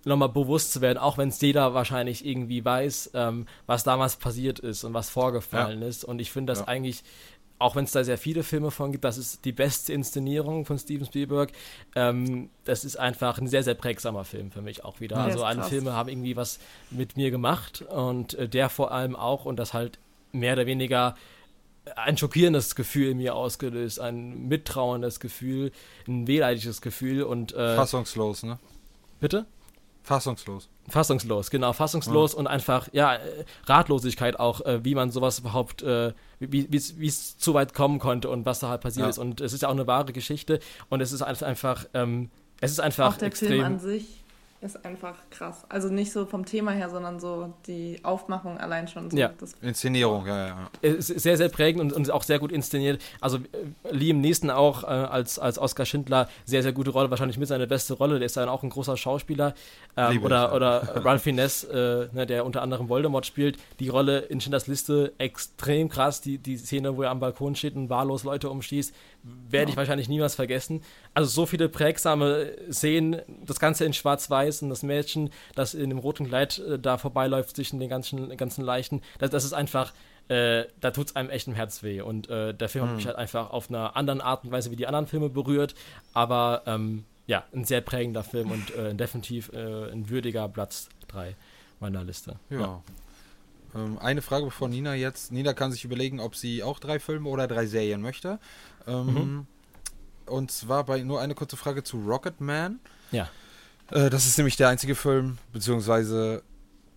nochmal 0.06 0.30
bewusst 0.30 0.72
zu 0.72 0.82
werden, 0.82 0.98
auch 0.98 1.18
wenn 1.18 1.30
es 1.30 1.42
jeder 1.42 1.74
wahrscheinlich 1.74 2.26
irgendwie 2.26 2.64
weiß, 2.64 3.12
ähm, 3.14 3.48
was 3.66 3.84
damals 3.84 4.16
passiert 4.18 4.60
ist 4.60 4.84
und 4.84 4.94
was 4.94 5.10
vorgefallen 5.10 5.82
ja. 5.82 5.88
ist. 5.88 6.04
Und 6.04 6.20
ich 6.20 6.32
finde 6.32 6.52
das 6.52 6.60
ja. 6.60 6.68
eigentlich, 6.68 7.04
auch 7.58 7.76
wenn 7.76 7.86
es 7.86 7.92
da 7.92 8.04
sehr 8.04 8.18
viele 8.18 8.44
Filme 8.44 8.70
von 8.70 8.92
gibt, 8.92 9.04
das 9.04 9.18
ist 9.18 9.46
die 9.46 9.52
beste 9.52 9.94
Inszenierung 9.94 10.66
von 10.66 10.78
Steven 10.78 11.06
Spielberg. 11.06 11.52
Ähm, 11.96 12.50
das 12.64 12.86
ist 12.86 12.98
einfach 12.98 13.40
ein 13.40 13.48
sehr, 13.48 13.64
sehr 13.64 13.74
prägsamer 13.74 14.26
Film 14.26 14.52
für 14.52 14.62
mich 14.62 14.86
auch 14.86 15.00
wieder. 15.00 15.18
Ja, 15.18 15.24
also 15.24 15.44
alle 15.44 15.64
Filme 15.64 15.94
haben 15.94 16.10
irgendwie 16.10 16.36
was 16.36 16.60
mit 16.92 17.18
mir 17.18 17.32
gemacht 17.32 17.82
und 17.82 18.36
äh, 18.36 18.48
der 18.48 18.70
vor 18.70 18.92
allem 18.92 19.16
auch 19.16 19.46
und 19.46 19.58
das 19.58 19.74
halt 19.74 19.98
mehr 20.32 20.54
oder 20.54 20.66
weniger 20.66 21.16
ein 21.96 22.18
schockierendes 22.18 22.76
Gefühl 22.76 23.12
in 23.12 23.18
mir 23.18 23.36
ausgelöst, 23.36 24.00
ein 24.00 24.48
mittrauendes 24.48 25.20
Gefühl, 25.20 25.72
ein 26.08 26.28
wehleidiges 26.28 26.82
Gefühl 26.82 27.24
und 27.24 27.54
äh, 27.54 27.76
fassungslos, 27.76 28.44
ne? 28.44 28.60
Bitte? 29.20 29.46
Fassungslos. 30.04 30.70
Fassungslos, 30.88 31.50
genau, 31.50 31.74
fassungslos 31.74 32.34
ja. 32.34 32.40
und 32.40 32.48
einfach, 32.48 32.90
ja, 32.92 33.18
Ratlosigkeit 33.66 34.40
auch, 34.40 34.62
äh, 34.62 34.86
wie 34.86 34.94
man 34.94 35.10
sowas 35.10 35.40
überhaupt, 35.40 35.82
äh, 35.82 36.14
wie 36.40 36.68
es 37.08 37.38
zu 37.38 37.56
weit 37.56 37.74
kommen 37.74 37.98
konnte 37.98 38.30
und 38.30 38.46
was 38.46 38.60
da 38.60 38.70
halt 38.70 38.82
passiert 38.82 39.06
ja. 39.06 39.10
ist. 39.10 39.18
Und 39.18 39.42
es 39.42 39.54
ist 39.54 39.62
ja 39.62 39.70
auch 39.70 39.74
eine 39.74 39.88
wahre 39.88 40.14
Geschichte 40.14 40.60
und 40.90 41.02
es 41.02 41.12
ist 41.12 41.24
einfach, 41.24 41.86
ähm, 41.96 42.30
es 42.62 42.72
ist 42.72 42.80
einfach 42.80 43.16
auch 43.16 43.18
der 43.18 43.30
extrem. 43.30 43.50
Film 43.50 43.64
an 43.64 43.80
sich 43.80 44.25
ist 44.66 44.84
einfach 44.84 45.16
krass. 45.30 45.64
Also 45.70 45.90
nicht 45.90 46.12
so 46.12 46.26
vom 46.26 46.46
Thema 46.46 46.72
her, 46.72 46.90
sondern 46.90 47.20
so 47.20 47.54
die 47.68 48.00
Aufmachung 48.04 48.58
allein 48.58 48.88
schon. 48.88 49.12
So 49.12 49.18
ja. 49.18 49.32
Inszenierung, 49.62 50.26
ja, 50.26 50.48
ja. 50.48 50.70
Es 50.82 51.10
ist 51.10 51.24
sehr, 51.24 51.38
sehr 51.38 51.50
prägend 51.50 51.82
und, 51.82 51.94
und 51.94 52.12
auch 52.12 52.24
sehr 52.24 52.40
gut 52.40 52.52
inszeniert. 52.52 53.02
Also 53.22 53.38
äh, 53.38 53.42
Liam 53.92 54.20
Neeson 54.20 54.50
auch 54.50 54.84
äh, 54.84 54.88
als, 54.88 55.40
als 55.40 55.60
Oscar 55.60 55.86
Schindler, 55.86 56.28
sehr, 56.46 56.64
sehr 56.64 56.74
gute 56.74 56.90
Rolle, 56.90 57.10
wahrscheinlich 57.12 57.38
mit 57.38 57.48
seine 57.48 57.68
beste 57.68 57.94
Rolle. 57.94 58.20
Der 58.20 58.26
ist 58.26 58.36
dann 58.36 58.50
auch 58.50 58.64
ein 58.64 58.70
großer 58.70 58.98
Schauspieler. 58.98 59.54
Ähm, 59.96 60.24
oder, 60.24 60.54
oder 60.54 60.82
Ralph 61.06 61.22
Fiennes, 61.22 61.64
äh, 61.64 62.08
ne, 62.12 62.26
der 62.26 62.46
unter 62.46 62.62
anderem 62.62 62.90
Voldemort 62.90 63.26
spielt. 63.26 63.58
Die 63.80 63.90
Rolle 63.90 64.20
in 64.20 64.42
Schindlers 64.42 64.68
Liste 64.68 65.14
extrem 65.20 65.90
krass. 65.90 66.22
Die, 66.22 66.40
die 66.40 66.58
Szene, 66.58 66.98
wo 66.98 67.04
er 67.04 67.12
am 67.12 67.20
Balkon 67.20 67.56
steht 67.56 67.76
und 67.76 67.90
wahllos 67.90 68.24
Leute 68.24 68.50
umschießt, 68.50 68.94
werde 69.50 69.66
ja. 69.66 69.70
ich 69.70 69.78
wahrscheinlich 69.78 70.10
niemals 70.10 70.36
vergessen. 70.36 70.82
Also 71.14 71.30
so 71.30 71.46
viele 71.46 71.70
prägsame 71.70 72.52
Szenen, 72.72 73.22
das 73.46 73.60
Ganze 73.60 73.86
in 73.86 73.94
schwarz-weiß 73.94 74.55
und 74.62 74.70
das 74.70 74.84
Mädchen, 74.84 75.30
das 75.56 75.74
in 75.74 75.90
dem 75.90 76.00
roten 76.00 76.28
Kleid 76.28 76.60
äh, 76.60 76.80
da 76.80 76.98
vorbeiläuft 76.98 77.56
zwischen 77.56 77.80
den 77.80 77.90
ganzen, 77.90 78.36
ganzen 78.38 78.64
Leichen, 78.64 79.02
das, 79.20 79.30
das 79.30 79.44
ist 79.44 79.54
einfach, 79.54 79.94
äh, 80.28 80.66
da 80.80 80.92
tut 80.92 81.08
es 81.08 81.16
einem 81.16 81.30
echt 81.30 81.48
im 81.48 81.54
Herz 81.54 81.84
weh. 81.84 82.02
Und 82.02 82.30
äh, 82.30 82.54
der 82.54 82.70
Film 82.70 82.86
mhm. 82.86 82.90
hat 82.90 82.96
mich 82.96 83.08
halt 83.08 83.18
einfach 83.18 83.52
auf 83.52 83.70
einer 83.70 83.96
anderen 83.96 84.22
Art 84.22 84.44
und 84.44 84.52
Weise 84.52 84.72
wie 84.72 84.76
die 84.76 84.88
anderen 84.88 85.08
Filme 85.08 85.30
berührt, 85.30 85.76
aber 86.14 86.64
ähm, 86.66 87.06
ja, 87.28 87.44
ein 87.54 87.66
sehr 87.66 87.82
prägender 87.82 88.24
Film 88.24 88.52
und 88.52 88.76
äh, 88.76 88.94
definitiv 88.94 89.52
äh, 89.54 89.92
ein 89.92 90.10
würdiger 90.10 90.48
Platz 90.48 90.90
3 91.08 91.36
meiner 91.80 92.04
Liste. 92.04 92.36
ja. 92.50 92.60
ja 92.60 92.84
ähm, 93.76 93.98
eine 94.00 94.22
Frage 94.22 94.46
bevor 94.46 94.70
Nina 94.70 94.96
jetzt. 94.96 95.32
Nina 95.32 95.54
kann 95.54 95.72
sich 95.72 95.84
überlegen, 95.84 96.20
ob 96.20 96.36
sie 96.36 96.64
auch 96.64 96.80
drei 96.80 97.00
Filme 97.00 97.30
oder 97.30 97.48
drei 97.48 97.66
Serien 97.66 98.02
möchte. 98.02 98.40
Ähm, 98.88 99.06
mhm. 99.06 99.48
Und 100.26 100.52
zwar 100.52 100.86
bei 100.86 101.04
nur 101.04 101.22
eine 101.22 101.36
kurze 101.36 101.58
Frage 101.58 101.84
zu 101.84 101.98
Rocket 101.98 102.42
Man. 102.42 102.80
Ja. 103.12 103.30
Äh, 103.92 104.10
das 104.10 104.26
ist 104.26 104.38
nämlich 104.38 104.56
der 104.58 104.70
einzige 104.70 104.96
Film, 104.96 105.38
beziehungsweise 105.54 106.44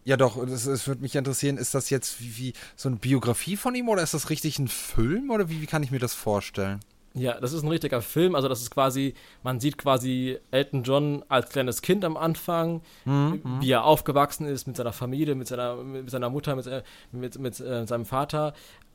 ja, 0.05 0.17
doch, 0.17 0.39
es, 0.39 0.89
würde 0.89 1.03
mich 1.03 1.15
interessieren, 1.17 1.59
ist 1.59 1.75
das 1.75 1.91
jetzt 1.91 2.19
wie, 2.23 2.39
wie, 2.39 2.53
so 2.77 2.89
eine 2.89 2.97
Biografie 2.97 3.59
von 3.59 3.75
ihm 3.75 3.91
oder 3.91 4.03
ist 4.03 4.15
das 4.15 4.31
richtig 4.31 4.59
ein 4.59 4.69
Film 4.69 5.31
oder 5.31 5.51
wie, 5.51 5.61
wie 5.61 5.67
kann 5.67 5.83
ich 5.83 5.91
mir 5.91 5.99
das 5.99 6.15
vorstellen? 6.15 6.81
Ja, 7.13 7.39
das 7.39 7.53
ist 7.53 7.63
ein 7.63 7.69
richtiger 7.69 8.01
Film. 8.01 8.35
Also, 8.35 8.49
das 8.49 8.63
ist 8.63 8.71
quasi, 8.71 9.13
man 9.43 9.61
sieht 9.61 9.77
quasi 9.77 10.39
Elton 10.51 10.83
John 10.83 11.25
als 11.29 11.51
kleines 11.51 11.83
Kind 11.83 12.07
am 12.07 12.17
Anfang, 12.17 12.81
mhm. 13.05 13.43
wie 13.61 13.71
er 13.71 13.85
aufgewachsen 13.85 14.47
ist 14.47 14.67
mit 14.67 14.77
seiner 14.77 14.95
Familie, 14.95 15.35
mit 15.35 15.49
seiner, 15.49 15.77
mit 15.77 16.09
seiner 16.09 16.31
Mutter, 16.31 16.57
mit, 16.57 16.67
mit, 17.13 17.39
mit 17.39 17.61
äh, 17.61 17.87
seinem 17.87 18.07
Vater. 18.07 18.55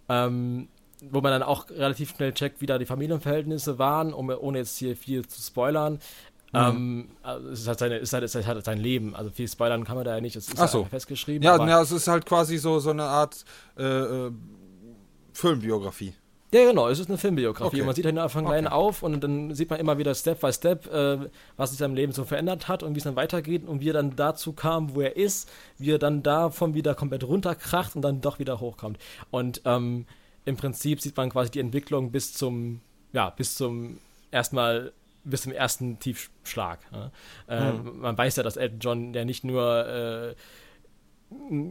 Ähm, 0.09 0.67
wo 1.11 1.21
man 1.21 1.31
dann 1.31 1.43
auch 1.43 1.69
relativ 1.69 2.15
schnell 2.15 2.33
checkt, 2.33 2.61
wie 2.61 2.65
da 2.65 2.77
die 2.77 2.85
Familienverhältnisse 2.85 3.77
waren, 3.77 4.13
um, 4.13 4.29
ohne 4.29 4.59
jetzt 4.59 4.77
hier 4.77 4.95
viel 4.95 5.27
zu 5.27 5.41
spoilern. 5.41 5.99
Mhm. 6.53 6.59
Ähm, 6.59 7.07
also 7.23 7.49
es 7.49 7.61
ist 7.61 7.67
halt, 7.67 7.79
seine, 7.79 7.97
ist 7.97 8.13
halt, 8.13 8.23
ist 8.23 8.35
halt 8.35 8.65
sein 8.65 8.79
Leben. 8.79 9.15
Also 9.15 9.31
viel 9.31 9.47
spoilern 9.47 9.83
kann 9.83 9.95
man 9.95 10.05
da 10.05 10.15
ja 10.15 10.21
nicht. 10.21 10.35
Es 10.35 10.47
ist 10.47 10.59
Ach 10.59 10.67
so. 10.67 10.83
halt 10.83 10.89
festgeschrieben. 10.89 11.43
Ja, 11.43 11.57
ja, 11.67 11.81
es 11.81 11.91
ist 11.91 12.07
halt 12.07 12.25
quasi 12.25 12.57
so, 12.57 12.79
so 12.79 12.91
eine 12.91 13.03
Art 13.03 13.43
äh, 13.77 13.83
äh, 13.83 14.31
Filmbiografie. 15.33 16.13
Ja, 16.53 16.65
genau, 16.65 16.87
es 16.87 16.99
ist 16.99 17.09
eine 17.09 17.17
Filmbiografie. 17.17 17.77
Okay. 17.77 17.85
Man 17.85 17.95
sieht 17.95 18.05
halt 18.05 18.31
von 18.31 18.45
klein 18.45 18.67
okay. 18.67 18.75
auf 18.75 19.01
und 19.01 19.23
dann 19.23 19.55
sieht 19.55 19.71
man 19.71 19.79
immer 19.79 19.97
wieder 19.97 20.13
Step 20.13 20.39
by 20.39 20.53
Step, 20.53 20.85
äh, 20.93 21.17
was 21.57 21.71
sich 21.71 21.79
seinem 21.79 21.95
Leben 21.95 22.11
so 22.11 22.25
verändert 22.25 22.67
hat 22.67 22.83
und 22.83 22.93
wie 22.93 22.99
es 22.99 23.05
dann 23.05 23.15
weitergeht 23.15 23.67
und 23.67 23.81
wie 23.81 23.89
er 23.89 23.93
dann 23.93 24.15
dazu 24.15 24.53
kam, 24.53 24.93
wo 24.93 25.01
er 25.01 25.17
ist, 25.17 25.49
wie 25.79 25.89
er 25.89 25.97
dann 25.97 26.21
davon 26.21 26.75
wieder 26.75 26.93
komplett 26.93 27.23
runterkracht 27.23 27.95
und 27.95 28.03
dann 28.03 28.21
doch 28.21 28.37
wieder 28.37 28.59
hochkommt. 28.59 28.99
Und 29.31 29.63
ähm, 29.65 30.05
im 30.45 30.55
Prinzip 30.55 31.01
sieht 31.01 31.17
man 31.17 31.31
quasi 31.31 31.49
die 31.49 31.59
Entwicklung 31.59 32.11
bis 32.11 32.33
zum, 32.33 32.81
ja, 33.13 33.31
bis 33.31 33.55
zum 33.55 33.97
erstmal 34.29 34.93
bis 35.23 35.43
zum 35.43 35.51
ersten 35.51 35.99
Tiefschlag. 35.99 36.79
Ja. 36.91 37.11
Äh, 37.47 37.73
mhm. 37.73 37.99
Man 37.99 38.17
weiß 38.17 38.35
ja, 38.35 38.43
dass 38.43 38.57
Elton 38.57 38.79
John 38.79 39.13
der 39.13 39.25
nicht 39.25 39.43
nur 39.43 39.87
äh, 39.87 40.35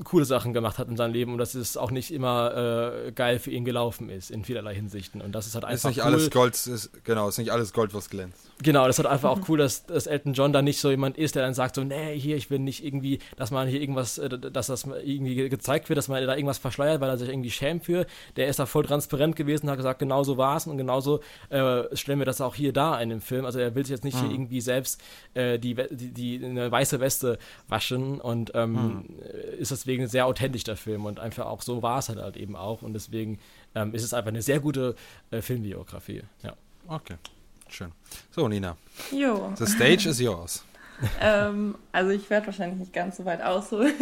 coole 0.04 0.24
Sachen 0.24 0.52
gemacht 0.52 0.78
hat 0.78 0.88
in 0.88 0.96
seinem 0.96 1.12
Leben 1.12 1.32
und 1.32 1.38
dass 1.38 1.54
es 1.54 1.76
auch 1.76 1.90
nicht 1.90 2.12
immer 2.12 3.04
äh, 3.06 3.12
geil 3.12 3.38
für 3.38 3.50
ihn 3.50 3.64
gelaufen 3.64 4.10
ist 4.10 4.30
in 4.30 4.44
vielerlei 4.44 4.74
Hinsichten. 4.74 5.20
Und 5.20 5.32
das 5.32 5.46
ist 5.46 5.54
halt 5.54 5.64
einfach 5.64 5.90
ist 5.90 5.96
nicht 5.96 5.98
cool. 5.98 6.12
alles 6.12 6.30
Gold 6.30 6.54
ist, 6.54 7.04
genau 7.04 7.28
ist 7.28 7.38
nicht 7.38 7.50
alles 7.50 7.72
Gold 7.72 7.94
was 7.94 8.10
glänzt. 8.10 8.50
Genau 8.62 8.86
das 8.86 8.98
ist 8.98 9.04
halt 9.04 9.12
einfach 9.12 9.30
auch 9.30 9.48
cool 9.48 9.58
dass, 9.58 9.86
dass 9.86 10.06
Elton 10.06 10.34
John 10.34 10.52
da 10.52 10.62
nicht 10.62 10.80
so 10.80 10.90
jemand 10.90 11.16
ist 11.18 11.34
der 11.34 11.42
dann 11.42 11.54
sagt 11.54 11.74
so 11.74 11.84
nee 11.84 12.18
hier 12.18 12.36
ich 12.36 12.50
will 12.50 12.58
nicht 12.58 12.84
irgendwie 12.84 13.18
dass 13.36 13.50
man 13.50 13.68
hier 13.68 13.80
irgendwas 13.80 14.18
äh, 14.18 14.28
dass 14.28 14.68
das 14.68 14.84
irgendwie 14.84 15.48
gezeigt 15.48 15.88
wird 15.88 15.96
dass 15.96 16.08
man 16.08 16.24
da 16.26 16.34
irgendwas 16.34 16.58
verschleiert 16.58 17.00
weil 17.00 17.08
er 17.08 17.18
sich 17.18 17.28
irgendwie 17.28 17.50
schämt 17.50 17.84
für. 17.84 18.06
Der 18.36 18.48
ist 18.48 18.58
da 18.58 18.66
voll 18.66 18.84
transparent 18.84 19.36
gewesen 19.36 19.70
hat 19.70 19.76
gesagt 19.76 19.98
genau 19.98 20.22
so 20.22 20.36
war 20.36 20.56
es 20.56 20.66
und 20.66 20.78
genauso 20.78 21.20
äh, 21.48 21.84
stellen 21.94 22.18
wir 22.18 22.26
das 22.26 22.40
auch 22.40 22.54
hier 22.54 22.72
da 22.72 23.00
in 23.00 23.08
dem 23.08 23.20
Film. 23.20 23.44
Also 23.44 23.58
er 23.58 23.74
will 23.74 23.84
sich 23.84 23.92
jetzt 23.92 24.04
nicht 24.04 24.16
mhm. 24.16 24.26
hier 24.26 24.30
irgendwie 24.32 24.60
selbst 24.60 25.00
äh, 25.34 25.58
die, 25.58 25.74
die, 25.90 26.12
die 26.12 26.44
eine 26.44 26.70
weiße 26.70 27.00
Weste 27.00 27.38
waschen 27.68 28.20
und 28.20 28.52
ähm, 28.54 28.72
mhm 28.72 29.04
ist 29.52 29.70
deswegen 29.70 30.06
sehr 30.08 30.26
authentisch 30.26 30.64
der 30.64 30.76
Film 30.76 31.04
und 31.04 31.20
einfach 31.20 31.46
auch 31.46 31.62
so 31.62 31.82
war 31.82 31.98
es 31.98 32.08
halt, 32.08 32.18
halt 32.18 32.36
eben 32.36 32.56
auch 32.56 32.82
und 32.82 32.94
deswegen 32.94 33.38
ähm, 33.74 33.94
ist 33.94 34.02
es 34.02 34.14
einfach 34.14 34.28
eine 34.28 34.42
sehr 34.42 34.60
gute 34.60 34.94
äh, 35.30 35.40
Filmbiografie. 35.40 36.22
Ja. 36.42 36.54
Okay, 36.88 37.16
schön. 37.68 37.92
So, 38.30 38.48
Nina. 38.48 38.76
Jo. 39.12 39.52
The 39.56 39.66
stage 39.66 40.08
is 40.08 40.20
yours. 40.20 40.64
ähm, 41.20 41.74
also 41.92 42.10
ich 42.10 42.28
werde 42.30 42.46
wahrscheinlich 42.46 42.78
nicht 42.78 42.92
ganz 42.92 43.16
so 43.16 43.24
weit 43.24 43.42
ausholen. 43.42 43.92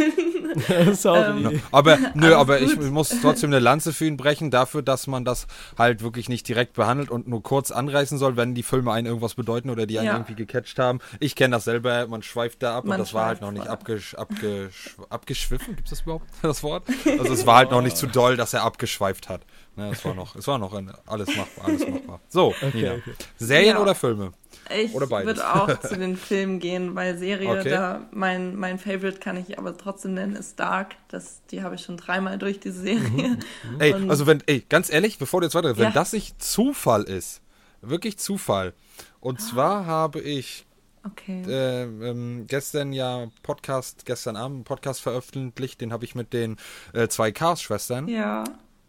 Sorry. 0.94 1.44
Ähm, 1.44 1.62
Aber 1.72 1.98
nö, 2.14 2.34
aber 2.34 2.60
ich 2.60 2.76
gut. 2.76 2.90
muss 2.90 3.08
trotzdem 3.20 3.50
eine 3.50 3.58
Lanze 3.58 3.92
für 3.92 4.04
ihn 4.06 4.16
brechen, 4.16 4.50
dafür, 4.50 4.82
dass 4.82 5.06
man 5.06 5.24
das 5.24 5.46
halt 5.78 6.02
wirklich 6.02 6.28
nicht 6.28 6.46
direkt 6.48 6.74
behandelt 6.74 7.10
und 7.10 7.26
nur 7.28 7.42
kurz 7.42 7.70
anreißen 7.70 8.18
soll, 8.18 8.36
wenn 8.36 8.54
die 8.54 8.62
Filme 8.62 8.92
einen 8.92 9.06
irgendwas 9.06 9.34
bedeuten 9.34 9.70
oder 9.70 9.86
die 9.86 9.98
einen 9.98 10.06
Ja. 10.08 10.12
irgendwie 10.14 10.34
gecatcht 10.34 10.78
haben. 10.78 11.00
Ich 11.20 11.34
kenne 11.36 11.56
das 11.56 11.64
selber, 11.64 12.06
man 12.06 12.22
schweift 12.22 12.62
da 12.62 12.76
ab 12.76 12.84
Man 12.84 12.94
und 12.94 13.00
das 13.06 13.14
war 13.14 13.26
halt 13.26 13.40
noch 13.40 13.52
nicht 13.52 13.66
abgesch 13.66 14.14
abgesch 14.14 14.96
abgeschwiffen. 15.08 15.76
Gibt 15.76 15.86
es 15.88 15.90
das 15.90 16.00
überhaupt, 16.02 16.26
das 16.42 16.62
Wort? 16.62 16.84
Also 17.18 17.32
es 17.32 17.46
war 17.46 17.56
halt 17.56 17.70
noch 17.70 17.82
nicht 17.82 17.96
zu 17.96 18.06
doll, 18.06 18.36
dass 18.36 18.54
er 18.54 18.62
abgeschweift 18.62 19.28
hat. 19.28 19.42
Ne, 19.76 19.90
es 19.92 20.04
war 20.04 20.14
noch, 20.14 20.34
es 20.36 20.46
war 20.48 20.58
noch 20.58 20.74
ein, 20.74 20.92
alles 21.06 21.28
machbar, 21.36 21.66
alles 21.66 21.86
machbar. 21.88 22.20
So, 22.28 22.54
Nina. 22.74 22.92
okay. 22.94 23.02
Serien 23.38 23.76
Ja. 23.76 23.82
oder 23.82 23.94
Filme? 23.94 24.32
Ich 24.74 24.92
würde 24.94 25.54
auch 25.54 25.80
zu 25.80 25.96
den 25.96 26.16
Filmen 26.16 26.58
gehen, 26.60 26.94
weil 26.94 27.18
Serie, 27.18 27.48
Okay. 27.60 27.70
da 27.70 28.06
mein, 28.12 28.56
mein 28.56 28.78
Favorite 28.78 29.18
kann 29.18 29.36
ich 29.36 29.58
aber 29.58 29.76
trotzdem 29.76 30.14
nennen, 30.14 30.36
ist 30.36 30.58
Dark. 30.60 30.94
Das, 31.08 31.40
die 31.50 31.62
habe 31.62 31.74
ich 31.74 31.82
schon 31.82 31.96
dreimal 31.96 32.38
durch, 32.38 32.60
diese 32.60 32.80
Serie. 32.80 33.38
Ey, 33.78 33.94
Und- 33.94 34.10
also 34.10 34.26
wenn, 34.26 34.42
ey, 34.46 34.64
ganz 34.68 34.92
ehrlich, 34.92 35.18
bevor 35.18 35.40
du 35.40 35.46
jetzt 35.46 35.54
weiter, 35.54 35.76
wenn 35.76 35.84
Ja. 35.84 35.90
das 35.90 36.12
nicht 36.12 36.42
Zufall 36.42 37.02
ist, 37.04 37.40
wirklich 37.82 38.18
Zufall. 38.18 38.74
Und 39.20 39.40
zwar 39.40 39.86
habe 39.86 40.20
ich 40.20 40.66
Okay. 41.02 41.42
äh, 41.48 41.82
ähm, 41.84 42.44
gestern 42.46 42.92
ja 42.92 43.28
Podcast, 43.42 44.04
gestern 44.04 44.36
Abend 44.36 44.56
einen 44.56 44.64
Podcast 44.64 45.00
veröffentlicht, 45.00 45.80
den 45.80 45.92
habe 45.94 46.04
ich 46.04 46.14
mit 46.14 46.34
den 46.34 46.58
äh, 46.92 47.08
zwei 47.08 47.32
Cars-Schwestern 47.32 48.06
ja. 48.06 48.44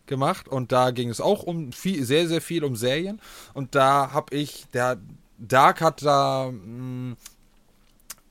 gemacht 0.08 0.50
und 0.50 0.74
da 0.74 0.92
ging 0.92 1.10
es 1.10 1.22
auch 1.22 1.44
um 1.44 1.72
viel, 1.72 2.04
sehr, 2.04 2.28
sehr 2.28 2.42
viel 2.42 2.66
um 2.66 2.76
Serien 2.76 3.22
und 3.54 3.76
da 3.76 4.12
habe 4.12 4.36
ich, 4.36 4.66
der 4.74 4.98
Dark 5.42 5.82
hat 5.82 6.02
da 6.04 6.52
mh, 6.52 7.16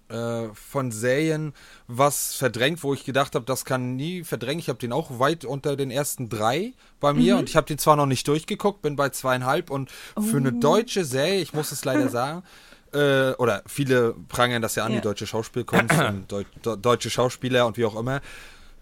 äh, 0.08 0.48
von 0.54 0.90
Serien 0.92 1.52
was 1.86 2.34
verdrängt, 2.34 2.82
wo 2.82 2.94
ich 2.94 3.04
gedacht 3.04 3.34
habe, 3.34 3.44
das 3.44 3.64
kann 3.64 3.96
nie 3.96 4.24
verdrängen. 4.24 4.58
Ich 4.60 4.68
habe 4.68 4.78
den 4.78 4.92
auch 4.92 5.18
weit 5.18 5.44
unter 5.44 5.76
den 5.76 5.90
ersten 5.90 6.28
drei 6.28 6.72
bei 7.00 7.12
mir 7.12 7.36
und 7.36 7.48
ich 7.48 7.56
habe 7.56 7.66
den 7.66 7.78
zwar 7.78 7.96
noch 7.96 8.06
nicht 8.06 8.26
durchgeguckt, 8.26 8.82
bin 8.82 8.96
bei 8.96 9.08
zweieinhalb 9.10 9.70
und 9.70 9.90
für 10.20 10.36
eine 10.38 10.52
deutsche 10.52 11.04
Serie, 11.04 11.40
ich 11.40 11.52
muss 11.52 11.70
es 11.72 11.84
leider 11.84 12.08
sagen, 12.10 12.42
äh, 12.92 13.32
oder 13.34 13.62
viele 13.66 14.14
prangern 14.28 14.62
das 14.62 14.74
ja 14.74 14.84
an, 14.84 14.92
Ja. 14.92 14.98
die 14.98 15.02
deutsche 15.04 15.26
Schauspielkunst 15.26 15.94
und 15.96 16.24
deu 16.32 16.44
de 16.64 16.76
deutsche 16.76 17.10
Schauspieler 17.10 17.66
und 17.66 17.76
wie 17.76 17.84
auch 17.84 17.94
immer. 17.96 18.20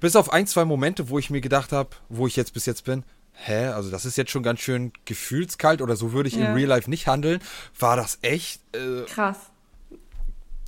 Bis 0.00 0.16
auf 0.16 0.32
ein, 0.32 0.46
zwei 0.46 0.64
Momente, 0.64 1.08
wo 1.10 1.18
ich 1.18 1.28
mir 1.28 1.40
gedacht 1.40 1.72
habe, 1.72 1.90
wo 2.08 2.26
ich 2.26 2.36
jetzt 2.36 2.54
bis 2.54 2.64
jetzt 2.66 2.84
bin, 2.84 3.02
hä, 3.45 3.68
also 3.68 3.91
das 3.91 4.05
ist 4.05 4.16
jetzt 4.16 4.30
schon 4.30 4.43
ganz 4.43 4.61
schön 4.61 4.93
gefühlskalt 5.05 5.80
oder 5.82 5.97
so 5.97 6.12
würde 6.12 6.28
ich 6.28 6.34
Ja. 6.36 6.47
in 6.49 6.55
Real 6.55 6.68
Life 6.68 6.89
nicht 6.91 7.07
handeln, 7.07 7.41
war 7.78 7.97
das 7.97 8.18
echt 8.22 8.61
äh, 8.74 9.05
Krass. 9.07 9.39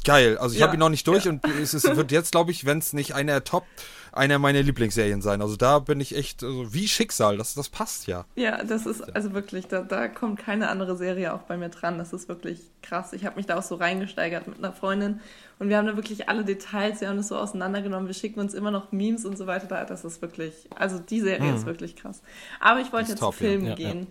Geil. 0.05 0.38
Also 0.38 0.55
ich 0.55 0.61
Ja, 0.61 0.66
habe 0.66 0.76
ihn 0.76 0.80
noch 0.80 0.88
nicht 0.88 1.07
durch 1.07 1.28
und 1.28 1.44
es 1.61 1.74
ist, 1.74 1.84
wird 1.96 2.12
jetzt, 2.12 2.32
glaube 2.32 2.51
ich, 2.51 2.64
wenn 2.64 2.78
es 2.78 2.92
nicht 2.92 3.14
einer 3.14 3.32
der 3.32 3.44
Top, 3.44 3.64
einer 4.12 4.38
meiner 4.38 4.62
Lieblingsserien 4.62 5.22
sein. 5.22 5.40
Also 5.40 5.57
da 5.57 5.78
bin 5.78 6.01
ich 6.01 6.16
echt, 6.16 6.42
also 6.42 6.74
wie 6.74 6.88
Schicksal, 6.88 7.36
das, 7.36 7.55
das 7.55 7.68
passt 7.68 8.07
ja. 8.07 8.24
Ja, 8.34 8.62
das 8.64 8.86
ist 8.86 9.03
also 9.14 9.32
wirklich, 9.34 9.66
da, 9.68 9.82
da 9.82 10.09
kommt 10.09 10.40
keine 10.40 10.68
andere 10.68 10.96
Serie 10.96 11.32
auch 11.32 11.42
bei 11.42 11.57
mir 11.57 11.68
dran. 11.68 11.98
Das 11.98 12.12
ist 12.12 12.28
wirklich 12.28 12.61
krass. 12.82 13.12
Ich 13.12 13.24
habe 13.24 13.36
mich 13.36 13.46
da 13.46 13.59
auch 13.59 13.62
so 13.62 13.76
reingesteigert 13.76 14.48
mit 14.48 14.59
einer 14.59 14.72
Freundin 14.72 15.20
und 15.59 15.68
wir 15.68 15.76
haben 15.76 15.86
da 15.86 15.96
wirklich 15.96 16.28
alle 16.28 16.44
Details, 16.44 17.01
wir 17.01 17.09
haben 17.09 17.18
das 17.18 17.28
so 17.28 17.36
auseinandergenommen. 17.36 18.07
Wir 18.09 18.14
schicken 18.14 18.40
uns 18.40 18.55
immer 18.55 18.70
noch 18.70 18.92
Memes 18.92 19.24
und 19.24 19.38
so 19.38 19.46
weiter. 19.46 19.66
Da, 19.66 19.84
das 19.84 20.05
ist 20.05 20.22
wirklich, 20.22 20.55
also 20.74 20.98
die 20.98 21.20
Serie 21.20 21.55
ist 21.55 21.66
wirklich 21.66 21.96
krass. 21.96 22.22
Aber 22.59 22.80
ich 22.80 22.92
wollte 22.92 23.11
jetzt 23.11 23.20
top, 23.20 23.34
zu 23.34 23.44
Filmen 23.44 23.66
ja. 23.66 23.74
Ja, 23.74 23.78
ja. 23.78 23.92
gehen. 23.92 24.07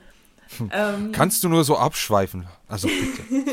Ähm, 0.72 1.12
Kannst 1.12 1.44
du 1.44 1.50
nur 1.50 1.64
so 1.64 1.78
abschweifen? 1.78 2.48
Also 2.68 2.88
bitte. 2.88 3.22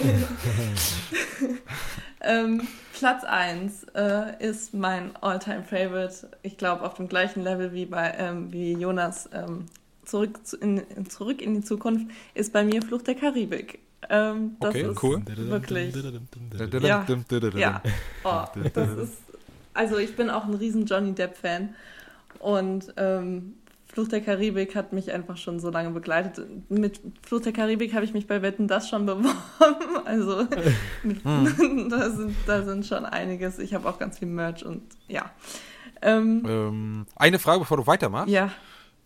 Ähm, 2.20 2.66
Platz 2.94 3.24
1 3.24 3.84
äh, 3.94 4.42
ist 4.44 4.72
mein 4.74 5.14
Alltime 5.16 5.62
favorite 5.62 6.30
Ich 6.42 6.56
glaube, 6.56 6.82
auf 6.82 6.94
dem 6.94 7.08
gleichen 7.08 7.42
Level 7.42 7.72
wie 7.72 7.86
bei 7.86 8.14
ähm, 8.18 8.52
wie 8.52 8.72
Jonas 8.72 9.28
ähm, 9.32 9.66
zurück, 10.04 10.46
zu, 10.46 10.56
in, 10.56 10.82
zurück 11.08 11.42
in 11.42 11.54
die 11.54 11.60
Zukunft 11.62 12.06
ist 12.34 12.52
bei 12.52 12.64
mir 12.64 12.80
Fluch 12.82 13.02
der 13.02 13.16
Karibik. 13.16 13.80
Ähm, 14.08 14.56
das 14.60 14.70
Okay, 14.70 14.90
ist 14.90 15.02
cool. 15.02 15.22
wirklich. 15.26 15.94
Ja. 16.82 17.04
Ja, 17.60 17.82
oh, 18.24 18.44
das 18.72 18.88
ist. 18.96 19.12
Also, 19.74 19.98
ich 19.98 20.16
bin 20.16 20.30
auch 20.30 20.44
ein 20.44 20.54
riesen 20.54 20.86
Johnny 20.86 21.12
Depp-Fan. 21.12 21.74
Und 22.38 22.92
ähm, 22.96 23.54
Fluch 23.96 24.08
der 24.08 24.20
Karibik 24.20 24.74
hat 24.76 24.92
mich 24.92 25.10
einfach 25.10 25.38
schon 25.38 25.58
so 25.58 25.70
lange 25.70 25.88
begleitet. 25.90 26.70
Mit 26.70 27.00
Fluch 27.26 27.40
der 27.40 27.54
Karibik 27.54 27.94
habe 27.94 28.04
ich 28.04 28.12
mich 28.12 28.26
bei 28.26 28.42
Wetten 28.42 28.68
das 28.68 28.90
schon 28.90 29.06
beworben. 29.06 29.30
Also, 30.04 30.46
mit, 31.02 31.24
da, 31.90 32.10
sind, 32.10 32.36
da 32.46 32.62
sind 32.62 32.84
schon 32.86 33.06
einiges. 33.06 33.58
Ich 33.58 33.72
habe 33.72 33.88
auch 33.88 33.98
ganz 33.98 34.18
viel 34.18 34.28
Merch 34.28 34.64
und 34.66 34.82
ja. 35.08 35.30
Ähm, 36.02 36.42
Ähm, 36.46 37.06
eine 37.16 37.38
Frage, 37.38 37.60
bevor 37.60 37.78
du 37.78 37.86
weitermachst. 37.86 38.28
ja, 38.28 38.50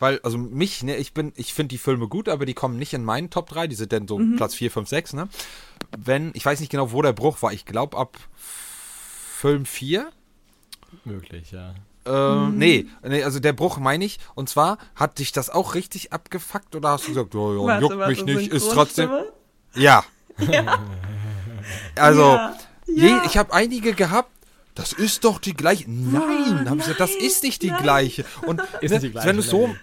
Weil, 0.00 0.18
also 0.24 0.36
mich, 0.38 0.82
ne, 0.82 0.96
ich 0.96 1.14
bin, 1.14 1.32
ich 1.36 1.54
finde 1.54 1.68
die 1.68 1.78
Filme 1.78 2.08
gut, 2.08 2.28
aber 2.28 2.44
die 2.44 2.54
kommen 2.54 2.76
nicht 2.76 2.92
in 2.92 3.04
meinen 3.04 3.30
Top 3.30 3.48
3, 3.48 3.68
die 3.68 3.76
sind 3.76 3.92
dann 3.92 4.08
so 4.08 4.18
Mhm. 4.18 4.34
Platz 4.36 4.56
4, 4.56 4.72
5, 4.72 4.88
6, 4.88 5.12
ne? 5.12 5.28
Wenn, 5.96 6.32
ich 6.34 6.44
weiß 6.44 6.58
nicht 6.58 6.70
genau, 6.70 6.90
wo 6.90 7.00
der 7.00 7.12
Bruch 7.12 7.40
war, 7.42 7.52
ich 7.52 7.64
glaube 7.64 7.96
ab 7.96 8.18
Film 8.36 9.64
4. 9.66 10.10
Möglich, 11.04 11.52
ja. 11.52 11.74
Ähm, 12.06 12.56
nee, 12.56 12.86
nee, 13.02 13.22
also 13.22 13.40
der 13.40 13.52
Bruch 13.52 13.78
meine 13.78 14.04
ich. 14.04 14.18
Und 14.34 14.48
zwar, 14.48 14.78
hat 14.94 15.18
dich 15.18 15.32
das 15.32 15.50
auch 15.50 15.74
richtig 15.74 16.12
abgefuckt 16.12 16.74
oder 16.74 16.90
hast 16.90 17.04
du 17.04 17.08
gesagt, 17.08 17.34
oh, 17.34 17.68
ja, 17.68 17.80
juckt 17.80 18.06
mich 18.08 18.24
nicht, 18.24 18.52
ist 18.52 18.70
trotzdem. 18.72 19.08
Synchronstimme? 19.08 19.32
Ja. 19.74 20.04
Also, 21.96 22.22
Ja, 22.22 22.54
je, 22.86 23.08
ja. 23.08 23.22
ich 23.26 23.36
habe 23.36 23.52
einige 23.52 23.92
gehabt, 23.92 24.30
das 24.74 24.92
ist 24.92 25.24
doch 25.24 25.38
die 25.40 25.54
gleiche. 25.54 25.84
Nein, 25.90 26.68
habe 26.68 26.76
ich 26.78 26.82
gesagt, 26.84 27.00
das 27.00 27.10
nein, 27.16 27.26
ist 27.26 27.42
nicht 27.42 27.62
die 27.62 27.70
nein. 27.70 27.82
gleiche. 27.82 28.24
Und 28.46 28.60
Ist 28.80 28.90
ne, 28.90 28.96
nicht 28.96 29.02
die 29.02 29.10
gleiche, 29.10 29.28
wenn 29.28 29.36
du 29.36 29.42
so, 29.42 29.66
nein. 29.66 29.78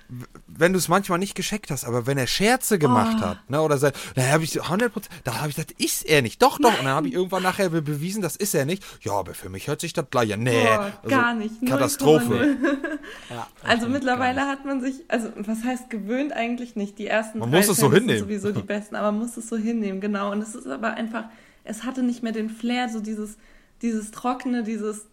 wenn 0.48 0.74
du 0.74 0.80
es 0.80 0.88
manchmal 0.88 1.20
nicht 1.20 1.36
gescheckt 1.36 1.70
hast, 1.72 1.84
aber 1.86 2.08
wenn 2.08 2.18
er 2.18 2.26
Scherze 2.28 2.80
gemacht 2.80 3.18
Oh. 3.20 3.26
hat, 3.26 3.50
ne, 3.50 3.62
oder 3.62 3.78
sagt, 3.78 3.98
da 4.16 4.24
habe 4.30 4.44
ich 4.44 4.52
so 4.52 4.62
100% 4.62 4.90
da 5.24 5.36
habe 5.40 5.50
ich 5.50 5.56
gesagt, 5.56 5.72
ist 5.80 6.04
er 6.06 6.22
nicht. 6.22 6.42
Doch, 6.42 6.58
doch. 6.58 6.70
Und 6.70 6.86
dann 6.86 6.88
habe 6.96 7.08
ich 7.08 7.14
irgendwann 7.14 7.44
nachher 7.44 7.70
be- 7.70 7.82
bewiesen, 7.82 8.22
das 8.22 8.36
ist 8.36 8.56
er 8.56 8.66
nicht. 8.66 8.84
Ja, 9.02 9.12
aber 9.14 9.34
für 9.34 9.50
mich 9.50 9.68
hört 9.68 9.82
sich 9.82 9.94
das 9.94 10.06
gleich 10.10 10.34
an. 10.34 10.42
Nee, 10.44 10.64
Boah, 10.64 10.94
gar 11.08 11.34
nicht. 11.36 11.62
0,0. 11.62 11.70
Katastrophe. 11.70 12.58
ja 13.30 13.48
Also 13.64 13.88
mittlerweile 13.90 14.42
hat 14.48 14.66
man 14.66 14.82
sich, 14.82 14.96
also 15.10 15.30
was 15.38 15.64
heißt 15.64 15.90
gewöhnt 15.90 16.32
eigentlich 16.34 16.76
nicht? 16.76 16.98
Die 16.98 17.08
ersten 17.08 17.40
Man 17.40 17.52
drei 17.52 17.58
muss 17.58 17.68
es 17.70 17.78
so 17.78 17.90
Filme 17.90 17.96
sind 17.96 18.10
hinnehmen. 18.10 18.28
sowieso 18.42 18.52
die 18.52 18.62
besten, 18.66 18.96
aber 18.96 19.12
man 19.12 19.22
muss 19.22 19.38
es 19.38 19.48
so 19.50 19.58
hinnehmen, 19.58 20.02
genau. 20.02 20.32
Und 20.32 20.42
es 20.42 20.56
ist 20.56 20.68
aber 20.68 20.94
einfach, 20.94 21.26
es 21.64 21.84
hatte 21.84 22.04
nicht 22.04 22.24
mehr 22.24 22.32
den 22.32 22.50
Flair, 22.50 22.90
so 22.90 23.00
dieses, 23.00 23.38
dieses 23.82 24.12
trockene, 24.12 24.64
dieses, 24.64 25.06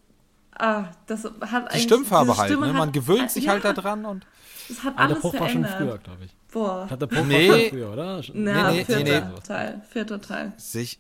ah, 0.59 0.85
das 1.07 1.25
hat 1.25 1.33
Die 1.41 1.43
eigentlich 1.71 1.83
Stimmfarbe 1.83 2.31
diese 2.31 2.41
halt, 2.41 2.51
Stimme 2.51 2.67
ne? 2.67 2.73
Man 2.73 2.89
hat- 2.89 2.93
gewöhnt 2.95 3.31
sich 3.31 3.45
ja, 3.45 3.53
halt 3.53 3.65
da 3.65 3.73
dran 3.73 4.05
und. 4.05 4.27
Es 4.71 4.83
hat. 4.83 4.95
Ah, 4.97 5.07
der 5.07 5.17
alles 5.17 5.21
Bruch 5.21 5.35
war 5.35 5.49
schon 5.49 5.65
verändert. 5.65 5.77
früher, 5.77 5.99
glaube 5.99 6.25
ich. 6.25 6.35
Boah. 6.53 6.89
Hat 6.89 7.03
der 7.03 7.07
Bruch 7.07 7.25
Nee. 7.25 7.49
war 7.51 7.59
schon 7.59 7.69
früher, 7.71 7.93
oder? 7.93 8.23
Na, 8.33 8.71
nee, 8.71 8.77
nee, 8.79 8.85
vierter 8.85 9.03
nee. 9.29 9.41
Teil, 9.47 9.83
vierter 9.91 10.21
Teil. 10.21 10.53
sich. 10.57 10.99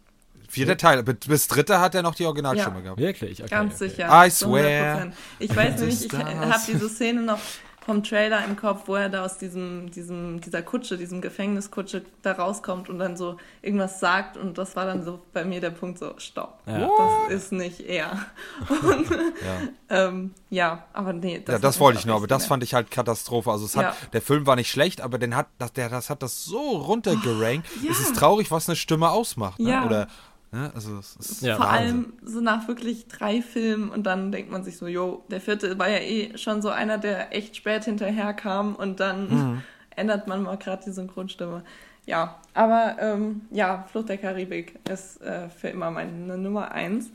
Vierter 0.49 0.77
Teil, 0.77 1.03
bis 1.03 1.49
dritter 1.49 1.81
hat 1.81 1.95
er 1.97 2.03
noch 2.03 2.15
die 2.15 2.27
Originalstimme 2.27 2.77
Ja. 2.77 2.83
gehabt. 2.83 3.01
Wirklich? 3.01 3.41
Okay, 3.43 3.51
Ganz 3.51 3.75
okay. 3.77 3.89
sicher. 3.89 4.27
I 4.27 4.31
swear. 4.31 4.97
100%. 5.07 5.13
Ich 5.41 5.57
weiß 5.57 5.77
nämlich, 5.81 6.03
ich 6.05 6.09
Das- 6.09 6.23
habe 6.23 6.63
diese 6.69 6.89
Szene 6.89 7.23
noch 7.23 7.41
vom 7.85 8.03
Trailer 8.03 8.45
im 8.45 8.57
Kopf, 8.57 8.83
wo 8.87 8.95
er 8.97 9.09
da 9.09 9.25
aus 9.25 9.39
diesem, 9.39 9.91
diesem, 9.91 10.41
dieser 10.41 10.63
Kutsche, 10.63 10.97
diesem 10.97 11.21
Gefängniskutsche 11.21 12.05
da 12.23 12.33
rauskommt 12.33 12.89
und 12.89 12.99
dann 12.99 13.17
so 13.17 13.37
irgendwas 13.63 14.01
sagt 14.01 14.37
und 14.37 14.57
das 14.59 14.75
war 14.77 14.87
dann 14.87 15.05
so 15.05 15.21
bei 15.33 15.45
mir 15.45 15.61
der 15.61 15.71
Punkt 15.71 15.99
so, 15.99 16.15
stopp. 16.19 16.61
Ja. 16.67 16.89
Das 17.29 17.35
ist 17.45 17.53
nicht 17.53 17.81
er. 17.81 18.19
Und, 18.69 19.11
Ja. 19.11 20.07
ähm, 20.09 20.31
ja, 20.51 20.85
aber 20.93 21.13
nee. 21.13 21.43
ja, 21.47 21.55
hat 21.55 21.65
das 21.65 21.79
wollte 21.81 21.99
ich 21.99 22.07
nur, 22.07 22.17
aber 22.17 22.27
das 22.27 22.47
fand 22.47 22.63
ich 22.63 22.75
halt 22.75 22.91
Katastrophe. 22.91 23.51
Also 23.51 23.67
es 23.67 23.77
hat, 23.77 23.85
Ja. 23.85 23.95
der 24.13 24.23
Film 24.23 24.47
war 24.47 24.57
nicht 24.57 24.71
schlecht, 24.71 25.01
aber 25.01 25.19
den 25.19 25.37
hat, 25.37 25.47
das, 25.59 25.73
der, 25.73 25.89
das 25.89 26.09
hat 26.11 26.23
das 26.23 26.45
so 26.45 26.59
runtergerankt. 26.79 27.67
ja. 27.83 27.91
Es 27.91 28.01
ist 28.01 28.17
traurig, 28.17 28.51
was 28.51 28.69
eine 28.69 28.77
Stimme 28.77 29.11
ausmacht. 29.11 29.59
Ne? 29.61 29.71
Ja. 29.71 29.85
Oder, 29.87 30.09
ne? 30.55 30.71
also 30.75 30.99
es 30.99 31.17
ist 31.17 31.43
Ja. 31.43 31.57
Vor 31.57 31.67
Wahnsinn. 31.67 31.87
allem 31.87 32.13
so 32.25 32.41
nach 32.41 32.67
wirklich 32.69 33.07
drei 33.09 33.43
Filmen 33.43 33.91
und 33.91 34.05
dann 34.05 34.33
denkt 34.33 34.51
man 34.51 34.65
sich 34.65 34.79
so, 34.79 34.87
jo, 34.87 35.25
der 35.31 35.41
vierte 35.41 35.79
war 35.79 35.89
ja 35.89 35.99
eh 35.99 36.37
schon 36.39 36.63
so 36.63 36.71
einer, 36.71 36.97
der 36.99 37.35
echt 37.37 37.57
spät 37.57 37.85
hinterherkam 37.85 38.75
und 38.75 39.01
dann 39.01 39.29
Mhm. 39.29 39.63
ändert 39.97 40.27
man 40.29 40.43
mal 40.43 40.57
gerade 40.57 40.83
die 40.87 40.93
Synchronstimme. 40.93 41.63
Ja, 42.07 42.39
aber 42.55 42.97
ähm, 43.01 43.43
ja, 43.51 43.85
Flucht 43.91 44.09
der 44.11 44.19
Karibik 44.19 44.79
ist 44.91 45.21
äh, 45.23 45.49
für 45.49 45.69
immer 45.69 45.91
meine 45.91 46.37
Nummer 46.39 46.73
eins. 46.73 47.11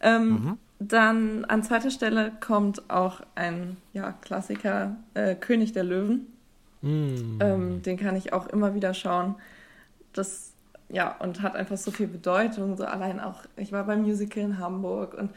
Ähm, 0.00 0.28
Mhm. 0.30 0.58
Dann 0.82 1.44
an 1.44 1.62
zweiter 1.62 1.90
Stelle 1.90 2.32
kommt 2.40 2.88
auch 2.88 3.20
ein 3.34 3.76
ja, 3.92 4.12
Klassiker, 4.22 4.96
äh, 5.12 5.34
König 5.34 5.72
der 5.74 5.84
Löwen. 5.84 6.26
Mm. 6.80 7.38
Ähm, 7.38 7.82
den 7.82 7.98
kann 7.98 8.16
ich 8.16 8.32
auch 8.32 8.46
immer 8.46 8.74
wieder 8.74 8.94
schauen. 8.94 9.34
Das, 10.14 10.49
ja, 10.92 11.16
und 11.20 11.42
hat 11.42 11.54
einfach 11.56 11.76
so 11.76 11.90
viel 11.90 12.08
Bedeutung. 12.08 12.76
So 12.76 12.84
allein 12.84 13.20
auch, 13.20 13.42
ich 13.56 13.72
war 13.72 13.84
beim 13.84 14.02
Musical 14.02 14.42
in 14.42 14.58
Hamburg 14.58 15.14
und 15.14 15.30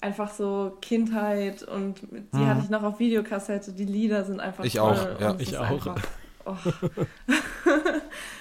einfach 0.00 0.32
so 0.32 0.76
Kindheit 0.80 1.62
und 1.62 2.00
die 2.32 2.46
hatte 2.46 2.60
ich 2.64 2.70
noch 2.70 2.82
auf 2.82 2.98
Videokassette. 2.98 3.72
Die 3.72 3.84
Lieder 3.84 4.24
sind 4.24 4.40
einfach 4.40 4.64
Mhm. 4.64 4.66
Ich 4.66 4.74
toll. 4.74 4.92
auch, 5.16 5.20
ja. 5.20 5.34
Ich 5.38 5.58
auch. 5.58 5.70
Einfach, 5.70 6.02
oh, 6.46 6.54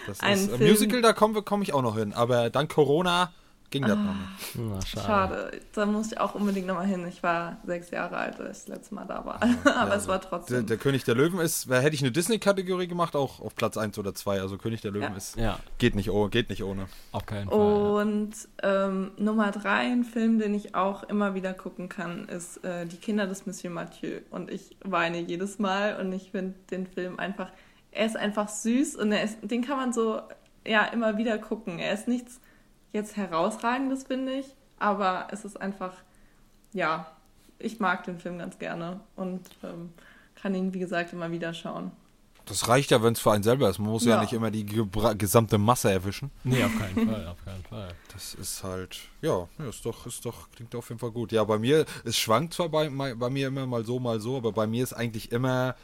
Das 0.08 0.20
Ein 0.22 0.34
ist, 0.38 0.62
äh. 0.62 0.70
Musical, 0.70 1.02
da 1.02 1.14
komme 1.14 1.42
komm 1.42 1.62
ich 1.62 1.74
auch 1.74 1.82
noch 1.82 1.98
hin. 1.98 2.14
Aber 2.14 2.50
dann 2.50 2.68
Corona 2.68 3.32
ging 3.72 3.84
das 3.84 3.98
noch 3.98 4.14
nicht. 4.14 4.56
Na, 4.56 4.82
schade. 4.86 5.06
Schade. 5.06 5.62
Da 5.74 5.86
muss 5.86 6.12
ich 6.12 6.20
auch 6.20 6.36
unbedingt 6.36 6.68
nochmal 6.68 6.86
hin. 6.88 7.06
Ich 7.08 7.22
war 7.24 7.58
sechs 7.66 7.92
Jahre 7.92 8.18
alt, 8.18 8.40
als 8.40 8.60
ich 8.60 8.66
das 8.66 8.78
letzte 8.78 8.96
Mal 8.96 9.06
da 9.06 9.24
war. 9.26 9.40
Aber 9.78 9.96
es 9.96 10.08
war 10.08 10.20
Der, 10.20 10.30
trotzdem. 10.30 10.66
der 10.66 10.78
König 10.78 11.04
der 11.04 11.16
Löwen 11.16 11.40
ist, 11.40 11.70
wer- 11.70 11.82
hätte 11.82 11.96
ich 11.96 12.02
eine 12.02 12.12
Disney-Kategorie 12.12 12.88
gemacht, 12.88 13.16
auch 13.16 13.40
auf 13.40 13.56
Platz 13.56 13.78
1 13.78 13.98
oder 14.00 14.14
2. 14.16 14.42
Also 14.42 14.58
König 14.58 14.82
der 14.82 14.92
Löwen 14.92 15.12
Ja. 15.12 15.18
ist, 15.18 15.36
Ja, 15.38 15.60
geht 15.78 15.96
nicht, 15.96 16.10
oh, 16.10 16.28
geht 16.30 16.50
nicht 16.50 16.64
ohne. 16.64 16.88
auf 17.12 17.26
keinen 17.26 17.50
Fall. 17.50 17.58
Und 17.58 18.32
ähm, 18.64 19.12
Nummer 19.18 19.52
drei, 19.52 19.82
ein 19.92 20.04
Film, 20.04 20.40
den 20.40 20.54
ich 20.54 20.76
auch 20.76 21.04
immer 21.04 21.36
wieder 21.36 21.54
gucken 21.54 21.90
kann, 21.90 22.28
ist 22.28 22.64
äh, 22.64 22.86
Die 22.86 22.98
Kinder 22.98 23.28
des 23.28 23.46
Monsieur 23.46 23.74
Mathieu. 23.74 24.20
Und 24.32 24.50
ich 24.52 24.76
weine 24.84 25.20
jedes 25.20 25.60
Mal 25.60 25.98
und 26.00 26.12
ich 26.14 26.32
finde 26.32 26.56
den 26.72 26.88
Film 26.88 27.20
einfach, 27.20 27.50
er 27.92 28.06
ist 28.06 28.18
einfach 28.18 28.48
süß 28.50 28.96
und 28.98 29.12
er 29.12 29.24
ist, 29.24 29.38
den 29.42 29.64
kann 29.64 29.78
man 29.78 29.94
so 29.94 30.22
ja 30.68 30.84
immer 30.86 31.18
wieder 31.18 31.38
gucken. 31.38 31.80
Er 31.80 31.94
ist 31.94 32.08
nichts 32.08 32.40
jetzt 32.92 33.18
herausragendes, 33.18 34.04
finde 34.04 34.34
ich, 34.34 34.46
aber 34.78 35.28
es 35.32 35.46
ist 35.46 35.60
einfach, 35.60 35.94
ja, 36.74 37.12
ich 37.60 37.80
mag 37.80 38.04
den 38.06 38.20
Film 38.20 38.38
ganz 38.38 38.58
gerne 38.60 39.02
und 39.16 39.42
ähm, 39.64 39.92
kann 40.36 40.56
ihn, 40.56 40.74
wie 40.74 40.80
gesagt, 40.80 41.14
immer 41.14 41.32
wieder 41.32 41.54
schauen. 41.54 41.92
Das 42.46 42.68
reicht 42.68 42.90
ja, 42.90 43.04
wenn 43.04 43.14
es 43.14 43.20
für 43.20 43.32
einen 43.32 43.44
selber 43.44 43.70
ist. 43.70 43.78
Man 43.78 43.92
muss 43.92 44.06
ja, 44.06 44.16
Ja. 44.16 44.22
nicht 44.22 44.34
immer 44.34 44.50
die 44.50 44.66
gesamte 44.66 45.60
Masse 45.60 45.92
erwischen. 45.92 46.32
Nee, 46.44 46.64
auf 46.64 46.76
keinen 46.80 47.08
Fall, 47.08 47.28
auf 47.28 47.46
keinen 47.46 47.64
Fall. 47.64 47.90
Das 48.12 48.34
ist 48.34 48.64
halt, 48.64 48.98
ja, 49.22 49.48
ja, 49.60 49.70
ist 49.70 49.86
doch, 49.86 50.08
ist 50.08 50.26
doch, 50.26 50.50
klingt 50.56 50.74
auf 50.74 50.90
jeden 50.90 50.98
Fall 51.00 51.12
gut. 51.12 51.32
Ja, 51.32 51.44
bei 51.44 51.60
mir, 51.60 51.86
es 52.06 52.18
schwankt 52.18 52.56
zwar 52.56 52.70
bei, 52.70 52.90
bei 52.90 53.30
mir 53.30 53.50
immer 53.50 53.68
mal 53.68 53.86
so, 53.86 54.00
mal 54.00 54.20
so, 54.20 54.38
aber 54.38 54.52
bei 54.52 54.66
mir 54.66 54.84
ist 54.84 54.94
eigentlich 54.94 55.32
immer 55.32 55.76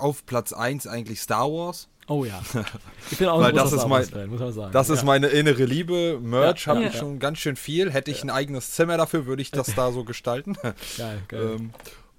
auf 0.00 0.26
Platz 0.26 0.52
1 0.52 0.86
eigentlich 0.86 1.20
Star 1.20 1.50
Wars. 1.50 1.88
Oh 2.06 2.24
ja. 2.24 2.42
Ich 3.10 3.18
bin 3.18 3.28
auch 3.28 3.38
Weil 3.40 3.50
ein 3.50 3.54
das 3.56 3.72
ist 3.72 3.78
Star 3.80 3.88
mein- 3.88 4.00
Wars-Fan, 4.02 4.28
muss 4.30 4.40
man 4.40 4.52
sagen. 4.52 4.72
Das 4.72 4.90
ist 4.90 4.98
ja. 5.00 5.04
meine 5.04 5.28
innere 5.28 5.64
Liebe. 5.64 6.18
Merch 6.20 6.66
Ja, 6.66 6.72
habe 6.72 6.82
ja. 6.82 6.88
ich 6.90 6.96
schon 6.96 7.18
ganz 7.18 7.38
schön 7.38 7.56
viel. 7.56 7.90
Hätte 7.90 8.10
ich 8.10 8.22
ein 8.22 8.30
eigenes 8.30 8.72
Zimmer 8.72 8.96
dafür, 8.96 9.26
würde 9.26 9.42
ich 9.42 9.50
das 9.50 9.74
da 9.76 9.90
so 9.92 10.04
gestalten. 10.04 10.56
Geil, 10.98 11.22
geil. 11.28 11.56
ähm, 11.58 11.70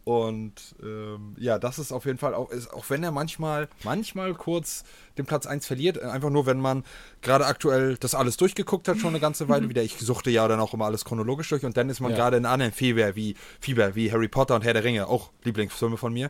und 0.03 0.53
ähm, 0.83 1.35
ja, 1.39 1.57
das 1.57 1.79
ist 1.79 1.91
auf 1.91 2.05
jeden 2.05 2.19
Fall 2.19 2.35
auch, 2.35 2.51
ist, 2.51 2.71
auch 2.71 2.85
wenn 2.91 3.03
er 3.03 3.09
manchmal, 3.11 3.67
manchmal 3.83 4.35
kurz 4.35 4.83
den 5.17 5.25
Platz 5.25 5.47
1 5.47 5.65
verliert, 5.65 5.97
äh, 5.97 6.01
einfach 6.01 6.29
nur, 6.29 6.45
wenn 6.45 6.59
man 6.59 6.83
gerade 7.23 7.47
aktuell 7.47 7.97
das 7.99 8.13
alles 8.13 8.37
durchgeguckt 8.37 8.87
hat, 8.87 8.99
schon 8.99 9.09
eine 9.09 9.19
ganze 9.19 9.49
Weile 9.49 9.67
wieder. 9.67 9.81
Ich 9.81 9.97
suchte 9.97 10.29
ja 10.29 10.47
dann 10.47 10.59
auch 10.59 10.75
immer 10.75 10.85
alles 10.85 11.05
chronologisch 11.05 11.49
durch 11.49 11.65
und 11.65 11.75
dann 11.75 11.89
ist 11.89 12.01
man 12.01 12.13
gerade 12.13 12.37
in 12.37 12.45
anderen 12.45 12.71
Fieber 12.71 13.15
wie, 13.15 13.35
Fieber 13.59 13.95
wie 13.95 14.11
Harry 14.11 14.27
Potter 14.27 14.53
und 14.53 14.63
Herr 14.63 14.73
der 14.73 14.83
Ringe, 14.83 15.07
auch 15.07 15.31
Lieblingsfilme 15.43 15.97
von 15.97 16.13
mir. 16.13 16.29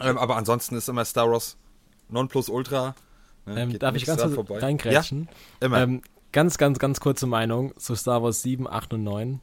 Ähm, 0.00 0.18
aber 0.18 0.36
ansonsten 0.36 0.74
ist 0.76 0.88
immer 0.88 1.04
Star 1.04 1.30
Wars 1.30 1.56
Nonplusultra. 2.08 2.94
Ne, 3.46 3.60
ähm, 3.62 3.78
darf 3.78 3.94
ich 3.96 4.04
ganz 4.04 4.22
kurz 4.22 4.50
reingrätschen? 4.62 5.28
Ja, 5.60 5.66
immer. 5.66 5.78
Ähm, 5.82 6.02
ganz, 6.32 6.58
ganz, 6.58 6.78
ganz 6.78 7.00
kurze 7.00 7.26
Meinung 7.26 7.76
zu 7.78 7.94
Star 7.94 8.22
Wars 8.22 8.42
7, 8.42 8.68
8 8.68 8.94
und 8.94 9.04
9. 9.04 9.40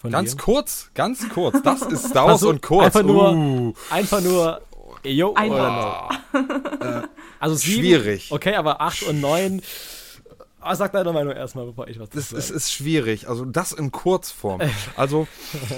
Von 0.00 0.12
Ganz 0.12 0.36
dir. 0.36 0.42
kurz, 0.42 0.90
ganz 0.94 1.28
kurz. 1.28 1.60
Das 1.62 1.82
ist 1.82 2.10
Star 2.10 2.26
Wars 2.28 2.40
Versuch- 2.40 2.50
und 2.50 2.62
kurz. 2.62 2.84
Einfach 2.84 3.02
nur, 3.02 3.32
Uh. 3.32 3.74
einfach 3.90 4.20
nur, 4.20 4.60
jo 5.02 5.34
Einfach. 5.34 6.10
oder 6.32 7.00
no. 7.00 7.08
also 7.40 7.56
7, 7.56 7.80
schwierig. 7.80 8.30
Okay, 8.30 8.54
aber 8.54 8.80
8 8.80 9.02
und 9.04 9.20
9, 9.20 9.60
ah, 10.60 10.76
sag 10.76 10.92
deine 10.92 11.12
Meinung 11.12 11.32
erstmal, 11.34 11.66
bevor 11.66 11.88
ich 11.88 11.98
was 11.98 12.10
Das 12.10 12.30
ist, 12.32 12.50
ist 12.50 12.72
schwierig. 12.72 13.28
Also 13.28 13.44
das 13.44 13.72
in 13.72 13.90
Kurzform. 13.90 14.60
Also 14.96 15.26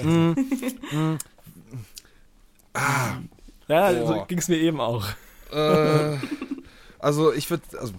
Ja, 3.67 3.93
so 3.93 4.13
Boah. 4.13 4.27
ging 4.27 4.39
es 4.39 4.47
mir 4.47 4.57
eben 4.57 4.79
auch. 4.79 5.05
äh, 5.51 6.17
also 6.99 7.33
ich 7.33 7.49
würde, 7.49 7.63
also 7.79 7.93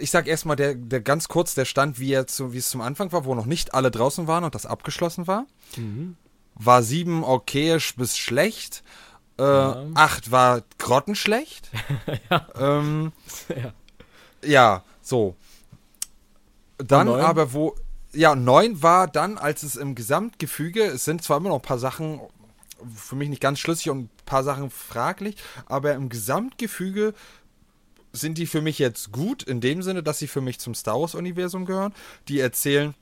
ich 0.00 0.10
sag 0.10 0.26
erstmal, 0.26 0.56
der, 0.56 0.74
der 0.74 1.00
ganz 1.00 1.28
kurz, 1.28 1.54
der 1.54 1.64
Stand, 1.64 1.98
wie, 1.98 2.12
er 2.12 2.26
zu, 2.26 2.52
wie 2.52 2.58
es 2.58 2.70
zum 2.70 2.80
Anfang 2.80 3.12
war, 3.12 3.24
wo 3.24 3.34
noch 3.34 3.46
nicht 3.46 3.74
alle 3.74 3.90
draußen 3.90 4.26
waren 4.26 4.44
und 4.44 4.54
das 4.54 4.66
abgeschlossen 4.66 5.26
war, 5.26 5.46
war 6.54 6.82
sieben 6.82 7.24
okayisch 7.24 7.96
bis 7.96 8.16
schlecht. 8.16 8.82
Äh, 9.38 9.42
Acht 9.42 10.30
war 10.30 10.62
grottenschlecht. 10.78 11.70
ähm, 12.58 13.12
ja. 13.48 13.72
ja, 14.44 14.84
so. 15.00 15.34
Dann 16.78 17.08
aber 17.08 17.52
wo, 17.52 17.74
ja, 18.12 18.34
neun 18.34 18.82
war 18.82 19.08
dann, 19.08 19.38
als 19.38 19.62
es 19.62 19.76
im 19.76 19.94
Gesamtgefüge, 19.94 20.84
es 20.84 21.04
sind 21.04 21.22
zwar 21.22 21.38
immer 21.38 21.48
noch 21.50 21.56
ein 21.56 21.62
paar 21.62 21.78
Sachen 21.78 22.20
für 22.94 23.16
mich 23.16 23.28
nicht 23.28 23.42
ganz 23.42 23.58
schlüssig 23.58 23.90
und 23.90 24.04
ein 24.04 24.10
paar 24.24 24.44
Sachen 24.44 24.70
fraglich, 24.70 25.36
aber 25.66 25.94
im 25.94 26.08
Gesamtgefüge 26.08 27.14
sind 28.12 28.38
die 28.38 28.46
für 28.46 28.60
mich 28.60 28.78
jetzt 28.78 29.12
gut, 29.12 29.42
in 29.42 29.60
dem 29.60 29.82
Sinne, 29.82 30.02
dass 30.02 30.18
sie 30.18 30.28
für 30.28 30.40
mich 30.40 30.58
zum 30.58 30.74
Star 30.74 31.00
Wars-Universum 31.00 31.64
gehören. 31.64 31.94
Die 32.28 32.40
erzählen, 32.40 32.94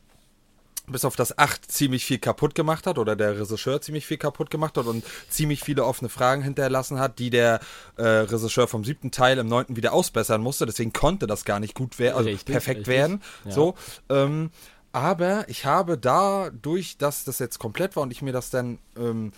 bis 0.86 1.04
auf 1.04 1.16
das 1.16 1.36
8 1.38 1.70
ziemlich 1.70 2.04
viel 2.04 2.18
kaputt 2.18 2.54
gemacht 2.54 2.86
hat 2.86 2.98
oder 2.98 3.16
der 3.16 3.38
Regisseur 3.38 3.80
ziemlich 3.80 4.06
viel 4.06 4.18
kaputt 4.18 4.50
gemacht 4.50 4.76
hat 4.76 4.86
und 4.86 5.04
ziemlich 5.28 5.62
viele 5.62 5.84
offene 5.84 6.08
Fragen 6.08 6.42
hinterlassen 6.42 6.98
hat, 6.98 7.18
die 7.18 7.30
der 7.30 7.60
äh, 7.96 8.02
Regisseur 8.02 8.68
vom 8.68 8.84
siebten 8.84 9.10
Teil 9.10 9.38
im 9.38 9.48
neunten 9.48 9.76
wieder 9.76 9.92
ausbessern 9.92 10.40
musste. 10.40 10.66
Deswegen 10.66 10.92
konnte 10.92 11.26
das 11.26 11.44
gar 11.44 11.60
nicht 11.60 11.74
gut 11.74 11.98
werden, 11.98 12.16
also 12.16 12.28
Richtig, 12.28 12.52
perfekt 12.52 12.80
richtig. 12.80 12.94
werden. 12.94 13.22
Ja. 13.44 13.50
So, 13.50 13.74
ähm, 14.08 14.50
aber 14.92 15.48
ich 15.48 15.66
habe 15.66 15.98
dadurch, 15.98 16.98
dass 16.98 17.24
das 17.24 17.38
jetzt 17.38 17.58
komplett 17.58 17.94
war 17.96 18.02
und 18.02 18.10
ich 18.10 18.22
mir 18.22 18.32
das 18.32 18.50
dann 18.50 18.78
ähm, 18.96 19.32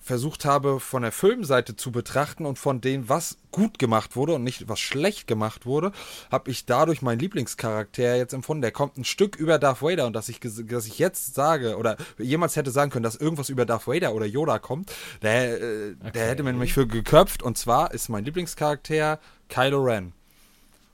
versucht 0.00 0.44
habe, 0.44 0.80
von 0.80 1.02
der 1.02 1.12
Filmseite 1.12 1.76
zu 1.76 1.92
betrachten 1.92 2.46
und 2.46 2.58
von 2.58 2.80
dem, 2.80 3.08
was 3.08 3.38
gut 3.50 3.78
gemacht 3.78 4.16
wurde 4.16 4.34
und 4.34 4.44
nicht 4.44 4.68
was 4.68 4.80
schlecht 4.80 5.26
gemacht 5.26 5.66
wurde, 5.66 5.92
habe 6.30 6.50
ich 6.50 6.66
dadurch 6.66 7.02
meinen 7.02 7.18
Lieblingscharakter 7.18 8.16
jetzt 8.16 8.32
empfunden. 8.32 8.62
Der 8.62 8.72
kommt 8.72 8.96
ein 8.96 9.04
Stück 9.04 9.36
über 9.36 9.58
Darth 9.58 9.82
Vader 9.82 10.06
und 10.06 10.12
dass 10.14 10.28
ich, 10.28 10.40
dass 10.40 10.86
ich 10.86 10.98
jetzt 10.98 11.34
sage 11.34 11.76
oder 11.76 11.96
jemals 12.18 12.56
hätte 12.56 12.70
sagen 12.70 12.90
können, 12.90 13.02
dass 13.02 13.16
irgendwas 13.16 13.48
über 13.48 13.66
Darth 13.66 13.86
Vader 13.86 14.14
oder 14.14 14.26
Yoda 14.26 14.58
kommt, 14.58 14.92
der, 15.22 15.60
äh, 15.60 15.94
der 16.14 16.28
hätte 16.28 16.42
mir 16.42 16.52
nämlich 16.52 16.72
für 16.72 16.86
geköpft 16.86 17.42
und 17.42 17.58
zwar 17.58 17.92
ist 17.92 18.08
mein 18.08 18.24
Lieblingscharakter 18.24 19.18
Kylo 19.48 19.82
Ren 19.82 20.12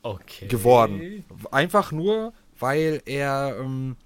Okay. 0.02 0.48
geworden. 0.48 1.24
Einfach 1.50 1.90
nur, 1.90 2.34
weil 2.58 3.00
er 3.06 3.56
ähm, 3.58 3.96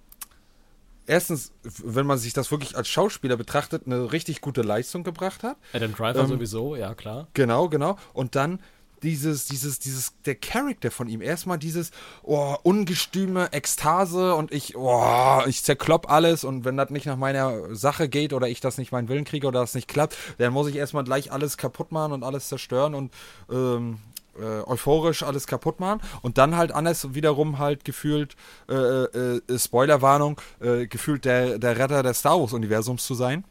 erstens, 1.09 1.53
wenn 1.63 2.07
man 2.07 2.19
sich 2.19 2.33
das 2.33 2.51
wirklich 2.51 2.77
als 2.77 2.89
Schauspieler 2.89 3.37
betrachtet, 3.37 3.83
eine 3.87 4.13
richtig 4.13 4.41
gute 4.41 4.63
Leistung 4.63 5.03
gebracht 5.03 5.43
hat. 5.43 5.57
Adam 5.73 5.95
Driver 5.95 6.21
Ähm, 6.21 6.29
sowieso, 6.29 6.77
ja 6.77 6.95
klar. 6.95 7.29
Genau, 7.35 7.69
genau. 7.69 7.99
Und 8.13 8.37
dann 8.37 8.61
dieses, 9.03 9.47
dieses, 9.47 9.79
dieses, 9.79 10.13
der 10.25 10.35
Charakter 10.35 10.91
von 10.91 11.09
ihm. 11.09 11.23
Erstmal 11.23 11.59
dieses, 11.59 11.91
oh, 12.23 12.57
ungestüme 12.63 13.53
Ekstase 13.53 14.35
und 14.35 14.53
ich, 14.53 14.77
oh, 14.77 15.41
ich 15.47 15.63
zerklopp 15.63 16.11
alles 16.11 16.45
und 16.45 16.65
wenn 16.65 16.77
das 16.77 16.91
nicht 16.91 17.07
nach 17.07 17.17
meiner 17.17 17.75
Sache 17.75 18.09
geht 18.09 18.33
oder 18.33 18.49
ich 18.49 18.61
das 18.61 18.79
nicht 18.79 18.93
meinen 18.93 19.09
Willen 19.09 19.25
kriege 19.25 19.47
oder 19.47 19.61
das 19.61 19.75
nicht 19.75 19.89
klappt, 19.89 20.17
dann 20.39 20.53
muss 20.53 20.69
ich 20.69 20.77
erstmal 20.77 21.05
gleich 21.05 21.33
alles 21.33 21.57
kaputt 21.57 21.93
machen 21.93 22.13
und 22.13 22.25
alles 22.25 22.49
zerstören 22.49 22.95
und 22.95 23.13
ähm, 23.51 23.99
äh, 24.39 24.63
euphorisch 24.67 25.23
alles 25.23 25.47
kaputt 25.47 25.81
machen 25.81 26.01
und 26.23 26.39
dann 26.39 26.57
halt 26.57 26.73
anders 26.73 27.15
wiederum 27.15 27.59
halt 27.59 27.85
gefühlt, 27.85 28.37
äh, 28.69 28.75
äh, 28.75 29.41
äh, 29.49 29.59
Spoilerwarnung, 29.59 30.41
äh, 30.61 30.87
gefühlt 30.87 31.25
der, 31.25 31.59
der 31.59 31.79
Retter 31.79 32.03
des 32.03 32.21
Star 32.21 32.41
Wars 32.41 32.53
Universums 32.53 33.05
zu 33.05 33.15
sein 33.15 33.45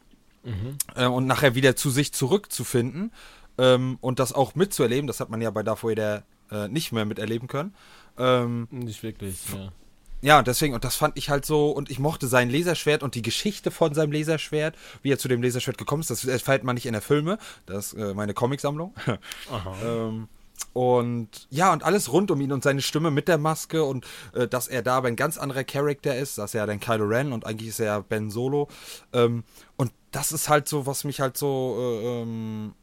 äh, 0.94 1.06
und 1.06 1.26
nachher 1.26 1.54
wieder 1.54 1.76
zu 1.76 1.90
sich 1.90 2.12
zurückzufinden 2.12 3.12
ähm, 3.58 3.98
und 4.00 4.18
das 4.18 4.32
auch 4.32 4.54
mitzuerleben. 4.54 5.06
Das 5.06 5.20
hat 5.20 5.30
man 5.30 5.40
ja 5.40 5.50
bei 5.50 5.62
Darth 5.62 5.84
Vader 5.84 6.24
nicht 6.70 6.92
mehr 6.92 7.04
miterleben 7.04 7.46
können. 7.46 7.74
Ähm, 8.18 8.66
Nicht 8.70 9.02
wirklich, 9.02 9.36
ja. 9.52 9.72
ja, 10.20 10.42
deswegen, 10.42 10.74
und 10.74 10.84
das 10.84 10.96
fand 10.96 11.16
ich 11.16 11.30
halt 11.30 11.46
so, 11.46 11.70
und 11.70 11.90
ich 11.90 11.98
mochte 11.98 12.26
sein 12.26 12.50
Laserschwert 12.50 13.02
und 13.02 13.14
die 13.14 13.22
Geschichte 13.22 13.70
von 13.70 13.94
seinem 13.94 14.12
Laserschwert, 14.12 14.76
wie 15.02 15.12
er 15.12 15.18
zu 15.18 15.28
dem 15.28 15.42
Laserschwert 15.42 15.78
gekommen 15.78 16.00
ist, 16.00 16.10
das 16.10 16.24
erfährt 16.24 16.64
man 16.64 16.74
nicht 16.74 16.86
in 16.86 16.92
der 16.92 17.02
Filme, 17.02 17.38
das 17.66 17.92
ist 17.92 18.00
äh, 18.00 18.14
meine 18.14 18.34
Comicsammlung. 18.34 18.92
ähm, 19.84 20.28
und 20.72 21.46
ja, 21.50 21.72
und 21.72 21.82
alles 21.84 22.12
rund 22.12 22.30
um 22.30 22.40
ihn 22.40 22.52
und 22.52 22.62
seine 22.62 22.82
Stimme 22.82 23.10
mit 23.10 23.28
der 23.28 23.38
Maske 23.38 23.84
und 23.84 24.06
äh, 24.34 24.46
dass 24.48 24.68
er 24.68 24.82
da 24.82 24.96
aber 24.96 25.08
ein 25.08 25.16
ganz 25.16 25.38
anderer 25.38 25.64
Charakter 25.64 26.16
ist, 26.16 26.38
dass 26.38 26.54
er 26.54 26.66
dann 26.66 26.80
Kylo 26.80 27.04
Ren 27.04 27.32
und 27.32 27.46
eigentlich 27.46 27.70
ist 27.70 27.80
er 27.80 27.86
ja 27.86 28.00
Ben 28.00 28.30
Solo. 28.30 28.68
Ähm, 29.12 29.44
und 29.76 29.92
das 30.10 30.32
ist 30.32 30.48
halt 30.48 30.68
so, 30.68 30.86
was 30.86 31.04
mich 31.04 31.20
halt 31.20 31.36
so 31.36 31.76
äh, 31.78 32.22
ähm, 32.22 32.74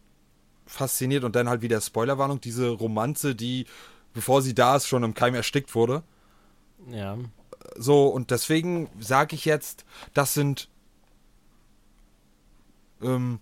fasziniert 0.65 1.23
und 1.23 1.35
dann 1.35 1.49
halt 1.49 1.61
wieder 1.61 1.79
Spoilerwarnung, 1.81 2.41
diese 2.41 2.69
Romanze, 2.69 3.35
die, 3.35 3.65
bevor 4.13 4.41
sie 4.41 4.53
da 4.53 4.75
ist, 4.75 4.87
schon 4.87 5.03
im 5.03 5.13
Keim 5.13 5.35
erstickt 5.35 5.75
wurde. 5.75 6.03
Ja. 6.89 7.17
So, 7.77 8.07
und 8.07 8.31
deswegen 8.31 8.89
sage 8.99 9.35
ich 9.35 9.45
jetzt, 9.45 9.85
das 10.13 10.33
sind 10.33 10.69
ähm, 13.01 13.39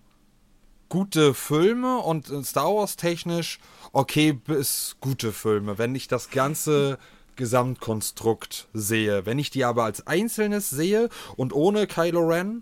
gute 0.94 1.34
Filme 1.34 1.98
und 1.98 2.30
äh, 2.30 2.44
Star 2.44 2.76
Wars 2.76 2.98
technisch 2.98 3.58
okay 3.94 4.32
bis 4.32 4.96
gute 5.02 5.32
Filme, 5.32 5.80
wenn 5.80 5.96
ich 5.96 6.08
das 6.08 6.30
ganze 6.30 7.00
Gesamtkonstrukt 7.36 8.68
sehe. 8.74 9.26
Wenn 9.26 9.40
ich 9.40 9.50
die 9.50 9.66
aber 9.66 9.86
als 9.86 10.06
Einzelnes 10.06 10.70
sehe 10.70 11.10
und 11.36 11.52
ohne 11.52 11.88
Kylo 11.88 12.28
Ren, 12.28 12.62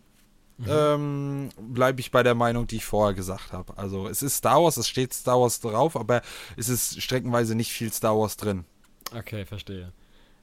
ähm, 0.66 1.50
bleibe 1.60 2.00
ich 2.00 2.12
bei 2.12 2.24
der 2.24 2.36
Meinung, 2.36 2.68
die 2.68 2.78
ich 2.78 2.86
vorher 2.86 3.14
gesagt 3.14 3.52
habe. 3.52 3.78
Also 3.78 4.08
es 4.08 4.24
ist 4.24 4.38
Star 4.38 4.64
Wars, 4.64 4.78
es 4.78 4.88
steht 4.88 5.14
Star 5.14 5.42
Wars 5.42 5.60
drauf, 5.60 5.98
aber 5.98 6.22
es 6.56 6.70
ist 6.70 7.02
streckenweise 7.02 7.54
nicht 7.54 7.74
viel 7.74 7.92
Star 7.92 8.18
Wars 8.18 8.38
drin. 8.38 8.64
Okay, 9.14 9.46
verstehe. 9.46 9.92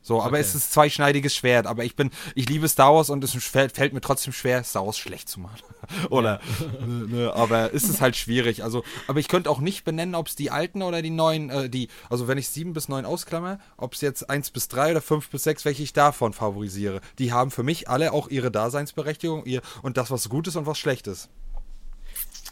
So, 0.08 0.22
aber 0.22 0.38
Okay. 0.38 0.40
es 0.40 0.54
ist 0.54 0.72
zweischneidiges 0.72 1.36
Schwert. 1.36 1.66
Aber 1.66 1.84
ich 1.84 1.94
bin, 1.94 2.10
ich 2.34 2.48
liebe 2.48 2.66
Star 2.66 2.94
Wars 2.94 3.10
und 3.10 3.22
es 3.22 3.34
fällt, 3.44 3.72
fällt 3.76 3.92
mir 3.92 4.00
trotzdem 4.00 4.32
schwer, 4.32 4.64
Star 4.64 4.86
Wars 4.86 4.96
schlecht 4.96 5.28
zu 5.28 5.38
machen. 5.38 5.58
oder, 6.10 6.40
ne, 6.80 7.06
ne, 7.08 7.32
aber 7.34 7.72
ist 7.72 7.90
es 7.90 8.00
halt 8.00 8.16
schwierig. 8.16 8.64
Also, 8.64 8.84
aber 9.06 9.20
ich 9.20 9.28
könnte 9.28 9.50
auch 9.50 9.60
nicht 9.60 9.84
benennen, 9.84 10.14
ob 10.14 10.28
es 10.28 10.34
die 10.34 10.50
alten 10.50 10.80
oder 10.80 11.02
die 11.02 11.10
neuen, 11.10 11.50
äh, 11.50 11.68
die, 11.68 11.88
also 12.08 12.26
wenn 12.26 12.38
ich 12.38 12.48
sieben 12.48 12.72
bis 12.72 12.88
neun 12.88 13.04
ausklammer, 13.04 13.58
ob 13.76 13.92
es 13.92 14.00
jetzt 14.00 14.30
eins 14.30 14.50
bis 14.50 14.68
drei 14.68 14.92
oder 14.92 15.02
fünf 15.02 15.28
bis 15.28 15.42
sechs, 15.42 15.66
welche 15.66 15.82
ich 15.82 15.92
davon 15.92 16.32
favorisiere. 16.32 17.02
Die 17.18 17.34
haben 17.34 17.50
für 17.50 17.62
mich 17.62 17.90
alle 17.90 18.14
auch 18.14 18.28
ihre 18.28 18.50
Daseinsberechtigung 18.50 19.44
ihr, 19.44 19.60
und 19.82 19.98
das, 19.98 20.10
was 20.10 20.30
gut 20.30 20.48
ist 20.48 20.56
und 20.56 20.64
was 20.64 20.78
schlecht 20.78 21.06
ist. 21.06 21.28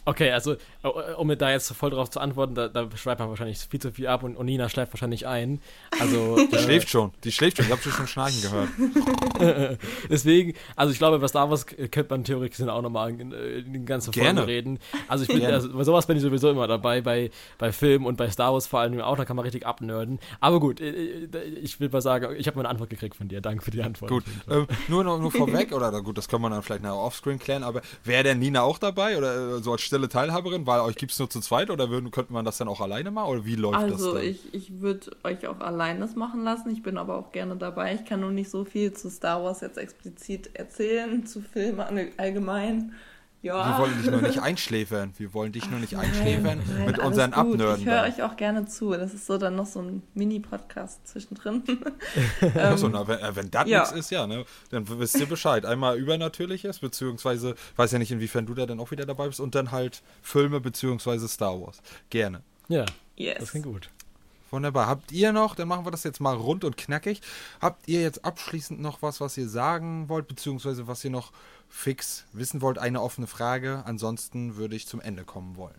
Okay, 0.07 0.31
also 0.31 0.53
äh, 0.83 1.13
um 1.17 1.27
mir 1.27 1.35
da 1.35 1.51
jetzt 1.51 1.69
voll 1.73 1.89
drauf 1.89 2.09
zu 2.09 2.21
antworten, 2.21 2.55
da, 2.55 2.69
da 2.69 2.87
schreibt 2.95 3.19
man 3.19 3.27
wahrscheinlich 3.27 3.59
viel 3.59 3.81
zu 3.81 3.91
viel 3.91 4.07
ab 4.07 4.23
und, 4.23 4.37
und 4.37 4.45
Nina 4.45 4.69
schläft 4.69 4.93
wahrscheinlich 4.93 5.27
ein. 5.27 5.59
Also 5.99 6.37
Die 6.51 6.55
äh, 6.55 6.59
schläft 6.59 6.89
schon, 6.89 7.11
die 7.25 7.31
schläft 7.33 7.57
schon. 7.57 7.65
Ich 7.65 7.71
habe 7.73 7.81
schon 7.81 8.07
schnarchen 8.07 8.41
gehört. 8.41 9.79
deswegen, 10.09 10.53
also 10.77 10.93
ich 10.93 10.97
glaube, 10.97 11.17
über 11.17 11.27
Star 11.27 11.49
Wars 11.49 11.65
äh, 11.73 11.89
könnte 11.89 12.13
man 12.13 12.23
theoretisch 12.23 12.65
auch 12.67 12.81
nochmal 12.81 13.09
in, 13.19 13.33
äh, 13.33 13.57
in 13.59 13.73
den 13.73 13.85
ganzen. 13.85 14.13
Folgen 14.13 14.37
reden. 14.37 14.79
Also 15.09 15.23
ich 15.23 15.29
bin, 15.29 15.45
also, 15.45 15.73
bei 15.73 15.83
sowas 15.83 16.05
bin 16.05 16.15
ich 16.15 16.23
sowieso 16.23 16.49
immer 16.51 16.67
dabei, 16.67 17.01
bei, 17.01 17.29
bei 17.57 17.73
Filmen 17.73 18.05
und 18.05 18.15
bei 18.15 18.29
Star 18.29 18.53
Wars 18.53 18.65
vor 18.65 18.79
allem 18.79 19.01
auch, 19.01 19.17
da 19.17 19.25
kann 19.25 19.35
man 19.35 19.43
richtig 19.43 19.65
abnörden. 19.65 20.19
Aber 20.39 20.61
gut, 20.61 20.79
äh, 20.79 21.25
äh, 21.25 21.43
ich 21.61 21.81
will 21.81 21.89
mal 21.89 22.01
sagen, 22.01 22.33
ich 22.37 22.47
habe 22.47 22.55
meine 22.55 22.69
Antwort 22.69 22.89
gekriegt 22.89 23.17
von 23.17 23.27
dir. 23.27 23.41
Danke 23.41 23.61
für 23.61 23.71
die 23.71 23.81
Antwort. 23.81 24.09
Gut, 24.09 24.23
ähm, 24.49 24.67
nur 24.87 25.03
noch 25.03 25.19
nur 25.19 25.31
vorweg, 25.31 25.73
oder 25.73 25.91
gut, 26.01 26.17
das 26.17 26.29
kann 26.29 26.39
man 26.39 26.51
dann 26.51 26.63
vielleicht 26.63 26.83
nachher 26.83 26.95
offscreen 26.95 27.39
klären, 27.39 27.63
aber 27.63 27.81
wäre 28.05 28.23
denn 28.23 28.39
Nina 28.39 28.61
auch 28.61 28.77
dabei 28.77 29.17
oder 29.17 29.57
äh, 29.57 29.61
so 29.61 29.73
als 29.73 29.81
stille 29.97 30.09
Teilhaberin? 30.09 30.65
Weil 30.67 30.79
euch 30.81 30.95
gibt 30.95 31.11
es 31.11 31.19
nur 31.19 31.29
zu 31.29 31.41
zweit 31.41 31.69
oder 31.69 31.89
würden, 31.89 32.11
könnte 32.11 32.33
man 32.33 32.45
das 32.45 32.57
dann 32.57 32.67
auch 32.67 32.81
alleine 32.81 33.11
machen 33.11 33.31
oder 33.31 33.45
wie 33.45 33.55
läuft 33.55 33.75
das 33.83 33.91
Also 33.93 34.17
ich, 34.17 34.53
ich 34.53 34.79
würde 34.81 35.11
euch 35.23 35.47
auch 35.47 35.59
allein 35.59 35.99
das 35.99 36.15
machen 36.15 36.43
lassen. 36.43 36.69
Ich 36.69 36.83
bin 36.83 36.97
aber 36.97 37.17
auch 37.17 37.31
gerne 37.31 37.55
dabei. 37.55 37.95
Ich 37.95 38.05
kann 38.05 38.21
nur 38.21 38.31
nicht 38.31 38.49
so 38.49 38.63
viel 38.65 38.93
zu 38.93 39.09
Star 39.09 39.43
Wars 39.43 39.61
jetzt 39.61 39.77
explizit 39.77 40.51
erzählen, 40.55 41.25
zu 41.25 41.41
Filmen 41.41 41.79
all- 41.79 42.11
allgemein. 42.17 42.93
Ja. 43.41 43.69
Wir 43.69 43.77
wollen 43.77 43.97
dich 44.01 44.11
nur 44.11 44.21
nicht 44.21 44.41
einschläfern. 44.41 45.13
Wir 45.17 45.33
wollen 45.33 45.51
dich 45.51 45.69
nur 45.69 45.79
nicht 45.79 45.95
einschläfern 45.95 46.59
Nein, 46.67 46.85
mit 46.85 46.99
unseren 46.99 47.31
gut. 47.31 47.39
Abnörden. 47.39 47.81
Ich 47.81 47.87
höre 47.87 48.03
euch 48.03 48.23
auch 48.23 48.35
gerne 48.35 48.65
zu. 48.65 48.91
Das 48.91 49.13
ist 49.13 49.27
so 49.27 49.37
dann 49.37 49.55
noch 49.55 49.67
so 49.67 49.81
ein 49.81 50.01
Mini-Podcast 50.15 51.07
zwischendrin. 51.07 51.63
Achso, 52.55 52.89
na, 52.89 53.07
wenn, 53.07 53.19
äh, 53.19 53.35
wenn 53.35 53.51
das 53.51 53.67
ja. 53.67 53.79
nichts 53.79 53.95
ist, 53.95 54.09
ja, 54.09 54.25
ne, 54.25 54.45
dann 54.71 54.87
wisst 54.99 55.19
ihr 55.19 55.27
Bescheid. 55.27 55.65
Einmal 55.65 55.97
Übernatürliches, 55.97 56.79
beziehungsweise, 56.79 57.55
weiß 57.75 57.91
ja 57.91 57.99
nicht, 57.99 58.11
inwiefern 58.11 58.45
du 58.47 58.55
da 58.55 58.65
dann 58.65 58.79
auch 58.79 58.91
wieder 58.91 59.05
dabei 59.05 59.27
bist, 59.27 59.39
und 59.39 59.53
dann 59.53 59.71
halt 59.71 60.01
Filme, 60.21 60.59
beziehungsweise 60.59 61.27
Star 61.27 61.61
Wars. 61.61 61.81
Gerne. 62.09 62.41
Ja, 62.69 62.85
yes. 63.15 63.37
das 63.39 63.51
klingt 63.51 63.65
gut. 63.65 63.89
Wunderbar. 64.51 64.87
Habt 64.87 65.11
ihr 65.11 65.33
noch, 65.33 65.55
dann 65.55 65.67
machen 65.67 65.85
wir 65.85 65.91
das 65.91 66.03
jetzt 66.03 66.21
mal 66.21 66.35
rund 66.35 66.63
und 66.63 66.77
knackig. 66.77 67.21
Habt 67.61 67.87
ihr 67.87 68.01
jetzt 68.01 68.23
abschließend 68.23 68.79
noch 68.79 69.01
was, 69.01 69.19
was 69.19 69.37
ihr 69.37 69.49
sagen 69.49 70.09
wollt, 70.09 70.27
beziehungsweise 70.27 70.87
was 70.87 71.03
ihr 71.03 71.11
noch 71.11 71.31
fix 71.67 72.25
wissen 72.31 72.61
wollt? 72.61 72.77
Eine 72.77 73.01
offene 73.01 73.27
Frage. 73.27 73.83
Ansonsten 73.85 74.55
würde 74.55 74.75
ich 74.75 74.87
zum 74.87 75.01
Ende 75.01 75.23
kommen 75.23 75.57
wollen. 75.57 75.75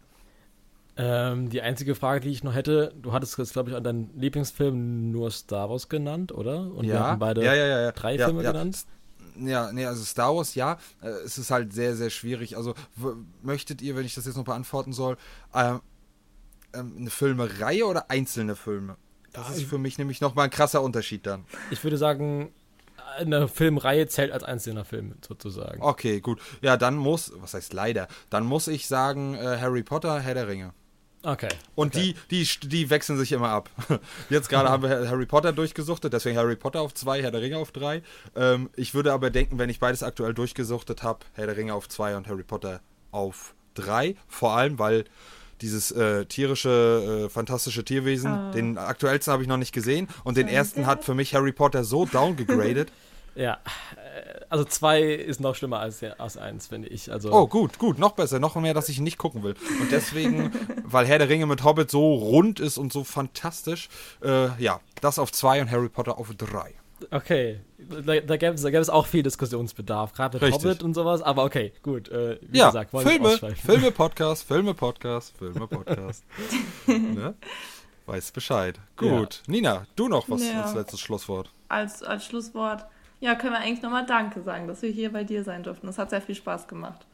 Ähm, 1.00 1.48
die 1.48 1.62
einzige 1.62 1.94
Frage, 1.94 2.20
die 2.20 2.30
ich 2.30 2.42
noch 2.42 2.54
hätte, 2.54 2.92
du 3.00 3.12
hattest 3.12 3.38
jetzt, 3.38 3.52
glaube 3.52 3.70
ich, 3.70 3.76
an 3.76 3.84
deinen 3.84 4.10
Lieblingsfilm 4.18 5.12
nur 5.12 5.30
Star 5.30 5.70
Wars 5.70 5.88
genannt, 5.88 6.32
oder? 6.32 6.72
Und 6.72 6.86
wir 6.86 6.98
hatten 6.98 7.20
beide 7.20 7.44
ja, 7.44 7.54
ja, 7.54 7.66
ja, 7.66 7.80
ja. 7.82 7.92
drei 7.92 8.16
ja, 8.16 8.26
Filme 8.26 8.42
ja. 8.42 8.50
genannt. 8.50 8.84
Ja, 9.38 9.70
nee, 9.70 9.86
also 9.86 10.02
Star 10.02 10.34
Wars, 10.34 10.56
ja, 10.56 10.78
äh, 11.00 11.08
es 11.08 11.38
ist 11.38 11.52
halt 11.52 11.72
sehr, 11.72 11.94
sehr 11.94 12.10
schwierig. 12.10 12.56
Also 12.56 12.74
möchtet 13.42 13.80
ihr, 13.80 13.94
wenn 13.94 14.04
ich 14.04 14.16
das 14.16 14.26
jetzt 14.26 14.36
noch 14.36 14.44
beantworten 14.44 14.92
soll, 14.92 15.16
ähm, 15.54 15.80
ähm, 16.74 16.94
eine 16.98 17.10
Filmereihe 17.10 17.86
oder 17.86 18.10
einzelne 18.10 18.56
Filme? 18.56 18.96
Das 19.32 19.56
ist 19.56 19.64
für 19.64 19.78
mich 19.78 19.98
nämlich 19.98 20.20
nochmal 20.20 20.46
ein 20.46 20.50
krasser 20.50 20.82
Unterschied 20.82 21.26
dann. 21.26 21.44
Ich 21.70 21.82
würde 21.84 21.96
sagen, 21.96 22.52
eine 23.18 23.48
Filmreihe 23.48 24.06
zählt 24.08 24.32
als 24.32 24.42
einzelner 24.42 24.84
Film 24.84 25.14
sozusagen. 25.26 25.80
Okay, 25.82 26.20
gut. 26.20 26.40
Ja, 26.60 26.76
dann 26.76 26.96
muss, 26.96 27.32
was 27.36 27.54
heißt 27.54 27.72
leider, 27.72 28.08
dann 28.30 28.44
muss 28.44 28.68
ich 28.68 28.88
sagen 28.88 29.34
äh, 29.34 29.58
Harry 29.60 29.82
Potter, 29.82 30.20
Herr 30.20 30.34
der 30.34 30.48
Ringe. 30.48 30.72
Okay. 31.22 31.48
Und 31.74 31.96
die, 31.96 32.14
die, 32.30 32.46
die 32.62 32.90
wechseln 32.90 33.18
sich 33.18 33.32
immer 33.32 33.48
ab. 33.48 33.70
Jetzt 34.30 34.48
gerade 34.48 34.68
haben 34.68 34.84
wir 34.84 35.08
Harry 35.08 35.26
Potter 35.26 35.52
durchgesuchtet, 35.52 36.12
deswegen 36.12 36.36
Harry 36.36 36.54
Potter 36.54 36.80
auf 36.80 36.94
zwei, 36.94 37.22
Herr 37.22 37.32
der 37.32 37.42
Ringe 37.42 37.58
auf 37.58 37.72
drei. 37.72 38.02
Ähm, 38.36 38.70
ich 38.76 38.94
würde 38.94 39.12
aber 39.12 39.30
denken, 39.30 39.58
wenn 39.58 39.68
ich 39.68 39.80
beides 39.80 40.02
aktuell 40.02 40.32
durchgesuchtet 40.32 41.02
habe, 41.02 41.20
Herr 41.34 41.46
der 41.46 41.56
Ringe 41.56 41.74
auf 41.74 41.88
zwei 41.88 42.16
und 42.16 42.28
Harry 42.28 42.44
Potter 42.44 42.80
auf 43.10 43.54
drei. 43.74 44.14
Vor 44.28 44.52
allem, 44.52 44.78
weil 44.78 45.04
dieses 45.62 45.90
äh, 45.90 46.24
tierische, 46.26 47.24
äh, 47.26 47.28
fantastische 47.28 47.84
Tierwesen, 47.84 48.30
Ah. 48.30 48.50
den 48.52 48.78
aktuellsten 48.78 49.32
habe 49.32 49.42
ich 49.42 49.48
noch 49.48 49.56
nicht 49.56 49.72
gesehen. 49.72 50.08
Und 50.24 50.36
den 50.36 50.48
ersten 50.48 50.86
hat 50.86 51.04
für 51.04 51.14
mich 51.14 51.34
Harry 51.34 51.52
Potter 51.52 51.84
so 51.84 52.04
downgegradet. 52.06 52.90
Ja, 53.34 53.58
äh, 53.94 54.40
also 54.48 54.64
zwei 54.64 55.00
ist 55.00 55.38
noch 55.38 55.54
schlimmer 55.54 55.78
als, 55.78 56.02
als 56.02 56.36
eins, 56.36 56.66
finde 56.66 56.88
ich. 56.88 57.12
Also, 57.12 57.30
Oh, 57.32 57.46
gut, 57.46 57.78
gut, 57.78 57.96
noch 57.96 58.10
besser, 58.12 58.40
noch 58.40 58.56
mehr, 58.56 58.74
dass 58.74 58.88
ich 58.88 58.98
ihn 58.98 59.04
nicht 59.04 59.16
gucken 59.16 59.44
will. 59.44 59.54
Und 59.80 59.92
deswegen, 59.92 60.50
weil 60.82 61.06
Herr 61.06 61.18
der 61.18 61.28
Ringe 61.28 61.46
mit 61.46 61.62
Hobbit 61.62 61.88
so 61.88 62.14
rund 62.14 62.58
ist 62.58 62.78
und 62.78 62.92
so 62.92 63.04
fantastisch, 63.04 63.90
äh, 64.24 64.48
ja, 64.60 64.80
das 65.00 65.20
auf 65.20 65.30
zwei 65.30 65.60
und 65.60 65.70
Harry 65.70 65.88
Potter 65.88 66.18
auf 66.18 66.34
drei. 66.36 66.74
Okay. 67.10 67.60
Da, 67.78 68.20
da 68.20 68.36
gäbe 68.36 68.54
es 68.54 68.62
da 68.62 68.70
gäbe 68.70 68.80
es 68.82 68.90
auch 68.90 69.06
viel 69.06 69.22
Diskussionsbedarf, 69.22 70.12
gerade 70.12 70.36
mit 70.36 70.42
Richtig. 70.42 70.64
Hobbit 70.64 70.82
und 70.82 70.94
sowas, 70.94 71.22
aber 71.22 71.44
okay, 71.44 71.72
gut. 71.82 72.08
Äh, 72.08 72.38
wie 72.42 72.58
Ja, 72.58 72.66
gesagt, 72.66 72.92
wollen 72.92 73.06
wir 73.06 73.18
nicht 73.18 73.38
Filme. 73.40 73.56
Filme, 73.56 73.90
Podcast, 73.92 74.44
Filme, 74.44 74.74
Podcast, 74.74 75.36
Filme, 75.38 75.66
Podcast. 75.66 76.24
ne? 76.86 77.34
Weiß 78.06 78.32
Bescheid. 78.32 78.78
Gut. 78.96 79.42
Nina, 79.46 79.86
du 79.96 80.08
noch 80.08 80.28
was 80.30 80.42
Ja. 80.46 80.62
als 80.62 80.74
letztes 80.74 81.00
Schlusswort. 81.00 81.50
als, 81.68 82.02
als 82.02 82.24
Schlusswort, 82.24 82.84
ja, 83.20 83.34
können 83.34 83.52
wir 83.52 83.60
eigentlich 83.60 83.82
nochmal 83.82 84.06
Danke 84.06 84.42
sagen, 84.42 84.66
dass 84.68 84.80
wir 84.82 84.90
hier 84.90 85.12
bei 85.12 85.24
dir 85.24 85.44
sein 85.44 85.62
durften. 85.62 85.86
Das 85.86 85.98
hat 85.98 86.10
sehr 86.10 86.22
viel 86.22 86.34
Spaß 86.34 86.68
gemacht. 86.68 87.06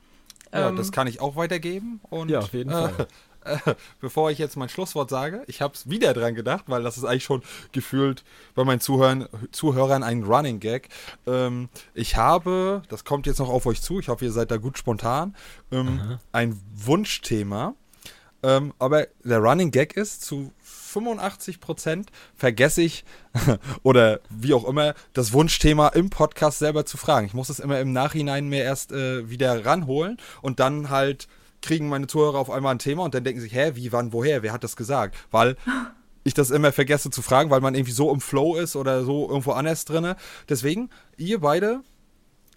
Ja, 0.53 0.69
Ähm, 0.69 0.77
das 0.77 0.93
kann 0.93 1.07
ich 1.09 1.21
auch 1.21 1.35
weitergeben. 1.37 2.01
Und, 2.11 2.29
Ja, 2.31 2.39
auf 2.41 2.53
jeden 2.53 2.71
äh, 2.71 2.75
Fall. 2.89 3.07
Äh, 3.45 3.75
bevor 4.01 4.31
ich 4.31 4.39
jetzt 4.39 4.57
mein 4.57 4.69
Schlusswort 4.69 5.11
sage, 5.11 5.43
ich 5.47 5.61
habe 5.61 5.75
es 5.75 5.89
wieder 5.89 6.15
dran 6.15 6.35
gedacht, 6.35 6.65
weil 6.67 6.83
das 6.83 6.97
ist 6.97 7.05
eigentlich 7.05 7.25
schon 7.25 7.43
gefühlt 7.73 8.25
bei 8.55 8.65
meinen 8.65 8.81
Zuhörern, 8.81 9.29
Zuhörern 9.53 10.03
ein 10.03 10.25
Running 10.25 10.61
Gag. 10.61 10.89
Ähm, 11.27 11.69
ich 11.95 12.17
habe, 12.17 12.83
das 12.89 13.05
kommt 13.05 13.27
jetzt 13.27 13.39
noch 13.39 13.49
auf 13.49 13.67
euch 13.67 13.83
zu, 13.83 14.01
ich 14.01 14.09
hoffe, 14.09 14.25
ihr 14.25 14.33
seid 14.33 14.51
da 14.51 14.57
gut 14.57 14.79
spontan, 14.79 15.35
ähm, 15.71 16.19
ein 16.33 16.61
Wunschthema. 16.75 17.75
Ähm, 18.43 18.75
aber 18.79 19.07
der 19.25 19.39
Running 19.39 19.71
Gag 19.71 19.97
ist, 19.97 20.23
zu 20.23 20.53
85 20.63 21.61
Prozent 21.61 22.11
vergesse 22.37 22.83
ich 22.83 23.05
oder 23.83 24.21
wie 24.29 24.53
auch 24.53 24.67
immer 24.67 24.95
das 25.15 25.33
Wunschthema 25.33 25.89
im 25.89 26.11
Podcast 26.11 26.59
selber 26.59 26.85
zu 26.85 26.99
fragen. 26.99 27.27
Ich 27.27 27.33
muss 27.33 27.49
es 27.49 27.59
immer 27.59 27.81
im 27.81 27.93
Nachhinein 27.93 28.49
mir 28.49 28.63
erst 28.63 28.93
äh, 28.93 29.31
wieder 29.31 29.65
ranholen 29.65 30.19
und 30.43 30.61
dann 30.61 30.91
halt 30.91 31.27
kriegen 31.65 31.89
meine 31.89 32.07
Zuhörer 32.07 32.39
auf 32.39 32.51
einmal 32.51 32.75
ein 32.75 32.79
Thema 32.79 33.05
und 33.05 33.15
dann 33.15 33.25
denken 33.25 33.41
sich, 33.41 33.55
hä, 33.55 33.73
wie, 33.75 33.91
wann, 33.91 34.13
woher, 34.13 34.43
wer 34.43 34.53
hat 34.53 34.63
das 34.63 34.77
gesagt? 34.77 35.17
Weil 35.31 35.57
ich 36.25 36.35
das 36.35 36.51
immer 36.51 36.73
vergesse 36.73 37.11
zu 37.11 37.23
fragen, 37.23 37.51
weil 37.51 37.61
man 37.61 37.75
irgendwie 37.75 37.93
so 37.93 38.13
im 38.13 38.21
Flow 38.21 38.57
ist 38.57 38.77
oder 38.77 39.05
so 39.05 39.29
irgendwo 39.29 39.53
anders 39.53 39.85
drinne. 39.85 40.17
Deswegen, 40.49 40.91
ihr 41.17 41.41
beide, 41.41 41.81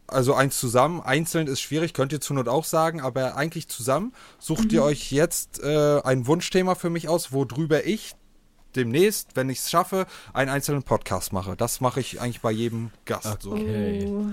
also 0.07 0.33
eins 0.33 0.57
zusammen, 0.57 1.01
einzeln 1.01 1.47
ist 1.47 1.61
schwierig, 1.61 1.93
könnt 1.93 2.13
ihr 2.13 2.21
zu 2.21 2.33
Not 2.33 2.47
auch 2.47 2.63
sagen, 2.63 3.01
aber 3.01 3.35
eigentlich 3.35 3.67
zusammen 3.67 4.13
sucht 4.39 4.71
ihr 4.71 4.83
euch 4.83 5.11
jetzt 5.11 5.61
äh, 5.61 6.01
ein 6.01 6.27
Wunschthema 6.27 6.75
für 6.75 6.89
mich 6.89 7.09
aus, 7.09 7.31
worüber 7.31 7.85
ich 7.85 8.13
demnächst, 8.75 9.35
wenn 9.35 9.49
ich 9.49 9.59
es 9.59 9.71
schaffe, 9.71 10.05
einen 10.33 10.49
einzelnen 10.49 10.83
Podcast 10.83 11.33
mache. 11.33 11.55
Das 11.57 11.81
mache 11.81 11.99
ich 11.99 12.21
eigentlich 12.21 12.41
bei 12.41 12.51
jedem 12.51 12.91
Gast. 13.05 13.41
So. 13.41 13.51
Okay. 13.51 14.05
Oh. 14.07 14.27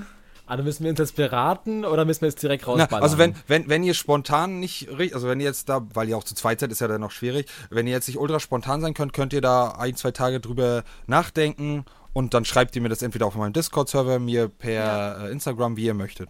Also 0.46 0.62
müssen 0.62 0.84
wir 0.84 0.90
uns 0.90 0.98
jetzt 0.98 1.16
beraten 1.16 1.84
oder 1.86 2.04
müssen 2.04 2.20
wir 2.20 2.28
jetzt 2.28 2.42
direkt 2.42 2.64
Na, 2.66 2.72
rausballern? 2.74 3.02
also 3.02 3.16
wenn, 3.18 3.34
wenn, 3.46 3.68
wenn 3.68 3.82
ihr 3.82 3.94
spontan 3.94 4.60
nicht 4.60 4.88
richtig, 4.90 5.14
also 5.14 5.26
wenn 5.28 5.40
ihr 5.40 5.46
jetzt 5.46 5.68
da, 5.70 5.86
weil 5.94 6.08
ihr 6.08 6.16
auch 6.18 6.24
zu 6.24 6.34
zweit 6.34 6.60
seid, 6.60 6.70
ist 6.70 6.80
ja 6.82 6.88
dann 6.88 7.00
noch 7.00 7.12
schwierig, 7.12 7.46
wenn 7.70 7.86
ihr 7.86 7.94
jetzt 7.94 8.08
nicht 8.08 8.18
ultra 8.18 8.38
spontan 8.40 8.82
sein 8.82 8.92
könnt, 8.92 9.14
könnt 9.14 9.32
ihr 9.32 9.40
da 9.40 9.68
ein, 9.78 9.96
zwei 9.96 10.10
Tage 10.10 10.40
drüber 10.40 10.84
nachdenken 11.06 11.86
und 12.12 12.34
dann 12.34 12.44
schreibt 12.44 12.76
ihr 12.76 12.82
mir 12.82 12.90
das 12.90 13.00
entweder 13.02 13.26
auf 13.26 13.34
meinem 13.36 13.54
Discord-Server, 13.54 14.18
mir 14.18 14.48
per 14.48 15.24
äh, 15.24 15.32
Instagram, 15.32 15.76
wie 15.78 15.86
ihr 15.86 15.94
möchtet. 15.94 16.28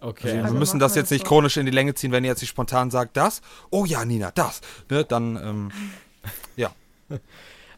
Okay. 0.00 0.28
Also, 0.30 0.42
Also 0.42 0.54
wir 0.54 0.58
müssen 0.58 0.78
das 0.80 0.94
wir 0.96 1.02
jetzt 1.02 1.10
nicht 1.10 1.22
so. 1.22 1.28
chronisch 1.28 1.56
in 1.56 1.66
die 1.66 1.72
Länge 1.72 1.94
ziehen, 1.94 2.10
wenn 2.12 2.24
ihr 2.24 2.30
jetzt 2.30 2.40
nicht 2.42 2.50
spontan 2.50 2.90
sagt, 2.90 3.16
das, 3.16 3.42
oh 3.70 3.84
ja, 3.84 4.04
Nina, 4.04 4.32
das, 4.32 4.60
ne, 4.90 5.04
dann, 5.04 5.36
ähm, 5.36 5.70
ja. 6.56 6.70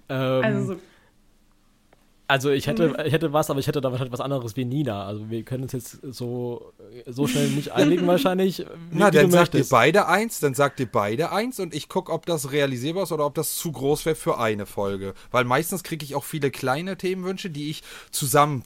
ähm, 0.09 0.45
Also 0.45 0.75
so, 0.75 0.81
Also 2.29 2.51
ich 2.51 2.67
hätte, 2.67 2.89
Mhm. 2.89 2.97
ich 3.05 3.13
hätte 3.13 3.33
was, 3.33 3.51
aber 3.51 3.61
ich 3.61 3.69
hätte 3.69 3.81
da 3.81 3.91
wahrscheinlich 3.93 4.13
was 4.13 4.21
anderes 4.21 4.57
wie 4.57 4.65
Nina. 4.65 5.05
Also 5.07 5.31
wir 5.31 5.45
können 5.45 5.63
uns 5.63 5.73
jetzt 5.73 5.99
so, 6.03 6.73
so 7.07 7.27
schnell 7.29 7.49
nicht 7.51 7.71
einigen 7.73 8.07
wahrscheinlich. 8.09 8.59
Wie, 8.91 8.99
Na, 8.99 9.13
dann 9.13 9.31
sagt 9.31 9.55
ihr 9.55 9.59
möchtest. 9.59 9.71
beide 9.71 10.09
eins, 10.09 10.41
dann 10.41 10.55
sagt 10.55 10.81
ihr 10.81 10.87
beide 10.91 11.31
eins 11.31 11.61
und 11.61 11.73
ich 11.73 11.89
gucke, 11.89 12.13
ob 12.13 12.27
das 12.27 12.51
realisierbar 12.51 13.05
ist 13.05 13.13
oder 13.13 13.27
ob 13.27 13.35
das 13.37 13.55
zu 13.57 13.71
groß 13.71 14.07
wäre 14.07 14.17
für 14.17 14.39
eine 14.39 14.67
Folge. 14.67 15.15
Weil 15.31 15.45
meistens 15.45 15.85
kriege 15.85 16.05
ich 16.05 16.17
auch 16.17 16.25
viele 16.25 16.51
kleine 16.51 16.97
Themenwünsche, 16.97 17.49
die 17.49 17.71
ich 17.71 17.83
zusammen 18.11 18.65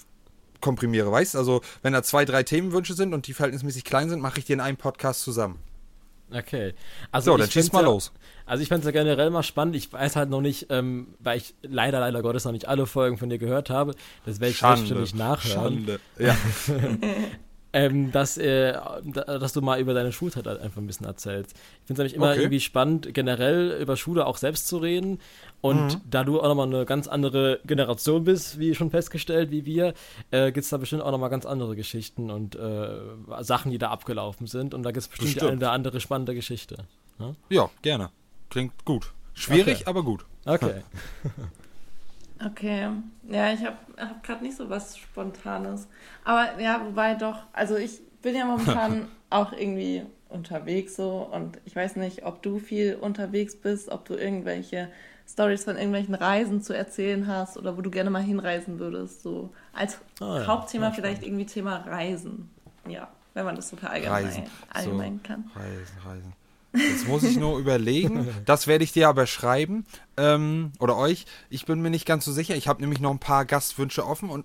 komprimiere, 0.63 1.11
weißt 1.13 1.37
Also, 1.37 1.61
wenn 1.83 1.93
da 1.93 2.03
zwei, 2.03 2.25
drei 2.25 2.43
Themenwünsche 2.43 2.95
sind 2.95 3.15
und 3.15 3.27
die 3.27 3.35
verhältnismäßig 3.35 3.85
klein 3.85 4.09
sind, 4.11 4.21
mache 4.21 4.39
ich 4.39 4.45
die 4.47 4.53
in 4.55 4.61
einem 4.61 4.77
Podcast 4.79 5.23
zusammen. 5.23 5.59
Okay. 6.33 6.75
Also 7.11 7.33
so, 7.33 7.37
dann 7.37 7.51
schieß 7.51 7.73
mal 7.73 7.81
ja, 7.81 7.87
los. 7.87 8.13
Also 8.47 8.63
ich 8.63 8.69
fände 8.69 8.87
es 8.87 8.95
ja 8.95 9.03
generell 9.03 9.31
mal 9.31 9.43
spannend. 9.43 9.77
Ich 9.77 9.93
weiß 9.93 10.17
halt 10.17 10.31
noch 10.31 10.41
nicht, 10.41 10.67
ähm, 10.71 11.15
weil 11.19 11.39
ich 11.39 11.55
leider, 11.63 12.01
leider 12.01 12.23
Gottes 12.23 12.45
noch 12.45 12.53
nicht 12.53 12.69
alle 12.69 12.87
Folgen 12.87 13.17
von 13.17 13.29
dir 13.29 13.39
gehört 13.39 13.71
habe. 13.71 13.95
Das 14.27 14.41
werde 14.41 14.53
ich 14.53 14.59
selbstständig 14.59 15.15
nachhören. 15.15 15.87
Schande. 15.87 16.01
Ja. 16.19 16.37
ähm, 17.73 18.11
dass, 18.13 18.37
äh, 18.37 18.73
dass 19.15 19.53
du 19.53 19.61
mal 19.63 19.81
über 19.81 19.95
deine 19.95 20.13
Schulzeit 20.13 20.47
halt 20.47 20.61
einfach 20.61 20.79
ein 20.81 20.87
bisschen 20.87 21.07
erzählst. 21.07 21.53
Ich 21.53 21.87
finde 21.87 21.93
es 21.93 21.99
nämlich 21.99 22.15
immer 22.15 22.31
Okay. 22.31 22.41
irgendwie 22.41 22.61
spannend, 22.61 23.15
generell 23.15 23.79
über 23.81 23.97
Schule 23.97 24.27
auch 24.27 24.37
selbst 24.39 24.67
zu 24.69 24.79
reden. 24.79 25.21
Und 25.61 25.95
Mhm. 25.95 26.01
da 26.11 26.25
du 26.25 26.41
auch 26.41 26.49
nochmal 26.49 26.67
eine 26.67 26.85
ganz 26.87 27.07
andere 27.07 27.61
Generation 27.67 28.25
bist, 28.25 28.59
wie 28.59 28.75
schon 28.75 28.91
festgestellt, 28.91 29.51
wie 29.51 29.65
wir, 29.67 29.95
äh, 30.31 30.47
gibt 30.53 30.65
es 30.65 30.71
da 30.71 30.79
bestimmt 30.79 31.03
auch 31.03 31.11
nochmal 31.13 31.31
ganz 31.31 31.47
andere 31.47 31.77
Geschichten 31.77 32.31
und 32.31 32.57
äh, 32.57 32.89
Sachen, 33.43 33.71
die 33.71 33.79
da 33.79 33.91
abgelaufen 33.91 34.47
sind. 34.47 34.75
Und 34.75 34.83
da 34.83 34.91
gibt 34.91 35.03
es 35.03 35.09
bestimmt 35.09 35.35
Bestimmt. 35.35 35.51
eine 35.53 35.59
oder 35.59 35.73
andere 35.73 36.01
spannende 36.01 36.35
Geschichte. 36.35 36.85
Ne? 37.19 37.37
ja, 37.51 37.69
gerne. 37.83 38.11
Klingt 38.49 38.85
gut. 38.85 39.13
Schwierig, 39.35 39.81
Okay. 39.81 39.85
aber 39.87 40.03
gut. 40.03 40.25
Okay. 40.45 40.83
Okay, 42.45 42.89
ja, 43.29 43.53
ich 43.53 43.65
habe 43.65 43.77
hab 43.99 44.23
gerade 44.23 44.43
nicht 44.43 44.57
so 44.57 44.71
was 44.71 44.97
Spontanes. 44.97 45.89
Aber 46.25 46.59
ja, 46.61 46.83
wobei 46.85 47.15
doch, 47.15 47.45
also 47.53 47.77
ich 47.77 48.01
bin 48.23 48.35
ja 48.35 48.47
momentan 48.47 49.09
auch 49.31 49.53
irgendwie 49.53 50.05
unterwegs 50.31 50.97
so 50.97 51.29
und 51.33 51.61
ich 51.65 51.77
weiß 51.77 51.97
nicht, 51.97 52.25
ob 52.25 52.43
du 52.43 52.59
viel 52.59 52.95
unterwegs 52.95 53.57
bist, 53.57 53.91
ob 53.91 54.05
du 54.05 54.15
irgendwelche 54.15 54.89
Stories 55.29 55.65
von 55.65 55.77
irgendwelchen 55.77 56.15
Reisen 56.15 56.63
zu 56.63 56.73
erzählen 56.73 57.27
hast 57.27 57.57
oder 57.57 57.77
wo 57.77 57.83
du 57.83 57.91
gerne 57.91 58.11
mal 58.11 58.23
hinreisen 58.23 58.79
würdest. 58.79 59.23
So 59.23 59.53
als 59.73 59.99
Ah 60.21 60.41
ja, 60.41 60.47
Hauptthema 60.47 60.93
vielleicht 60.93 61.23
irgendwie 61.23 61.47
Thema 61.47 61.79
Reisen. 61.79 62.51
Ja, 62.89 63.09
wenn 63.35 63.45
man 63.45 63.57
das 63.57 63.69
so 63.69 63.77
Reisen. 63.77 64.45
allgemein 64.69 65.21
So. 65.21 65.29
kann. 65.29 65.51
Reisen, 65.55 65.99
reisen. 66.05 66.40
Jetzt 66.73 67.09
muss 67.09 67.23
ich 67.25 67.37
nur 67.37 67.59
überlegen. 67.59 68.29
Das 68.45 68.67
werde 68.67 68.85
ich 68.85 68.93
dir 68.93 69.09
aber 69.09 69.27
schreiben. 69.27 69.85
Ähm, 70.17 70.73
oder 70.79 70.97
euch. 70.97 71.25
Ich 71.49 71.67
bin 71.67 71.81
mir 71.81 71.91
nicht 71.91 72.07
ganz 72.07 72.25
so 72.25 72.33
sicher. 72.33 72.55
Ich 72.57 72.69
habe 72.69 72.81
nämlich 72.81 73.01
noch 73.01 73.11
ein 73.11 73.19
paar 73.19 73.45
Gastwünsche 73.45 74.07
offen 74.07 74.29
und 74.31 74.45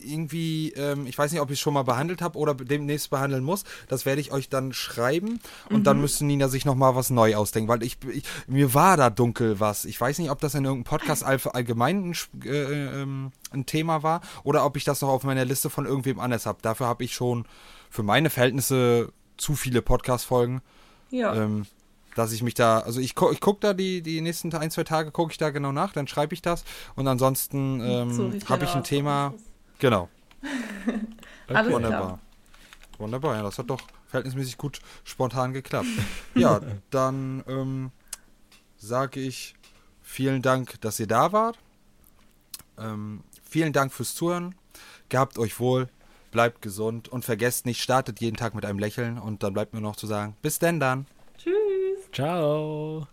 irgendwie, 0.00 0.70
ähm, 0.72 1.06
ich 1.06 1.16
weiß 1.16 1.32
nicht, 1.32 1.40
ob 1.40 1.50
ich 1.50 1.54
es 1.54 1.60
schon 1.60 1.74
mal 1.74 1.82
behandelt 1.82 2.20
habe 2.22 2.38
oder 2.38 2.54
demnächst 2.54 3.10
behandeln 3.10 3.42
muss. 3.42 3.64
Das 3.88 4.04
werde 4.06 4.20
ich 4.20 4.32
euch 4.32 4.48
dann 4.48 4.72
schreiben 4.72 5.40
und 5.70 5.84
dann 5.86 6.00
müsste 6.00 6.24
Nina 6.24 6.48
sich 6.48 6.64
noch 6.64 6.74
mal 6.74 6.94
was 6.94 7.10
neu 7.10 7.34
ausdenken, 7.36 7.68
weil 7.68 7.82
ich, 7.82 7.96
ich 8.12 8.24
mir 8.46 8.74
war 8.74 8.96
da 8.96 9.08
dunkel 9.10 9.60
was. 9.60 9.84
Ich 9.84 10.00
weiß 10.00 10.18
nicht, 10.18 10.30
ob 10.30 10.40
das 10.40 10.54
in 10.54 10.64
irgendeinem 10.64 10.84
Podcast 10.98 11.24
all- 11.24 11.40
allgemein 11.52 12.10
ein, 12.10 12.16
äh, 12.44 13.02
ähm, 13.02 13.32
ein 13.50 13.66
Thema 13.66 14.02
war 14.02 14.20
oder 14.42 14.64
ob 14.64 14.76
ich 14.76 14.84
das 14.84 15.00
noch 15.00 15.08
auf 15.08 15.24
meiner 15.24 15.44
Liste 15.44 15.70
von 15.70 15.86
irgendwem 15.86 16.20
anders 16.20 16.46
habe. 16.46 16.58
Dafür 16.62 16.86
habe 16.86 17.04
ich 17.04 17.14
schon 17.14 17.46
für 17.90 18.02
meine 18.02 18.30
Verhältnisse 18.30 19.12
zu 19.36 19.54
viele 19.54 19.82
Podcast-Folgen 19.82 20.60
Ja, 21.14 21.34
ähm, 21.34 21.66
dass 22.16 22.32
ich 22.32 22.42
mich 22.42 22.54
da, 22.54 22.80
also 22.80 23.00
ich, 23.00 23.14
gu- 23.14 23.30
ich 23.32 23.40
gucke 23.40 23.60
da 23.60 23.72
die, 23.74 24.02
die 24.02 24.20
nächsten 24.20 24.54
ein, 24.54 24.70
zwei 24.70 24.84
Tage, 24.84 25.10
gucke 25.10 25.32
ich 25.32 25.38
da 25.38 25.50
genau 25.50 25.72
nach, 25.72 25.92
dann 25.92 26.06
schreibe 26.06 26.34
ich 26.34 26.42
das 26.42 26.64
und 26.96 27.08
ansonsten 27.08 27.80
So 27.80 27.86
ähm, 28.32 28.40
habe 28.48 28.64
ich 28.64 28.74
ein 28.74 28.84
Thema, 28.84 29.34
genau, 29.78 30.08
Alles 31.48 31.72
wunderbar. 31.72 32.18
Wunderbar, 32.98 33.36
ja, 33.36 33.42
das 33.42 33.58
hat 33.58 33.68
doch 33.70 33.80
verhältnismäßig 34.08 34.56
gut 34.58 34.80
spontan 35.04 35.52
geklappt. 35.52 35.88
ja, 36.34 36.60
dann 36.90 37.42
ähm, 37.48 37.90
sage 38.76 39.20
ich 39.20 39.54
vielen 40.02 40.42
Dank, 40.42 40.80
dass 40.80 41.00
ihr 41.00 41.06
da 41.08 41.32
wart. 41.32 41.58
Ähm, 42.78 43.22
vielen 43.48 43.72
Dank 43.72 43.92
fürs 43.92 44.14
Zuhören. 44.14 44.54
Gehabt 45.08 45.38
euch 45.38 45.58
wohl, 45.60 45.88
bleibt 46.34 46.60
gesund 46.60 47.08
und 47.08 47.24
vergesst 47.24 47.64
nicht, 47.64 47.80
startet 47.80 48.20
jeden 48.20 48.36
Tag 48.36 48.54
mit 48.54 48.66
einem 48.66 48.78
Lächeln 48.78 49.18
und 49.18 49.42
dann 49.42 49.54
bleibt 49.54 49.72
mir 49.72 49.80
noch 49.80 49.96
zu 49.96 50.06
sagen, 50.06 50.36
bis 50.42 50.58
denn 50.58 50.80
dann. 50.80 51.06
Tschüss. 51.38 52.10
Ciao. 52.12 53.06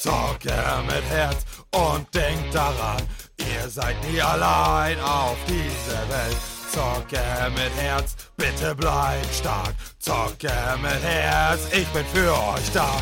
Zocke 0.00 0.54
mit 0.86 1.04
Herz 1.10 1.44
und 1.72 2.14
denkt 2.14 2.54
daran, 2.54 3.02
ihr 3.36 3.68
seid 3.68 3.96
nie 4.10 4.20
allein 4.20 4.98
auf 5.00 5.36
dieser 5.46 6.08
Welt. 6.08 6.36
Zocke 6.72 7.22
mit 7.50 7.76
Herz, 7.76 8.16
bitte 8.36 8.74
bleibt 8.74 9.34
stark. 9.34 9.74
Zocke 9.98 10.52
mit 10.80 11.02
Herz, 11.02 11.68
ich 11.72 11.86
bin 11.88 12.04
für 12.06 12.32
euch 12.32 12.72
da. 12.72 13.00